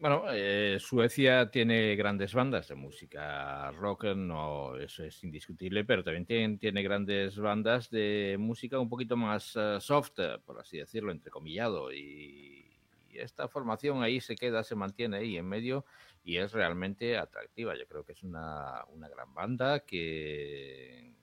Bueno, 0.00 0.24
eh, 0.30 0.78
Suecia 0.80 1.50
tiene 1.50 1.94
grandes 1.94 2.32
bandas 2.32 2.68
de 2.68 2.74
música 2.74 3.70
rock, 3.72 4.04
no, 4.16 4.74
eso 4.78 5.04
es 5.04 5.22
indiscutible, 5.22 5.84
pero 5.84 6.02
también 6.02 6.56
tiene, 6.56 6.82
grandes 6.82 7.36
bandas 7.36 7.90
de 7.90 8.36
música 8.38 8.78
un 8.80 8.88
poquito 8.88 9.18
más 9.18 9.54
eh, 9.56 9.76
soft, 9.78 10.18
por 10.46 10.58
así 10.58 10.78
decirlo, 10.78 11.12
entrecomillado. 11.12 11.92
Y, 11.92 12.80
y, 13.10 13.18
esta 13.18 13.46
formación 13.46 14.02
ahí 14.02 14.22
se 14.22 14.36
queda, 14.36 14.64
se 14.64 14.74
mantiene 14.74 15.18
ahí 15.18 15.36
en 15.36 15.46
medio 15.46 15.84
y 16.24 16.38
es 16.38 16.52
realmente 16.52 17.18
atractiva. 17.18 17.76
Yo 17.76 17.86
creo 17.86 18.02
que 18.02 18.12
es 18.12 18.22
una, 18.22 18.82
gran 19.14 19.34
banda 19.34 19.80
que, 19.80 21.14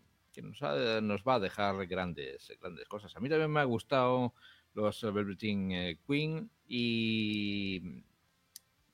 nos, 0.44 0.62
nos, 1.02 1.24
va 1.24 1.36
a 1.36 1.40
dejar 1.40 1.88
grandes, 1.88 2.56
grandes 2.62 2.88
cosas. 2.88 3.16
A 3.16 3.20
mí 3.22 3.28
también 3.28 3.50
me 3.50 3.60
ha 3.60 3.64
gustado 3.64 4.36
los 4.76 5.02
Velveteen 5.02 5.72
eh, 5.72 6.00
Queen 6.06 6.52
y 6.68 8.04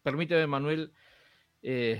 permíteme, 0.03 0.45
Manuel, 0.45 0.91
eh, 1.61 1.99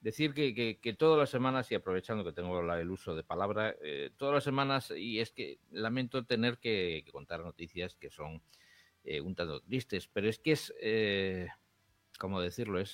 decir 0.00 0.34
que, 0.34 0.96
todas 0.98 1.18
las 1.18 1.30
semanas, 1.30 1.72
y 1.72 1.74
aprovechando 1.74 2.24
que 2.24 2.32
tengo 2.32 2.60
el 2.60 2.90
uso 2.90 3.16
de 3.16 3.24
palabra, 3.24 3.74
eh, 3.82 4.10
todas 4.16 4.34
las 4.34 4.44
semanas, 4.44 4.92
y 4.96 5.18
es 5.18 5.32
que 5.32 5.58
lamento 5.70 6.24
tener 6.24 6.58
que, 6.58 7.04
contar 7.10 7.40
noticias 7.40 7.96
que 7.96 8.10
son 8.10 8.42
eh, 9.04 9.20
un 9.20 9.34
tanto 9.34 9.60
tristes, 9.62 10.08
pero 10.08 10.28
es 10.28 10.38
que 10.38 10.52
es, 10.52 10.72
¿cómo 12.18 12.40
decirlo? 12.40 12.78
Es 12.78 12.92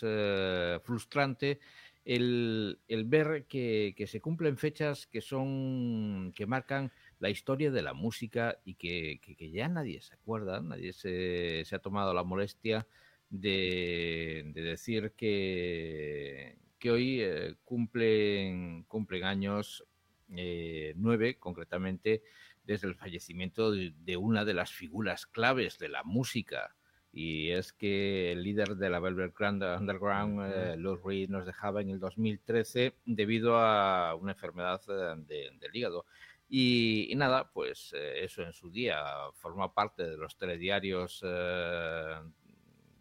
frustrante 0.85 1.59
el, 2.05 2.79
ver 3.07 3.47
que, 3.47 4.05
se 4.07 4.21
cumplen 4.21 4.57
fechas 4.57 5.07
que 5.07 5.21
son, 5.21 6.33
que 6.35 6.47
marcan 6.47 6.93
la 7.19 7.29
historia 7.29 7.71
de 7.73 7.83
la 7.83 7.93
música 7.93 8.59
y 8.65 8.75
que, 8.75 9.21
ya 9.53 9.69
nadie 9.69 10.01
se 10.01 10.15
acuerda, 10.15 10.61
nadie 10.61 10.93
se 10.93 11.67
ha 11.73 11.79
tomado 11.81 12.15
la 12.15 12.23
molestia 12.23 12.87
de, 13.31 14.51
decir 14.55 15.13
que, 15.17 16.59
que 16.79 16.91
hoy 16.91 17.21
eh, 17.21 17.57
cumplen, 17.65 18.85
cumplen 18.85 19.25
años 19.25 19.85
eh, 20.31 20.93
nueve, 20.97 21.39
concretamente, 21.39 22.23
desde 22.65 22.89
el 22.89 22.95
fallecimiento 22.95 23.71
de, 23.71 24.17
una 24.17 24.45
de 24.45 24.55
las 24.55 24.73
figuras 24.73 25.27
claves 25.27 25.79
de 25.79 25.89
la 25.89 26.03
música. 26.05 26.75
Y 27.11 27.51
es 27.51 27.73
que 27.73 28.33
el 28.33 28.43
líder 28.43 28.77
de 28.77 28.91
la 28.91 29.01
Velvet 29.01 29.35
Underground, 29.41 30.53
eh, 30.55 30.77
Lou 30.77 30.97
Reed, 30.97 31.31
nos 31.31 31.47
dejaba 31.47 31.81
en 31.81 31.89
el 31.91 31.99
2013 31.99 32.95
debido 33.07 33.57
a 33.57 34.15
una 34.15 34.33
enfermedad 34.33 34.81
del 35.27 35.75
hígado. 35.75 36.05
Y, 36.51 37.13
nada, 37.17 37.51
pues 37.51 37.93
eso 37.95 38.43
en 38.43 38.53
su 38.53 38.71
día 38.71 39.03
forma 39.35 39.73
parte 39.75 40.05
de 40.05 40.17
los 40.17 40.37
telediarios 40.37 41.23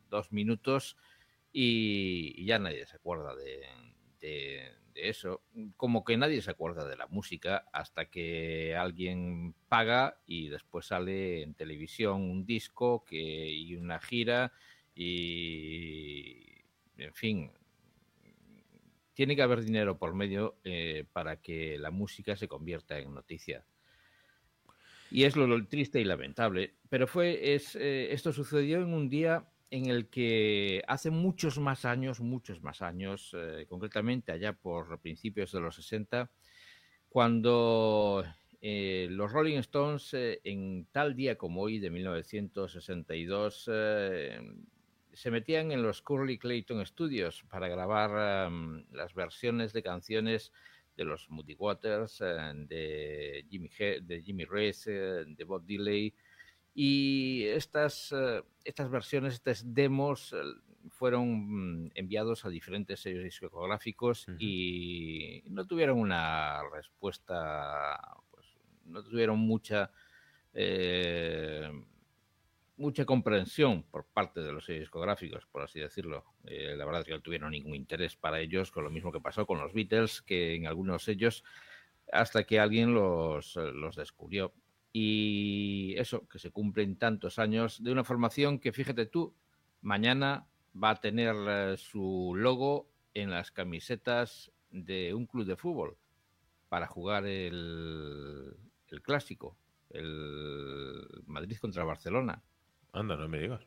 dos 0.10 0.32
minutos 0.32 0.98
y, 1.52 2.46
ya 2.46 2.60
nadie 2.60 2.86
se 2.86 2.96
acuerda 2.98 3.36
de, 3.36 3.64
eso. 4.94 5.42
Como 5.76 6.04
que 6.04 6.18
nadie 6.18 6.42
se 6.42 6.52
acuerda 6.52 6.88
de 6.88 6.98
la 6.98 7.08
música 7.08 7.66
hasta 7.72 8.10
que 8.10 8.76
alguien 8.76 9.54
paga 9.70 10.20
y 10.26 10.50
después 10.50 10.88
sale 10.88 11.44
en 11.44 11.54
televisión 11.54 12.22
un 12.22 12.46
disco 12.46 13.06
que, 13.06 13.50
y 13.50 13.76
una 13.76 14.00
gira 14.00 14.52
y, 14.96 16.64
en 16.98 17.14
fin, 17.14 17.52
tiene 19.14 19.36
que 19.36 19.42
haber 19.42 19.64
dinero 19.64 19.98
por 19.98 20.14
medio 20.14 20.58
eh, 20.64 21.06
para 21.14 21.42
que 21.42 21.78
la 21.78 21.92
música 21.92 22.36
se 22.36 22.48
convierta 22.48 23.00
en 23.00 23.14
noticia. 23.14 23.66
Y 25.10 25.24
es 25.24 25.36
lo, 25.36 25.66
triste 25.68 26.02
y 26.02 26.04
lamentable. 26.04 26.76
Pero 26.90 27.08
fue, 27.08 27.56
es, 27.56 27.76
eh, 27.76 28.14
esto 28.14 28.34
sucedió 28.34 28.82
en 28.82 28.94
un 28.94 29.10
día 29.10 29.48
en 29.70 29.88
el 29.88 30.10
que 30.10 30.82
hace 30.88 31.10
muchos 31.10 31.60
más 31.60 31.86
años, 31.86 32.20
muchos 32.20 32.62
más 32.62 32.82
años, 32.82 33.36
eh, 33.38 33.66
concretamente 33.68 34.32
allá 34.32 34.54
por 34.54 35.00
principios 35.02 35.52
de 35.52 35.60
los 35.60 35.76
60, 35.76 36.32
cuando 37.10 38.24
eh, 38.62 39.08
los 39.10 39.32
Rolling 39.32 39.58
Stones, 39.58 40.14
eh, 40.14 40.40
en 40.44 40.88
tal 40.92 41.16
día 41.16 41.38
como 41.38 41.62
hoy 41.62 41.80
de 41.80 41.90
1962, 41.90 43.64
se 45.14 45.32
metían 45.32 45.72
en 45.72 45.82
los 45.82 46.02
Curly 46.02 46.38
Clayton 46.38 46.86
Studios 46.86 47.44
para 47.50 47.68
grabar 47.68 48.52
las 48.92 49.14
versiones 49.16 49.74
de 49.74 49.82
canciones 49.84 50.54
de 50.96 51.06
los 51.06 51.30
Moody 51.30 51.56
Waters, 51.56 52.20
de 52.20 53.46
Jimmy, 53.50 53.70
de 54.02 54.22
Jimmy 54.24 54.46
Reese, 54.46 54.92
de 54.92 55.44
Bob 55.44 55.66
Dylan, 55.66 56.14
y 56.80 57.44
estas, 57.48 58.12
eh, 58.12 58.44
estas 58.64 58.92
versiones, 58.92 59.34
estas 59.34 59.74
demos 59.74 60.32
eh, 60.32 60.38
fueron 60.92 61.92
enviados 61.96 62.46
a 62.46 62.50
diferentes 62.50 63.00
sellos 63.00 63.24
discográficos 63.24 64.28
y 64.38 65.42
no 65.48 65.66
tuvieron 65.66 65.98
una 65.98 66.62
respuesta, 66.72 68.00
pues 68.30 68.46
no 68.86 69.04
tuvieron 69.04 69.40
mucha 69.40 69.90
eh, 70.54 71.68
mucha 72.76 73.06
comprensión 73.06 73.82
por 73.82 74.06
parte 74.06 74.42
de 74.42 74.52
los 74.54 74.66
sellos 74.66 74.82
discográficos, 74.82 75.48
por 75.48 75.64
así 75.64 75.80
decirlo. 75.80 76.26
la 76.44 76.86
verdad 76.86 77.02
es 77.02 77.08
que 77.08 77.14
no 77.14 77.22
tuvieron 77.22 77.50
ningún 77.50 77.74
interés 77.74 78.16
para 78.16 78.40
ellos, 78.40 78.70
con 78.70 78.84
lo 78.84 78.92
mismo 78.92 79.12
que 79.12 79.20
pasó 79.20 79.48
con 79.48 79.60
los 79.60 79.74
Beatles, 79.74 80.22
que 80.22 80.54
en 80.54 80.68
algunos 80.68 81.04
sellos, 81.04 81.44
hasta 82.12 82.44
que 82.44 82.60
alguien 82.60 82.94
los, 82.94 83.56
los 83.56 83.96
descubrió. 83.96 84.54
Y 85.00 85.94
eso, 86.00 86.28
que 86.28 86.40
se 86.40 86.50
cumplen 86.50 86.96
tantos 86.96 87.38
años 87.38 87.84
de 87.84 87.92
una 87.92 88.04
formación 88.04 88.58
que, 88.58 88.74
fíjate 88.74 89.06
tú, 89.06 89.36
mañana 89.82 90.48
va 90.74 90.90
a 90.90 90.96
tener 91.00 91.36
eh, 91.48 91.78
su 91.78 92.34
logo 92.36 92.90
en 93.14 93.30
las 93.30 93.52
camisetas 93.52 94.52
de 94.72 95.14
un 95.14 95.28
club 95.28 95.46
de 95.46 95.56
fútbol 95.56 95.98
para 96.68 96.88
jugar 96.88 97.28
el, 97.28 98.58
el 98.88 99.02
clásico, 99.04 99.56
el 99.92 101.06
Madrid 101.28 101.58
contra 101.62 101.84
Barcelona. 101.84 102.42
Anda, 102.92 103.18
no 103.18 103.30
me 103.30 103.38
digas. 103.38 103.62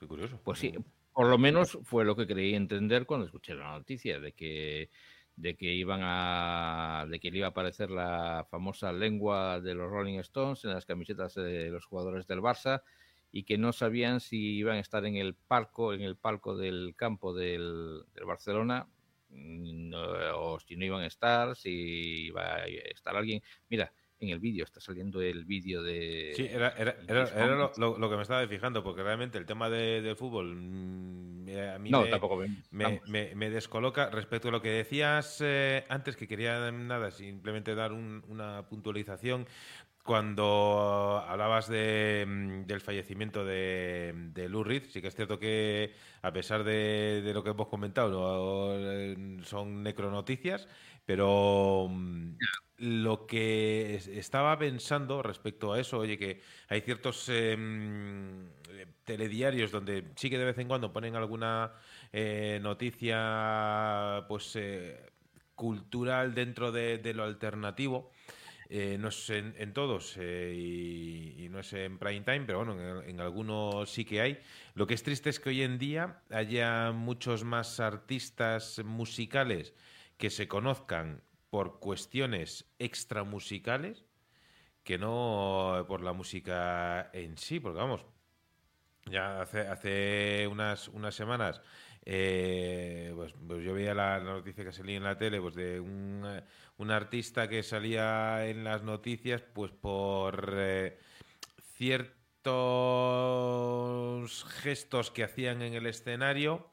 Qué 0.00 0.08
curioso. 0.08 0.40
Pues 0.42 0.58
sí, 0.58 0.74
por 1.12 1.28
lo 1.28 1.38
menos 1.38 1.78
fue 1.84 2.04
lo 2.04 2.16
que 2.16 2.26
creí 2.26 2.56
entender 2.56 3.06
cuando 3.06 3.26
escuché 3.26 3.54
la 3.54 3.70
noticia 3.70 4.18
de 4.18 4.32
que 4.32 4.90
de 5.36 5.56
que 5.56 5.72
iban 5.72 6.00
a 6.02 7.06
de 7.08 7.18
que 7.20 7.30
le 7.30 7.38
iba 7.38 7.46
a 7.46 7.50
aparecer 7.50 7.90
la 7.90 8.46
famosa 8.50 8.92
lengua 8.92 9.60
de 9.60 9.74
los 9.74 9.90
Rolling 9.90 10.18
Stones 10.18 10.64
en 10.64 10.70
las 10.74 10.86
camisetas 10.86 11.34
de 11.34 11.70
los 11.70 11.86
jugadores 11.86 12.26
del 12.26 12.40
Barça 12.40 12.82
y 13.32 13.44
que 13.44 13.56
no 13.56 13.72
sabían 13.72 14.20
si 14.20 14.56
iban 14.56 14.76
a 14.76 14.80
estar 14.80 15.06
en 15.06 15.16
el 15.16 15.34
palco, 15.34 15.94
en 15.94 16.02
el 16.02 16.16
palco 16.16 16.56
del 16.56 16.94
campo 16.96 17.32
del, 17.34 18.02
del 18.14 18.24
Barcelona, 18.26 18.88
mm, 19.30 19.92
o 20.34 20.60
si 20.60 20.76
no 20.76 20.84
iban 20.84 21.02
a 21.02 21.06
estar, 21.06 21.56
si 21.56 22.26
iba 22.26 22.56
a 22.56 22.66
estar 22.66 23.16
alguien. 23.16 23.42
Mira, 23.70 23.92
en 24.22 24.30
el 24.30 24.38
vídeo, 24.38 24.64
está 24.64 24.80
saliendo 24.80 25.20
el 25.20 25.44
vídeo 25.44 25.82
de... 25.82 26.32
Sí, 26.34 26.46
era, 26.50 26.70
era, 26.70 26.96
era, 27.08 27.70
lo, 27.76 28.10
que 28.10 28.16
me 28.16 28.22
estaba 28.22 28.46
fijando, 28.46 28.82
porque 28.82 29.02
realmente 29.02 29.38
el 29.38 29.46
tema 29.46 29.68
de, 29.68 30.14
fútbol 30.16 30.54
mm, 30.54 31.48
a 31.74 31.78
mí 31.78 31.90
no, 31.90 32.02
me, 32.02 32.08
tampoco 32.08 32.42
me, 32.70 33.00
me, 33.34 33.50
descoloca 33.50 34.10
respecto 34.10 34.48
a 34.48 34.52
lo 34.52 34.62
que 34.62 34.70
decías 34.70 35.38
eh, 35.40 35.84
antes, 35.88 36.16
que 36.16 36.28
quería 36.28 36.70
nada, 36.70 37.10
simplemente 37.10 37.74
dar 37.74 37.92
una 37.92 38.66
puntualización. 38.68 39.46
Cuando 40.02 41.22
hablabas 41.28 41.68
de, 41.68 42.24
mm, 42.26 42.66
del 42.66 42.80
fallecimiento 42.80 43.44
de, 43.44 44.12
de 44.32 44.48
Lou 44.48 44.64
Reed, 44.64 44.84
sí 44.88 45.00
que 45.00 45.06
es 45.06 45.14
cierto 45.14 45.38
que, 45.38 45.94
a 46.22 46.32
pesar 46.32 46.64
de, 46.64 47.30
lo 47.32 47.44
que 47.44 47.50
hemos 47.50 47.68
comentado, 47.68 48.74
son 49.44 49.82
necronoticias, 49.84 50.66
pero 51.04 51.88
mm, 51.90 52.36
lo 52.78 53.26
que 53.26 53.94
estaba 53.94 54.58
pensando 54.58 55.22
respecto 55.22 55.72
a 55.72 55.80
eso, 55.80 55.98
oye, 55.98 56.18
que 56.18 56.40
hay 56.68 56.80
ciertos 56.80 57.28
em, 57.28 58.48
telediarios 59.04 59.70
donde 59.70 60.12
sí 60.16 60.30
que 60.30 60.38
de 60.38 60.44
vez 60.44 60.58
en 60.58 60.68
cuando 60.68 60.92
ponen 60.92 61.16
alguna 61.16 61.72
eh, 62.12 62.58
noticia 62.62 64.24
pues 64.28 64.56
eh, 64.56 65.10
cultural 65.54 66.34
dentro 66.34 66.72
de 66.72 67.14
lo 67.14 67.24
alternativo. 67.24 68.10
Eh, 68.74 68.96
no 68.98 69.08
es 69.08 69.28
en, 69.28 69.74
todos 69.74 70.16
eh, 70.18 70.54
y, 70.56 71.46
no 71.50 71.58
es 71.58 71.74
en 71.74 71.98
prime 71.98 72.22
time, 72.22 72.44
pero 72.46 72.64
bueno, 72.64 73.02
en, 73.02 73.20
algunos 73.20 73.90
sí 73.90 74.06
que 74.06 74.22
hay. 74.22 74.38
Lo 74.72 74.86
que 74.86 74.94
es 74.94 75.02
triste 75.02 75.28
es 75.28 75.38
que 75.38 75.50
hoy 75.50 75.60
en 75.60 75.78
día 75.78 76.22
haya 76.30 76.90
muchos 76.90 77.44
más 77.44 77.80
artistas 77.80 78.80
musicales 78.82 79.74
que 80.16 80.30
se 80.30 80.48
conozcan 80.48 81.22
por 81.50 81.80
cuestiones 81.80 82.72
extramusicales 82.78 84.04
que 84.84 84.98
no 84.98 85.84
por 85.86 86.02
la 86.02 86.12
música 86.12 87.10
en 87.12 87.38
sí, 87.38 87.60
porque 87.60 87.78
vamos, 87.78 88.04
ya 89.06 89.42
hace, 89.42 89.60
hace 89.60 90.48
unas, 90.48 90.88
unas 90.88 91.14
semanas 91.14 91.60
eh, 92.04 93.12
pues, 93.14 93.32
pues, 93.46 93.62
yo 93.64 93.74
veía 93.74 93.94
la, 93.94 94.18
noticia 94.18 94.64
que 94.64 94.72
salía 94.72 94.96
en 94.96 95.04
la 95.04 95.16
tele 95.16 95.40
pues 95.40 95.54
de 95.54 95.78
un, 95.78 96.24
un 96.78 96.90
artista 96.90 97.48
que 97.48 97.62
salía 97.62 98.44
en 98.48 98.64
las 98.64 98.82
noticias 98.82 99.40
pues 99.42 99.70
por 99.70 100.52
eh, 100.56 100.98
ciertos 101.76 102.50
gestos 104.62 105.12
que 105.12 105.22
hacían 105.22 105.62
en 105.62 105.74
el 105.74 105.86
escenario 105.86 106.71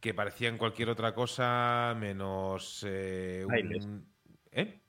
que 0.00 0.14
parecían 0.14 0.58
cualquier 0.58 0.90
otra 0.90 1.14
cosa 1.14 1.94
menos 1.98 2.84
eh, 2.88 3.44
un, 3.46 4.06
¿eh? 4.52 4.80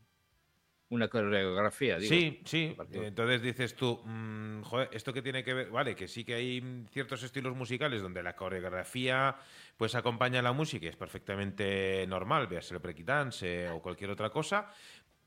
una 0.89 1.07
coreografía. 1.07 1.97
Digo. 1.97 2.09
Sí, 2.09 2.41
sí. 2.45 2.75
Entonces 2.93 3.41
dices 3.41 3.75
tú, 3.75 4.01
mm, 4.03 4.61
joder, 4.63 4.89
esto 4.91 5.13
que 5.13 5.21
tiene 5.21 5.43
que 5.43 5.53
ver, 5.53 5.69
vale, 5.69 5.95
que 5.95 6.07
sí 6.07 6.23
que 6.23 6.33
hay 6.33 6.85
ciertos 6.91 7.21
estilos 7.21 7.55
musicales 7.55 8.01
donde 8.01 8.23
la 8.23 8.35
coreografía 8.35 9.35
pues 9.77 9.95
acompaña 9.95 10.39
a 10.39 10.41
la 10.41 10.51
música 10.51 10.87
y 10.87 10.89
es 10.89 10.95
perfectamente 10.95 12.05
normal, 12.07 12.47
veas 12.47 12.71
el 12.71 12.79
breakdance 12.79 13.69
o 13.69 13.81
cualquier 13.81 14.09
otra 14.09 14.29
cosa, 14.29 14.73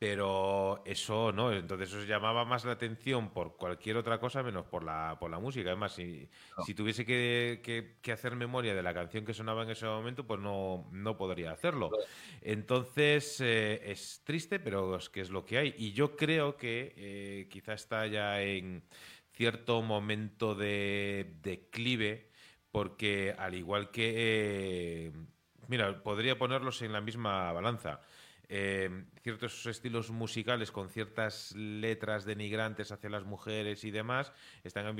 pero 0.02 0.82
eso 0.84 1.30
no, 1.30 1.52
entonces 1.52 1.90
eso 1.90 2.04
llamaba 2.04 2.44
más 2.44 2.64
la 2.64 2.72
atención 2.72 3.30
por 3.30 3.56
cualquier 3.56 3.96
otra 3.96 4.18
cosa 4.18 4.42
menos 4.42 4.66
por 4.66 4.82
la, 4.82 5.16
por 5.20 5.30
la 5.30 5.38
música. 5.38 5.68
Además, 5.70 5.94
si, 5.94 6.28
si 6.66 6.74
tuviese 6.74 7.06
que, 7.06 8.00
hacer 8.12 8.34
memoria 8.34 8.74
de 8.74 8.82
la 8.82 8.92
canción 8.92 9.24
que 9.24 9.32
sonaba 9.32 9.62
en 9.62 9.70
ese 9.70 9.86
momento, 9.86 10.26
pues 10.26 10.40
no, 10.40 10.88
no 10.90 11.16
podría 11.16 11.52
hacerlo. 11.52 11.88
Entonces, 12.40 13.40
eh, 13.42 13.92
es 13.92 14.22
triste, 14.24 14.58
pero 14.58 14.96
es 14.96 15.08
que 15.08 15.20
es 15.20 15.30
lo 15.30 15.44
que 15.44 15.58
hay. 15.58 15.74
Y 15.78 15.92
yo 15.92 16.16
creo 16.16 16.56
que 16.56 16.94
eh, 16.96 17.48
quizá 17.48 17.74
está 17.74 18.04
ya 18.08 18.42
en 18.42 18.82
cierto 19.30 19.82
momento 19.82 20.56
de 20.56 21.36
declive, 21.42 22.28
porque 22.72 23.36
al 23.38 23.54
igual 23.54 23.92
que... 23.92 24.14
Eh, 24.16 25.12
mira, 25.68 26.02
podría 26.02 26.36
ponerlos 26.36 26.82
en 26.82 26.92
la 26.92 27.00
misma 27.00 27.52
balanza. 27.52 28.00
Eh, 28.54 29.06
ciertos 29.22 29.64
estilos 29.64 30.10
musicales 30.10 30.70
con 30.70 30.90
ciertas 30.90 31.56
letras 31.56 32.26
denigrantes 32.26 32.92
hacia 32.92 33.08
las 33.08 33.24
mujeres 33.24 33.82
y 33.82 33.90
demás 33.90 34.30
están 34.62 34.84
a 34.84 34.92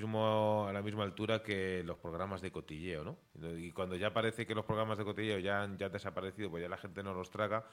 la 0.72 0.80
misma 0.82 1.02
altura 1.02 1.42
que 1.42 1.82
los 1.84 1.98
programas 1.98 2.40
de 2.40 2.50
cotilleo, 2.50 3.04
¿no? 3.04 3.18
Y 3.58 3.72
cuando 3.72 3.96
ya 3.96 4.14
parece 4.14 4.46
que 4.46 4.54
los 4.54 4.64
programas 4.64 4.96
de 4.96 5.04
cotilleo 5.04 5.38
ya 5.38 5.62
han, 5.62 5.76
desaparecido, 5.76 6.48
pues 6.48 6.62
ya 6.62 6.68
la 6.70 6.78
gente 6.78 7.02
no 7.02 7.12
los 7.12 7.30
traga, 7.30 7.66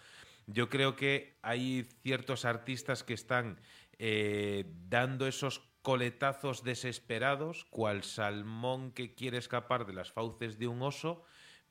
yo 0.48 0.68
creo 0.68 0.98
que 0.98 1.38
hay 1.44 1.88
ciertos 2.04 2.44
artistas 2.44 3.06
que 3.06 3.14
están 3.14 3.58
eh, 4.00 4.66
dando 4.90 5.28
esos 5.28 5.60
coletazos 5.82 6.66
desesperados, 6.66 7.64
cual 7.70 8.04
salmón 8.04 8.92
que 8.92 9.16
quiere 9.16 9.38
escapar 9.38 9.86
de 9.86 9.94
las 9.94 10.12
fauces 10.12 10.60
de 10.60 10.68
un 10.68 10.82
oso, 10.82 11.24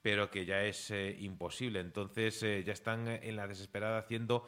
pero 0.03 0.31
que 0.31 0.45
ya 0.45 0.63
es 0.63 0.91
eh, 0.91 1.17
imposible. 1.19 1.81
Entonces 1.81 2.43
eh, 2.43 2.63
ya 2.65 2.73
están 2.73 3.09
en 3.09 3.37
la 3.37 3.47
desesperada 3.47 3.99
haciendo 3.99 4.47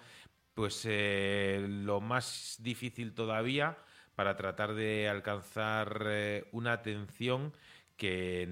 pues 0.55 0.85
eh, 0.89 1.65
lo 1.69 2.01
más 2.01 2.57
difícil 2.61 3.15
todavía 3.15 3.79
para 4.15 4.37
tratar 4.37 4.75
de 4.75 5.09
alcanzar 5.09 6.07
una 6.53 6.73
atención 6.73 7.55
que 7.97 8.47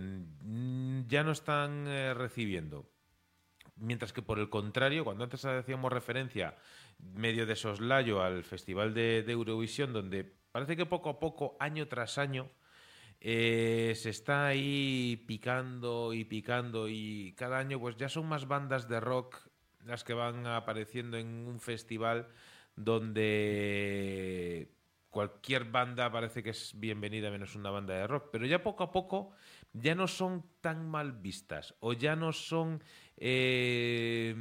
ya 1.07 1.25
no 1.25 1.33
están 1.33 1.87
recibiendo. 2.17 2.89
Mientras 3.77 4.15
que 4.15 4.23
por 4.23 4.39
el 4.39 4.49
contrario, 4.49 5.05
cuando 5.05 5.25
antes 5.25 5.45
hacíamos 5.45 5.93
referencia 5.93 6.57
medio 6.99 7.45
de 7.45 7.57
soslayo 7.57 8.23
al 8.23 8.45
Festival 8.45 8.95
de 8.95 9.25
Eurovisión, 9.29 9.93
donde 9.93 10.25
parece 10.53 10.77
que 10.77 10.87
poco 10.87 11.11
a 11.11 11.19
poco, 11.21 11.57
año 11.61 11.87
tras 11.87 12.17
año, 12.17 12.49
eh, 13.21 13.95
se 13.97 14.11
está 14.11 14.47
ahí 14.47 15.25
picando 15.27 16.13
y 16.15 16.25
picando 16.25 16.89
y 16.89 17.35
cada 17.37 17.59
año 17.59 17.81
pues 17.81 17.97
ya 17.97 18.09
son 18.09 18.27
más 18.27 18.47
bandas 18.47 18.89
de 18.89 19.01
rock 19.01 19.49
las 19.85 20.05
que 20.05 20.15
van 20.15 20.47
apareciendo 20.47 21.17
en 21.17 21.47
un 21.47 21.61
festival 21.61 22.29
donde 22.77 24.71
cualquier 25.11 25.65
banda 25.65 26.13
parece 26.13 26.43
que 26.43 26.51
es 26.51 26.79
bienvenida 26.79 27.31
menos 27.31 27.57
una 27.57 27.71
banda 27.71 27.95
de 27.95 28.07
rock, 28.07 28.29
pero 28.31 28.47
ya 28.47 28.63
poco 28.63 28.85
a 28.85 28.93
poco 28.93 29.33
ya 29.73 29.95
no 29.95 30.07
son 30.07 30.45
tan 30.61 30.89
mal 30.89 31.13
vistas 31.13 31.75
o 31.81 31.93
ya 31.93 32.15
no 32.15 32.33
son 32.33 32.83
eh, 33.17 34.35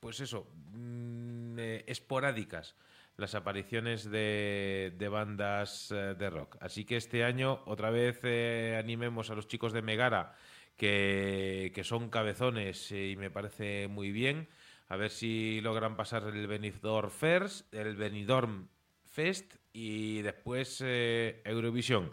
pues 0.00 0.20
eso 0.20 0.50
mm, 0.72 1.58
eh, 1.58 1.84
esporádicas 1.86 2.74
las 3.16 3.34
apariciones 3.34 4.10
de, 4.10 5.08
bandas 5.10 5.90
eh, 5.90 6.14
de 6.18 6.30
rock. 6.30 6.56
Así 6.60 6.84
que 6.84 6.96
este 6.96 7.24
año 7.24 7.62
otra 7.66 7.90
vez 7.90 8.20
eh, 8.22 8.76
animemos 8.78 9.30
a 9.30 9.34
los 9.34 9.46
chicos 9.46 9.72
de 9.72 9.82
Megara, 9.82 10.34
que, 10.76 11.80
son 11.84 12.08
cabezones 12.08 12.90
eh, 12.92 13.10
y 13.10 13.16
me 13.16 13.30
parece 13.30 13.88
muy 13.88 14.12
bien. 14.12 14.48
A 14.88 14.96
ver 14.96 15.10
si 15.10 15.60
logran 15.60 15.96
pasar 15.96 16.24
el 16.24 16.46
Benidorm 16.46 17.10
First, 17.10 17.72
el 17.72 17.96
Benidorm 17.96 18.68
Fest 19.06 19.56
y 19.72 20.20
después 20.22 20.82
Eurovisión. 20.82 22.12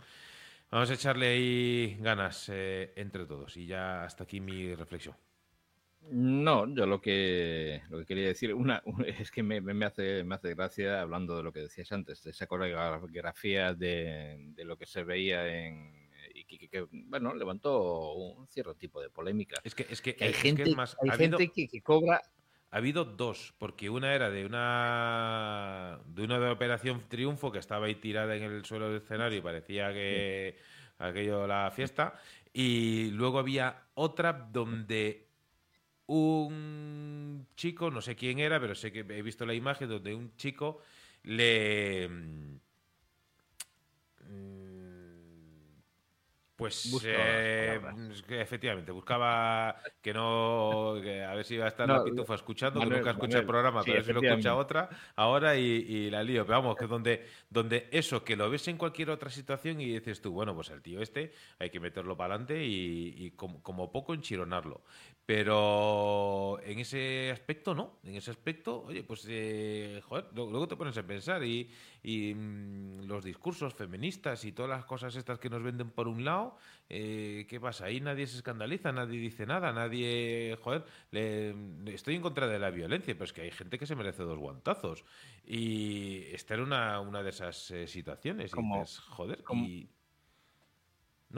Vamos 0.72 0.90
a 0.90 0.94
echarle 0.94 1.28
ahí 1.28 1.98
ganas 2.00 2.48
entre 2.50 3.26
todos. 3.26 3.58
Y 3.58 3.66
ya 3.66 4.04
hasta 4.04 4.24
aquí 4.24 4.40
mi 4.40 4.76
reflexión. 4.76 5.16
No, 6.12 6.74
yo 6.74 6.86
lo 6.86 7.00
que, 7.00 7.82
lo 7.90 8.00
que 8.00 8.06
quería 8.06 8.28
decir 8.28 8.54
una, 8.54 8.82
es 9.06 9.32
que 9.32 9.44
me, 9.44 9.62
me, 9.62 9.86
hace, 9.86 10.24
me 10.24 10.36
hace 10.36 10.56
gracia, 10.56 11.02
hablando 11.02 11.38
de 11.38 11.44
lo 11.44 11.54
que 11.54 11.62
decías 11.62 11.92
antes, 11.92 12.24
de 12.24 12.32
esa 12.32 12.48
coreografía 12.48 13.74
de, 13.74 14.38
de 14.56 14.66
lo 14.66 14.78
que 14.78 14.86
se 14.86 15.04
veía 15.04 15.48
en, 15.48 16.10
y 16.34 16.68
que, 16.68 16.88
bueno, 16.92 17.34
levantó 17.36 18.14
un 18.14 18.48
cierto 18.48 18.76
tipo 18.76 19.02
de 19.02 19.10
polémica. 19.10 19.60
Es 19.64 19.76
que, 19.76 19.86
es 19.90 20.02
que, 20.02 20.16
hay 20.20 20.34
gente, 20.34 20.76
más, 20.76 20.98
hay 21.02 21.12
gente 21.12 21.50
que, 21.50 21.82
cobra. 21.82 22.22
Ha 22.72 22.78
habido 22.78 23.04
dos, 23.04 23.54
porque 23.58 23.90
una 23.90 24.14
era 24.14 24.30
de 24.30 24.46
una 24.46 26.00
de 26.06 26.24
una 26.24 26.40
de 26.40 26.52
Operación 26.52 27.04
Triunfo 27.08 27.52
que 27.52 27.58
estaba 27.58 27.88
ahí 27.88 27.96
tirada 27.96 28.36
en 28.36 28.44
el 28.44 28.64
suelo 28.64 28.90
del 28.90 29.02
escenario 29.02 29.40
y 29.40 29.42
parecía 29.42 29.92
que 29.92 30.58
aquello 31.00 31.48
la 31.48 31.72
fiesta, 31.72 32.20
y 32.54 33.10
luego 33.12 33.40
había 33.40 33.88
otra 33.96 34.34
donde 34.34 35.29
un 36.10 37.46
chico, 37.56 37.92
no 37.92 38.02
sé 38.02 38.16
quién 38.16 38.40
era, 38.40 38.60
pero 38.60 38.74
sé 38.76 38.92
que 38.92 39.00
he 39.02 39.22
visto 39.22 39.46
la 39.46 39.54
imagen 39.54 39.90
donde 39.90 40.16
un 40.16 40.36
chico 40.38 40.82
le... 41.24 42.10
Mm, 42.10 42.56
Pues 46.60 47.02
eh, 47.06 47.80
efectivamente, 48.32 48.92
buscaba 48.92 49.78
que 50.02 50.14
no, 50.14 50.96
a 50.96 51.34
ver 51.34 51.46
si 51.46 51.56
iba 51.56 51.64
a 51.64 51.70
estar 51.70 51.88
la 51.88 52.04
pitufo 52.04 52.34
escuchando, 52.34 52.82
que 52.82 52.86
nunca 52.86 53.12
escucha 53.12 53.38
el 53.38 53.46
programa, 53.46 53.82
pero 53.86 54.04
si 54.04 54.12
lo 54.12 54.22
escucha 54.22 54.54
otra 54.58 54.90
ahora 55.16 55.56
y, 55.56 56.10
la 56.10 56.22
lío. 56.22 56.46
Pero 56.46 56.60
vamos, 56.60 56.76
que 56.76 56.86
donde, 56.86 57.26
donde 57.50 57.88
eso, 57.92 58.26
que 58.26 58.36
lo 58.36 58.50
ves 58.50 58.68
en 58.68 58.76
cualquier 58.76 59.10
otra 59.10 59.30
situación 59.30 59.80
y 59.80 59.86
dices 59.86 60.22
tú, 60.22 60.34
bueno, 60.34 60.54
pues 60.54 60.70
el 60.72 60.82
tío 60.82 61.02
este 61.02 61.32
hay 61.60 61.70
que 61.70 61.80
meterlo 61.80 62.18
para 62.18 62.34
adelante 62.34 62.62
y, 62.62 63.32
como, 63.38 63.90
poco 63.90 64.14
enchironarlo. 64.14 64.82
Pero 65.26 66.60
en 66.66 66.80
ese 66.80 67.32
aspecto 67.32 67.74
no, 67.74 68.00
en 68.04 68.16
ese 68.16 68.32
aspecto, 68.32 68.84
oye, 68.84 69.04
pues 69.04 69.26
eh, 69.30 70.02
joder, 70.04 70.26
luego 70.36 70.68
te 70.68 70.76
pones 70.76 70.98
a 70.98 71.04
pensar 71.04 71.42
y, 71.46 71.72
mm, 72.04 73.02
los 73.08 73.24
discursos 73.24 73.74
feministas 73.74 74.46
y 74.46 74.52
todas 74.52 74.70
las 74.70 74.86
cosas 74.86 75.16
estas 75.16 75.40
que 75.40 75.50
nos 75.50 75.64
venden 75.64 75.90
por 75.92 76.08
un 76.08 76.24
lado, 76.24 76.58
eh, 76.90 77.46
¿qué 77.50 77.60
pasa? 77.60 77.86
Ahí 77.86 78.02
nadie 78.02 78.28
se 78.28 78.38
escandaliza, 78.38 78.92
nadie 78.92 79.20
dice 79.20 79.46
nada, 79.46 79.72
nadie, 79.74 80.58
joder, 80.62 80.86
estoy 81.88 82.16
en 82.16 82.22
contra 82.22 82.48
de 82.48 82.60
la 82.60 82.70
violencia, 82.70 83.14
pero 83.14 83.26
es 83.26 83.34
que 83.34 83.42
hay 83.42 83.52
gente 83.52 83.78
que 83.78 83.86
se 83.86 83.96
merece 83.96 84.24
dos 84.24 84.38
guantazos 84.38 85.04
y 85.44 86.24
esta 86.34 86.54
era 86.56 86.64
una, 86.64 87.00
una 87.00 87.24
de 87.24 87.30
esas 87.30 87.72
eh, 87.72 87.88
situaciones. 87.88 88.52
Como, 88.52 88.86
joder, 88.86 89.44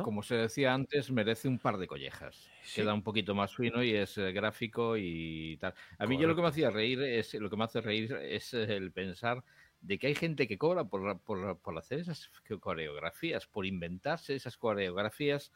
Como 0.01 0.23
se 0.23 0.35
decía 0.35 0.73
antes, 0.73 1.11
merece 1.11 1.49
un 1.49 1.59
par 1.59 1.77
de 1.77 1.85
collejas. 1.85 2.49
Queda 2.73 2.93
un 2.93 3.03
poquito 3.03 3.35
más 3.35 3.53
fino 3.53 3.83
y 3.83 3.93
es 3.93 4.17
eh, 4.17 4.31
gráfico 4.31 4.95
y 4.97 5.57
tal. 5.57 5.73
A 5.97 6.05
mí 6.05 6.17
yo 6.17 6.27
lo 6.27 6.35
que 6.35 6.41
me 6.41 6.47
hacía 6.47 6.69
reír 6.69 7.01
es 7.01 7.33
lo 7.33 7.49
que 7.49 7.57
me 7.57 7.65
hace 7.65 7.81
reír 7.81 8.13
es 8.13 8.53
el 8.53 8.93
pensar 8.93 9.43
de 9.81 9.97
que 9.97 10.07
hay 10.07 10.15
gente 10.15 10.47
que 10.47 10.57
cobra 10.57 10.85
por, 10.85 11.19
por, 11.21 11.57
por, 11.59 11.77
hacer 11.77 11.99
esas 11.99 12.29
coreografías, 12.59 13.47
por 13.47 13.65
inventarse 13.65 14.35
esas 14.35 14.57
coreografías 14.57 15.51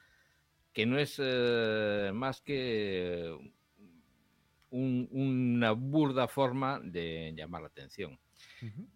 que 0.74 0.86
no 0.86 1.00
es 1.00 1.22
eh, 1.24 2.12
más 2.14 2.42
que 2.42 3.38
una 4.72 5.72
burda 5.72 6.28
forma 6.28 6.82
de 6.84 7.34
llamar 7.36 7.62
la 7.62 7.68
atención. 7.68 8.20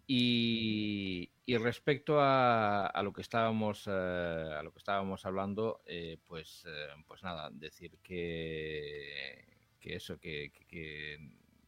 y, 0.06 1.30
y, 1.46 1.56
respecto 1.56 2.20
a, 2.20 2.86
a, 2.86 3.02
lo 3.02 3.12
que 3.12 3.22
estábamos 3.22 3.86
eh, 3.86 3.90
a 3.90 4.62
lo 4.62 4.72
que 4.72 4.78
estábamos 4.78 5.24
hablando, 5.24 5.80
eh, 5.86 6.18
pues, 6.26 6.66
pues 7.06 7.22
nada, 7.22 7.48
decir 7.50 7.98
que, 8.02 9.46
que 9.80 9.96
eso, 9.96 10.20
que, 10.20 10.52
que 10.68 11.16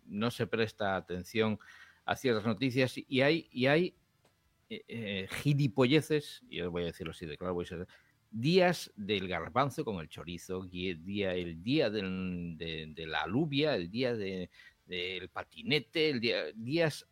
no 0.05 0.31
se 0.31 0.47
presta 0.47 0.97
atención 0.97 1.59
a 2.05 2.17
ciertas 2.17 2.45
noticias 2.45 2.95
y 2.97 3.21
hay, 3.21 3.49
y 3.53 3.67
hay 3.67 3.95
eh, 4.69 4.85
eh, 4.89 5.29
gilipolleces, 5.31 6.43
y 6.49 6.61
os 6.61 6.71
voy 6.71 6.83
a 6.83 6.87
decirlo 6.87 7.11
así 7.13 7.27
de 7.27 7.37
claro, 7.37 7.55
voy 7.55 7.67
a 7.71 7.87
días 8.31 8.91
del 8.97 9.29
garbanzo 9.29 9.85
con 9.85 10.01
el 10.01 10.09
chorizo, 10.09 10.63
día, 10.63 11.35
el 11.35 11.63
día 11.63 11.91
de, 11.91 13.07
la 13.07 13.23
alubia, 13.23 13.77
el 13.77 13.91
día 13.91 14.17
del 14.17 15.29
patinete, 15.31 16.11
el 16.11 16.21
día, 16.21 16.45
días 16.55 17.07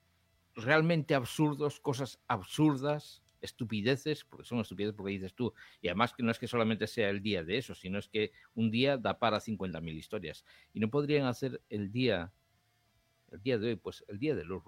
realmente 0.54 1.14
absurdos, 1.14 1.78
cosas 1.80 2.18
absurdas, 2.26 3.22
estupideces, 3.40 4.24
porque 4.24 4.44
son 4.44 4.60
estupideces 4.60 4.96
porque 4.96 5.12
dices 5.12 5.34
tú, 5.34 5.52
y 5.80 5.88
además 5.88 6.14
que 6.14 6.22
no 6.22 6.30
es 6.30 6.38
que 6.38 6.48
solamente 6.48 6.86
sea 6.86 7.10
el 7.10 7.22
día 7.22 7.44
de 7.44 7.58
eso, 7.58 7.74
sino 7.74 7.98
es 7.98 8.08
que 8.08 8.32
un 8.54 8.70
día 8.70 8.96
da 8.96 9.18
para 9.18 9.38
50.000 9.40 9.94
historias. 9.94 10.44
Y 10.72 10.80
no 10.80 10.90
podrían 10.90 11.26
hacer 11.26 11.60
el 11.68 11.92
día 11.92 12.32
el 13.30 13.42
día 13.42 13.58
de 13.58 13.68
hoy, 13.68 13.76
pues 13.76 14.04
el 14.08 14.18
día 14.18 14.34
de 14.34 14.44
Lou 14.44 14.62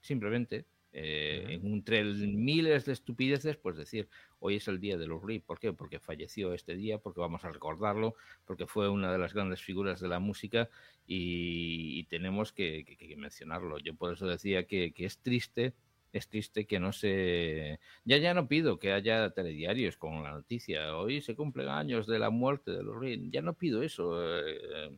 simplemente, 0.00 0.66
eh, 0.94 1.58
entre 1.62 2.04
miles 2.04 2.84
de 2.84 2.92
estupideces, 2.92 3.56
pues 3.56 3.76
decir, 3.76 4.08
hoy 4.40 4.56
es 4.56 4.68
el 4.68 4.78
día 4.78 4.98
de 4.98 5.06
Lou 5.06 5.22
¿Por 5.46 5.58
qué? 5.58 5.72
Porque 5.72 5.98
falleció 5.98 6.52
este 6.52 6.74
día, 6.74 6.98
porque 6.98 7.20
vamos 7.20 7.44
a 7.44 7.50
recordarlo, 7.50 8.14
porque 8.44 8.66
fue 8.66 8.88
una 8.88 9.10
de 9.10 9.18
las 9.18 9.32
grandes 9.32 9.62
figuras 9.62 10.00
de 10.00 10.08
la 10.08 10.18
música 10.18 10.68
y, 11.06 12.04
tenemos 12.04 12.52
que, 12.52 12.84
mencionarlo. 13.16 13.78
Yo 13.78 13.94
por 13.94 14.12
eso 14.12 14.26
decía 14.26 14.66
que, 14.66 14.92
es 14.96 15.18
triste 15.18 15.74
es 16.12 16.28
triste 16.28 16.66
que 16.66 16.78
no 16.78 16.92
se... 16.92 17.80
Ya 18.04 18.18
ya 18.18 18.34
no 18.34 18.46
pido 18.46 18.78
que 18.78 18.92
haya 18.92 19.30
telediarios 19.30 19.96
con 19.96 20.22
la 20.22 20.32
noticia. 20.32 20.94
Hoy 20.98 21.22
se 21.22 21.34
cumplen 21.34 21.68
años 21.68 22.06
de 22.06 22.18
la 22.18 22.28
muerte 22.28 22.70
de 22.70 22.82
los 22.82 22.96
Ya 23.30 23.40
no 23.40 23.54
pido 23.54 23.82
eso. 23.82 24.20
Eh, 24.46 24.90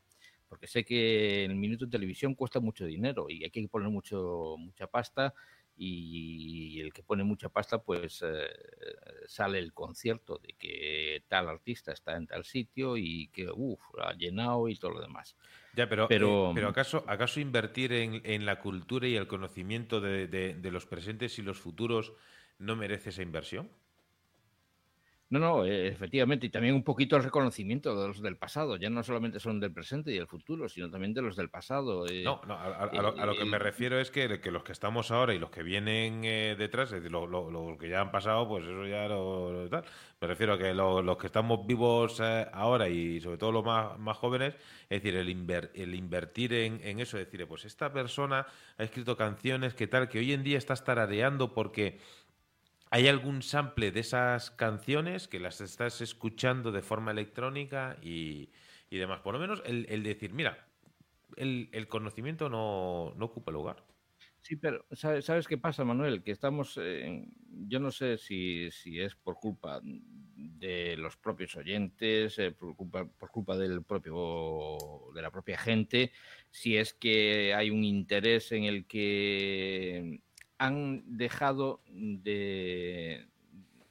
porque 0.55 0.69
sé 0.69 0.85
que 0.85 1.45
el 1.45 1.57
minuto 1.57 1.85
de 1.85 1.91
televisión 1.91 2.37
cuesta 2.37 2.61
mucho 2.61 2.85
dinero 2.87 3.27
y 3.29 3.43
hay 3.43 3.51
que 3.51 3.67
poner 3.67 3.89
mucho, 3.89 4.55
mucha 4.57 4.87
pasta 4.87 5.35
y 5.77 6.81
el 6.81 6.93
que 6.93 7.03
pone 7.03 7.25
mucha 7.25 7.49
pasta 7.49 7.83
pues 7.83 8.23
eh, 8.25 8.47
sale 9.27 9.59
el 9.59 9.73
concierto 9.73 10.39
de 10.39 10.55
que 10.57 11.25
tal 11.27 11.49
artista 11.49 11.91
está 11.91 12.17
en 12.17 12.29
tal 12.29 12.45
sitio 12.45 12.97
y 12.97 13.31
que 13.33 13.49
uff, 13.53 13.81
ha 14.01 14.13
llenado 14.13 14.69
y 14.69 14.77
todo 14.77 14.93
lo 14.93 15.01
demás. 15.01 15.35
Ya, 15.75 15.89
pero, 15.89 16.07
pero, 16.07 16.55
eh, 16.57 16.65
¿acaso, 16.65 17.03
¿acaso 17.09 17.41
invertir 17.41 17.93
en, 17.93 18.47
la 18.47 18.61
cultura 18.61 19.09
y 19.09 19.17
el 19.17 19.27
conocimiento 19.27 20.01
de 20.01 20.71
los 20.71 20.87
presentes 20.87 21.37
y 21.41 21.43
los 21.43 21.59
futuros 21.59 22.13
no 22.59 22.77
merece 22.77 23.11
esa 23.11 23.23
inversión? 23.23 23.73
No, 25.35 25.41
no, 25.41 25.65
eh, 25.65 25.89
efectivamente, 25.89 26.47
y 26.47 26.49
también 26.49 26.77
un 26.77 26.85
poquito 26.85 27.17
el 27.17 27.25
reconocimiento 27.25 28.01
de 28.01 28.07
los 28.07 28.23
del 28.23 28.37
pasado, 28.37 28.77
ya 28.77 28.89
no 28.89 29.03
solamente 29.03 29.41
son 29.41 29.59
del 29.59 29.73
presente 29.73 30.13
y 30.13 30.15
del 30.15 30.29
futuro, 30.29 30.69
sino 30.69 30.89
también 30.89 31.13
de 31.13 31.23
los 31.23 31.35
del 31.35 31.51
pasado. 31.51 32.07
Eh, 32.07 32.23
no, 32.23 32.41
no 32.47 32.55
a, 32.55 33.27
lo, 33.27 33.37
que 33.37 33.45
me 33.45 33.59
refiero 33.59 33.99
es 33.99 34.13
que, 34.13 34.41
que, 34.41 34.53
los 34.53 34.63
que 34.63 34.71
estamos 34.71 35.11
ahora 35.11 35.35
y 35.35 35.41
los 35.41 35.51
que 35.51 35.65
vienen 35.65 36.25
eh, 36.25 36.55
detrás, 36.57 36.93
es 36.93 37.03
decir, 37.03 37.11
lo, 37.11 37.77
que 37.81 37.89
ya 37.89 38.01
han 38.01 38.13
pasado, 38.13 38.47
pues 38.47 38.63
eso 38.63 38.87
ya 38.87 39.09
lo, 39.09 39.69
tal. 39.69 39.85
Me 40.21 40.29
refiero 40.29 40.53
a 40.53 40.59
que 40.59 40.73
los 40.73 41.17
que 41.17 41.27
estamos 41.27 41.67
vivos 41.67 42.21
ahora 42.21 42.89
y 42.89 43.21
sobre 43.21 43.37
todo 43.37 43.51
los 43.51 43.65
más, 43.65 43.99
más 43.99 44.17
jóvenes, 44.17 44.55
es 44.89 45.03
decir, 45.03 45.17
el, 45.17 45.29
el 45.75 45.95
invertir 45.97 46.55
en, 46.55 46.81
en, 46.85 47.01
eso, 47.01 47.19
es 47.19 47.29
decir, 47.29 47.45
pues 47.49 47.65
esta 47.65 47.93
persona 47.93 48.47
ha 48.79 48.85
escrito 48.85 49.17
canciones 49.17 49.75
que 49.75 49.89
tal, 49.89 50.09
que 50.09 50.21
hoy 50.21 50.33
en 50.33 50.45
día 50.45 50.59
estás 50.59 50.85
tarareando 50.85 51.53
porque 51.53 51.99
¿Hay 52.95 53.09
algún 53.09 53.43
sample 53.43 53.91
de 53.91 53.99
esas 53.99 54.53
canciones 54.53 55.27
que 55.27 55.41
las 55.41 55.61
estás 55.61 56.01
escuchando 56.01 56.71
de 56.71 56.81
forma 56.81 57.11
electrónica 57.11 57.97
y, 58.01 58.51
demás? 58.89 59.19
Por 59.19 59.35
lo 59.35 59.41
menos 59.41 59.65
el, 59.67 60.05
decir, 60.05 60.33
mira, 60.33 60.69
el, 61.35 61.89
conocimiento 61.89 62.49
no, 62.49 63.07
ocupa 63.19 63.51
lugar. 63.51 63.85
Sí, 64.43 64.55
pero 64.55 64.87
¿sabes, 64.93 65.49
qué 65.49 65.59
pasa, 65.59 65.85
Manuel? 65.85 66.23
Que 66.23 66.31
estamos, 66.31 66.79
yo 67.67 67.81
no 67.81 67.91
sé 67.91 68.17
si, 68.17 68.71
es 68.85 69.17
por 69.17 69.41
culpa 69.41 69.81
de 69.83 70.97
los 70.97 71.17
propios 71.17 71.57
oyentes, 71.57 72.39
eh, 72.39 72.53
por, 72.53 72.77
culpa, 72.77 73.07
por 73.07 73.29
culpa 73.33 73.57
del 73.57 73.83
propio, 73.83 75.11
de 75.13 75.21
la 75.21 75.33
propia 75.33 75.59
gente, 75.59 76.13
si 76.49 76.77
es 76.77 76.95
que 76.95 77.55
hay 77.55 77.71
un 77.71 77.83
interés 77.83 78.53
en 78.53 78.63
el 78.63 78.87
que 78.87 80.21
han 80.59 81.03
dejado 81.17 81.81
de 81.89 83.27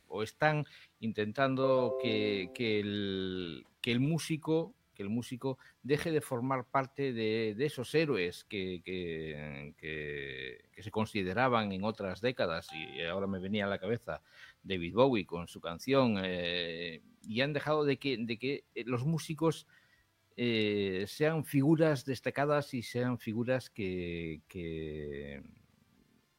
o 0.07 0.21
están 0.23 0.65
intentando 0.99 1.97
que, 2.01 2.51
el, 2.55 3.65
que 3.81 3.91
el 3.91 3.99
músico 3.99 4.73
que 4.93 5.03
el 5.03 5.09
músico 5.09 5.57
deje 5.81 6.11
de 6.11 6.21
formar 6.21 6.65
parte 6.65 7.13
de, 7.13 7.55
esos 7.59 7.93
héroes 7.95 8.43
que, 8.43 8.81
que, 8.85 10.81
se 10.81 10.91
consideraban 10.91 11.71
en 11.71 11.83
otras 11.83 12.21
décadas 12.21 12.67
y 12.73 13.01
ahora 13.01 13.27
me 13.27 13.39
venía 13.39 13.65
a 13.65 13.69
la 13.69 13.79
cabeza 13.79 14.21
David 14.61 14.93
Bowie 14.93 15.25
con 15.25 15.47
su 15.47 15.59
canción 15.61 16.17
eh, 16.23 17.01
y 17.27 17.41
han 17.41 17.53
dejado 17.53 17.85
de 17.85 17.97
que, 17.97 18.17
de 18.19 18.37
que 18.37 18.65
los 18.85 19.05
músicos 19.05 19.65
eh, 20.35 21.05
sean 21.07 21.45
figuras 21.45 22.05
destacadas 22.05 22.73
y 22.73 22.81
sean 22.81 23.19
figuras 23.19 23.69
que, 23.69 24.41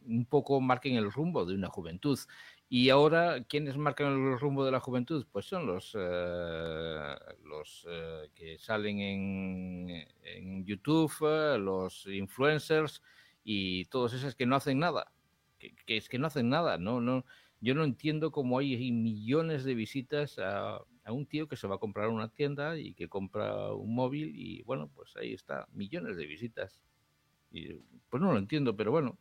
un 0.06 0.26
poco 0.26 0.60
marquen 0.60 0.96
el 0.96 1.10
rumbo 1.10 1.44
de 1.44 1.54
una 1.54 1.68
juventud. 1.68 2.18
Y 2.68 2.88
ahora, 2.90 3.44
¿quiénes 3.44 3.76
marcan 3.76 4.32
el 4.32 4.38
rumbo 4.38 4.64
de 4.64 4.72
la 4.72 4.80
juventud? 4.80 5.26
Pues 5.30 5.46
son 5.46 5.66
los, 5.66 5.94
eh, 5.98 7.14
los 7.44 7.86
eh, 7.88 8.30
que 8.34 8.58
salen 8.58 9.00
en, 9.00 10.06
en 10.22 10.64
YouTube, 10.64 11.12
eh, 11.22 11.58
los 11.58 12.06
influencers 12.06 13.02
y 13.44 13.84
todos 13.86 14.14
esos 14.14 14.34
que 14.34 14.46
no 14.46 14.56
hacen 14.56 14.78
nada. 14.78 15.12
Que, 15.58 15.74
es 15.86 16.08
que 16.08 16.18
no 16.18 16.26
hacen 16.26 16.48
nada. 16.48 16.78
No, 16.78 17.00
no, 17.00 17.24
yo 17.60 17.74
no 17.74 17.84
entiendo 17.84 18.32
cómo 18.32 18.58
hay 18.58 18.90
millones 18.92 19.64
de 19.64 19.74
visitas 19.74 20.38
a, 20.38 20.78
a, 21.04 21.12
un 21.12 21.26
tío 21.26 21.48
que 21.48 21.56
se 21.56 21.68
va 21.68 21.76
a 21.76 21.78
comprar 21.78 22.08
una 22.08 22.28
tienda 22.28 22.78
y 22.78 22.94
que 22.94 23.08
compra 23.08 23.72
un 23.72 23.94
móvil 23.94 24.32
y 24.34 24.62
bueno, 24.62 24.90
pues 24.94 25.16
ahí 25.16 25.32
está, 25.32 25.68
millones 25.72 26.16
de 26.16 26.26
visitas. 26.26 26.82
Y 27.52 27.74
pues 28.10 28.22
no 28.22 28.32
lo 28.32 28.38
entiendo, 28.38 28.76
pero 28.76 28.90
bueno, 28.90 29.16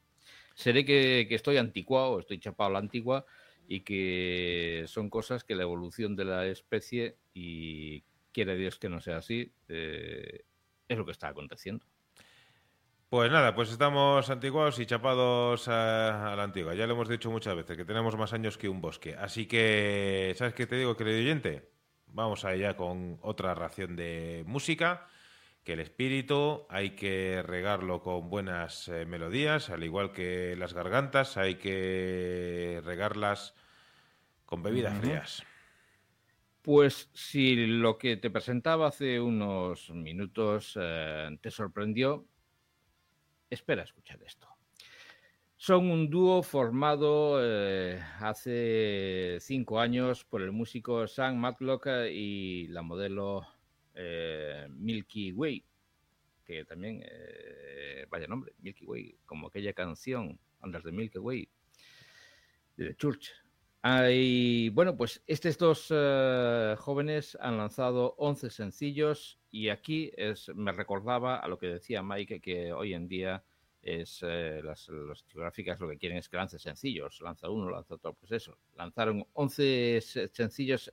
seré 0.54 0.86
que, 0.86 1.26
que 1.28 1.36
estoy 1.36 1.58
anticuado, 1.58 2.20
estoy 2.20 2.40
chapado 2.40 2.70
a 2.70 2.74
la 2.74 2.80
antigua 2.80 3.26
y 3.68 3.82
que 3.82 4.86
son 4.88 5.10
cosas 5.10 5.44
que 5.44 5.56
la 5.56 5.64
evolución 5.64 6.16
de 6.16 6.26
la 6.26 6.46
especie, 6.48 7.18
y 7.34 8.04
quiere 8.32 8.56
Dios 8.56 8.78
que 8.78 8.90
no 8.90 9.00
sea 9.00 9.18
así, 9.18 9.52
eh, 9.70 10.44
es 10.88 10.98
lo 10.98 11.06
que 11.06 11.12
está 11.12 11.30
aconteciendo. 11.30 11.86
Pues 13.10 13.32
nada, 13.32 13.54
pues 13.54 13.70
estamos 13.70 14.30
antiguados 14.30 14.80
y 14.80 14.88
chapados 14.88 15.68
a, 15.68 16.34
la 16.36 16.44
antigua. 16.44 16.74
Ya 16.74 16.88
lo 16.88 16.94
hemos 16.94 17.08
dicho 17.08 17.30
muchas 17.30 17.56
veces, 17.56 17.78
que 17.78 17.86
tenemos 17.86 18.18
más 18.18 18.34
años 18.34 18.58
que 18.58 18.68
un 18.68 18.82
bosque. 18.82 19.16
Así 19.16 19.46
que, 19.46 20.34
¿sabes 20.36 20.56
qué 20.56 20.66
te 20.66 20.78
digo, 20.78 20.98
querido 20.98 21.20
oyente? 21.20 21.74
vamos 22.14 22.46
allá 22.46 22.78
con 22.78 23.20
otra 23.22 23.56
ración 23.56 23.96
de 23.96 24.44
música, 24.46 25.08
que 25.64 25.74
el 25.74 25.80
espíritu 25.80 26.66
hay 26.70 26.92
que 26.92 27.42
regarlo 27.42 28.02
con 28.02 28.30
buenas 28.30 28.90
eh, 28.90 29.06
melodías, 29.06 29.70
al 29.70 29.84
igual 29.84 30.12
que 30.12 30.56
las 30.58 30.74
gargantas, 30.74 31.38
hay 31.38 31.56
que 31.56 32.82
regarlas 32.84 33.56
con 34.46 34.62
bebidas 34.62 35.00
frías. 35.00 35.44
Pues 36.62 37.10
si 37.14 37.56
lo 37.66 37.98
que 37.98 38.18
te 38.18 38.30
presentaba 38.30 38.88
hace 38.88 39.20
unos 39.20 39.90
minutos 39.90 40.78
eh, 40.80 41.30
te 41.42 41.50
sorprendió, 41.50 42.26
espera 43.50 43.82
a 43.82 43.86
escuchar 43.86 44.22
esto. 44.24 44.48
Son 45.56 45.90
un 45.90 46.10
dúo 46.10 46.44
formado 46.44 47.40
eh, 47.42 48.02
hace 48.20 49.38
cinco 49.40 49.80
años 49.80 50.26
por 50.26 50.42
el 50.42 50.52
músico 50.52 51.08
Sam 51.08 51.38
Matlock 51.38 51.88
y 52.12 52.68
la 52.68 52.82
modelo 52.82 53.48
eh, 53.96 54.68
Milky 54.70 55.32
Way, 55.32 55.64
que 56.46 56.66
también, 56.66 57.04
eh, 57.06 58.06
vaya 58.10 58.28
nombre, 58.28 58.54
Milky 58.60 58.86
Way, 58.86 59.16
como 59.26 59.48
aquella 59.48 59.74
canción, 59.74 60.40
Andas 60.62 60.84
de 60.84 60.92
Milky 60.92 61.20
Way, 61.20 61.48
de 62.78 62.96
Church. 62.96 63.32
Hay, 63.82 64.70
bueno, 64.70 64.96
pues 64.96 65.22
estos 65.28 65.58
dos 65.58 65.88
jóvenes 66.80 67.38
han 67.42 67.58
lanzado 67.58 68.16
11 68.18 68.50
sencillos 68.50 69.40
y 69.52 69.70
aquí 69.70 70.12
es, 70.16 70.50
me 70.56 70.72
recordaba 70.72 71.38
a 71.38 71.48
lo 71.48 71.60
que 71.60 71.68
decía 71.68 72.02
Mike, 72.02 72.40
que 72.40 72.72
hoy 72.72 72.94
en 72.94 73.08
día 73.10 73.44
es 73.84 74.24
eh, 74.24 74.62
las, 74.64 74.90
discográficas 75.10 75.80
lo 75.80 75.90
que 75.90 75.98
quieren 75.98 76.18
es 76.18 76.30
que 76.30 76.38
lance 76.38 76.58
sencillos, 76.58 77.20
lanza 77.22 77.50
uno, 77.50 77.70
lanza 77.70 77.96
otro, 77.96 78.14
pues 78.14 78.32
eso, 78.32 78.58
lanzaron 78.76 79.28
11 79.34 80.00
sencillos 80.32 80.92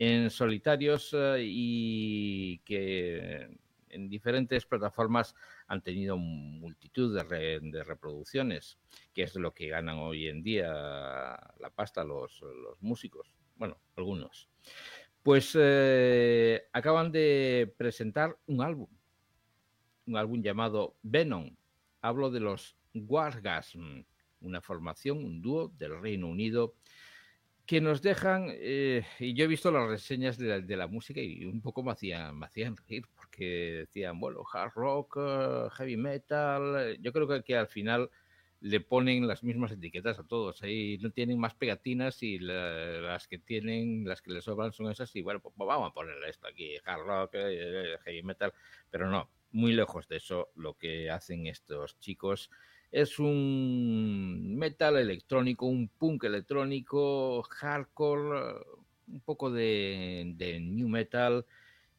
en 0.00 0.30
solitarios 0.30 1.12
eh, 1.12 1.42
y 1.42 2.58
que 2.60 3.50
en 3.90 4.08
diferentes 4.08 4.64
plataformas 4.64 5.34
han 5.66 5.82
tenido 5.82 6.16
multitud 6.16 7.14
de, 7.14 7.60
de, 7.60 7.84
reproducciones, 7.84 8.78
que 9.12 9.24
es 9.24 9.34
lo 9.36 9.52
que 9.52 9.68
ganan 9.68 9.98
hoy 9.98 10.28
en 10.28 10.42
día 10.42 10.68
la 10.72 11.70
pasta 11.74 12.02
los, 12.02 12.40
los 12.40 12.80
músicos, 12.80 13.30
bueno, 13.56 13.78
algunos. 13.94 14.48
Pues 15.22 15.54
eh, 15.60 16.62
acaban 16.72 17.12
de 17.12 17.74
presentar 17.76 18.38
un 18.46 18.62
álbum, 18.62 18.88
un 20.06 20.16
álbum 20.16 20.40
llamado 20.42 20.96
Venom, 21.02 21.54
hablo 22.00 22.30
de 22.30 22.40
los 22.40 22.74
Wargasm, 22.94 24.04
una 24.40 24.62
formación, 24.62 25.18
un 25.18 25.42
dúo 25.42 25.68
del 25.76 26.00
Reino 26.00 26.26
Unido 26.26 26.74
que 27.70 27.80
nos 27.80 28.02
dejan, 28.02 28.48
eh, 28.50 29.04
y 29.20 29.32
yo 29.32 29.44
he 29.44 29.46
visto 29.46 29.70
las 29.70 29.88
reseñas 29.88 30.36
de 30.36 30.76
la, 30.76 30.88
música 30.88 31.20
y 31.20 31.44
un 31.44 31.62
poco 31.62 31.84
me 31.84 31.92
hacían, 31.92 32.36
me 32.36 32.46
hacían 32.46 32.76
reír 32.76 33.04
porque 33.14 33.86
decían, 33.86 34.18
bueno, 34.18 34.42
hard 34.52 34.72
rock, 34.74 35.18
eh, 35.20 35.68
heavy 35.74 35.96
metal, 35.96 36.98
yo 37.00 37.12
creo 37.12 37.28
que, 37.28 37.44
que, 37.44 37.56
al 37.56 37.68
final 37.68 38.10
le 38.60 38.80
ponen 38.80 39.28
las 39.28 39.44
mismas 39.44 39.70
etiquetas 39.70 40.18
a 40.18 40.26
todos, 40.26 40.60
ahí 40.64 40.98
no 40.98 41.10
tienen 41.12 41.38
más 41.38 41.54
pegatinas 41.54 42.24
y 42.24 42.40
las 42.40 43.28
que 43.28 43.38
tienen, 43.38 44.04
las 44.04 44.20
que 44.20 44.32
les 44.32 44.42
sobran 44.42 44.72
son 44.72 44.90
esas 44.90 45.14
y 45.14 45.22
bueno, 45.22 45.38
pues 45.38 45.54
vamos 45.56 45.92
a 45.92 45.94
ponerle 45.94 46.28
esto 46.28 46.48
aquí, 46.48 46.74
hard 46.84 47.06
rock, 47.06 47.30
eh, 47.34 47.98
heavy 48.04 48.24
metal, 48.24 48.52
pero 48.90 49.08
no, 49.08 49.30
muy 49.52 49.74
lejos 49.74 50.08
de 50.08 50.16
eso, 50.16 50.48
lo 50.56 50.74
que 50.74 51.08
hacen 51.08 51.46
estos 51.46 52.00
chicos 52.00 52.50
es 52.90 53.18
un 53.18 54.56
metal 54.56 54.96
electrónico, 54.96 55.66
un 55.66 55.88
punk 55.88 56.24
electrónico, 56.24 57.42
hardcore, 57.42 58.56
un 59.06 59.20
poco 59.20 59.50
de, 59.50 60.34
new 60.60 60.88
metal 60.88 61.46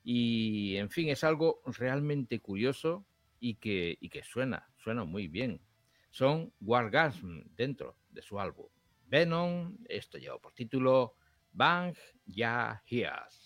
y 0.04 0.76
en 0.78 0.90
fin, 0.90 1.10
es 1.10 1.24
algo 1.24 1.62
realmente 1.66 2.40
curioso 2.40 3.06
y 3.40 3.56
que, 3.56 3.98
y 4.00 4.10
que 4.10 4.24
suena, 4.24 4.68
suena 4.78 5.04
muy 5.04 5.28
bien. 5.28 5.62
Son 6.10 6.52
Wargasm 6.60 7.44
dentro 7.56 7.96
de 8.10 8.22
su 8.22 8.40
álbum. 8.40 8.68
Venom, 9.08 9.78
esto 9.88 10.18
lleva 10.18 10.40
por 10.40 10.54
título 10.54 11.16
Bang 11.52 11.96
Ya 12.26 12.82
Hears. 12.86 13.41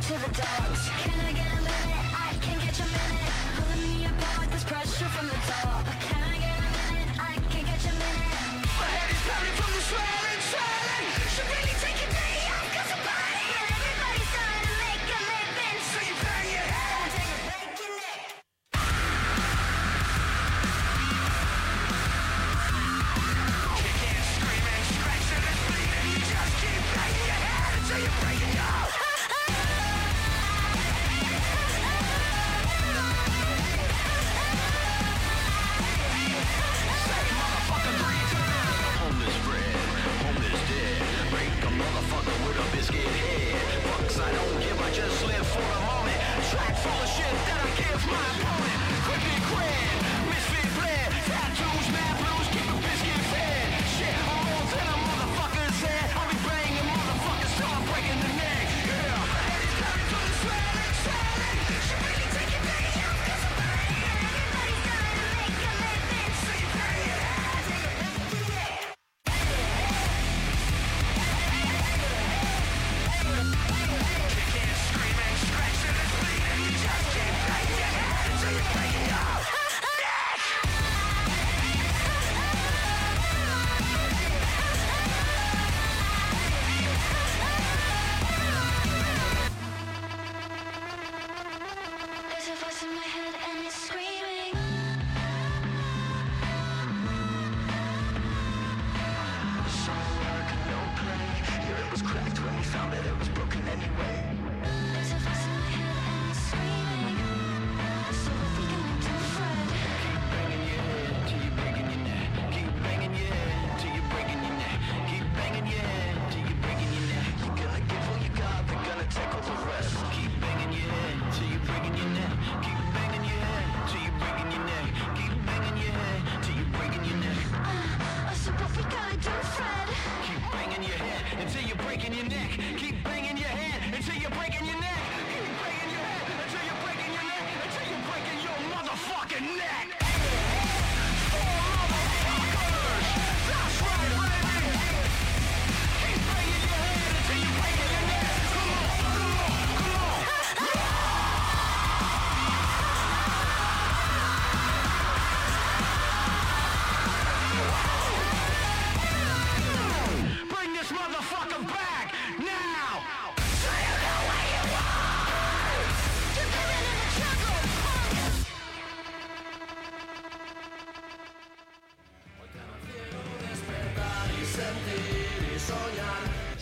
to 0.00 0.12
the 0.12 0.28
dogs. 0.28 0.90
Can 1.02 1.20
I 1.20 1.32
get 1.32 1.52
a 1.52 1.56
minute? 1.56 2.14
I 2.14 2.38
can 2.40 2.58
get 2.60 2.78
your 2.78 2.86
minute. 2.86 3.17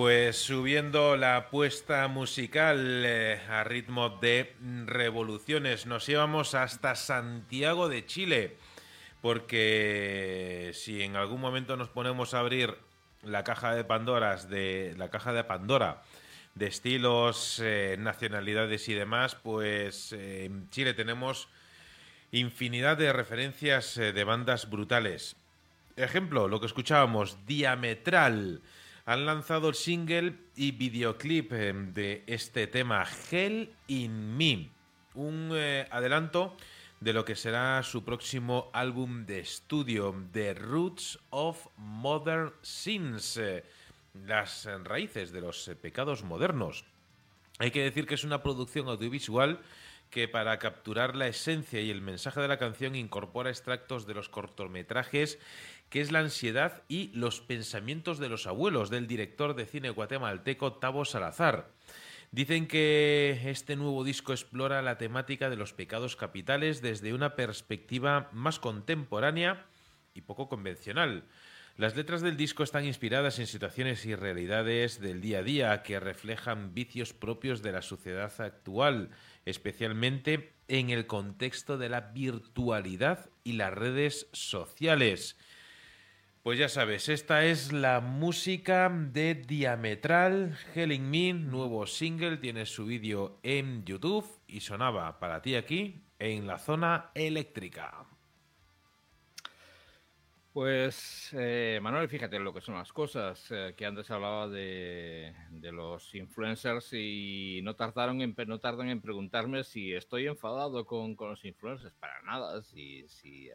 Pues 0.00 0.38
subiendo 0.38 1.18
la 1.18 1.36
apuesta 1.36 2.08
musical 2.08 3.02
eh, 3.04 3.38
a 3.50 3.64
ritmo 3.64 4.08
de 4.08 4.56
revoluciones, 4.86 5.84
nos 5.84 6.06
llevamos 6.06 6.54
hasta 6.54 6.94
Santiago 6.94 7.90
de 7.90 8.06
Chile, 8.06 8.56
porque 9.20 10.70
si 10.72 11.02
en 11.02 11.16
algún 11.16 11.42
momento 11.42 11.76
nos 11.76 11.90
ponemos 11.90 12.32
a 12.32 12.38
abrir 12.38 12.78
la 13.22 13.44
caja 13.44 13.74
de 13.74 13.84
Pandoras 13.84 14.48
de 14.48 14.94
la 14.96 15.10
caja 15.10 15.34
de 15.34 15.44
Pandora 15.44 16.02
de 16.54 16.68
estilos, 16.68 17.60
eh, 17.62 17.96
nacionalidades 17.98 18.88
y 18.88 18.94
demás, 18.94 19.34
pues 19.34 20.14
eh, 20.14 20.46
en 20.46 20.70
Chile 20.70 20.94
tenemos 20.94 21.46
infinidad 22.32 22.96
de 22.96 23.12
referencias 23.12 23.96
de 23.96 24.24
bandas 24.24 24.70
brutales. 24.70 25.36
Ejemplo, 25.96 26.48
lo 26.48 26.58
que 26.58 26.66
escuchábamos, 26.66 27.36
Diametral 27.44 28.62
han 29.04 29.26
lanzado 29.26 29.68
el 29.68 29.74
single 29.74 30.34
y 30.56 30.72
videoclip 30.72 31.52
eh, 31.52 31.72
de 31.72 32.24
este 32.26 32.66
tema, 32.66 33.06
Hell 33.30 33.72
in 33.88 34.36
Me, 34.36 34.68
un 35.14 35.50
eh, 35.54 35.86
adelanto 35.90 36.56
de 37.00 37.12
lo 37.12 37.24
que 37.24 37.34
será 37.34 37.82
su 37.82 38.04
próximo 38.04 38.70
álbum 38.72 39.24
de 39.24 39.40
estudio, 39.40 40.14
The 40.32 40.54
Roots 40.54 41.18
of 41.30 41.66
Modern 41.76 42.52
Sins, 42.62 43.38
eh, 43.38 43.64
las 44.26 44.68
raíces 44.84 45.32
de 45.32 45.40
los 45.40 45.70
pecados 45.80 46.22
modernos. 46.24 46.84
Hay 47.58 47.70
que 47.70 47.82
decir 47.82 48.06
que 48.06 48.14
es 48.14 48.24
una 48.24 48.42
producción 48.42 48.88
audiovisual 48.88 49.60
que 50.10 50.28
para 50.28 50.58
capturar 50.58 51.14
la 51.14 51.28
esencia 51.28 51.80
y 51.80 51.90
el 51.90 52.02
mensaje 52.02 52.40
de 52.40 52.48
la 52.48 52.58
canción 52.58 52.96
incorpora 52.96 53.50
extractos 53.50 54.06
de 54.06 54.14
los 54.14 54.28
cortometrajes 54.28 55.38
que 55.90 56.00
es 56.00 56.12
la 56.12 56.20
ansiedad 56.20 56.82
y 56.88 57.10
los 57.12 57.40
pensamientos 57.40 58.18
de 58.18 58.28
los 58.28 58.46
abuelos 58.46 58.88
del 58.88 59.06
director 59.06 59.54
de 59.54 59.66
cine 59.66 59.90
guatemalteco 59.90 60.74
Tavo 60.74 61.04
Salazar. 61.04 61.72
Dicen 62.30 62.68
que 62.68 63.40
este 63.46 63.74
nuevo 63.74 64.04
disco 64.04 64.32
explora 64.32 64.82
la 64.82 64.98
temática 64.98 65.50
de 65.50 65.56
los 65.56 65.72
pecados 65.72 66.14
capitales 66.14 66.80
desde 66.80 67.12
una 67.12 67.34
perspectiva 67.34 68.30
más 68.32 68.60
contemporánea 68.60 69.66
y 70.14 70.20
poco 70.20 70.48
convencional. 70.48 71.24
Las 71.76 71.96
letras 71.96 72.20
del 72.20 72.36
disco 72.36 72.62
están 72.62 72.84
inspiradas 72.84 73.38
en 73.40 73.48
situaciones 73.48 74.04
y 74.06 74.14
realidades 74.14 75.00
del 75.00 75.20
día 75.20 75.38
a 75.38 75.42
día 75.42 75.82
que 75.82 75.98
reflejan 75.98 76.72
vicios 76.72 77.12
propios 77.12 77.62
de 77.62 77.72
la 77.72 77.82
sociedad 77.82 78.32
actual, 78.40 79.10
especialmente 79.44 80.52
en 80.68 80.90
el 80.90 81.06
contexto 81.06 81.78
de 81.78 81.88
la 81.88 82.00
virtualidad 82.12 83.30
y 83.42 83.54
las 83.54 83.72
redes 83.72 84.28
sociales. 84.32 85.36
Pues 86.42 86.58
ya 86.58 86.70
sabes, 86.70 87.10
esta 87.10 87.44
es 87.44 87.70
la 87.70 88.00
música 88.00 88.88
de 88.88 89.34
Diametral, 89.34 90.56
Helling 90.74 91.10
Me, 91.10 91.34
nuevo 91.34 91.86
single, 91.86 92.38
tiene 92.38 92.64
su 92.64 92.86
vídeo 92.86 93.38
en 93.42 93.84
YouTube 93.84 94.26
y 94.46 94.60
sonaba 94.60 95.18
para 95.18 95.42
ti 95.42 95.54
aquí 95.54 96.02
en 96.18 96.46
la 96.46 96.58
zona 96.58 97.10
eléctrica. 97.14 98.06
Pues 100.54 101.28
eh, 101.34 101.78
Manuel, 101.82 102.08
fíjate 102.08 102.38
lo 102.38 102.54
que 102.54 102.62
son 102.62 102.76
las 102.76 102.90
cosas, 102.90 103.46
eh, 103.50 103.74
que 103.76 103.84
antes 103.84 104.10
hablaba 104.10 104.48
de, 104.48 105.34
los 105.60 106.14
influencers 106.14 106.94
y 106.94 107.60
no 107.62 107.76
tardaron 107.76 108.22
en 108.22 108.34
no 108.46 108.58
tardan 108.60 108.88
en 108.88 109.02
preguntarme 109.02 109.62
si 109.62 109.92
estoy 109.92 110.26
enfadado 110.26 110.86
con, 110.86 111.16
los 111.20 111.44
influencers, 111.44 111.92
para 111.96 112.22
nada, 112.22 112.62
si, 112.62 113.06
si 113.08 113.50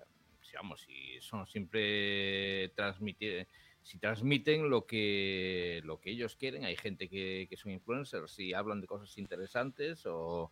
si 0.78 1.20
son 1.22 1.46
siempre 1.48 2.70
transmitir, 2.76 3.48
si 3.82 4.00
transmiten 4.00 4.70
lo 4.70 4.86
que 4.86 5.82
lo 5.84 6.00
que 6.00 6.12
ellos 6.12 6.36
quieren, 6.36 6.66
hay 6.66 6.76
gente 6.76 7.08
que, 7.08 7.48
son 7.56 7.72
influencers 7.72 8.40
y 8.40 8.54
hablan 8.54 8.82
de 8.82 8.88
cosas 8.88 9.18
interesantes 9.18 10.04
o, 10.06 10.52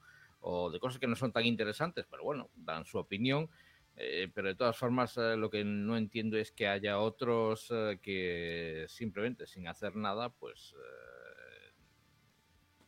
de 0.71 0.79
cosas 0.79 0.99
que 0.99 1.07
no 1.07 1.15
son 1.15 1.31
tan 1.31 1.45
interesantes, 1.45 2.05
pero 2.09 2.23
bueno, 2.23 2.49
dan 2.55 2.85
su 2.85 2.97
opinión. 2.97 3.49
Eh, 3.95 4.27
pero 4.33 4.47
de 4.47 4.55
todas 4.55 4.75
formas, 4.75 5.17
eh, 5.17 5.35
lo 5.37 5.51
que 5.51 5.63
no 5.63 5.97
entiendo 5.97 6.35
es 6.35 6.51
que 6.51 6.67
haya 6.67 6.99
otros 6.99 7.67
eh, 7.69 7.99
que 8.01 8.85
simplemente 8.87 9.45
sin 9.45 9.67
hacer 9.67 9.95
nada, 9.95 10.29
pues 10.29 10.75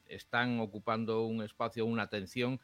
están 0.07 0.59
ocupando 0.59 1.25
un 1.25 1.43
espacio, 1.43 1.85
una 1.85 2.03
atención 2.03 2.59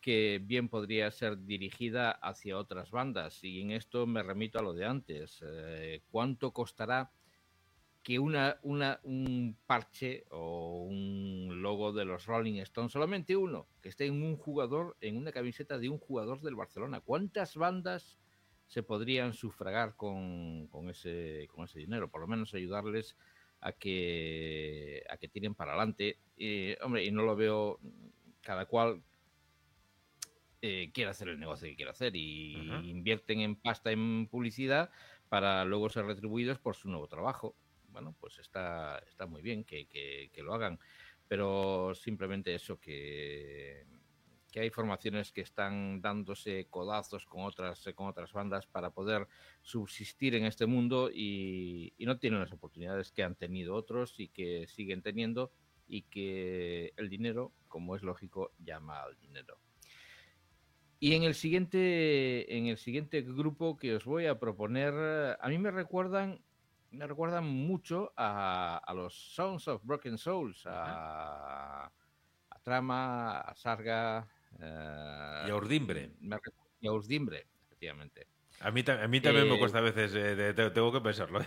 que 0.00 0.40
bien 0.42 0.68
podría 0.68 1.10
ser 1.10 1.44
dirigida 1.44 2.10
hacia 2.10 2.58
otras 2.58 2.90
bandas. 2.90 3.44
Y 3.44 3.60
en 3.60 3.70
esto 3.70 4.06
me 4.06 4.22
remito 4.22 4.58
a 4.58 4.62
lo 4.62 4.72
de 4.72 4.86
antes. 4.86 5.42
Eh, 5.46 6.02
¿Cuánto 6.10 6.52
costará 6.52 7.12
que 8.02 8.18
una, 8.18 8.58
una, 8.62 8.98
un 9.02 9.58
parche 9.66 10.24
o 10.30 10.84
un 10.84 11.60
logo 11.60 11.92
de 11.92 12.06
los 12.06 12.24
Rolling 12.24 12.60
Stones, 12.60 12.92
solamente 12.92 13.36
uno, 13.36 13.68
que 13.82 13.90
esté 13.90 14.06
en 14.06 14.22
un 14.22 14.36
jugador, 14.36 14.96
en 15.02 15.18
una 15.18 15.32
camiseta 15.32 15.78
de 15.78 15.90
un 15.90 15.98
jugador 15.98 16.40
del 16.40 16.56
Barcelona? 16.56 17.00
¿Cuántas 17.00 17.56
bandas 17.56 18.18
se 18.66 18.82
podrían 18.82 19.34
sufragar 19.34 19.96
con, 19.96 20.68
con, 20.68 20.88
ese, 20.88 21.46
con 21.54 21.66
ese 21.66 21.80
dinero? 21.80 22.10
Por 22.10 22.22
lo 22.22 22.26
menos 22.26 22.54
ayudarles 22.54 23.18
a 23.60 23.72
que, 23.72 25.04
a 25.10 25.18
que 25.18 25.28
tiren 25.28 25.54
para 25.54 25.72
adelante. 25.72 26.18
hombre, 26.80 27.04
y 27.04 27.10
no 27.10 27.22
lo 27.22 27.36
veo 27.36 27.78
cada 28.40 28.64
cual 28.64 29.02
eh, 30.62 30.90
quiere 30.92 31.10
hacer 31.10 31.28
el 31.28 31.40
negocio 31.40 31.68
que 31.68 31.76
quiere 31.76 31.90
hacer 31.90 32.14
y 32.14 32.52
invierten 32.84 33.40
en 33.40 33.56
pasta 33.56 33.92
en 33.92 34.28
publicidad 34.28 34.90
para 35.30 35.64
luego 35.64 35.88
ser 35.88 36.04
retribuidos 36.04 36.58
por 36.58 36.76
su 36.76 36.90
nuevo 36.90 37.08
trabajo. 37.08 37.56
Bueno, 37.88 38.14
pues 38.20 38.38
está, 38.38 38.98
está 39.08 39.26
muy 39.26 39.40
bien 39.40 39.64
que, 39.64 39.86
que, 39.86 40.42
lo 40.42 40.52
hagan, 40.52 40.78
pero 41.28 41.94
simplemente 41.94 42.54
eso, 42.54 42.78
que, 42.78 43.86
que 44.52 44.60
hay 44.60 44.70
formaciones 44.70 45.32
que 45.32 45.40
están 45.40 46.00
dándose 46.02 46.66
codazos 46.68 47.24
con 47.24 47.44
otras, 47.44 47.88
con 47.94 48.08
otras 48.08 48.32
bandas 48.32 48.66
para 48.66 48.90
poder 48.90 49.26
subsistir 49.62 50.34
en 50.34 50.44
este 50.44 50.66
mundo 50.66 51.10
y, 51.10 51.94
y 51.96 52.04
no 52.04 52.18
tienen 52.18 52.40
las 52.40 52.52
oportunidades 52.52 53.12
que 53.12 53.22
han 53.22 53.34
tenido 53.34 53.74
otros 53.74 54.20
y 54.20 54.28
que 54.28 54.66
siguen 54.66 55.00
teniendo 55.00 55.52
y 55.88 56.02
que 56.02 56.92
el 56.96 57.08
dinero, 57.08 57.52
como 57.66 57.96
es 57.96 58.02
lógico, 58.02 58.52
llama 58.58 59.02
al 59.02 59.18
dinero. 59.18 59.58
Y 61.02 61.14
en 61.14 61.22
el 61.22 61.34
siguiente, 61.34 62.54
en 62.54 62.66
el 62.66 62.76
siguiente 62.76 63.22
grupo 63.22 63.78
que 63.78 63.96
os 63.96 64.04
voy 64.04 64.26
a 64.26 64.38
proponer, 64.38 64.92
a 65.40 65.48
mí 65.48 65.56
me 65.56 65.70
recuerdan, 65.70 66.42
me 66.90 67.06
recuerdan 67.06 67.46
mucho 67.46 68.12
a, 68.18 68.92
los 68.94 69.34
Sounds 69.34 69.66
of 69.68 69.82
Broken 69.82 70.18
Souls, 70.18 70.62
a, 70.66 71.90
Trama, 72.62 73.40
a 73.40 73.54
Sarga 73.54 74.28
eh, 74.58 75.44
y 75.48 75.50
a 75.50 75.56
Urdimbre. 75.56 76.10
y 76.80 76.86
a 76.86 76.92
Urdimbre, 76.92 77.46
efectivamente. 77.64 78.26
A 78.60 78.70
mí, 78.70 78.84
a 78.86 79.08
mí 79.08 79.22
también 79.22 79.48
me 79.48 79.54
eh, 79.54 79.58
cuesta 79.58 79.78
a 79.78 79.80
veces, 79.80 80.12
eh, 80.14 80.52
tengo 80.52 80.92
que 80.92 81.00
pensarlo. 81.00 81.40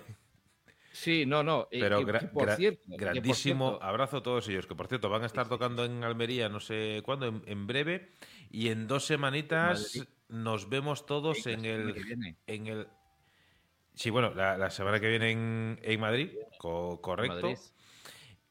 Sí, 0.93 1.25
no, 1.25 1.41
no. 1.41 1.67
Pero 1.72 2.05
grandísimo 2.05 3.80
abrazo 3.81 4.17
a 4.17 4.23
todos 4.23 4.47
ellos, 4.47 4.67
que 4.67 4.75
por 4.75 4.88
cierto 4.88 5.09
van 5.09 5.23
a 5.23 5.25
estar 5.25 5.49
tocando 5.49 5.83
en 5.85 6.03
Almería 6.03 6.49
no 6.49 6.59
sé 6.59 7.01
cuándo, 7.03 7.41
en, 7.47 7.67
breve, 7.67 8.11
y 8.51 8.69
en 8.69 8.88
dos 8.88 9.03
semanitas 9.03 10.07
nos 10.30 10.69
vemos 10.69 11.07
todos 11.07 11.47
en 11.47 11.65
el, 11.65 12.35
en 12.45 12.67
el... 12.67 12.88
Sí, 13.95 14.11
bueno, 14.11 14.35
la, 14.35 14.69
semana 14.69 14.99
que 14.99 15.09
viene 15.09 15.31
en, 15.81 15.99
Madrid, 15.99 16.30
correcto. 16.59 17.55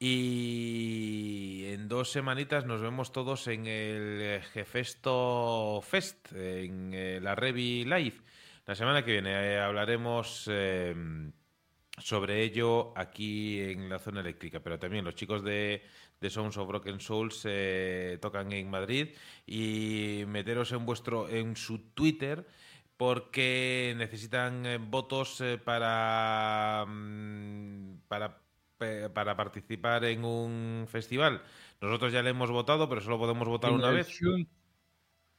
Y 0.01 1.67
en 1.67 1.87
dos 1.87 2.11
semanitas 2.11 2.67
nos 2.67 2.81
vemos 2.81 3.13
todos 3.13 3.47
en 3.47 3.69
el 3.69 4.43
Jefesto 4.53 5.81
Fest, 5.81 6.33
en 6.33 6.93
eh, 6.93 7.21
la 7.23 7.37
Revi 7.37 7.85
Live. 7.85 8.17
La 8.67 8.75
semana 8.75 9.05
que 9.05 9.13
viene 9.13 9.31
eh, 9.31 9.61
hablaremos... 9.61 10.49
Eh, 10.51 11.33
sobre 12.03 12.43
ello 12.43 12.93
aquí 12.97 13.61
en 13.61 13.89
la 13.89 13.99
zona 13.99 14.21
eléctrica, 14.21 14.61
pero 14.61 14.79
también 14.79 15.05
los 15.05 15.15
chicos 15.15 15.43
de, 15.45 15.83
de 16.21 16.31
Sounds 16.31 16.57
of 16.57 16.69
Broken 16.69 17.01
Souls 17.01 17.43
eh, 17.45 18.19
tocan 18.21 18.53
en 18.53 18.69
Madrid 18.71 19.11
y 19.47 20.25
meteros 20.27 20.73
en 20.73 20.85
vuestro 20.85 21.29
en 21.29 21.55
su 21.57 21.79
Twitter 21.95 22.47
porque 22.97 23.95
necesitan 23.97 24.67
eh, 24.67 24.79
votos 24.79 25.41
eh, 25.41 25.59
para, 25.59 26.85
mm, 26.87 27.99
para, 28.09 28.41
para 29.15 29.37
participar 29.37 30.05
en 30.05 30.25
un 30.25 30.87
festival. 30.89 31.43
Nosotros 31.81 32.13
ya 32.13 32.23
le 32.23 32.31
hemos 32.31 32.51
votado, 32.51 32.89
pero 32.89 33.01
solo 33.01 33.19
podemos 33.19 33.49
votar 33.49 33.71
En 33.71 33.77
una 33.77 33.91
vez. 33.91 34.09
Shun- 34.09 34.49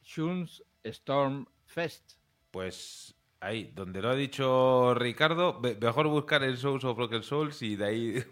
Shun's 0.02 0.62
Storm 0.82 1.46
Fest. 1.64 2.14
Pues 2.50 3.13
ahí, 3.44 3.70
donde 3.74 4.00
lo 4.00 4.10
ha 4.10 4.16
dicho 4.16 4.94
Ricardo, 4.94 5.60
mejor 5.80 6.08
buscar 6.08 6.42
el 6.42 6.56
Souls 6.56 6.84
of 6.84 6.96
Broken 6.96 7.22
Souls 7.22 7.60
y 7.62 7.76
de 7.76 7.84
ahí... 7.84 8.14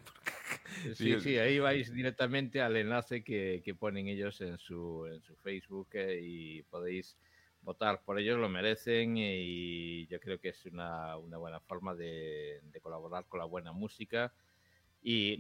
Sí, 0.95 0.95
Sí, 0.95 1.21
sí, 1.21 1.39
ahí 1.39 1.59
vais 1.59 1.93
directamente 1.93 2.61
al 2.61 2.77
enlace 2.77 3.23
que, 3.23 3.61
que 3.65 3.75
ponen 3.75 4.09
ellos 4.09 4.41
en 4.41 4.59
su, 4.59 5.07
en 5.07 5.21
su 5.23 5.37
Facebook 5.37 5.89
eh, 5.93 6.19
y 6.21 6.63
podéis 6.63 7.17
votar 7.61 8.03
por 8.03 8.19
ellos, 8.19 8.39
lo 8.41 8.49
merecen 8.49 9.17
y 9.17 10.07
yo 10.07 10.19
creo 10.19 10.41
que 10.41 10.49
es 10.49 10.67
una, 10.67 11.17
una 11.19 11.39
buena 11.39 11.61
forma 11.61 11.95
de, 11.95 12.61
de 12.65 12.81
colaborar 12.81 13.27
con 13.29 13.39
la 13.39 13.47
buena 13.47 13.73
música. 13.73 14.33
Y 15.05 15.37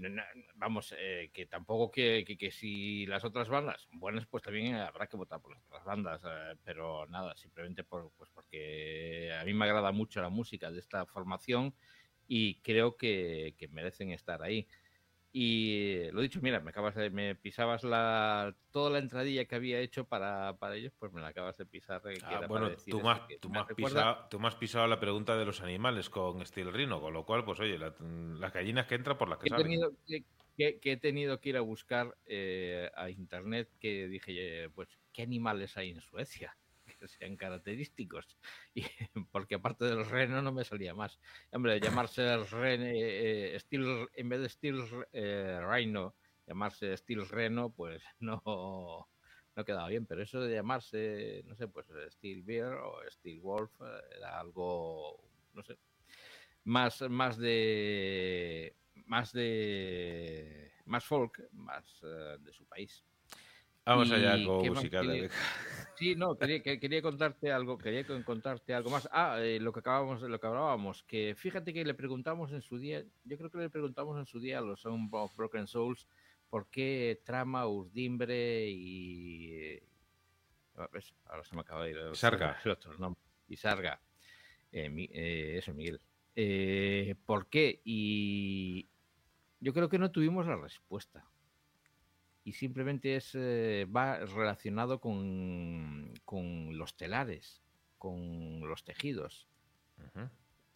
vamos, 0.56 0.92
eh, 0.98 1.30
que 1.32 1.46
tampoco 1.46 1.90
que, 1.90 2.24
que, 2.26 2.36
que 2.36 2.50
si 2.50 3.06
las 3.06 3.24
otras 3.24 3.48
bandas 3.48 3.86
buenas, 3.92 4.26
pues 4.26 4.42
también 4.42 4.74
habrá 4.74 5.06
que 5.06 5.16
votar 5.16 5.40
por 5.40 5.54
las 5.54 5.64
otras 5.64 5.84
bandas, 5.84 6.22
eh, 6.24 6.56
pero 6.64 7.06
nada, 7.06 7.36
simplemente 7.36 7.84
por, 7.84 8.12
pues 8.16 8.28
porque 8.34 9.32
a 9.40 9.44
mí 9.44 9.54
me 9.54 9.64
agrada 9.66 9.92
mucho 9.92 10.20
la 10.20 10.30
música 10.30 10.70
de 10.72 10.80
esta 10.80 11.06
formación 11.06 11.76
y 12.26 12.60
creo 12.62 12.96
que, 12.96 13.54
que 13.56 13.68
merecen 13.68 14.10
estar 14.10 14.42
ahí. 14.42 14.66
Y 15.34 16.10
lo 16.12 16.20
dicho, 16.20 16.40
mira, 16.42 16.60
me 16.60 16.70
acabas 16.70 16.94
de, 16.94 17.08
me 17.08 17.34
pisabas 17.34 17.84
la 17.84 18.54
toda 18.70 18.90
la 18.90 18.98
entradilla 18.98 19.46
que 19.46 19.54
había 19.54 19.80
hecho 19.80 20.04
para, 20.04 20.58
para 20.58 20.76
ellos, 20.76 20.92
pues 20.98 21.10
me 21.10 21.22
la 21.22 21.28
acabas 21.28 21.56
de 21.56 21.64
pisar. 21.64 22.02
que 22.02 22.18
Ah, 22.22 22.42
bueno, 22.46 22.70
tú 22.86 22.98
eso, 22.98 23.02
me, 23.06 23.10
has, 23.12 23.20
que 23.20 23.38
tú, 23.38 23.48
recuerda- 23.48 23.74
pisado, 23.74 24.28
tú 24.28 24.46
has 24.46 24.54
pisado 24.56 24.86
la 24.88 25.00
pregunta 25.00 25.36
de 25.38 25.46
los 25.46 25.62
animales 25.62 26.10
con 26.10 26.44
Steel 26.44 26.70
Rhino, 26.72 27.00
con 27.00 27.14
lo 27.14 27.24
cual, 27.24 27.44
pues 27.46 27.58
oye, 27.60 27.78
la- 27.78 27.94
las 27.98 28.52
gallinas 28.52 28.86
que 28.86 28.94
entran 28.94 29.16
por 29.16 29.28
las 29.30 29.38
que 29.38 29.48
salen. 29.48 29.64
tenido 29.68 29.92
que, 30.06 30.24
que- 30.56 30.78
que 30.80 30.92
he 30.92 30.96
tenido 30.98 31.40
que 31.40 31.48
ir 31.48 31.56
a 31.56 31.62
buscar 31.62 32.14
eh, 32.26 32.90
a 32.94 33.08
internet 33.08 33.70
que 33.80 34.08
dije, 34.08 34.68
pues, 34.74 34.88
¿qué 35.14 35.22
animales 35.22 35.78
hay 35.78 35.90
en 35.90 36.02
Suecia? 36.02 36.54
Sean 37.08 37.36
característicos. 37.36 38.38
Y, 38.74 38.84
porque 39.30 39.56
aparte 39.56 39.84
del 39.84 40.06
reno 40.06 40.40
no 40.42 40.52
me 40.52 40.64
salía 40.64 40.94
más. 40.94 41.18
Hombre, 41.52 41.80
llamarse 41.80 42.36
ren, 42.44 42.82
eh, 42.82 43.54
eh, 43.54 43.60
Steel, 43.60 44.08
en 44.14 44.28
vez 44.28 44.40
de 44.40 44.48
Steel 44.48 44.84
eh, 45.12 45.60
Rhino, 45.62 46.14
llamarse 46.46 46.96
Steel 46.96 47.28
Reno, 47.28 47.70
pues 47.70 48.02
no, 48.20 48.42
no 49.54 49.64
quedaba 49.64 49.88
bien. 49.88 50.06
Pero 50.06 50.22
eso 50.22 50.40
de 50.40 50.54
llamarse, 50.54 51.42
no 51.46 51.54
sé, 51.56 51.68
pues 51.68 51.86
Steel 52.10 52.42
Bear 52.42 52.74
o 52.74 52.98
Steel 53.10 53.40
Wolf 53.40 53.72
eh, 53.80 54.16
era 54.16 54.40
algo, 54.40 55.22
no 55.52 55.62
sé, 55.62 55.76
más, 56.64 57.02
más 57.02 57.36
de 57.36 58.76
más 59.06 59.32
de 59.32 60.72
más 60.86 61.04
folk, 61.04 61.42
más 61.52 61.84
eh, 62.02 62.36
de 62.40 62.52
su 62.52 62.64
país. 62.66 63.04
Vamos 63.84 64.08
¿Y 64.10 64.14
allá 64.14 64.44
con 64.46 64.68
música. 64.68 65.02
de- 65.02 65.28
Sí, 65.98 66.14
no, 66.16 66.36
quería, 66.36 66.62
que- 66.62 66.80
quería 66.80 67.02
contarte 67.02 67.52
algo, 67.52 67.78
quería 67.78 68.04
con- 68.06 68.22
contarte 68.22 68.74
algo 68.74 68.90
más. 68.90 69.08
Ah, 69.12 69.36
eh, 69.40 69.60
lo 69.60 69.72
que 69.72 69.80
acabamos, 69.80 70.20
lo 70.22 70.40
que 70.40 70.46
hablábamos, 70.46 71.02
que 71.04 71.34
fíjate 71.36 71.72
que 71.72 71.84
le 71.84 71.94
preguntamos 71.94 72.50
en 72.52 72.62
su 72.62 72.78
día, 72.78 73.04
yo 73.24 73.36
creo 73.38 73.50
que 73.50 73.58
le 73.58 73.70
preguntamos 73.70 74.18
en 74.18 74.26
su 74.26 74.40
día 74.40 74.58
a 74.58 74.62
los 74.62 74.84
of 74.86 75.36
Broken 75.36 75.66
Souls 75.66 76.08
por 76.48 76.68
qué 76.68 77.20
trama, 77.24 77.66
urdimbre 77.68 78.68
y 78.68 79.80
ves, 80.92 81.14
ahora 81.26 81.44
se 81.44 81.54
me 81.54 81.60
acaba 81.60 81.84
de 81.84 81.90
ir 81.90 81.98
el, 81.98 82.16
Sarga. 82.16 82.58
el 82.64 82.70
otro 82.72 82.96
nombre. 82.98 83.20
Y 83.48 83.56
Sarga. 83.56 84.00
Eh, 84.72 84.88
mi- 84.88 85.08
eh, 85.12 85.58
eso, 85.58 85.72
Miguel. 85.74 86.00
Eh, 86.34 87.14
¿Por 87.26 87.46
qué? 87.48 87.80
Y 87.84 88.88
yo 89.60 89.72
creo 89.72 89.88
que 89.88 89.98
no 89.98 90.10
tuvimos 90.10 90.46
la 90.46 90.56
respuesta 90.56 91.24
y 92.44 92.52
simplemente 92.52 93.16
es 93.16 93.32
eh, 93.34 93.86
va 93.94 94.18
relacionado 94.24 95.00
con, 95.00 96.12
con 96.24 96.76
los 96.76 96.96
telares, 96.96 97.62
con 97.98 98.60
los 98.68 98.84
tejidos. 98.84 99.48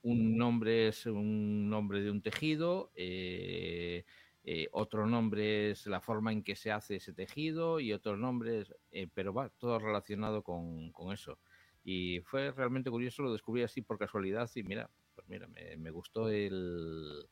Un 0.03 0.37
nombre 0.37 0.89
es 0.89 1.07
un 1.07 1.69
nombre 1.69 2.01
de 2.01 2.11
un 2.11 2.23
tejido, 2.23 2.93
eh, 2.95 4.05
eh, 4.45 4.69
otro 4.71 5.07
nombre 5.07 5.73
es 5.73 5.87
la 5.87 6.01
forma 6.01 6.31
en 6.33 6.45
que 6.45 6.55
se 6.55 6.71
hace 6.71 6.97
ese 6.97 7.13
tejido 7.13 7.81
y 7.81 7.93
otro 7.93 8.17
nombre 8.17 8.61
es, 8.61 8.73
eh, 8.93 9.09
pero 9.13 9.35
va 9.35 9.49
todo 9.49 9.81
relacionado 9.81 10.45
con, 10.45 10.93
con 10.93 11.13
eso. 11.13 11.41
Y 11.83 12.21
fue 12.21 12.53
realmente 12.53 12.91
curioso, 12.91 13.25
lo 13.25 13.33
descubrí 13.33 13.65
así 13.65 13.83
por 13.83 13.99
casualidad 13.99 14.49
y 14.55 14.63
mira, 14.63 14.89
pues 15.17 15.29
mira, 15.29 15.49
me, 15.49 15.77
me 15.77 15.91
gustó 15.91 16.29
el, 16.29 17.29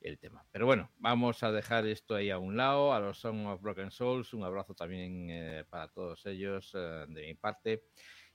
el 0.00 0.18
tema. 0.18 0.44
Pero 0.50 0.66
bueno, 0.66 0.90
vamos 0.98 1.42
a 1.42 1.52
dejar 1.52 1.86
esto 1.86 2.14
ahí 2.14 2.30
a 2.30 2.38
un 2.38 2.56
lado, 2.56 2.92
a 2.92 3.00
los 3.00 3.18
Song 3.18 3.46
of 3.46 3.60
Broken 3.60 3.90
Souls, 3.90 4.32
un 4.34 4.44
abrazo 4.44 4.74
también 4.74 5.28
eh, 5.30 5.64
para 5.68 5.88
todos 5.88 6.24
ellos 6.26 6.72
eh, 6.74 7.04
de 7.08 7.26
mi 7.26 7.34
parte. 7.34 7.84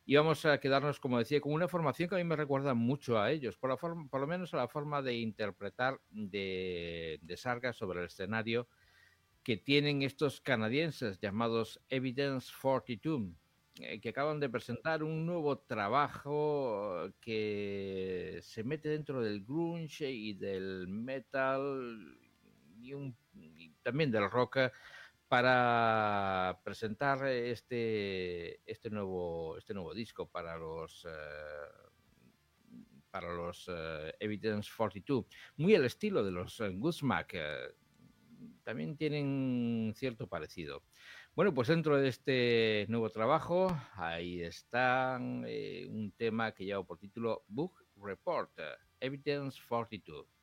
Y 0.05 0.15
vamos 0.15 0.45
a 0.45 0.59
quedarnos, 0.59 0.99
como 0.99 1.17
decía, 1.17 1.41
con 1.41 1.53
una 1.53 1.67
formación 1.67 2.07
que 2.07 2.15
a 2.15 2.17
mí 2.19 2.23
me 2.23 2.35
recuerda 2.35 2.75
mucho 2.75 3.19
a 3.19 3.31
ellos, 3.31 3.57
por, 3.57 3.71
la 3.71 3.77
forma, 3.77 4.07
por 4.07 4.21
lo 4.21 4.27
menos 4.27 4.53
a 4.53 4.57
la 4.57 4.67
forma 4.67 5.01
de 5.01 5.15
interpretar 5.15 5.99
de, 6.09 7.17
de 7.21 7.37
Sarga 7.37 7.73
sobre 7.73 8.01
el 8.01 8.05
escenario 8.05 8.67
que 9.45 9.57
tienen 9.57 10.01
estos 10.01 10.41
canadienses 10.41 11.19
llamados 11.19 11.79
Evidence 11.89 12.51
42, 12.59 13.21
eh, 13.21 13.33
que 13.75 14.09
acaban 14.09 14.39
de 14.39 14.49
presentar 14.49 15.03
un 15.03 15.25
nuevo 15.25 15.59
trabajo 15.59 17.11
que 17.19 18.39
se 18.41 18.63
mete 18.63 18.89
dentro 18.89 19.21
del 19.21 19.43
grunge 19.43 20.09
y 20.09 20.33
del 20.33 20.87
metal 20.87 22.17
y, 22.81 23.69
también 23.83 24.11
del 24.11 24.31
rock 24.31 24.57
eh, 24.57 24.71
para 25.27 26.59
presentar 26.63 27.27
este 27.27 28.61
este 28.65 28.89
nuevo 28.89 29.57
este 29.57 29.73
nuevo 29.73 29.93
disco 29.93 30.29
para 30.29 30.55
los 30.57 31.05
eh, 31.05 31.85
para 33.15 33.33
los 33.33 33.69
eh, 33.69 34.13
Evidence 34.19 34.69
42 34.75 35.25
muy 35.55 35.73
al 35.73 35.85
estilo 35.85 36.21
de 36.21 36.31
los 36.31 36.59
eh, 36.59 36.69
Godsmack 36.73 37.33
eh, 37.35 37.73
también 38.65 38.97
tienen 38.97 39.93
cierto 39.95 40.27
parecido 40.27 40.83
bueno, 41.35 41.53
pues 41.53 41.67
dentro 41.67 41.97
de 41.97 42.07
este 42.07 42.85
nuevo 42.87 43.09
trabajo, 43.09 43.67
ahí 43.95 44.41
está 44.41 45.19
eh, 45.45 45.85
un 45.89 46.13
tema 46.13 46.53
que 46.53 46.63
lleva 46.63 46.83
por 46.83 46.97
título 46.97 47.43
Book 47.49 47.73
Report, 47.97 48.57
Evidence 49.01 49.59
42. 49.67 50.34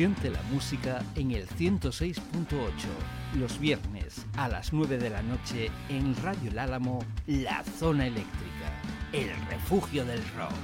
Siente 0.00 0.30
la 0.30 0.40
música 0.50 1.04
en 1.14 1.32
el 1.32 1.46
106.8, 1.46 2.16
los 3.38 3.60
viernes 3.60 4.24
a 4.34 4.48
las 4.48 4.72
9 4.72 4.96
de 4.96 5.10
la 5.10 5.22
noche 5.22 5.70
en 5.90 6.16
Radio 6.22 6.50
El 6.50 6.58
Álamo, 6.58 7.04
La 7.26 7.62
Zona 7.78 8.06
Eléctrica, 8.06 8.72
el 9.12 9.28
refugio 9.50 10.06
del 10.06 10.22
rock. 10.38 10.54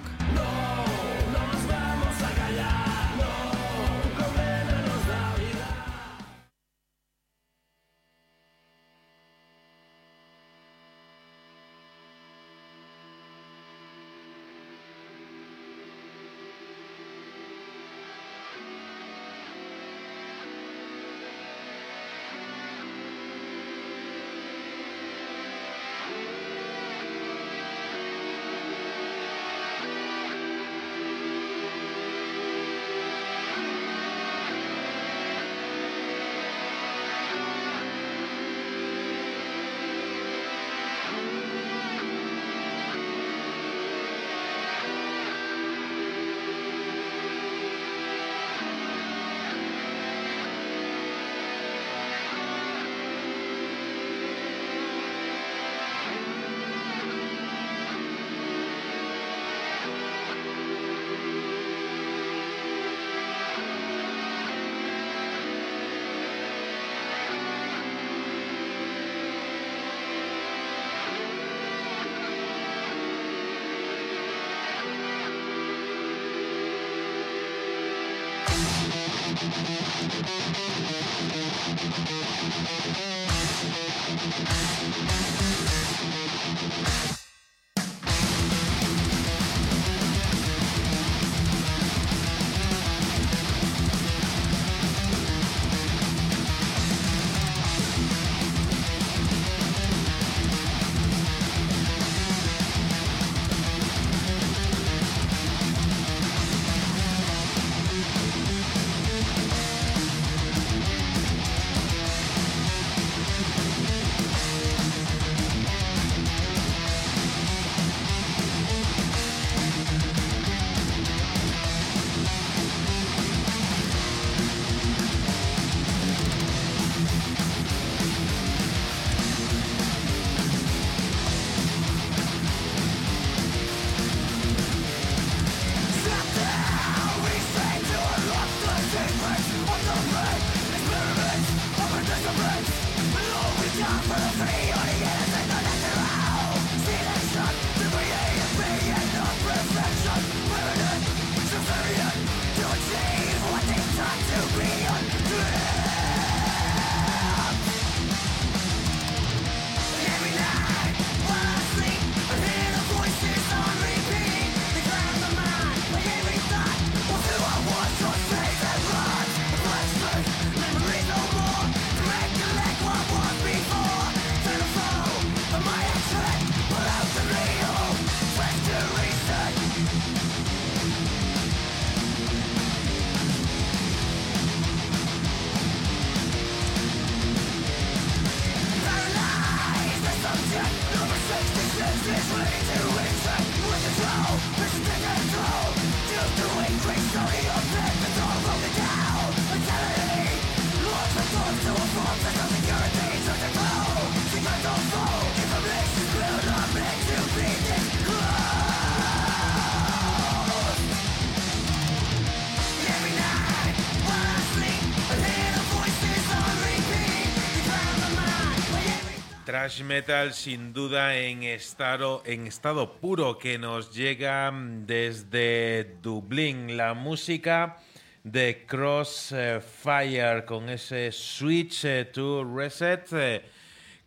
Metal 219.66 220.32
sin 220.32 220.72
duda 220.72 221.16
en 221.18 221.42
estado, 221.42 222.22
en 222.24 222.46
estado 222.46 223.00
puro 223.00 223.36
que 223.36 223.58
nos 223.58 223.92
llega 223.92 224.52
desde 224.54 225.96
Dublín. 226.00 226.76
La 226.76 226.94
música 226.94 227.76
de 228.22 228.64
Crossfire 228.64 230.44
con 230.46 230.68
ese 230.68 231.10
Switch 231.10 231.84
eh, 231.84 232.04
to 232.04 232.44
Reset 232.44 233.08
eh, 233.12 233.44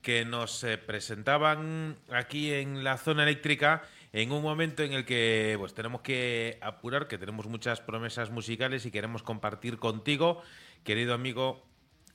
que 0.01 0.23
nos 0.23 0.63
eh, 0.63 0.77
presentaban 0.77 1.97
aquí 2.09 2.53
en 2.53 2.85
la 2.85 2.97
zona 2.97 3.23
eléctrica 3.23 3.83
en 4.13 4.31
un 4.31 4.41
momento 4.41 4.83
en 4.83 4.93
el 4.93 5.03
que 5.03 5.57
pues 5.59 5.73
tenemos 5.73 5.99
que 6.01 6.57
apurar, 6.61 7.09
que 7.09 7.17
tenemos 7.17 7.47
muchas 7.47 7.81
promesas 7.81 8.31
musicales 8.31 8.85
y 8.85 8.91
queremos 8.91 9.23
compartir 9.23 9.77
contigo, 9.77 10.41
querido 10.85 11.13
amigo 11.13 11.68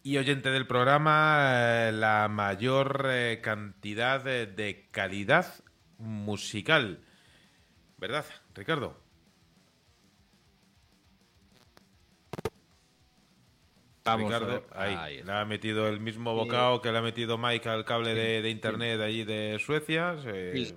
y 0.05 0.18
oyente 0.18 0.50
del 0.50 0.66
programa, 0.66 1.91
la 1.91 2.28
mayor 2.28 3.07
eh, 3.10 3.41
cantidad 3.42 4.23
de, 4.23 4.47
de 4.47 4.86
calidad 4.91 5.47
musical. 5.97 7.02
¿Verdad, 7.97 8.26
Ricardo? 8.55 9.00
Vamos 14.05 14.26
Ricardo, 14.26 14.66
ahí, 14.73 15.23
le 15.23 15.33
ha 15.33 15.47
metido 15.47 15.89
el 15.89 15.99
mismo 15.99 16.34
bocado 16.34 16.83
que 16.83 16.92
le 16.92 16.99
ha 16.99 17.02
metido 17.02 17.39
Mike 17.39 17.66
al 17.70 17.86
cable 17.86 18.15
de, 18.15 18.42
de 18.42 18.50
internet 18.50 18.99
de 18.99 19.05
allí 19.05 19.24
de 19.24 19.58
Suecia. 19.58 20.18
se- 20.23 20.52
Sí. 20.66 20.74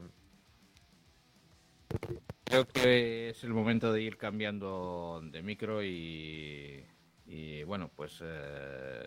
Creo 2.46 2.66
que 2.66 3.30
es 3.30 3.44
el 3.44 3.54
momento 3.54 3.92
de 3.92 4.02
ir 4.02 4.16
cambiando 4.18 5.20
de 5.22 5.44
micro 5.44 5.84
y, 5.84 6.86
y, 7.28 7.64
bueno, 7.64 7.92
pues 7.96 8.20
eh, 8.24 9.04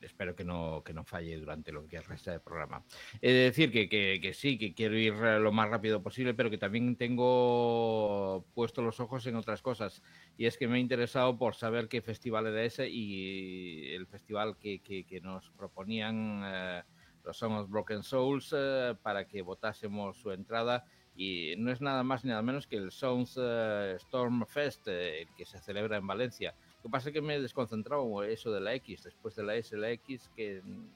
espero 0.00 0.36
que 0.36 0.44
no, 0.44 0.82
que 0.84 0.92
no 0.92 1.04
falle 1.04 1.38
durante 1.38 1.72
lo 1.72 1.86
que 1.88 2.00
resta 2.00 2.30
del 2.30 2.40
programa. 2.40 2.84
He 3.20 3.32
de 3.32 3.44
decir 3.44 3.72
que, 3.72 3.88
que, 3.88 4.20
que, 4.20 4.34
sí, 4.34 4.58
que 4.58 4.74
quiero 4.74 4.96
ir 4.96 5.14
lo 5.14 5.50
más 5.50 5.70
rápido 5.70 6.02
posible, 6.02 6.34
pero 6.34 6.50
que 6.50 6.58
también 6.58 6.96
tengo 6.96 8.44
puesto 8.54 8.82
los 8.82 9.00
ojos 9.00 9.26
en 9.26 9.36
otras 9.36 9.62
cosas. 9.62 10.02
Y 10.36 10.46
es 10.46 10.58
que 10.58 10.68
me 10.68 10.76
he 10.76 10.80
interesado 10.80 11.38
por 11.38 11.54
saber 11.54 11.88
qué 11.88 12.02
festival 12.02 12.46
era 12.46 12.62
ese 12.62 12.88
y 12.88 13.92
el 13.94 14.06
festival 14.06 14.58
que, 14.58 14.80
que, 14.80 15.04
que 15.04 15.20
nos 15.20 15.50
proponían 15.50 16.42
eh, 16.44 16.82
los 17.24 17.38
Somos 17.38 17.68
Broken 17.68 18.02
Souls 18.02 18.54
eh, 18.56 18.94
para 19.02 19.26
que 19.26 19.42
votásemos 19.42 20.18
su 20.18 20.30
entrada. 20.30 20.84
Y 21.16 21.54
no 21.58 21.70
es 21.70 21.80
nada 21.80 22.02
más 22.02 22.24
ni 22.24 22.30
nada 22.30 22.42
menos 22.42 22.66
que 22.66 22.76
el 22.76 22.90
Sounds 22.90 23.38
eh, 23.40 23.94
Storm 23.98 24.44
Fest, 24.46 24.82
eh, 24.88 25.26
que 25.36 25.44
se 25.44 25.60
celebra 25.60 25.96
en 25.96 26.06
Valencia. 26.06 26.54
Lo 26.84 26.90
que 26.90 26.92
pasa 26.92 27.08
es 27.08 27.14
que 27.14 27.22
me 27.22 27.36
he 27.36 27.40
desconcentrado 27.40 28.22
eso 28.24 28.52
de 28.52 28.60
la 28.60 28.74
X, 28.74 29.04
después 29.04 29.34
de 29.34 29.42
la 29.42 29.54
S, 29.56 29.74
la 29.74 29.90
X, 29.92 30.30
que, 30.36 30.58
en 30.58 30.92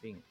fin. 0.00 0.24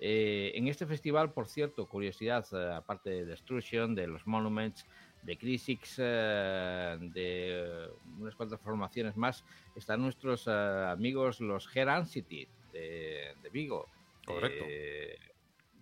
Eh, 0.00 0.52
en 0.54 0.68
este 0.68 0.86
festival, 0.86 1.34
por 1.34 1.46
cierto, 1.46 1.86
curiosidad, 1.86 2.46
eh, 2.52 2.72
aparte 2.74 3.10
de 3.10 3.24
Destruction, 3.26 3.94
de 3.94 4.06
los 4.06 4.26
Monuments, 4.26 4.86
de 5.20 5.36
Crisix, 5.36 5.96
eh, 5.98 6.96
de 6.98 7.90
unas 8.18 8.34
cuantas 8.34 8.58
formaciones 8.62 9.18
más, 9.18 9.44
están 9.76 10.00
nuestros 10.00 10.48
amigos 10.48 11.42
los 11.42 11.68
Heran 11.76 12.06
City 12.06 12.48
de, 12.72 13.34
de, 13.42 13.50
Vigo. 13.50 13.86
Correcto. 14.24 14.64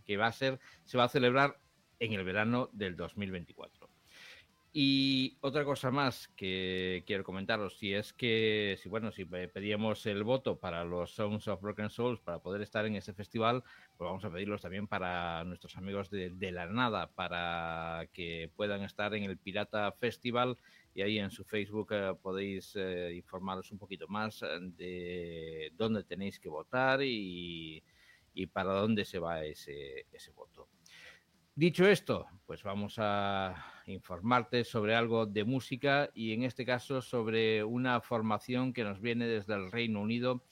que 0.05 0.17
va 0.17 0.27
a 0.27 0.33
ser, 0.33 0.59
se 0.85 0.99
va 0.99 1.05
a 1.05 1.09
celebrar 1.09 1.57
en 2.01 2.15
el 2.15 2.25
verano 2.25 2.69
del 2.73 2.97
2024. 2.97 3.80
Y 4.73 5.37
otra 5.41 5.65
cosa 5.65 5.91
más 5.91 6.29
que 6.37 7.03
quiero 7.05 7.25
comentaros, 7.25 7.77
si 7.77 7.93
es 7.93 8.13
que, 8.13 8.79
si 8.81 8.89
bueno, 8.89 9.11
si 9.11 9.25
pedíamos 9.25 10.07
el 10.07 10.23
voto 10.23 10.61
para 10.61 10.85
los 10.85 11.11
Songs 11.11 11.49
of 11.49 11.61
Broken 11.61 11.91
Souls 11.91 12.21
para 12.21 12.39
poder 12.39 12.63
estar 12.63 12.87
en 12.87 12.95
ese 12.95 13.13
festival, 13.13 13.65
pues 13.97 14.07
vamos 14.07 14.25
a 14.25 14.31
pedirlos 14.31 14.63
también 14.63 14.87
para 14.87 15.43
nuestros 15.43 15.77
amigos 15.77 16.09
de, 16.09 16.31
de 16.31 16.53
la 16.53 16.67
nada, 16.67 17.09
para 17.09 18.07
que 18.13 18.49
puedan 18.55 18.83
estar 18.83 19.13
en 19.15 19.25
el 19.25 19.39
Pirata 19.39 19.91
Festival 19.91 20.57
y 20.95 21.03
ahí 21.03 21.19
en 21.19 21.33
su 21.33 21.45
Facebook 21.45 21.89
eh, 21.91 22.15
podéis 22.23 22.77
eh, 22.77 23.13
informaros 23.13 23.73
un 23.73 23.79
poquito 23.79 24.07
más 24.07 24.41
de 24.41 25.73
dónde 25.77 26.05
tenéis 26.05 26.39
que 26.39 26.49
votar 26.49 27.03
y, 27.03 27.83
y 28.35 28.47
para 28.47 28.75
dónde 28.75 29.05
se 29.05 29.19
va 29.19 29.45
ese, 29.45 30.07
ese 30.13 30.31
voto. 30.31 30.69
Dicho 31.57 31.85
esto, 31.87 32.27
pues 32.47 32.63
vamos 32.63 32.95
a 32.99 33.80
informarte 33.91 34.65
sobre 34.65 34.94
algo 34.94 35.27
de 35.27 35.44
música 35.44 36.10
y 36.15 36.33
en 36.33 36.44
este 36.44 36.65
caso 36.65 37.02
sobre 37.02 37.62
una 37.65 38.01
formación 38.01 38.73
que 38.73 38.85
nos 38.85 39.01
viene 39.01 39.27
desde 39.27 39.55
el 39.55 39.70
Reino 39.70 40.01
Unido 40.01 40.43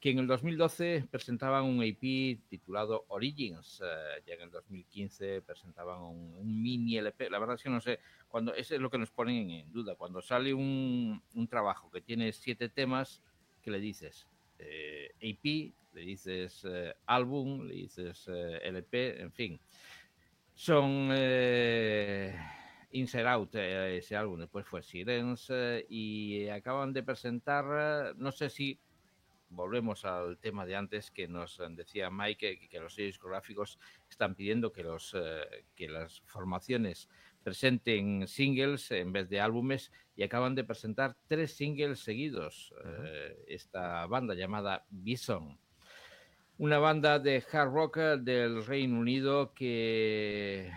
que 0.00 0.10
en 0.10 0.18
el 0.18 0.26
2012 0.26 1.06
presentaban 1.10 1.64
un 1.64 1.82
EP 1.82 2.40
titulado 2.48 3.04
Origins, 3.08 3.82
eh, 3.84 4.22
ya 4.26 4.34
en 4.34 4.40
el 4.40 4.50
2015 4.50 5.42
presentaban 5.42 6.00
un, 6.00 6.34
un, 6.38 6.62
mini 6.62 6.96
LP, 6.96 7.28
la 7.28 7.38
verdad 7.38 7.56
es 7.56 7.62
que 7.62 7.68
no 7.68 7.82
sé, 7.82 8.00
cuando 8.26 8.54
eso 8.54 8.74
es 8.74 8.80
lo 8.80 8.88
que 8.88 8.96
nos 8.96 9.10
ponen 9.10 9.50
en 9.50 9.70
duda, 9.70 9.96
cuando 9.96 10.22
sale 10.22 10.54
un, 10.54 11.22
un 11.34 11.48
trabajo 11.48 11.90
que 11.90 12.00
tiene 12.00 12.32
siete 12.32 12.70
temas, 12.70 13.22
¿qué 13.60 13.70
le 13.70 13.78
dices? 13.78 14.26
Eh, 14.58 15.12
EP, 15.20 15.74
le 15.94 16.00
dices 16.02 16.64
eh, 16.68 16.94
álbum, 17.06 17.66
le 17.66 17.74
dices 17.74 18.26
eh, 18.28 18.60
LP, 18.62 19.20
en 19.20 19.32
fin. 19.32 19.60
Son 20.54 21.10
eh, 21.12 22.34
Inside 22.92 23.28
Out, 23.28 23.54
eh, 23.54 23.98
ese 23.98 24.16
álbum, 24.16 24.40
después 24.40 24.66
fue 24.66 24.82
Sirens 24.82 25.46
eh, 25.50 25.86
y 25.88 26.48
acaban 26.48 26.92
de 26.92 27.02
presentar, 27.02 28.14
no 28.16 28.32
sé 28.32 28.50
si 28.50 28.80
volvemos 29.48 30.04
al 30.04 30.38
tema 30.38 30.64
de 30.66 30.76
antes 30.76 31.10
que 31.10 31.28
nos 31.28 31.60
decía 31.70 32.10
Mike, 32.10 32.58
que, 32.58 32.68
que 32.68 32.80
los 32.80 32.94
sellos 32.94 33.14
discográficos 33.14 33.78
están 34.08 34.34
pidiendo 34.34 34.72
que, 34.72 34.82
los, 34.82 35.14
eh, 35.14 35.64
que 35.74 35.88
las 35.88 36.20
formaciones 36.26 37.08
presenten 37.42 38.26
singles 38.28 38.90
en 38.90 39.12
vez 39.12 39.28
de 39.28 39.40
álbumes 39.40 39.92
y 40.14 40.22
acaban 40.22 40.54
de 40.54 40.64
presentar 40.64 41.16
tres 41.26 41.52
singles 41.52 42.00
seguidos. 42.00 42.72
Uh 42.72 42.88
-huh. 42.88 43.36
esta 43.46 44.06
banda 44.06 44.34
llamada 44.34 44.84
Bison 44.90 45.58
una 46.60 46.78
banda 46.78 47.18
de 47.18 47.42
hard 47.50 47.72
rock 47.72 47.96
del 48.20 48.66
Reino 48.66 49.00
Unido 49.00 49.54
que 49.54 50.70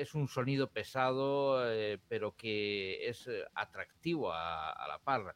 es 0.00 0.14
un 0.14 0.28
sonido 0.28 0.70
pesado, 0.70 1.70
eh, 1.70 1.98
pero 2.08 2.36
que 2.36 3.08
es 3.08 3.28
atractivo 3.54 4.32
a, 4.32 4.86
la 4.88 4.98
par. 4.98 5.34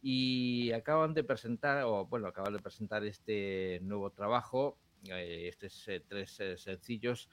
Y 0.00 0.70
acaban 0.72 1.14
de 1.14 1.24
presentar, 1.24 1.84
o 1.84 2.06
bueno, 2.06 2.28
acaban 2.28 2.52
de 2.52 2.60
presentar 2.60 3.04
este 3.04 3.80
nuevo 3.82 4.10
trabajo, 4.10 4.78
eh, 5.06 5.48
estos 5.48 5.88
eh, 5.88 6.02
tres 6.06 6.38
eh, 6.40 6.56
sencillos, 6.56 7.28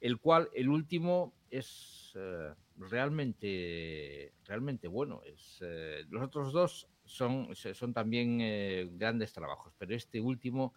el 0.00 0.18
cual 0.18 0.50
el 0.54 0.68
último 0.68 1.34
es 1.50 2.12
eh, 2.14 2.52
realmente, 2.76 4.32
realmente 4.44 4.88
bueno. 4.88 5.22
Es, 5.24 5.58
eh, 5.62 6.04
los 6.10 6.22
otros 6.22 6.52
dos 6.52 6.88
son, 7.04 7.54
son 7.54 7.94
también 7.94 8.98
grandes 8.98 9.32
trabajos, 9.32 9.72
pero 9.78 9.94
este 9.94 10.20
último 10.20 10.74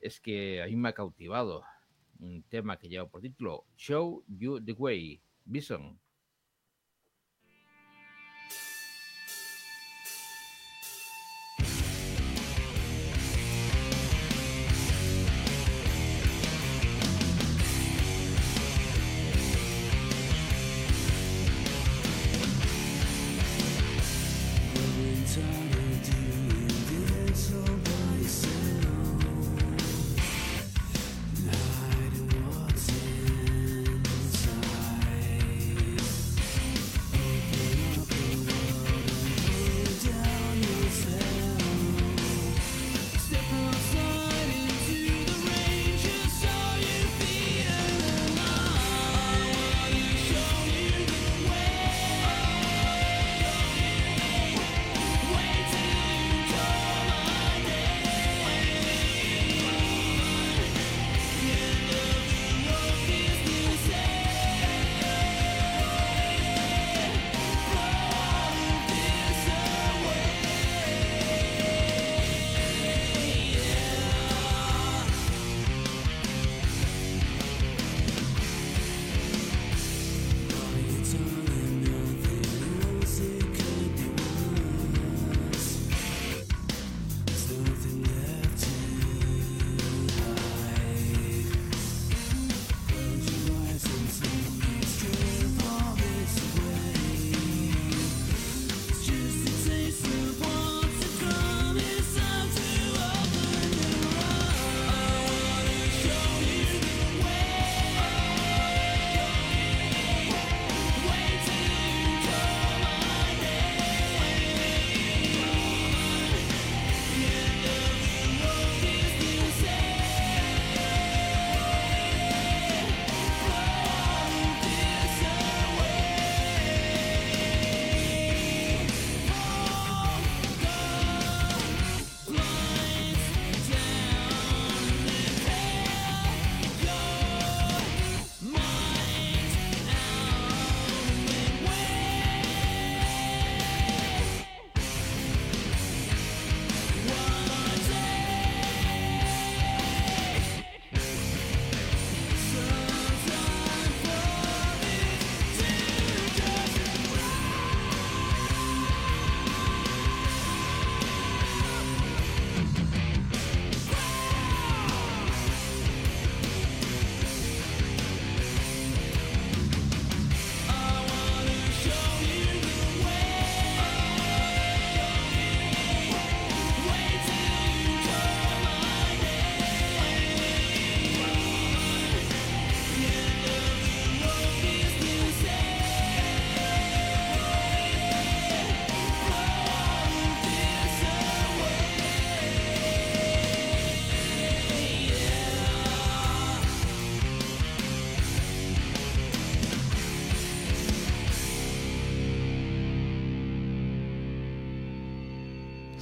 es 0.00 0.20
que 0.20 0.62
a 0.62 0.66
mí 0.66 0.76
me 0.76 0.88
ha 0.88 0.92
cautivado 0.92 1.62
un 2.20 2.42
tema 2.44 2.78
que 2.78 2.88
lleva 2.88 3.08
por 3.08 3.20
título 3.20 3.64
Show 3.76 4.24
You 4.28 4.60
the 4.60 4.72
Way, 4.72 5.20
Bison. 5.44 5.98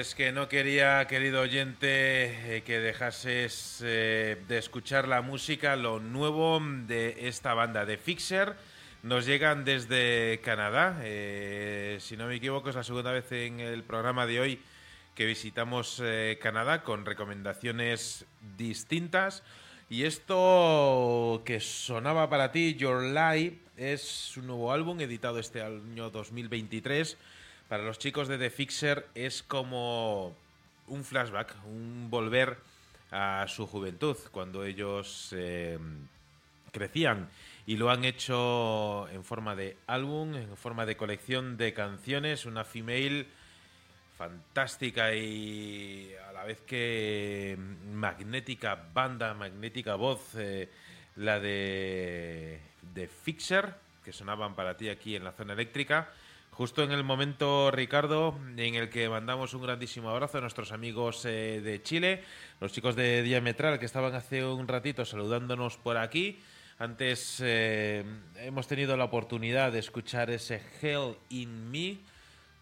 es 0.00 0.14
que 0.14 0.30
no 0.30 0.46
quería, 0.46 1.06
querido 1.06 1.40
oyente, 1.40 2.56
eh, 2.56 2.62
que 2.62 2.80
dejases 2.80 3.80
eh, 3.82 4.36
de 4.46 4.58
escuchar 4.58 5.08
la 5.08 5.22
música, 5.22 5.74
lo 5.74 6.00
nuevo 6.00 6.60
de 6.60 7.28
esta 7.28 7.54
banda 7.54 7.86
de 7.86 7.96
Fixer. 7.96 8.56
Nos 9.02 9.24
llegan 9.24 9.64
desde 9.64 10.40
Canadá. 10.44 11.00
eh, 11.02 11.96
si 12.00 12.16
no 12.18 12.26
me 12.26 12.34
equivoco, 12.34 12.68
es 12.68 12.76
la 12.76 12.84
segunda 12.84 13.10
vez 13.10 13.32
en 13.32 13.60
el 13.60 13.84
programa 13.84 14.26
de 14.26 14.40
hoy 14.40 14.60
que 15.14 15.24
visitamos 15.24 16.02
Canadá 16.42 16.82
con 16.82 17.06
recomendaciones 17.06 18.26
distintas. 18.58 19.42
Y 19.88 20.02
esto 20.02 21.42
que 21.46 21.60
sonaba 21.60 22.28
para 22.28 22.52
ti, 22.52 22.74
Your 22.74 23.02
Lie, 23.02 23.60
es 23.78 24.36
un 24.36 24.48
nuevo 24.48 24.72
álbum 24.72 25.00
editado 25.00 25.38
este 25.38 25.62
año 25.62 26.10
2023. 26.10 27.16
Para 27.68 27.82
los 27.82 27.98
chicos 27.98 28.28
de 28.28 28.38
The 28.38 28.50
Fixer 28.50 29.08
es 29.16 29.42
como 29.42 30.36
un 30.86 31.02
flashback, 31.02 31.52
un 31.66 32.06
volver 32.08 32.58
a 33.10 33.44
su 33.48 33.66
juventud, 33.66 34.16
cuando 34.30 34.62
ellos 34.62 35.30
eh, 35.36 35.76
crecían. 36.70 37.28
Y 37.66 37.76
lo 37.76 37.90
han 37.90 38.04
hecho 38.04 39.08
en 39.08 39.24
forma 39.24 39.56
de 39.56 39.76
álbum, 39.88 40.36
en 40.36 40.56
forma 40.56 40.86
de 40.86 40.96
colección 40.96 41.56
de 41.56 41.74
canciones, 41.74 42.46
una 42.46 42.62
female 42.62 43.26
fantástica 44.16 45.12
y 45.16 46.12
a 46.28 46.32
la 46.32 46.44
vez 46.44 46.60
que 46.60 47.58
magnética 47.92 48.80
banda, 48.94 49.34
magnética 49.34 49.96
voz, 49.96 50.36
eh, 50.36 50.70
la 51.16 51.40
de, 51.40 52.60
de 52.94 53.08
Fixer, 53.08 53.74
que 54.04 54.12
sonaban 54.12 54.54
para 54.54 54.76
ti 54.76 54.88
aquí 54.88 55.16
en 55.16 55.24
la 55.24 55.32
zona 55.32 55.54
eléctrica. 55.54 56.12
Justo 56.56 56.82
en 56.82 56.90
el 56.90 57.04
momento, 57.04 57.70
Ricardo, 57.70 58.34
en 58.56 58.76
el 58.76 58.88
que 58.88 59.10
mandamos 59.10 59.52
un 59.52 59.60
grandísimo 59.60 60.08
abrazo 60.08 60.38
a 60.38 60.40
nuestros 60.40 60.72
amigos 60.72 61.22
eh, 61.26 61.60
de 61.62 61.82
Chile, 61.82 62.22
los 62.62 62.72
chicos 62.72 62.96
de 62.96 63.22
Diametral 63.22 63.78
que 63.78 63.84
estaban 63.84 64.14
hace 64.14 64.42
un 64.42 64.66
ratito 64.66 65.04
saludándonos 65.04 65.76
por 65.76 65.98
aquí. 65.98 66.40
Antes 66.78 67.42
eh, 67.44 68.06
hemos 68.36 68.66
tenido 68.66 68.96
la 68.96 69.04
oportunidad 69.04 69.70
de 69.70 69.80
escuchar 69.80 70.30
ese 70.30 70.62
Hell 70.80 71.16
in 71.28 71.70
Me, 71.70 71.98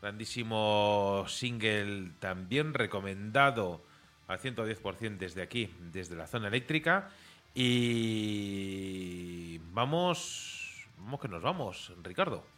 grandísimo 0.02 1.24
single 1.28 2.10
también 2.18 2.74
recomendado 2.74 3.80
al 4.26 4.40
110% 4.40 5.18
desde 5.18 5.40
aquí, 5.40 5.72
desde 5.92 6.16
la 6.16 6.26
zona 6.26 6.48
eléctrica. 6.48 7.10
Y 7.54 9.58
vamos, 9.70 10.84
vamos 10.98 11.20
que 11.20 11.28
nos 11.28 11.42
vamos, 11.42 11.92
Ricardo. 12.02 12.53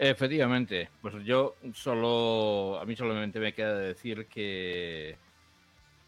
Efectivamente, 0.00 0.90
pues 1.02 1.24
yo 1.24 1.56
solo, 1.74 2.78
a 2.80 2.84
mí 2.84 2.94
solamente 2.94 3.40
me 3.40 3.52
queda 3.52 3.76
decir 3.76 4.26
que, 4.26 5.16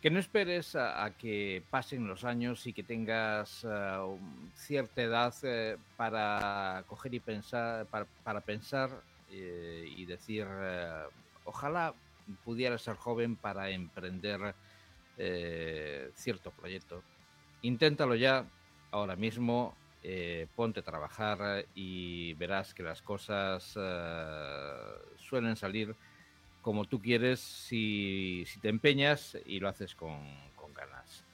que 0.01 0.10
no 0.10 0.20
esperes 0.20 0.77
a, 0.77 1.12
que 1.19 1.65
pasen 1.70 2.07
los 2.07 2.23
años 2.23 2.65
y 2.69 2.73
que 2.73 2.85
tengas 2.85 3.67
eh, 3.69 4.17
cierta 4.55 5.02
edad 5.02 5.35
eh, 5.43 5.77
para 5.97 6.85
coger 6.86 7.15
y 7.15 7.19
pensar, 7.19 7.86
para, 7.86 8.41
pensar 8.41 8.91
eh, 9.28 9.93
y 9.97 10.07
decir, 10.07 10.47
ojalá 11.44 11.93
pudiera 12.44 12.78
ser 12.78 12.94
joven 12.94 13.35
para 13.35 13.70
emprender 13.70 14.55
cierto 16.15 16.52
proyecto. 16.52 17.02
Inténtalo 17.62 18.15
ya, 18.15 18.47
ahora 18.93 19.17
mismo, 19.17 19.75
eh, 20.03 20.47
ponte 20.57 20.81
a 20.81 20.83
trabajar 20.83 21.67
y 21.75 22.33
verás 22.35 22.73
que 22.73 22.83
las 22.83 23.03
cosas 23.03 23.75
eh, 23.77 24.75
suelen 25.17 25.57
salir 25.57 25.95
como 26.62 26.87
tú 26.87 27.01
quieres 27.01 27.41
si, 27.41 28.45
si 28.47 28.61
te 28.61 28.69
empeñas 28.69 29.37
y 29.47 29.61
lo 29.61 29.69
haces 29.69 29.95
con, 29.95 30.19
ganas. 30.75 31.25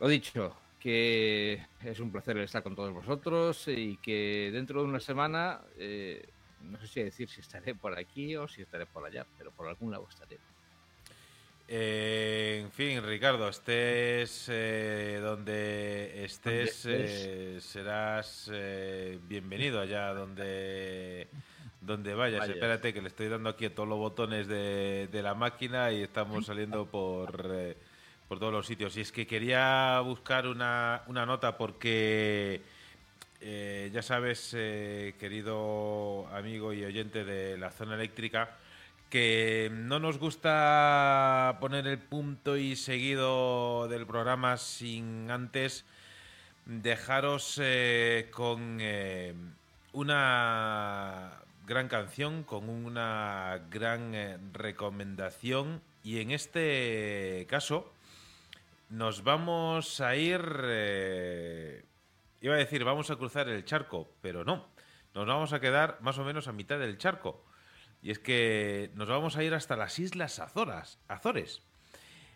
Lo 0.00 0.08
dicho, 0.08 0.56
que 0.80 1.66
es 1.84 2.00
un 2.00 2.10
placer 2.10 2.38
estar 2.38 2.62
con 2.62 2.74
todos 2.74 2.92
vosotros 2.92 3.68
y 3.68 3.98
que 3.98 4.50
dentro 4.52 4.82
de 4.82 4.88
una 4.88 5.00
semana, 5.00 5.60
eh, 5.76 6.26
no 6.62 6.80
sé 6.80 6.86
si 6.86 7.02
decir 7.02 7.28
si 7.28 7.40
estaré 7.40 7.74
por 7.74 7.96
aquí 7.98 8.36
o 8.36 8.48
si 8.48 8.62
estaré 8.62 8.86
por 8.86 9.04
allá, 9.04 9.26
pero 9.36 9.50
por 9.50 9.68
algún 9.68 9.90
lado 9.90 10.06
estaré. 10.08 10.38
Eh, 11.72 12.62
en 12.64 12.72
fin, 12.72 13.00
Ricardo, 13.00 13.48
estés 13.48 14.46
eh, 14.48 15.20
donde 15.22 16.24
estés, 16.24 16.84
eh, 16.86 17.58
serás 17.60 18.50
eh, 18.52 19.20
bienvenido 19.28 19.78
allá 19.80 20.12
donde, 20.12 21.28
donde 21.80 22.12
vayas. 22.12 22.40
Vayas. 22.40 22.56
Espérate 22.56 22.92
que 22.92 23.00
le 23.00 23.06
estoy 23.06 23.28
dando 23.28 23.50
aquí 23.50 23.66
a 23.66 23.72
todos 23.72 23.88
los 23.88 23.98
botones 23.98 24.48
de, 24.48 25.08
de 25.12 25.22
la 25.22 25.34
máquina 25.34 25.92
y 25.92 26.02
estamos 26.02 26.44
saliendo 26.44 26.86
por, 26.86 27.48
eh, 27.54 27.76
por 28.26 28.40
todos 28.40 28.52
los 28.52 28.66
sitios. 28.66 28.96
Y 28.96 29.02
es 29.02 29.12
que 29.12 29.28
quería 29.28 30.00
buscar 30.00 30.48
una, 30.48 31.02
una 31.06 31.24
nota 31.24 31.56
porque... 31.56 32.62
Ya 33.42 34.02
sabes, 34.02 34.50
querido 34.50 36.28
amigo 36.30 36.74
y 36.74 36.84
oyente 36.84 37.24
de 37.24 37.56
la 37.56 37.70
zona 37.70 37.94
eléctrica, 37.94 38.58
que 39.10 39.70
no 39.72 39.98
nos 39.98 40.18
gusta 40.18 41.58
poner 41.60 41.88
el 41.88 41.98
punto 41.98 42.56
y 42.56 42.76
seguido 42.76 43.88
del 43.88 44.06
programa 44.06 44.56
sin 44.56 45.30
antes 45.32 45.84
dejaros 46.64 47.58
eh, 47.60 48.28
con 48.30 48.78
eh, 48.80 49.34
una 49.92 51.32
gran 51.66 51.88
canción, 51.88 52.44
con 52.44 52.68
una 52.68 53.60
gran 53.68 54.14
eh, 54.14 54.38
recomendación 54.52 55.82
y 56.04 56.20
en 56.20 56.30
este 56.30 57.46
caso 57.50 57.92
nos 58.88 59.24
vamos 59.24 60.00
a 60.00 60.14
ir... 60.16 60.40
Iba 62.42 62.54
a 62.54 62.58
decir, 62.58 62.84
vamos 62.84 63.10
a 63.10 63.16
cruzar 63.16 63.48
el 63.48 63.66
charco, 63.66 64.08
pero 64.22 64.44
no. 64.44 64.66
Nos 65.14 65.26
vamos 65.26 65.52
a 65.52 65.60
quedar 65.60 65.98
más 66.00 66.16
o 66.16 66.24
menos 66.24 66.48
a 66.48 66.52
mitad 66.52 66.78
del 66.78 66.96
charco. 66.96 67.44
Y 68.02 68.10
es 68.10 68.18
que 68.18 68.90
nos 68.94 69.08
vamos 69.08 69.36
a 69.36 69.44
ir 69.44 69.54
hasta 69.54 69.76
las 69.76 69.98
Islas 69.98 70.38
Azoras, 70.38 70.98
Azores. 71.08 71.62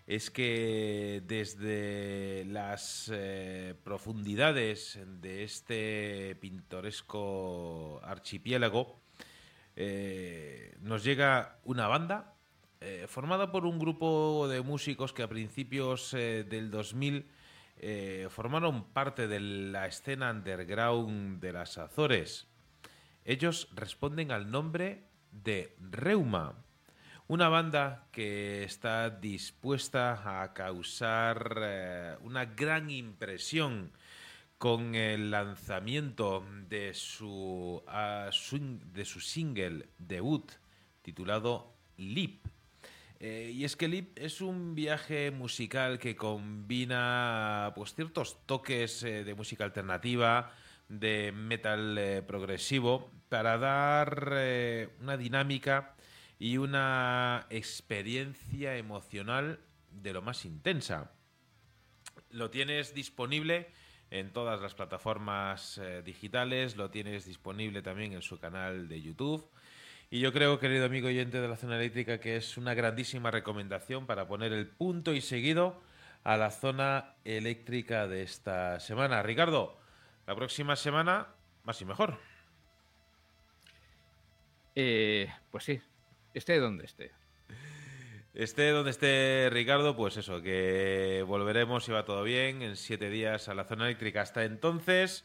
Es 0.07 0.31
que 0.31 1.23
desde 1.27 2.45
las 2.47 3.11
eh, 3.13 3.75
profundidades 3.83 4.99
de 5.05 5.45
este 5.45 6.37
pintoresco 6.41 8.01
archipiélago 8.05 9.01
eh, 9.77 10.77
nos 10.81 11.03
llega 11.03 11.59
una 11.65 11.89
banda 11.89 12.35
eh, 12.83 13.07
formada 13.09 13.51
por 13.51 13.65
un 13.65 13.79
grupo 13.79 14.47
de 14.47 14.61
músicos 14.61 15.15
que 15.15 15.23
a 15.23 15.29
principios 15.29 16.11
del 16.13 16.71
2000 16.71 17.27
eh, 17.79 18.29
formaron 18.31 18.85
parte 18.93 19.27
de 19.27 19.41
la 19.41 19.87
escena 19.87 20.31
underground 20.31 21.41
de 21.41 21.53
las 21.53 21.77
Azores. 21.77 22.47
Ellos 23.25 23.69
responden 23.75 24.31
al 24.31 24.51
nombre 24.51 25.05
de 25.43 25.75
Reuma, 25.91 26.55
una 27.27 27.49
banda 27.49 28.07
que 28.13 28.65
está 28.65 29.11
dispuesta 29.11 30.43
a 30.43 30.53
causar 30.53 31.59
eh, 31.63 32.17
una 32.23 32.45
gran 32.45 32.91
impresión 32.91 33.91
con 34.59 34.95
el 34.95 35.31
lanzamiento 35.31 36.45
de 36.69 36.95
su, 36.95 37.83
ah, 37.87 38.31
de 38.93 39.05
su 39.05 39.21
single 39.21 39.89
debut 39.99 40.53
titulado 41.03 41.75
Leap. 41.99 42.47
Eh, 43.21 43.53
y 43.55 43.65
es 43.65 43.77
que 43.77 43.89
Leap 43.89 44.19
es 44.19 44.41
un 44.41 44.75
viaje 44.75 45.31
musical 45.31 45.99
que 45.99 46.17
combina 46.17 47.73
pues, 47.75 47.95
ciertos 47.95 48.39
toques 48.47 49.03
eh, 49.03 49.25
de 49.25 49.35
música 49.35 49.65
alternativa, 49.65 50.53
de 50.89 51.33
metal 51.33 51.97
eh, 51.99 52.23
progresivo, 52.23 53.11
para 53.29 53.59
dar 53.59 54.33
eh, 54.33 54.91
una 55.01 55.17
dinámica 55.17 55.95
y 56.39 56.59
una 56.59 57.47
experiencia 57.51 58.77
emocional 58.77 59.61
de 59.91 60.13
lo 60.13 60.23
más 60.23 60.45
intensa. 60.45 61.13
Lo 62.31 62.51
tienes 62.51 62.95
disponible 62.95 63.69
en 64.11 64.33
todas 64.33 64.61
las 64.61 64.75
plataformas 64.75 65.79
eh, 65.79 66.03
digitales, 66.05 66.77
lo 66.77 66.91
tienes 66.91 67.25
disponible 67.25 67.83
también 67.83 68.13
en 68.13 68.23
su 68.23 68.39
canal 68.39 68.89
de 68.89 69.03
YouTube. 69.03 69.49
Y 70.11 70.21
yo 70.21 70.33
creo, 70.33 70.61
querido 70.61 70.85
amigo 70.85 71.09
oyente 71.09 71.41
de 71.41 71.49
la 71.49 71.57
zona 71.57 71.77
eléctrica, 71.77 72.21
que 72.21 72.37
es 72.37 72.57
una 72.57 72.75
grandísima 72.75 73.31
recomendación 73.31 74.07
para 74.07 74.29
poner 74.29 74.53
el 74.53 74.69
punto 74.69 75.15
y 75.15 75.21
seguido 75.21 75.83
a 76.23 76.37
la 76.37 76.51
zona 76.51 77.15
eléctrica 77.25 78.07
de 78.07 78.23
esta 78.23 78.79
semana. 78.79 79.23
Ricardo, 79.23 79.77
la 80.27 80.35
próxima 80.35 80.77
semana, 80.77 81.29
más 81.65 81.81
y 81.81 81.85
mejor. 81.85 82.19
Eh, 84.75 85.33
pues 85.51 85.65
sí, 85.65 85.81
esté 86.33 86.59
donde 86.59 86.85
esté. 86.85 87.13
Esté 88.35 88.71
donde 88.71 88.91
esté 88.91 89.49
Ricardo, 89.53 89.95
pues 89.95 90.17
eso, 90.17 90.43
que 90.43 91.25
volveremos, 91.27 91.85
si 91.85 91.93
va 91.93 92.05
todo 92.05 92.25
bien, 92.25 92.63
en 92.63 92.77
siete 92.77 93.09
días 93.09 93.49
a 93.49 93.55
la 93.55 93.65
zona 93.65 93.85
eléctrica. 93.87 94.23
Hasta 94.23 94.45
entonces, 94.45 95.25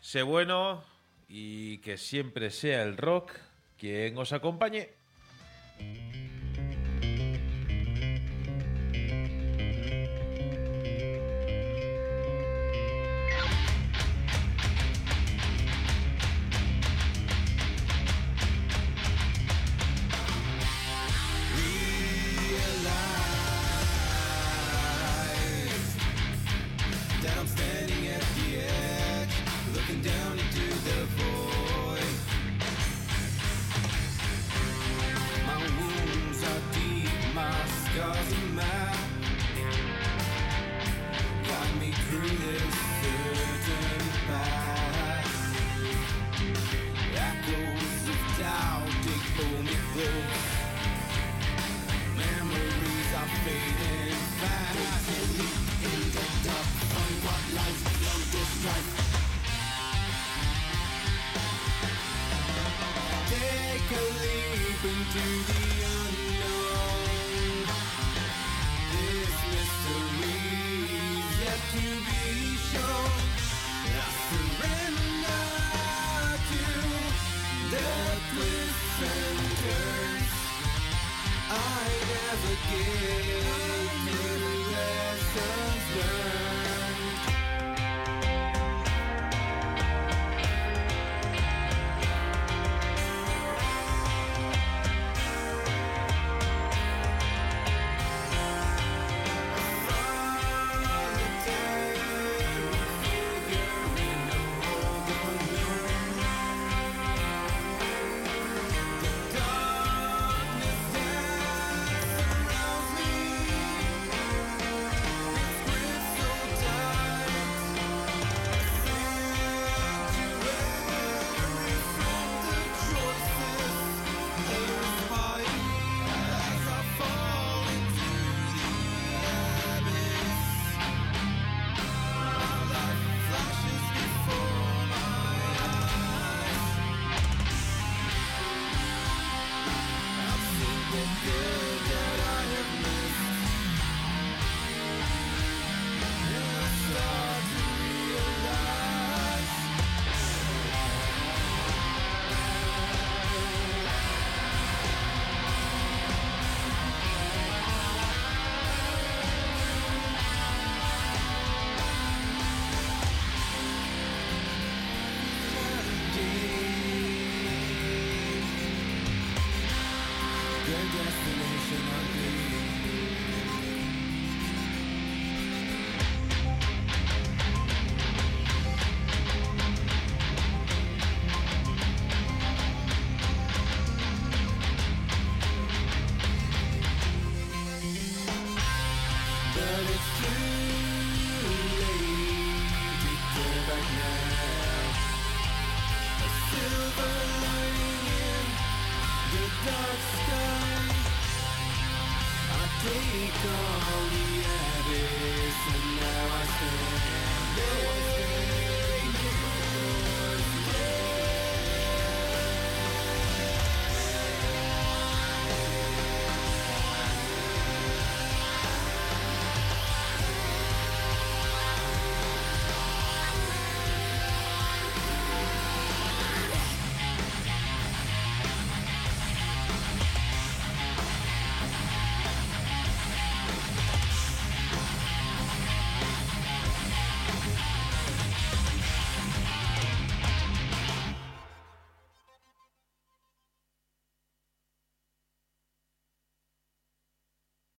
sé 0.00 0.22
bueno 0.22 0.84
y 1.28 1.78
que 1.78 1.96
siempre 1.96 2.50
sea 2.50 2.82
el 2.82 2.98
rock 2.98 3.32
quien 3.78 4.18
os 4.18 4.34
acompañe. 4.34 4.90